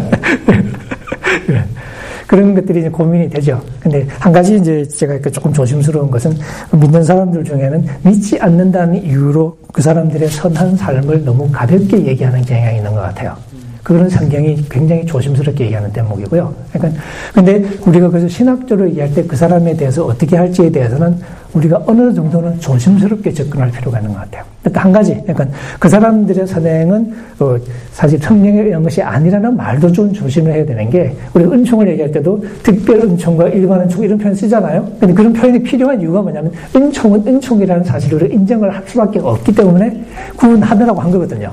그런 2.27 2.55
것들이 2.55 2.81
이제 2.81 2.89
고민이 2.89 3.28
되죠. 3.31 3.61
근데 3.78 4.05
한 4.19 4.32
가지 4.32 4.56
이제 4.56 4.85
제가 4.89 5.20
조금 5.31 5.52
조심스러운 5.52 6.11
것은 6.11 6.35
믿는 6.73 7.05
사람들 7.05 7.44
중에는 7.44 7.86
믿지 8.02 8.40
않는다는 8.40 9.05
이유로 9.05 9.56
그 9.73 9.82
사람들의 9.82 10.28
선한 10.31 10.77
삶을 10.77 11.24
너무 11.24 11.48
가볍게 11.52 12.05
얘기하는 12.05 12.43
경향이 12.43 12.78
있는 12.78 12.93
것 12.93 13.02
같아요. 13.02 13.36
그런 13.85 14.09
성경이 14.09 14.65
굉장히 14.70 15.05
조심스럽게 15.05 15.65
얘기하는 15.65 15.93
대목이고요. 15.93 16.55
그러니까 16.73 17.02
근데 17.35 17.62
우리가 17.86 18.09
그래서 18.09 18.27
신학적으로 18.27 18.89
얘기할 18.89 19.15
때 19.15 19.24
그 19.35 19.39
사람에 19.39 19.74
대해서 19.74 20.05
어떻게 20.05 20.36
할지에 20.36 20.70
대해서는 20.70 21.16
우리가 21.55 21.82
어느 21.86 22.15
정도는 22.15 22.61
조심스럽게 22.61 23.32
접근할 23.32 23.70
필요가 23.70 23.98
있는 23.98 24.12
것 24.12 24.20
같아요. 24.20 24.44
일단 24.65 24.85
한 24.85 24.93
가지, 24.93 25.12
그러니까 25.23 25.47
그 25.78 25.89
사람들의 25.89 26.47
선행은 26.47 27.15
어, 27.40 27.56
사실 27.93 28.19
성령에 28.20 28.62
의한 28.62 28.82
것이 28.82 29.02
아니라는 29.02 29.56
말도 29.56 29.90
좀 29.90 30.12
조심을 30.12 30.52
해야 30.52 30.65
되는 30.65 30.89
게 30.89 31.16
우리 31.32 31.44
은총을 31.44 31.89
얘기할 31.89 32.12
때도 32.12 32.44
특별 32.62 32.98
은총과 33.01 33.48
일반 33.48 33.81
은총 33.81 34.05
이런 34.05 34.19
표현 34.19 34.35
쓰잖아요. 34.35 34.89
근데 35.01 35.15
그런 35.15 35.32
표현이 35.32 35.62
필요한 35.65 36.01
이유가 36.01 36.23
뭐냐면 36.23 36.52
은총은 36.74 37.27
은총이라는 37.27 37.85
사실을 37.85 38.32
인정을 38.32 38.73
할 38.73 38.82
수밖에 38.86 39.19
없기 39.19 39.52
때문에 39.52 40.01
구분하느라고 40.36 41.01
한 41.01 41.11
거거든요. 41.11 41.52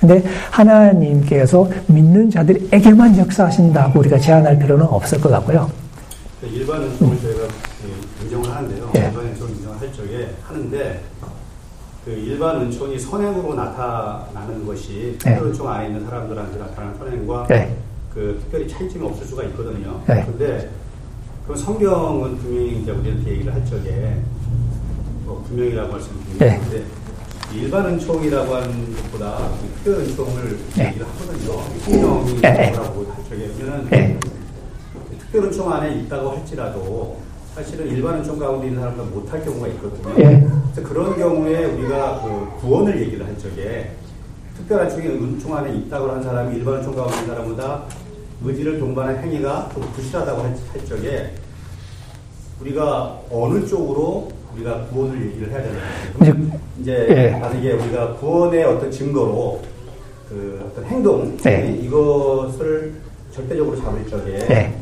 근데 0.00 0.22
하나님께서 0.50 1.68
믿는 1.88 2.30
자들에게만 2.30 3.18
역사하신다고 3.18 3.98
우리가 4.00 4.18
제한할 4.18 4.58
필요는 4.58 4.86
없을 4.86 5.20
것 5.20 5.28
같고요. 5.30 5.70
일반 6.42 6.82
은총을 6.82 7.14
음. 7.14 7.20
저희가 7.20 7.48
인정을 8.22 8.50
하는데요. 8.56 8.92
예. 8.96 9.00
일반 9.00 9.26
은총 9.26 9.48
인정을 9.48 9.80
할 9.80 9.92
적에 9.92 10.34
하는데 10.44 11.00
그 12.04 12.10
일반 12.12 12.60
은총이 12.60 12.98
선행으로 12.98 13.54
나타나는 13.54 14.64
것이 14.64 15.16
특별 15.18 15.32
예. 15.32 15.48
은총 15.48 15.68
안에 15.68 15.86
있는 15.88 16.04
사람들한테 16.04 16.58
나타나는 16.58 16.98
선행과 16.98 17.46
예. 17.50 17.76
그 18.14 18.38
특별히 18.40 18.68
차이점이 18.68 19.04
없을 19.04 19.26
수가 19.26 19.44
있거든요. 19.44 20.00
예. 20.10 20.22
그런데 20.24 20.70
그 21.46 21.56
성경은 21.56 22.38
분명히 22.38 22.80
이제 22.80 22.92
우리한테 22.92 23.30
얘기를 23.32 23.52
할 23.52 23.64
적에 23.64 24.16
뭐 25.24 25.42
분명이라고 25.48 25.92
말씀드리는데 25.92 26.76
예. 26.76 26.84
일반 27.54 27.86
은총이라고 27.86 28.54
하는 28.54 28.94
것보다 28.96 29.50
특별 29.76 29.94
은총을 30.00 30.58
네. 30.76 30.88
얘기를 30.88 31.06
하거든요. 31.06 31.62
신령이 31.82 32.32
뭐라고 32.34 33.06
할 33.10 33.24
적에 33.28 33.48
보면은 33.48 34.20
특별 35.18 35.44
은총 35.44 35.72
안에 35.72 35.94
있다고 36.00 36.30
할지라도 36.30 37.16
사실은 37.54 37.88
일반 37.88 38.16
은총 38.16 38.38
가운데 38.38 38.68
있는 38.68 38.80
사람은 38.80 39.10
못할 39.12 39.42
경우가 39.44 39.66
있거든요. 39.68 40.14
예. 40.18 40.46
그래서 40.72 40.88
그런 40.88 41.16
경우에 41.16 41.64
우리가 41.64 42.22
그 42.22 42.60
구원을 42.60 43.00
얘기를 43.00 43.26
할 43.26 43.36
적에 43.38 43.92
특별한 44.58 44.90
총이 44.90 45.06
은총 45.06 45.56
안에 45.56 45.74
있다고 45.74 46.10
하는 46.10 46.22
사람이 46.22 46.56
일반 46.56 46.74
은총 46.76 46.94
가운데 46.94 47.14
있는 47.16 47.28
사람보다 47.28 47.84
의지를 48.44 48.78
동반한 48.78 49.18
행위가 49.18 49.70
좀 49.72 49.82
부실하다고 49.94 50.42
할, 50.42 50.50
할 50.50 50.84
적에 50.86 51.32
우리가 52.60 53.20
어느 53.30 53.66
쪽으로 53.66 54.30
우리가 54.54 54.86
구원을 54.86 55.26
얘기를 55.26 55.50
해야 55.50 55.62
되는 55.62 55.78
거죠. 56.18 56.58
이제 56.80 57.06
예. 57.10 57.30
만약에 57.38 57.72
우리가 57.72 58.14
구원의 58.14 58.64
어떤 58.64 58.90
증거로 58.90 59.62
그 60.28 60.64
어떤 60.66 60.84
행동 60.86 61.36
예. 61.46 61.78
이것을 61.82 62.94
절대적으로 63.32 63.76
잡을 63.76 64.06
적에 64.06 64.46
예. 64.50 64.74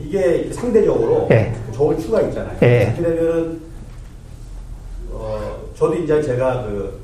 이게 0.00 0.52
상대적으로 0.52 1.28
예. 1.30 1.54
좋은 1.72 1.98
추가 1.98 2.20
있잖아요. 2.22 2.56
예. 2.62 2.94
그렇게 2.96 3.02
되면 3.02 3.60
어, 5.10 5.60
저도 5.76 5.94
이제 5.94 6.22
제가 6.22 6.64
그 6.64 7.00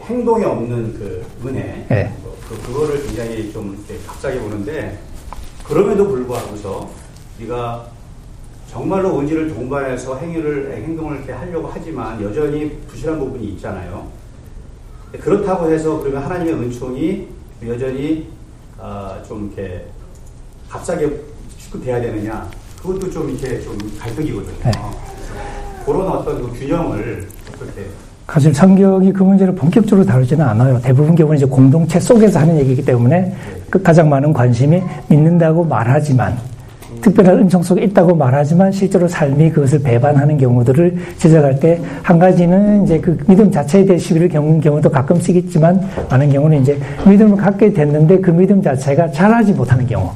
행동이 0.00 0.44
없는 0.44 0.94
그 0.94 1.24
은혜 1.46 1.86
예. 1.90 2.12
그, 2.48 2.60
그거를 2.62 3.02
굉장히 3.06 3.52
좀 3.52 3.84
갑자기 4.06 4.38
보는데 4.38 4.98
그럼에도 5.66 6.06
불구하고서 6.08 6.90
우리가 7.38 7.93
정말로 8.74 9.20
의지를 9.20 9.54
동반해서 9.54 10.18
행위를 10.18 10.72
행동을 10.74 11.18
이렇게 11.18 11.30
하려고 11.30 11.70
하지만 11.72 12.20
여전히 12.20 12.76
부실한 12.88 13.20
부분이 13.20 13.50
있잖아요. 13.50 14.08
그렇다고 15.20 15.70
해서 15.70 16.00
그러면 16.00 16.24
하나님의 16.24 16.54
은총이 16.54 17.28
여전히 17.68 18.26
어, 18.76 19.22
좀 19.28 19.52
이렇게 19.56 19.84
값싸게 20.68 21.08
축구돼야 21.56 22.00
되느냐 22.00 22.50
그것도 22.82 23.08
좀 23.12 23.30
이렇게 23.30 23.60
좀 23.60 23.78
갈등이거든요. 23.96 24.58
네. 24.64 24.72
그런 25.86 26.08
어떤 26.08 26.42
그 26.42 26.58
균형을 26.58 27.28
어떻게 27.54 27.86
사실 28.26 28.52
성경이 28.52 29.12
그 29.12 29.22
문제를 29.22 29.54
본격적으로 29.54 30.04
다루지는 30.04 30.44
않아요. 30.44 30.80
대부분 30.80 31.14
경우는 31.14 31.36
이제 31.36 31.46
공동체 31.46 32.00
속에서 32.00 32.40
하는 32.40 32.58
얘기이기 32.58 32.84
때문에 32.84 33.20
네. 33.20 33.62
그 33.70 33.80
가장 33.80 34.08
많은 34.08 34.32
관심이 34.32 34.82
믿는다고 35.08 35.62
말하지만 35.62 36.36
특별한 37.04 37.40
은총 37.40 37.62
속에 37.62 37.82
있다고 37.82 38.16
말하지만 38.16 38.72
실제로 38.72 39.06
삶이 39.06 39.50
그것을 39.50 39.82
배반하는 39.82 40.38
경우들을 40.38 40.96
지적할 41.18 41.60
때 41.60 41.78
한 42.02 42.18
가지는 42.18 42.84
이제 42.84 42.98
그 42.98 43.16
믿음 43.26 43.50
자체에 43.50 43.84
대해 43.84 43.98
시비를 43.98 44.28
겪는 44.28 44.60
경우도 44.60 44.90
가끔씩 44.90 45.36
있지만 45.36 45.80
많은 46.10 46.30
경우는 46.30 46.62
이제 46.62 46.78
믿음을 47.06 47.36
갖게 47.36 47.72
됐는데 47.72 48.20
그 48.20 48.30
믿음 48.30 48.62
자체가 48.62 49.10
자라지 49.10 49.52
못하는 49.52 49.86
경우. 49.86 50.10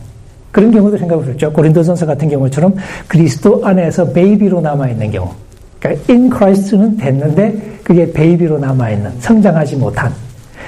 그런 0.50 0.70
경우도 0.70 0.96
생각해 0.96 1.22
보셨죠. 1.22 1.52
고린도전서 1.52 2.06
같은 2.06 2.28
경우처럼 2.28 2.74
그리스도 3.06 3.60
안에서 3.64 4.12
베이비로 4.12 4.60
남아 4.60 4.88
있는 4.88 5.10
경우. 5.10 5.30
그러니까 5.78 6.12
in 6.12 6.30
Christ는 6.30 6.96
됐는데 6.96 7.78
그게 7.84 8.10
베이비로 8.12 8.58
남아 8.58 8.90
있는 8.90 9.10
성장하지 9.20 9.76
못한 9.76 10.12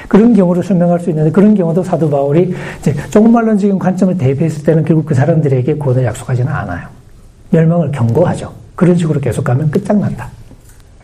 그런 0.08 0.34
경우를 0.34 0.62
설명할 0.62 1.00
수 1.00 1.10
있는데 1.10 1.30
그런 1.30 1.54
경우도 1.54 1.82
사도 1.82 2.08
바울이 2.10 2.54
이제 2.80 2.94
조금말론적인 3.10 3.78
관점을 3.78 4.16
대비했을 4.16 4.64
때는 4.64 4.84
결국 4.84 5.06
그 5.06 5.14
사람들에게 5.14 5.74
구원을 5.76 6.04
약속하지는 6.04 6.50
않아요. 6.50 6.86
멸망을 7.50 7.90
경고하죠. 7.90 8.52
그런 8.74 8.96
식으로 8.96 9.20
계속 9.20 9.44
가면 9.44 9.70
끝장난다. 9.70 10.28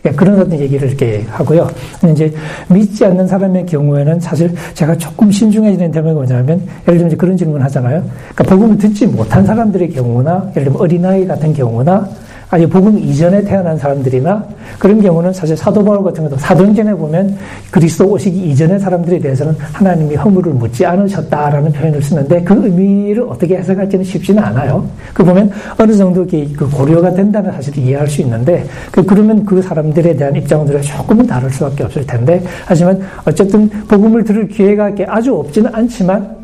그러니까 0.01 0.23
그런 0.23 0.39
어떤 0.39 0.59
얘기를 0.59 0.87
이렇게 0.87 1.25
하고요. 1.29 1.69
이제 2.11 2.33
믿지 2.69 3.05
않는 3.05 3.27
사람의 3.27 3.65
경우에는 3.65 4.19
사실 4.19 4.53
제가 4.73 4.97
조금 4.97 5.31
신중해지는 5.31 5.91
대목이 5.91 6.13
뭐냐면 6.13 6.61
예를 6.87 6.99
들면 6.99 7.17
그런 7.17 7.35
질문 7.35 7.61
하잖아요. 7.63 8.03
그러니까 8.33 8.43
복음을 8.43 8.77
듣지 8.77 9.07
못한 9.07 9.45
사람들의 9.45 9.89
경우나 9.91 10.49
예를 10.51 10.65
들면 10.65 10.81
어린아이 10.81 11.27
같은 11.27 11.53
경우나 11.53 12.07
아니 12.49 12.65
복음 12.65 12.97
이전에 12.97 13.43
태어난 13.43 13.77
사람들이나 13.77 14.43
그런 14.79 15.01
경우는 15.01 15.33
사실 15.33 15.57
사도 15.57 15.83
바울 15.83 16.01
같은 16.01 16.23
것도 16.23 16.37
사도행전에 16.37 16.93
보면 16.93 17.35
그리스도 17.69 18.07
오시기 18.07 18.51
이전의 18.51 18.79
사람들에 18.79 19.19
대해서는 19.19 19.53
하나님이 19.73 20.15
허물을 20.15 20.53
묻지 20.53 20.85
않으셨다라는 20.85 21.73
표현을 21.73 22.01
쓰는데 22.01 22.41
그 22.43 22.53
의미를 22.65 23.23
어떻게 23.23 23.57
해석할지는 23.57 24.05
쉽지는 24.05 24.41
않아요. 24.43 24.87
그 25.13 25.25
보면 25.25 25.51
어느 25.77 25.93
정도 25.93 26.25
그 26.25 26.69
고려가 26.69 27.11
된다는 27.11 27.51
사실을 27.51 27.83
이해할 27.83 28.07
수 28.07 28.21
있는데 28.21 28.65
그 28.91 29.03
그러면 29.03 29.43
그 29.43 29.61
사람들에 29.61 30.15
대한 30.15 30.33
입장들이 30.33 30.81
조금은 30.81 31.27
다를 31.27 31.49
수밖에 31.49 31.83
없을 31.83 32.05
텐데 32.07 32.41
하지만 32.65 33.01
어쨌든 33.25 33.69
복음을 33.89 34.23
들을 34.23 34.47
기회가 34.47 34.91
아주 35.07 35.35
없지는 35.35 35.73
않지만 35.73 36.37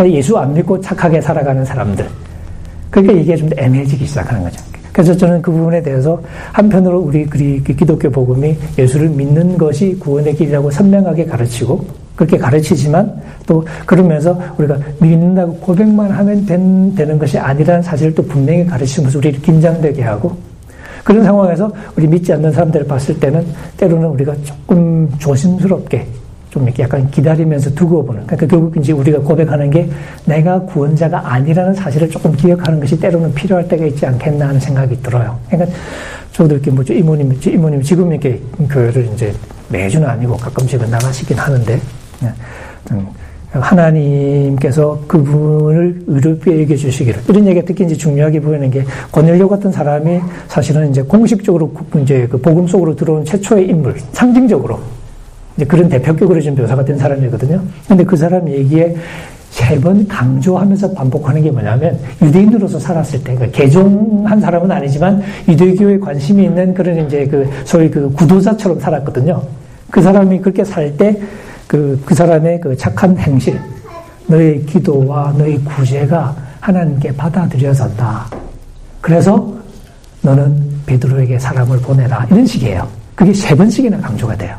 예수 0.00 0.36
안 0.36 0.52
믿고 0.52 0.78
착하게 0.82 1.22
살아가는 1.22 1.64
사람들 1.64 2.06
그러니까 2.90 3.14
이게 3.14 3.36
좀 3.36 3.48
애매해지기 3.56 4.04
시작하는 4.04 4.42
거죠. 4.42 4.75
그래서 4.96 5.14
저는 5.14 5.42
그 5.42 5.52
부분에 5.52 5.82
대해서 5.82 6.18
한편으로 6.52 7.00
우리 7.00 7.26
기독교 7.26 8.08
복음이 8.08 8.56
예수를 8.78 9.10
믿는 9.10 9.58
것이 9.58 9.94
구원의 9.98 10.34
길이라고 10.36 10.70
선명하게 10.70 11.26
가르치고 11.26 11.84
그렇게 12.14 12.38
가르치지만 12.38 13.20
또 13.46 13.62
그러면서 13.84 14.40
우리가 14.56 14.78
믿는다고 14.98 15.52
고백만 15.56 16.10
하면 16.10 16.46
된, 16.46 16.94
되는 16.94 17.18
것이 17.18 17.36
아니라는 17.36 17.82
사실을 17.82 18.14
또 18.14 18.22
분명히 18.22 18.64
가르치면서 18.64 19.18
우리를 19.18 19.42
긴장되게 19.42 20.00
하고 20.00 20.34
그런 21.04 21.22
상황에서 21.24 21.70
우리 21.94 22.06
믿지 22.06 22.32
않는 22.32 22.50
사람들을 22.52 22.86
봤을 22.86 23.20
때는 23.20 23.44
때로는 23.76 24.08
우리가 24.08 24.34
조금 24.44 25.10
조심스럽게 25.18 26.06
좀 26.56 26.64
이렇게 26.64 26.84
약간 26.84 27.10
기다리면서 27.10 27.74
두고 27.74 28.06
보는. 28.06 28.26
그러니까 28.26 28.46
결국 28.46 28.74
이제 28.78 28.90
우리가 28.90 29.18
고백하는 29.18 29.68
게 29.68 29.90
내가 30.24 30.58
구원자가 30.62 31.34
아니라는 31.34 31.74
사실을 31.74 32.08
조금 32.08 32.32
기억하는 32.32 32.80
것이 32.80 32.98
때로는 32.98 33.34
필요할 33.34 33.68
때가 33.68 33.84
있지 33.84 34.06
않겠나 34.06 34.48
하는 34.48 34.58
생각이 34.58 35.02
들어요. 35.02 35.38
그러니까 35.50 35.76
저도 36.32 36.54
이렇게 36.54 36.70
뭐죠 36.70 36.94
이모님, 36.94 37.38
이모님 37.44 37.82
지금 37.82 38.10
이렇게 38.10 38.40
교회를 38.70 39.10
이제 39.12 39.34
매주는 39.68 40.08
아니고 40.08 40.34
가끔씩은 40.38 40.88
나가시긴 40.88 41.36
하는데 41.36 41.78
네. 42.22 42.32
음, 42.92 43.06
하나님께서 43.50 44.98
그분을 45.06 46.04
의롭게 46.06 46.62
여겨 46.62 46.74
주시기를 46.74 47.20
이런 47.28 47.46
얘기가 47.48 47.66
특히 47.66 47.84
이제 47.84 47.94
중요하게 47.94 48.40
보이는 48.40 48.70
게 48.70 48.82
권율료 49.12 49.46
같은 49.46 49.70
사람이 49.70 50.20
사실은 50.48 50.88
이제 50.88 51.02
공식적으로 51.02 51.70
이제 52.00 52.26
그 52.30 52.38
복음 52.40 52.66
속으로 52.66 52.96
들어온 52.96 53.26
최초의 53.26 53.68
인물 53.68 53.96
상징적으로 54.12 54.80
이제 55.56 55.64
그런 55.64 55.88
대표격으로 55.88 56.40
좀 56.40 56.54
묘사가 56.54 56.84
된 56.84 56.98
사람이거든요. 56.98 57.60
근데 57.88 58.04
그 58.04 58.16
사람 58.16 58.48
얘기에 58.48 58.94
세 59.50 59.80
번 59.80 60.06
강조하면서 60.06 60.92
반복하는 60.92 61.42
게 61.42 61.50
뭐냐면 61.50 61.98
유대인으로서 62.20 62.78
살았을 62.78 63.24
때, 63.24 63.34
그 63.34 63.50
개종한 63.50 64.38
사람은 64.38 64.70
아니지만 64.70 65.22
유대교에 65.48 65.98
관심이 65.98 66.44
있는 66.44 66.74
그런 66.74 67.06
이제 67.06 67.26
그 67.26 67.48
소위 67.64 67.90
그 67.90 68.10
구도자처럼 68.12 68.78
살았거든요. 68.78 69.42
그 69.90 70.02
사람이 70.02 70.40
그렇게 70.40 70.62
살 70.62 70.94
때 70.98 71.18
그, 71.66 72.00
그 72.04 72.14
사람의 72.14 72.60
그 72.60 72.76
착한 72.76 73.16
행실, 73.16 73.58
너의 74.26 74.62
기도와 74.66 75.32
너의 75.38 75.58
구제가 75.64 76.36
하나님께 76.60 77.16
받아들여졌다. 77.16 78.26
그래서 79.00 79.54
너는 80.20 80.54
베드로에게 80.84 81.38
사람을 81.38 81.78
보내라. 81.78 82.26
이런 82.30 82.44
식이에요. 82.44 82.86
그게 83.14 83.32
세 83.32 83.54
번씩이나 83.54 83.98
강조가 84.00 84.36
돼요. 84.36 84.54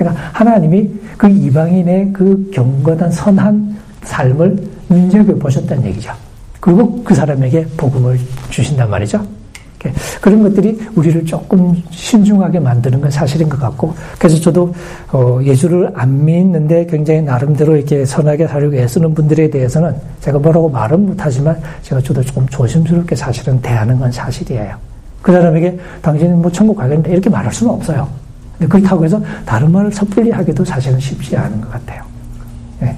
그러니까 0.00 0.22
하나님이 0.32 0.90
그 1.18 1.28
이방인의 1.28 2.10
그 2.14 2.50
경건한 2.54 3.10
선한 3.10 3.76
삶을 4.04 4.56
눈여겨보셨다는 4.88 5.84
얘기죠. 5.88 6.12
그리고 6.58 7.02
그 7.04 7.14
사람에게 7.14 7.66
복음을 7.76 8.18
주신단 8.48 8.88
말이죠. 8.88 9.22
그런 10.20 10.42
것들이 10.42 10.78
우리를 10.94 11.24
조금 11.24 11.74
신중하게 11.90 12.60
만드는 12.60 13.00
건 13.00 13.10
사실인 13.10 13.48
것 13.48 13.58
같고, 13.58 13.94
그래서 14.18 14.38
저도 14.38 14.74
어, 15.10 15.38
예수를 15.42 15.90
안 15.94 16.24
믿는데 16.24 16.86
굉장히 16.86 17.22
나름대로 17.22 17.76
이렇게 17.76 18.04
선하게 18.04 18.46
살려고 18.46 18.76
애쓰는 18.76 19.14
분들에 19.14 19.48
대해서는 19.48 19.94
제가 20.20 20.38
뭐라고 20.38 20.68
말은 20.68 21.06
못하지만 21.06 21.58
제가 21.82 22.00
저도 22.02 22.22
조금 22.22 22.46
조심스럽게 22.48 23.16
사실은 23.16 23.60
대하는 23.60 23.98
건 23.98 24.12
사실이에요. 24.12 24.76
그 25.22 25.32
사람에게 25.32 25.78
당신은 26.02 26.40
뭐 26.42 26.52
천국 26.52 26.76
가겠는데 26.76 27.12
이렇게 27.12 27.30
말할 27.30 27.52
수는 27.52 27.72
없어요. 27.72 28.19
그렇다고 28.68 29.04
해서 29.04 29.22
다른 29.46 29.72
말을 29.72 29.90
섣불리 29.92 30.30
하기도 30.30 30.64
사실은 30.64 31.00
쉽지 31.00 31.36
않은 31.36 31.60
것 31.60 31.70
같아요. 31.70 32.04
네. 32.80 32.96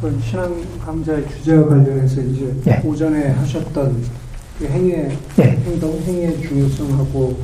그 0.00 0.20
신앙 0.22 0.54
강좌의 0.84 1.28
주제와 1.28 1.66
관련해서 1.66 2.20
이제 2.20 2.54
네. 2.64 2.82
오전에 2.84 3.30
하셨던 3.30 4.04
그 4.58 4.66
행위의 4.66 5.16
네. 5.36 5.62
행동, 5.64 5.98
행위의 6.00 6.42
중요성하고 6.42 7.36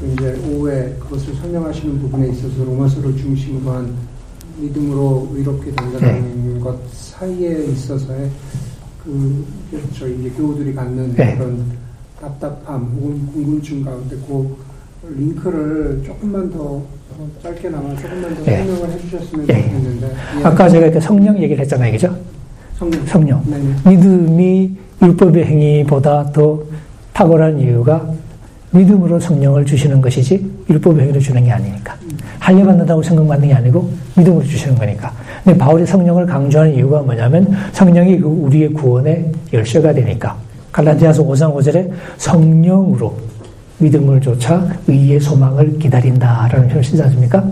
또 0.00 0.06
이제 0.12 0.40
오후에 0.48 0.96
그것을 1.00 1.34
설명하시는 1.34 2.00
부분에 2.00 2.30
있어서 2.30 2.64
로마서를 2.64 3.16
중심으로 3.16 3.72
한 3.72 3.94
믿음으로 4.58 5.28
의롭게 5.32 5.72
된다는 5.72 6.54
네. 6.54 6.60
것 6.60 6.78
사이에 6.92 7.66
있어서의 7.66 8.30
그 9.04 9.44
저희 9.96 10.18
이제 10.18 10.30
교우들이 10.30 10.74
갖는 10.74 11.14
네. 11.14 11.36
그런 11.36 11.64
답답함 12.20 12.84
혹은 12.96 13.26
궁금증 13.32 13.84
가운데 13.84 14.16
그 14.26 14.56
링크를 15.08 16.02
조금만 16.04 16.50
더 16.50 16.82
짧게나마 17.42 17.94
조금만 17.96 18.34
더 18.34 18.52
예. 18.52 18.58
설명을 18.58 18.90
해주셨으면 18.92 19.48
예. 19.48 19.62
좋겠는데. 19.62 20.06
예. 20.40 20.44
아까 20.44 20.68
제가 20.68 20.86
이렇게 20.86 21.00
성령 21.00 21.36
얘기를 21.42 21.60
했잖아요, 21.62 21.92
그죠? 21.92 22.16
성령. 22.78 23.06
성령. 23.06 23.42
네, 23.46 23.58
네. 23.58 23.90
믿음이 23.90 24.76
율법의 25.02 25.44
행위보다 25.44 26.30
더 26.32 26.62
탁월한 27.12 27.58
이유가 27.60 28.08
믿음으로 28.70 29.20
성령을 29.20 29.66
주시는 29.66 30.00
것이지 30.00 30.50
율법의 30.70 31.02
행위로 31.02 31.20
주는 31.20 31.44
게 31.44 31.50
아니니까. 31.50 31.94
음. 32.02 32.10
할례받는다고 32.38 33.02
생각받는 33.02 33.48
게 33.48 33.54
아니고 33.54 33.90
믿음으로 34.16 34.44
주시는 34.44 34.76
거니까. 34.76 35.12
근데 35.44 35.58
바울이 35.58 35.84
성령을 35.84 36.26
강조하는 36.26 36.74
이유가 36.74 37.02
뭐냐면 37.02 37.52
성령이 37.72 38.20
그 38.20 38.28
우리의 38.28 38.72
구원의 38.72 39.32
열쇠가 39.52 39.92
되니까. 39.92 40.36
갈라디아서 40.70 41.22
5장 41.24 41.54
5절에 41.54 41.90
성령으로 42.16 43.14
믿음을 43.82 44.20
쫓아 44.20 44.64
의의 44.86 45.20
소망을 45.20 45.78
기다린다라는 45.78 46.68
표현을 46.68 46.84
쓰지 46.84 47.02
않습니까? 47.02 47.44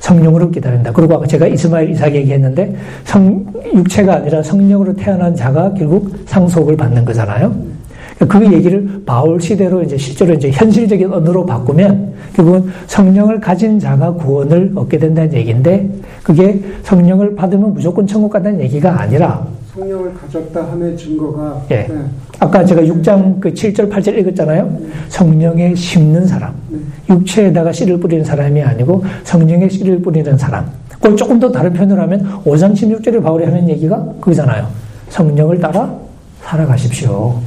성령으로 0.00 0.50
기다린다. 0.50 0.92
그리고 0.92 1.14
아까 1.14 1.26
제가 1.26 1.46
이스마엘 1.46 1.90
이삭 1.90 2.14
얘기했는데 2.14 2.76
성, 3.04 3.44
육체가 3.74 4.16
아니라 4.16 4.42
성령으로 4.42 4.94
태어난 4.94 5.34
자가 5.34 5.72
결국 5.74 6.14
상속을 6.26 6.76
받는 6.76 7.04
거잖아요. 7.04 7.78
그 8.26 8.52
얘기를 8.52 9.02
바울 9.06 9.40
시대로 9.40 9.80
이제 9.82 9.96
실제로 9.96 10.34
이제 10.34 10.50
현실적인 10.50 11.12
언어로 11.12 11.46
바꾸면 11.46 12.14
결국은 12.34 12.68
성령을 12.88 13.40
가진 13.40 13.78
자가 13.78 14.12
구원을 14.14 14.72
얻게 14.74 14.98
된다는 14.98 15.32
얘기인데 15.34 15.88
그게 16.24 16.60
성령을 16.82 17.36
받으면 17.36 17.74
무조건 17.74 18.06
천국 18.06 18.32
간다는 18.32 18.60
얘기가 18.60 19.00
아니라 19.00 19.46
성령을 19.78 20.12
가졌다 20.14 20.72
함의 20.72 20.96
증거가 20.96 21.62
예. 21.70 21.86
네. 21.86 22.04
아까 22.40 22.64
제가 22.64 22.82
6장 22.82 23.40
그 23.40 23.52
7절 23.52 23.90
8절 23.90 24.18
읽었잖아요. 24.18 24.78
네. 24.80 24.88
성령에 25.08 25.74
심는 25.74 26.26
사람. 26.26 26.54
네. 26.68 26.78
육체에다가 27.08 27.72
씨를 27.72 27.98
뿌리는 28.00 28.24
사람이 28.24 28.60
아니고 28.60 29.04
성령에 29.24 29.68
씨를 29.68 30.02
뿌리는 30.02 30.36
사람. 30.36 30.66
그걸 30.88 31.16
조금 31.16 31.38
더 31.38 31.50
다른 31.52 31.72
표현을 31.72 31.98
하면 32.00 32.42
5장 32.44 32.72
16절에 32.74 33.22
바울이 33.22 33.44
하는 33.44 33.68
얘기가 33.68 33.96
그거잖아요. 34.20 34.66
성령을 35.10 35.60
따라 35.60 35.94
살아가십시오. 36.42 37.40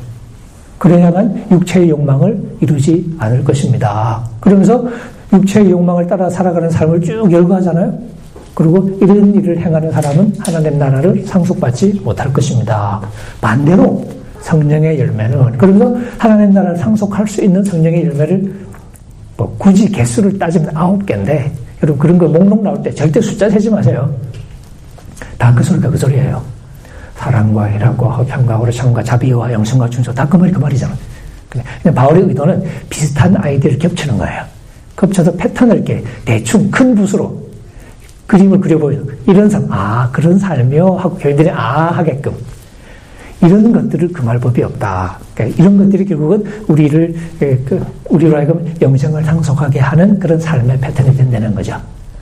그래야만 0.78 1.48
육체의 1.52 1.90
욕망을 1.90 2.42
이루지 2.62 3.16
않을 3.20 3.44
것입니다. 3.44 4.24
그러면서 4.40 4.88
육체의 5.34 5.70
욕망을 5.70 6.08
따라 6.08 6.30
살아가는 6.30 6.70
삶을 6.70 7.02
쭉 7.02 7.32
열거하잖아요. 7.32 8.21
그리고 8.54 8.90
이런 9.02 9.34
일을 9.36 9.60
행하는 9.60 9.92
사람은 9.92 10.36
하나님 10.40 10.78
나라를 10.78 11.26
상속받지 11.26 12.02
못할 12.04 12.32
것입니다. 12.34 13.02
반대로 13.40 14.06
성령의 14.42 15.00
열매는 15.00 15.58
그러면서 15.58 15.98
하나님 16.18 16.54
나라를 16.54 16.78
상속할 16.78 17.28
수 17.28 17.44
있는 17.44 17.64
성령의 17.64 18.06
열매를 18.08 18.54
뭐 19.38 19.56
굳이 19.58 19.90
개수를 19.90 20.38
따지면 20.38 20.72
아홉 20.76 21.06
개인데 21.06 21.52
여러분 21.82 22.00
그런 22.00 22.18
거 22.18 22.28
목록 22.28 22.62
나올 22.62 22.82
때 22.82 22.92
절대 22.94 23.22
숫자 23.22 23.50
세지 23.50 23.70
마세요. 23.70 24.14
다 25.38 25.54
그 25.56 25.64
소리가 25.64 25.90
그 25.90 25.98
소리예요. 25.98 26.42
사랑과 27.16 27.72
희락과 27.72 28.08
허평과 28.18 28.58
오르참과 28.60 29.04
자비와 29.04 29.52
영성과 29.54 29.90
충성 29.90 30.14
다 30.14 30.28
그 30.28 30.38
말이 30.38 30.52
그 30.52 30.60
말이잖아. 30.60 30.94
근데 31.50 31.94
바울의 31.94 32.24
의도는 32.24 32.64
비슷한 32.90 33.36
아이디어를 33.38 33.78
겹치는 33.80 34.18
거예요. 34.18 34.44
겹쳐서 34.96 35.32
패턴을 35.34 35.78
이렇게 35.78 36.04
대충 36.26 36.70
큰 36.72 36.96
붓으로 36.96 37.51
그림을 38.32 38.62
그려보여요. 38.62 39.04
이런 39.28 39.50
삶, 39.50 39.68
아, 39.70 40.10
그런 40.10 40.40
삶이요? 40.40 40.96
하고 40.96 41.18
교인들이 41.18 41.50
아, 41.50 41.88
하게끔. 41.88 42.32
이런 43.44 43.74
것들을 43.74 44.14
금할 44.14 44.40
법이 44.40 44.64
없다. 44.64 45.18
그러니까 45.34 45.62
이런 45.62 45.78
것들이 45.78 46.06
결국은 46.06 46.46
우리를, 46.70 47.14
예, 47.42 47.58
그, 47.66 47.86
우리로 48.08 48.38
하여금 48.38 48.74
영생을 48.82 49.22
상속하게 49.26 49.80
하는 49.80 50.18
그런 50.18 50.40
삶의 50.40 50.80
패턴이 50.80 51.18
된다는 51.18 51.54
거죠. 51.54 51.76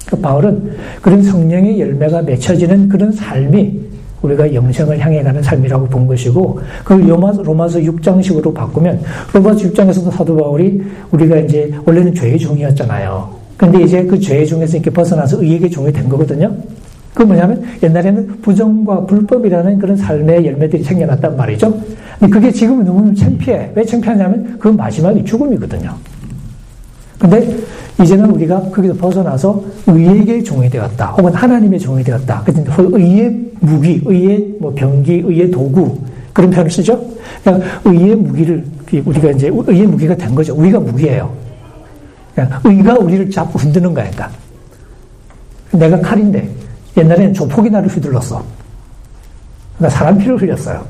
그 0.07 0.19
바울은 0.19 0.75
그런 0.99 1.21
성령의 1.21 1.79
열매가 1.79 2.23
맺혀지는 2.23 2.89
그런 2.89 3.11
삶이 3.11 3.79
우리가 4.23 4.51
영생을 4.51 4.97
향해 4.97 5.21
가는 5.21 5.43
삶이라고 5.43 5.89
본 5.89 6.07
것이고, 6.07 6.59
그걸 6.83 7.07
로마서 7.07 7.79
6장식으로 7.79 8.51
바꾸면, 8.51 8.99
로마서 9.31 9.59
6장에서도 9.59 10.11
사도 10.11 10.35
바울이 10.35 10.81
우리가 11.11 11.37
이제 11.37 11.71
원래는 11.85 12.15
죄의 12.15 12.39
종이었잖아요. 12.39 13.38
근데 13.59 13.83
이제 13.83 14.05
그 14.05 14.17
죄 14.17 14.45
중에서 14.45 14.77
이렇게 14.77 14.89
벗어나서 14.89 15.43
의에게 15.43 15.69
종이 15.69 15.91
된 15.91 16.07
거거든요. 16.07 16.55
그 17.13 17.23
뭐냐면 17.23 17.61
옛날에는 17.83 18.39
부정과 18.41 19.05
불법이라는 19.05 19.79
그런 19.79 19.97
삶의 19.97 20.45
열매들이 20.45 20.81
생겨났단 20.83 21.35
말이죠. 21.35 21.77
근데 22.17 22.31
그게 22.31 22.51
지금은 22.51 22.85
너무 22.85 23.13
창피해. 23.13 23.71
왜 23.75 23.83
창피하냐면 23.83 24.55
그 24.57 24.69
마지막이 24.69 25.25
죽음이거든요. 25.25 25.93
근데 27.19 27.57
이제는 28.01 28.29
우리가 28.31 28.61
거기서 28.71 28.93
벗어나서 28.93 29.61
의에게 29.87 30.41
종이 30.41 30.69
되었다. 30.69 31.07
혹은 31.07 31.33
하나님의 31.33 31.79
종이 31.79 32.01
되었다. 32.01 32.41
그래서 32.45 32.63
의의 32.77 33.37
무기, 33.59 34.01
의의 34.05 34.55
뭐 34.61 34.73
병기, 34.73 35.23
의의 35.25 35.51
도구 35.51 35.97
그런 36.31 36.49
표현을 36.49 36.71
쓰죠. 36.71 36.97
그러니까 37.43 37.67
의의 37.83 38.15
무기를 38.15 38.63
우리가 39.03 39.31
이제 39.31 39.51
의의 39.53 39.85
무기가 39.85 40.15
된 40.15 40.33
거죠. 40.33 40.55
우리가 40.55 40.79
무기예요. 40.79 41.48
의가 42.63 42.93
우리를 42.95 43.29
자꾸 43.31 43.57
흔드는 43.57 43.93
거야. 43.93 44.09
그러니까. 44.09 44.31
내가 45.71 45.99
칼인데 46.01 46.49
옛날에는 46.97 47.33
조폭이 47.33 47.69
나를 47.69 47.89
휘둘렀어. 47.89 48.43
그러니까 49.77 49.97
사람 49.97 50.17
피를 50.17 50.41
흘렸어요. 50.41 50.85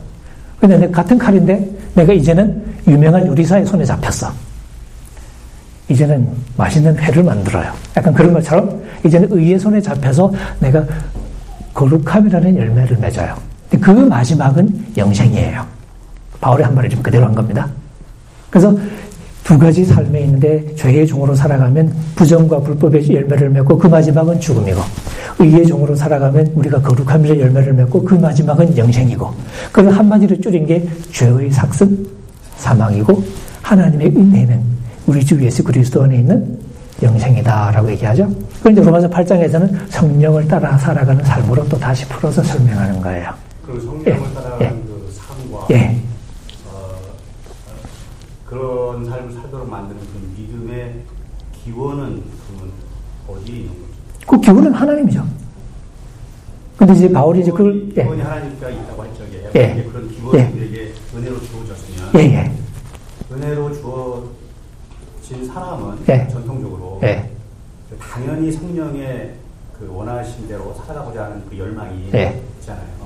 근데 0.59 0.77
내가 0.77 1.01
같은 1.01 1.17
칼인데 1.17 1.69
내가 1.95 2.13
이제는 2.13 2.63
유명한 2.87 3.25
요리사의 3.27 3.65
손에 3.65 3.85
잡혔어. 3.85 4.31
이제는 5.89 6.29
맛있는 6.55 6.97
회를 6.97 7.23
만들어요. 7.23 7.73
약간 7.97 8.13
그런 8.13 8.33
것처럼 8.33 8.81
이제는 9.05 9.27
의의 9.31 9.59
손에 9.59 9.81
잡혀서 9.81 10.31
내가 10.59 10.83
거룩함이라는 11.73 12.57
열매를 12.57 12.97
맺어요. 12.97 13.35
그 13.81 13.91
마지막은 13.91 14.85
영생이에요. 14.97 15.65
바울의 16.41 16.65
한 16.65 16.75
말을 16.75 16.89
좀 16.89 17.01
그대로 17.01 17.25
한 17.25 17.35
겁니다. 17.35 17.67
그래서 18.49 18.75
두 19.49 19.57
가지 19.57 19.83
삶에 19.83 20.21
있는데 20.25 20.63
죄의 20.75 21.07
종으로 21.07 21.33
살아가면 21.33 21.91
부정과 22.15 22.59
불법의 22.59 23.11
열매를 23.11 23.49
맺고 23.49 23.79
그 23.79 23.87
마지막은 23.87 24.39
죽음이고 24.39 24.79
의의 25.39 25.65
종으로 25.65 25.95
살아가면 25.95 26.51
우리가 26.53 26.79
거룩함의 26.79 27.39
열매를 27.39 27.73
맺고 27.73 28.03
그 28.03 28.13
마지막은 28.13 28.77
영생이고 28.77 29.33
그걸 29.71 29.91
한마디로 29.91 30.39
줄인 30.39 30.67
게 30.67 30.87
죄의 31.11 31.49
삭슨 31.49 32.05
사망이고 32.57 33.23
하나님의 33.63 34.09
은혜는 34.09 34.61
우리 35.07 35.25
주 35.25 35.43
예수 35.43 35.63
그리스도 35.63 36.03
안에 36.03 36.17
있는 36.17 36.59
영생이다라고 37.01 37.89
얘기하죠. 37.93 38.31
그런데 38.59 38.83
로마서 38.83 39.09
8장에서는 39.09 39.89
성령을 39.89 40.47
따라 40.47 40.77
살아가는 40.77 41.25
삶으로 41.25 41.67
또 41.67 41.79
다시 41.79 42.07
풀어서 42.07 42.43
설명하는 42.43 43.01
거예요. 43.01 43.31
그 43.65 43.81
성령을 43.81 44.05
예. 44.05 44.33
따라가는 44.35 44.61
예. 44.61 44.69
그 44.69 45.11
삶과 45.11 45.67
예. 45.71 46.09
그런 48.49 49.05
삶을 49.05 49.31
살도록 49.31 49.69
만드는 49.89 50.01
그 50.13 50.41
믿음의 50.41 51.01
기원은 51.63 52.23
어디에 53.27 53.55
있는 53.57 53.69
거죠? 53.73 54.27
그 54.27 54.39
기원은 54.39 54.73
하나님이죠. 54.73 55.25
근데 56.77 56.93
이제 56.93 57.11
바울이 57.11 57.41
이제 57.41 57.51
그걸 57.51 57.89
예. 57.97 58.03
기원이 58.03 58.19
예. 58.19 58.23
하나님과 58.23 58.69
있다고 58.69 59.03
할 59.03 59.13
적에 59.15 59.49
예. 59.55 59.83
그런 59.83 60.09
기원이 60.09 60.39
예. 60.39 60.47
우리에게 60.47 60.93
은혜로 61.15 61.41
주어졌으면 61.41 62.11
예, 62.15 62.19
예. 62.19 62.51
은혜로 63.31 63.73
주어진 63.73 65.45
사람은 65.45 65.99
예. 66.07 66.27
전통적으로 66.29 66.99
예. 67.03 67.29
당연히 67.99 68.51
성령의 68.51 69.35
그 69.77 69.89
원하신 69.91 70.47
대로 70.47 70.73
살아가고자 70.73 71.25
하는 71.25 71.43
그 71.49 71.57
열망이 71.57 72.05
있잖아요. 72.05 72.99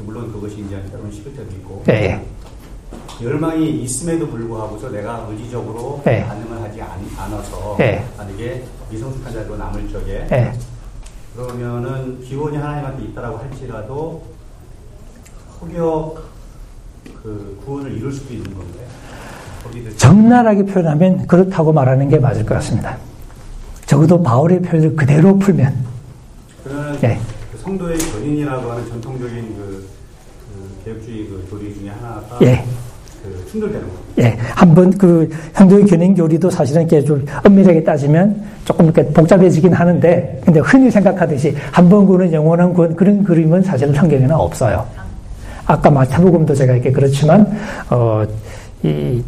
물론 0.00 0.32
그것이 0.32 0.60
이제 0.60 0.82
때로는 0.90 1.12
식을 1.12 1.34
때도 1.34 1.50
있고 1.56 1.84
열망이 3.22 3.82
있음에도 3.82 4.26
불구하고서 4.28 4.90
내가 4.90 5.26
의지적으로 5.30 6.02
네. 6.04 6.24
반응을 6.26 6.62
하지 6.62 6.82
않, 6.82 6.88
아서 7.18 7.76
네. 7.78 8.04
만약에 8.16 8.64
미성숙한 8.90 9.32
자로 9.32 9.56
남을 9.56 9.88
적에 9.90 10.26
네. 10.28 10.52
그러면은 11.36 12.20
기원이 12.22 12.56
하나님한테 12.56 13.04
있다라고 13.04 13.38
할지라도 13.38 14.22
혹여 15.60 16.14
그 17.22 17.60
구원을 17.64 17.92
이룰 17.92 18.12
수도 18.12 18.34
있는 18.34 18.52
건데 18.54 18.86
적나라하게 19.96 20.64
표현하면 20.64 21.26
그렇다고 21.26 21.72
말하는 21.72 22.08
게 22.08 22.18
맞을 22.18 22.44
것 22.44 22.54
같습니다. 22.56 22.98
적어도 23.86 24.22
바울의 24.22 24.62
표현을 24.62 24.96
그대로 24.96 25.38
풀면 25.38 25.86
그러면 26.64 26.98
네. 27.00 27.20
그 27.52 27.58
성도의 27.58 27.98
견인이라고 27.98 28.70
하는 28.70 28.88
전통적인 28.88 29.56
그, 29.56 29.88
그 30.52 30.84
개혁주의 30.84 31.28
그 31.28 31.46
교리 31.50 31.74
중에 31.74 31.90
하나가 31.90 32.38
예. 32.42 32.64
그. 33.22 33.44
예, 34.18 34.36
한번 34.54 34.90
그 34.98 35.28
현도의 35.54 35.86
견인 35.86 36.14
교리도 36.14 36.50
사실은 36.50 36.82
이렇게 36.82 37.02
좀 37.04 37.24
엄밀하게 37.44 37.84
따지면 37.84 38.42
조금 38.64 38.86
이렇게 38.86 39.04
복잡해지긴 39.06 39.72
하는데, 39.72 40.40
근데 40.44 40.60
흔히 40.60 40.90
생각하듯이 40.90 41.54
한 41.70 41.88
번 41.88 42.06
구는 42.06 42.32
영원한 42.32 42.72
구원 42.74 42.94
그런 42.96 43.22
그림은 43.22 43.62
사실은 43.62 43.94
성경에는 43.94 44.32
없어요. 44.32 44.84
아까 45.66 45.90
마태복음도 45.90 46.54
제가 46.54 46.72
이렇게 46.74 46.90
그렇지만 46.90 47.46
어, 47.90 48.24
이 48.82 49.22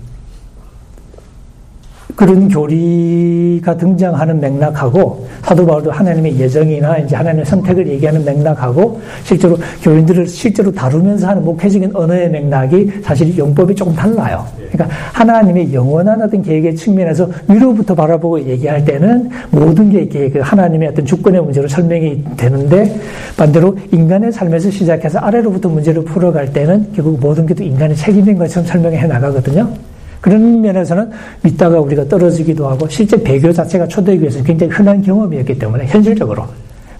그런 2.14 2.48
교리가 2.48 3.76
등장하는 3.76 4.40
맥락하고 4.40 5.26
사도 5.42 5.66
바울도 5.66 5.90
하나님의 5.90 6.38
예정이나 6.38 6.98
이제 6.98 7.16
하나님의 7.16 7.46
선택을 7.46 7.88
얘기하는 7.88 8.24
맥락하고 8.24 9.00
실제로 9.24 9.56
교인들을 9.82 10.26
실제로 10.26 10.70
다루면서 10.70 11.28
하는 11.28 11.44
목회적인 11.44 11.90
언어의 11.94 12.30
맥락이 12.30 13.00
사실 13.02 13.36
용법이 13.36 13.74
조금 13.74 13.94
달라요. 13.94 14.44
그러니까 14.70 14.96
하나님의 15.12 15.72
영원한 15.72 16.20
어떤 16.20 16.42
계획의 16.42 16.76
측면에서 16.76 17.28
위로부터 17.48 17.94
바라보고 17.94 18.40
얘기할 18.42 18.84
때는 18.84 19.30
모든 19.50 19.90
게 19.90 20.00
이렇게 20.00 20.30
그 20.30 20.40
하나님의 20.40 20.88
어떤 20.88 21.04
주권의 21.04 21.42
문제로 21.42 21.66
설명이 21.66 22.24
되는데 22.36 23.00
반대로 23.36 23.76
인간의 23.92 24.32
삶에서 24.32 24.70
시작해서 24.70 25.18
아래로부터 25.18 25.68
문제를 25.68 26.04
풀어갈 26.04 26.52
때는 26.52 26.88
결국 26.94 27.18
모든 27.20 27.46
게 27.46 27.54
또 27.54 27.62
인간의 27.62 27.96
책임인 27.96 28.36
것처럼 28.36 28.66
설명해 28.66 29.06
나가거든요. 29.06 29.93
그런 30.24 30.62
면에서는 30.62 31.10
믿다가 31.42 31.78
우리가 31.80 32.08
떨어지기도 32.08 32.66
하고 32.66 32.88
실제 32.88 33.22
배교 33.22 33.52
자체가 33.52 33.86
초대교회에서 33.86 34.42
굉장히 34.42 34.72
흔한 34.72 35.02
경험이었기 35.02 35.58
때문에 35.58 35.84
현실적으로 35.84 36.46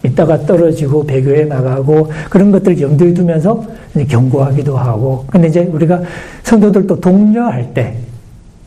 믿다가 0.02 0.38
떨어지고 0.40 1.06
배교에 1.06 1.46
나가고 1.46 2.10
그런 2.28 2.50
것들을 2.50 2.78
염두에 2.78 3.14
두면서 3.14 3.64
경고하기도 4.06 4.76
하고 4.76 5.24
근데 5.30 5.48
이제 5.48 5.60
우리가 5.60 6.02
성도들도 6.42 7.00
독려할 7.00 7.72
때 7.72 7.94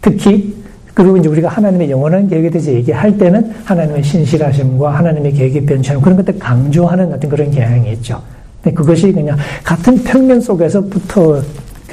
특히 0.01 0.55
그리고 0.95 1.17
이제 1.17 1.29
우리가 1.29 1.49
하나님의 1.49 1.91
영원한 1.91 2.27
계획에 2.27 2.49
대해서 2.49 2.71
얘기할 2.71 3.15
때는 3.15 3.53
하나님의 3.63 4.01
신실하심과 4.01 4.89
하나님의 4.89 5.33
계획의 5.33 5.67
변천 5.67 6.01
그런 6.01 6.17
것들 6.17 6.39
강조하는 6.39 7.13
어떤 7.13 7.29
그런 7.29 7.51
경향이 7.51 7.91
있죠. 7.93 8.19
근데 8.63 8.73
그것이 8.73 9.11
그냥 9.11 9.37
같은 9.63 10.03
평면 10.03 10.41
속에서 10.41 10.81
붙어 10.81 11.43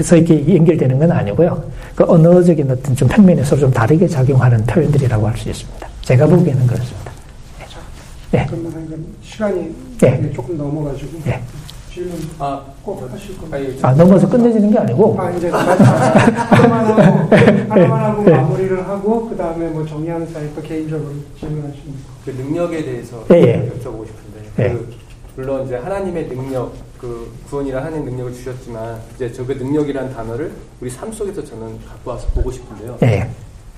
서 0.03 0.17
이렇게 0.17 0.57
연결되는 0.57 0.99
건 0.99 1.13
아니고요. 1.13 1.63
그 1.95 2.05
언어적인 2.07 2.69
어떤 2.71 2.97
좀 2.97 3.07
평면에 3.09 3.45
서로 3.45 3.61
좀 3.61 3.71
다르게 3.71 4.09
작용하는 4.09 4.65
표현들이라고 4.67 5.29
할 5.29 5.37
수 5.37 5.49
있습니다. 5.51 5.89
제가 6.03 6.27
보기에는 6.27 6.67
그렇습니다. 6.67 7.13
네. 8.33 8.47
그러면 8.51 9.05
시간이 9.23 9.75
네. 10.01 10.33
조금 10.33 10.57
넘어가지고 10.59 11.21
네. 11.25 11.41
질문 11.93 12.19
아, 12.41 12.61
꼭 12.83 13.09
하실 13.09 13.39
건가요? 13.39 13.69
아, 13.83 13.93
넘어서 13.95 14.29
끝내지는 14.29 14.73
게 14.73 14.79
아니고. 14.81 15.17
아, 15.17 15.31
이제 15.31 15.49
하나만 15.49 16.87
하고, 16.87 17.31
네. 17.31 17.67
하나만 17.69 18.01
하고 18.05 18.25
네. 18.25 18.31
마무리를 18.33 18.89
하고, 18.89 19.29
그 19.29 19.37
다음에 19.37 19.69
뭐 19.69 19.87
정리하는 19.87 20.27
사이 20.33 20.53
또 20.57 20.63
개인적으로 20.63 21.13
질문하시면. 21.39 21.95
그 22.25 22.31
능력에 22.31 22.85
대해서 22.85 23.25
네. 23.29 23.71
여쭤보고 23.71 24.05
싶은데, 24.09 24.73
그 24.73 24.93
물론 25.37 25.67
이제 25.67 25.77
하나님의 25.77 26.27
능력, 26.27 26.73
그 27.01 27.33
구원이란 27.49 27.85
하나님 27.85 28.05
능력을 28.07 28.33
주셨지만 28.35 29.01
이제 29.15 29.33
저그 29.33 29.53
능력이란 29.53 30.15
단어를 30.15 30.53
우리 30.81 30.91
삶 30.91 31.13
속에서 31.13 31.45
저는 31.45 31.79
갖고 31.87 32.11
와서 32.11 32.27
보고 32.29 32.51
싶은데요. 32.51 32.97
네. 33.01 33.31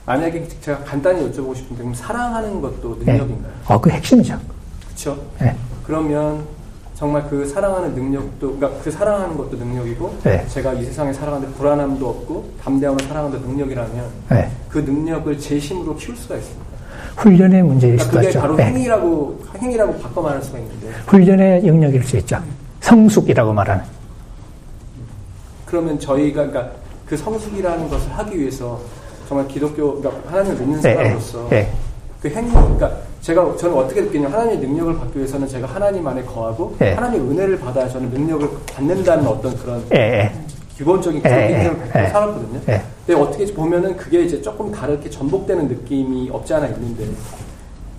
만약에 0.05 0.47
제가 0.61 0.79
간단히 0.85 1.29
여쭤보고 1.29 1.55
싶은데 1.57 1.83
그럼 1.83 1.95
사랑하는 1.95 2.61
것도 2.61 2.99
네. 3.01 3.13
능력인가요? 3.13 3.53
네. 3.53 3.75
어, 3.75 3.81
그 3.81 3.91
핵심이죠. 3.91 4.39
그렇죠. 4.87 5.19
네. 5.41 5.57
그러면 5.85 6.45
정말 6.95 7.29
그 7.29 7.45
사랑하는 7.47 7.95
능력도 7.95 8.57
그러니까 8.57 8.83
그 8.83 8.91
사랑하는 8.91 9.37
것도 9.37 9.57
능력이고 9.57 10.19
네. 10.25 10.47
제가 10.49 10.73
이 10.75 10.85
세상에 10.85 11.13
살아가는데 11.13 11.55
불안함도 11.55 12.09
없고 12.09 12.53
담대함을 12.63 13.05
사랑하는 13.05 13.41
능력이라면 13.41 14.11
네. 14.31 14.51
그 14.69 14.79
능력을 14.79 15.39
제 15.39 15.59
힘으로 15.59 15.97
키울 15.97 16.17
수가 16.17 16.37
있습니다. 16.37 16.67
훈련의 17.17 17.63
문제일 17.63 17.97
그러니까 17.97 18.19
수도 18.19 18.29
있죠. 18.29 18.41
바로 18.41 18.57
네. 18.57 18.65
행위라고 18.65 19.41
행위라고 19.59 19.99
바꿔 19.99 20.23
말할 20.23 20.43
수가 20.43 20.59
있는데 20.59 20.89
훈련의 21.07 21.67
영역일 21.67 22.03
수 22.05 22.17
있죠. 22.19 22.41
성숙이라고 22.87 23.53
말하는. 23.53 23.85
그러면 25.67 25.99
저희가 25.99 26.47
그러니까 26.47 26.73
그 27.05 27.17
성숙이라는 27.17 27.89
것을 27.89 28.13
하기 28.13 28.39
위해서 28.39 28.81
정말 29.29 29.49
기독교 29.49 30.01
그러니까 30.01 30.31
하나님을 30.31 30.57
믿는 30.61 30.81
네, 30.81 30.95
사람으로서 30.95 31.49
네, 31.51 31.63
네. 31.63 31.73
그 32.23 32.29
행위 32.29 32.51
그러니까 32.51 32.93
제가 33.21 33.57
저는 33.57 33.77
어떻게 33.77 34.03
느끼냐면 34.03 34.33
하나님의 34.33 34.69
능력을 34.69 34.99
받기 34.99 35.19
위해서는 35.19 35.49
제가 35.49 35.67
하나님 35.67 36.07
안에 36.07 36.23
거하고 36.23 36.77
네. 36.79 36.93
하나님의 36.95 37.29
은혜를 37.29 37.59
받아야 37.59 37.89
저는 37.89 38.11
능력을 38.11 38.49
받는다는 38.73 39.27
어떤 39.27 39.57
그런 39.57 39.85
네. 39.89 40.33
기본적인 40.77 41.21
기독교를 41.23 41.91
네. 41.93 42.09
살았거든요. 42.09 42.61
근데 42.61 43.21
어떻게 43.21 43.53
보면은 43.53 43.97
그게 43.97 44.23
이제 44.23 44.41
조금 44.41 44.71
다르게 44.71 45.11
전복되는 45.11 45.67
느낌이 45.67 46.31
없지 46.31 46.55
않아 46.55 46.69
있는데 46.69 47.09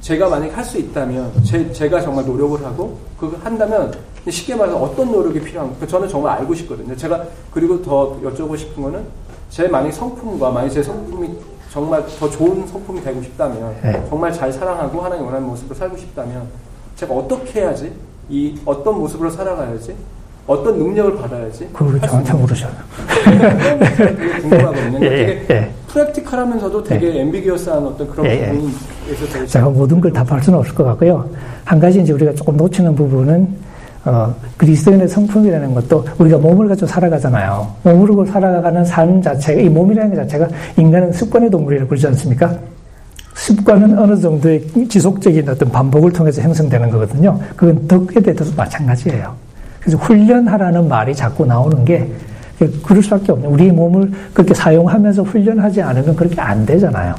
제가 0.08 0.30
만약 0.30 0.56
할 0.56 0.64
수 0.64 0.78
있다면 0.78 1.44
제, 1.44 1.70
제가 1.74 2.00
정말 2.00 2.26
노력을 2.26 2.64
하고 2.64 2.98
그거 3.20 3.36
한다면 3.44 3.94
쉽게 4.30 4.56
말해서 4.56 4.78
어떤 4.78 5.12
노력이 5.12 5.42
필요한가 5.42 5.86
저는 5.86 6.08
정말 6.08 6.38
알고 6.40 6.56
싶거든요. 6.56 6.96
제가 6.96 7.26
그리고 7.52 7.82
더 7.82 8.18
여쭤보고 8.24 8.58
싶은 8.58 8.84
거는 8.84 9.04
제 9.50 9.68
만약 9.68 9.92
성품과 9.92 10.52
만약 10.52 10.70
제 10.70 10.82
성품이 10.82 11.30
정말 11.70 12.06
더 12.20 12.30
좋은 12.30 12.66
성품이 12.66 13.02
되고 13.02 13.22
싶다면 13.22 13.76
네. 13.84 14.06
정말 14.08 14.32
잘 14.32 14.52
사랑하고 14.52 15.02
하나님 15.02 15.26
원하는 15.26 15.46
모습으로 15.46 15.76
살고 15.76 15.98
싶다면 15.98 16.48
제가 16.96 17.14
어떻게 17.14 17.60
해야지 17.60 17.92
이 18.30 18.58
어떤 18.64 18.98
모습으로 19.00 19.30
살아가야지 19.30 19.94
어떤 20.48 20.78
능력을 20.78 21.18
받아야지 21.18 21.68
그걸 21.74 22.00
저한테 22.00 22.32
물으셔요. 22.32 22.72
궁금하거든요. 24.42 25.00
예, 25.06 25.46
예. 25.50 25.74
프랙티컬하면서도 25.98 26.84
되게 26.84 27.16
예. 27.16 27.22
엠비기어스한 27.22 27.86
어떤 27.86 28.08
그런 28.10 28.26
예, 28.28 28.52
부분에서 28.52 29.46
제가 29.48 29.70
모든 29.70 30.00
걸 30.00 30.14
답할 30.14 30.42
수는 30.44 30.60
없을 30.60 30.76
것 30.76 30.84
같고요. 30.84 31.28
한 31.66 31.80
가지 31.80 32.02
이제 32.02 32.14
우리가 32.14 32.34
조금 32.34 32.56
놓치는 32.56 32.96
부분은 32.96 33.68
어, 34.06 34.34
그리스도인의 34.58 35.08
성품이라는 35.08 35.74
것도 35.74 36.06
우리가 36.20 36.38
몸을 36.38 36.70
가지고 36.70 36.88
살아가잖아요. 36.88 37.68
몸으로 37.84 38.26
살아가는 38.26 38.86
삶 38.86 39.22
자체가, 39.22 39.60
이 39.60 39.68
몸이라는 39.68 40.16
것 40.16 40.22
자체가 40.22 40.48
인간은 40.78 41.12
습관의 41.12 41.50
동물이라고 41.50 41.90
그러지 41.90 42.08
않습니까? 42.08 42.56
습관은 43.34 43.98
어느 44.00 44.20
정도의 44.20 44.66
지속적인 44.88 45.50
어떤 45.50 45.70
반복을 45.70 46.12
통해서 46.14 46.42
형성되는 46.42 46.90
거거든요. 46.90 47.38
그건 47.56 47.88
덕에 47.88 48.22
대해서도 48.22 48.52
마찬가지예요. 48.56 49.36
그래서 49.80 49.98
훈련하라는 49.98 50.88
말이 50.88 51.14
자꾸 51.14 51.46
나오는 51.46 51.84
게 51.84 52.10
그럴 52.84 53.04
수밖에 53.04 53.32
없네요. 53.32 53.50
우리 53.52 53.72
몸을 53.72 54.12
그렇게 54.34 54.54
사용하면서 54.54 55.24
훈련하지 55.24 55.82
않으면 55.82 56.16
그렇게 56.16 56.42
안 56.42 56.66
되잖아요. 56.66 57.14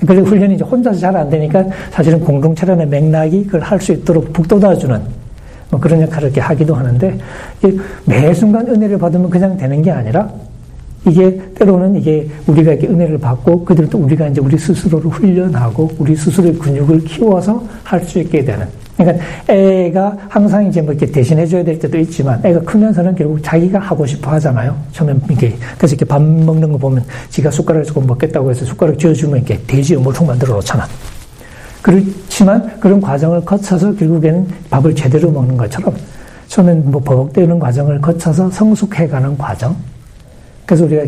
그래서 0.00 0.22
훈련이 0.22 0.54
이제 0.56 0.64
혼자서 0.64 0.98
잘 0.98 1.16
안 1.16 1.30
되니까 1.30 1.64
사실은 1.92 2.18
공동체라는 2.20 2.90
맥락이 2.90 3.44
그걸 3.44 3.60
할 3.60 3.80
수 3.80 3.92
있도록 3.92 4.32
북돋아주는 4.32 5.00
뭐 5.70 5.80
그런 5.80 6.02
역할을 6.02 6.28
이렇게 6.28 6.40
하기도 6.40 6.74
하는데 6.74 7.18
매 8.04 8.34
순간 8.34 8.66
은혜를 8.66 8.98
받으면 8.98 9.30
그냥 9.30 9.56
되는 9.56 9.80
게 9.80 9.90
아니라 9.90 10.28
이게 11.06 11.40
때로는 11.54 11.96
이게 11.96 12.28
우리가 12.46 12.72
이렇게 12.72 12.88
은혜를 12.88 13.18
받고 13.18 13.64
또 13.90 13.98
우리가 13.98 14.28
이제 14.28 14.40
우리 14.40 14.58
스스로를 14.58 15.10
훈련하고 15.10 15.90
우리 15.98 16.14
스스로의 16.16 16.58
근육을 16.58 17.04
키워서 17.04 17.64
할 17.84 18.04
수 18.04 18.18
있게 18.18 18.44
되는. 18.44 18.66
그러니까 18.96 19.24
애가 19.48 20.16
항상 20.28 20.66
이제 20.66 20.80
뭐 20.80 20.92
이렇게 20.92 21.10
대신해줘야 21.10 21.64
될 21.64 21.78
때도 21.78 21.98
있지만 21.98 22.40
애가 22.44 22.60
크면서는 22.60 23.14
결국 23.14 23.42
자기가 23.42 23.78
하고 23.78 24.06
싶어 24.06 24.30
하잖아요. 24.32 24.76
처음에 24.92 25.14
이렇게 25.28 25.56
그래서 25.76 25.94
이렇게 25.94 26.04
밥 26.04 26.22
먹는 26.22 26.72
거 26.72 26.78
보면 26.78 27.04
지가 27.30 27.50
숟가락을 27.50 27.84
조금 27.84 28.06
먹겠다고 28.06 28.50
해서 28.50 28.64
숟가락 28.64 28.98
쥐어주면 28.98 29.38
이렇게 29.38 29.60
돼지 29.66 29.96
어물통 29.96 30.26
만들어 30.26 30.54
놓잖아. 30.54 30.86
그렇지만 31.80 32.78
그런 32.78 33.00
과정을 33.00 33.44
거쳐서 33.44 33.94
결국에는 33.96 34.46
밥을 34.70 34.94
제대로 34.94 35.30
먹는 35.30 35.56
것처럼 35.56 35.94
처음엔 36.46 36.90
뭐 36.90 37.00
버벅대는 37.00 37.58
과정을 37.58 38.00
거쳐서 38.00 38.50
성숙해가는 38.50 39.36
과정. 39.38 39.74
그래서 40.64 40.84
우리가 40.84 41.04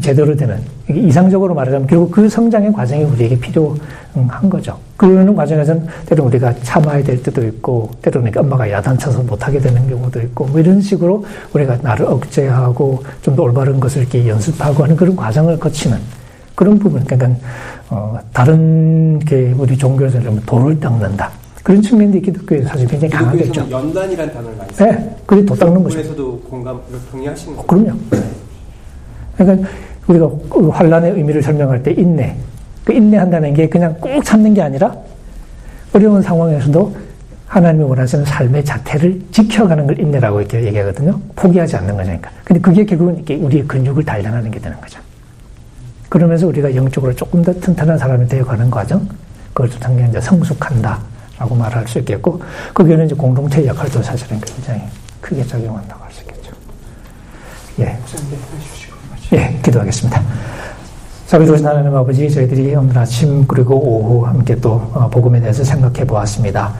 제대로 0.00 0.34
되는 0.34 0.58
이상적으로 0.88 1.54
말하자면 1.54 1.86
결국 1.86 2.10
그 2.10 2.28
성장의 2.28 2.72
과정이 2.72 3.04
우리에게 3.04 3.38
필요한 3.38 4.50
거죠. 4.50 4.78
그러는 4.96 5.34
과정에서는 5.34 5.86
때로 6.06 6.24
우리가 6.24 6.54
참아야 6.62 7.02
될 7.02 7.22
때도 7.22 7.44
있고 7.46 7.90
때로는 8.02 8.32
엄마가 8.36 8.70
야단쳐서 8.70 9.22
못하게 9.22 9.58
되는 9.58 9.88
경우도 9.88 10.20
있고 10.22 10.46
뭐 10.46 10.60
이런 10.60 10.80
식으로 10.80 11.24
우리가 11.52 11.78
나를 11.82 12.06
억제하고 12.06 13.02
좀 13.22 13.34
더 13.34 13.42
올바른 13.42 13.80
것을 13.80 14.02
이렇게 14.02 14.28
연습하고 14.28 14.84
하는 14.84 14.94
그런 14.96 15.16
과정을 15.16 15.58
거치는 15.58 15.98
그런 16.54 16.78
부분, 16.78 17.02
그러니까 17.04 17.36
어, 17.90 18.18
다른 18.32 19.18
게 19.18 19.52
우리 19.58 19.76
종교에서 19.76 20.20
는 20.20 20.40
돌을 20.46 20.78
닦는다. 20.78 21.30
그런 21.64 21.82
측면도 21.82 22.20
기독교에서 22.20 22.68
사실 22.68 22.86
굉장히 22.86 23.12
강하겠죠. 23.12 23.66
연단이라는 23.70 24.32
단어를 24.32 24.56
많이 24.56 24.72
써요. 24.72 24.92
네, 24.92 25.16
그게 25.26 25.44
도 25.44 25.54
닦는 25.54 25.82
거죠. 25.82 25.98
에서도 25.98 26.40
공감, 26.48 26.78
동의하시는 27.10 27.56
거죠. 27.56 27.66
그럼요. 27.66 27.98
그러니까 29.36 29.68
우리가 30.06 30.28
그 30.50 30.68
환란의 30.68 31.12
의미를 31.12 31.42
설명할 31.42 31.82
때 31.82 31.92
인내, 31.92 32.36
그 32.84 32.92
인내한다는 32.92 33.54
게 33.54 33.68
그냥 33.68 33.94
꼭 34.00 34.22
참는 34.22 34.54
게 34.54 34.62
아니라 34.62 34.94
어려운 35.92 36.20
상황에서도 36.22 36.96
하나님이 37.46 37.84
원하시는 37.84 38.24
삶의 38.24 38.64
자태를 38.64 39.20
지켜가는 39.30 39.86
걸 39.86 40.00
인내라고 40.00 40.40
이렇게 40.40 40.64
얘기하거든요. 40.64 41.20
포기하지 41.36 41.76
않는 41.76 41.96
거니까. 41.96 42.30
근데 42.42 42.60
그게 42.60 42.84
결국은 42.84 43.16
이렇게 43.16 43.36
우리의 43.36 43.64
근육을 43.66 44.04
단련하는 44.04 44.50
게 44.50 44.58
되는 44.58 44.78
거죠. 44.80 45.00
그러면서 46.08 46.46
우리가 46.48 46.74
영적으로 46.74 47.14
조금 47.14 47.42
더 47.42 47.52
튼튼한 47.52 47.96
사람이 47.96 48.26
되어가는 48.28 48.70
과정, 48.70 49.08
그걸 49.52 49.70
당연히 49.78 50.10
이제 50.10 50.20
성숙한다라고 50.20 51.54
말할 51.56 51.86
수 51.86 51.98
있겠고, 52.00 52.42
거기에는 52.72 53.06
이제 53.06 53.14
공동체 53.14 53.64
역할도 53.64 54.02
사실은 54.02 54.40
굉장히 54.40 54.82
크게 55.20 55.44
작용한다고 55.44 56.04
할 56.04 56.12
수 56.12 56.22
있겠죠. 56.22 56.52
예. 57.80 57.98
예, 59.34 59.58
기도하겠습니다. 59.64 60.22
자비로우신 61.26 61.66
하나님 61.66 61.92
아버지 61.96 62.30
저희들이 62.30 62.72
오늘 62.76 62.96
아침 62.96 63.44
그리고 63.48 63.74
오후 63.74 64.24
함께 64.24 64.54
또 64.60 64.74
어, 64.94 65.08
복음에 65.10 65.40
대해서 65.40 65.64
생각해 65.64 66.06
보았습니다. 66.06 66.72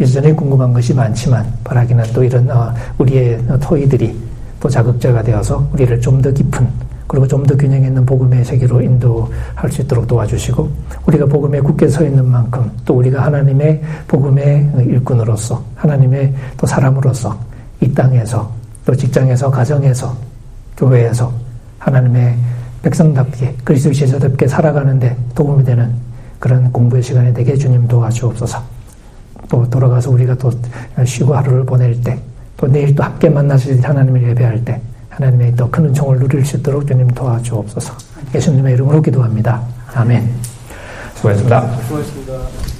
여전히 0.00 0.32
궁금한 0.32 0.72
것이 0.72 0.94
많지만 0.94 1.52
바라기는 1.64 2.04
또 2.14 2.22
이런 2.22 2.48
어, 2.48 2.72
우리의 2.98 3.42
토이들이 3.60 4.16
또 4.60 4.68
자극자가 4.68 5.22
되어서 5.24 5.68
우리를 5.72 6.00
좀 6.00 6.22
더 6.22 6.30
깊은 6.30 6.68
그리고 7.08 7.26
좀 7.26 7.44
더 7.44 7.56
균형 7.56 7.82
있는 7.82 8.06
복음의 8.06 8.44
세계로 8.44 8.82
인도할 8.82 9.72
수 9.72 9.82
있도록 9.82 10.06
도와주시고 10.06 10.68
우리가 11.06 11.26
복음에 11.26 11.60
굳게 11.60 11.88
서 11.88 12.04
있는 12.04 12.24
만큼 12.24 12.70
또 12.84 12.94
우리가 12.94 13.24
하나님의 13.24 13.82
복음의 14.06 14.70
일꾼으로서 14.86 15.60
하나님의 15.74 16.32
또 16.56 16.68
사람으로서 16.68 17.36
이 17.80 17.92
땅에서 17.92 18.48
또 18.84 18.94
직장에서 18.94 19.50
가정에서 19.50 20.16
교회에서 20.76 21.45
하나님의 21.86 22.36
백성답게 22.82 23.56
그리스도 23.64 23.92
제자답게 23.92 24.48
살아가는데 24.48 25.16
도움이 25.34 25.64
되는 25.64 25.92
그런 26.38 26.70
공부의 26.72 27.02
시간이 27.02 27.32
되게 27.32 27.56
주님 27.56 27.86
도와주옵소서. 27.86 28.60
또 29.48 29.70
돌아가서 29.70 30.10
우리가 30.10 30.34
또 30.34 30.50
쉬고 31.04 31.34
하루를 31.34 31.64
보낼 31.64 32.00
때, 32.02 32.18
또 32.56 32.66
내일 32.66 32.94
또 32.94 33.04
함께 33.04 33.28
만나실 33.28 33.80
하나님을 33.80 34.30
예배할 34.30 34.64
때, 34.64 34.80
하나님의 35.10 35.54
더 35.54 35.70
큰 35.70 35.86
은총을 35.86 36.18
누릴 36.18 36.44
수 36.44 36.56
있도록 36.56 36.86
주님 36.86 37.08
도와주옵소서. 37.08 37.94
예수님의 38.34 38.74
이름으로 38.74 39.00
기도합니다. 39.00 39.62
아멘. 39.94 40.28
수고하셨습니다. 41.14 41.76
수고하셨습니다. 41.82 42.75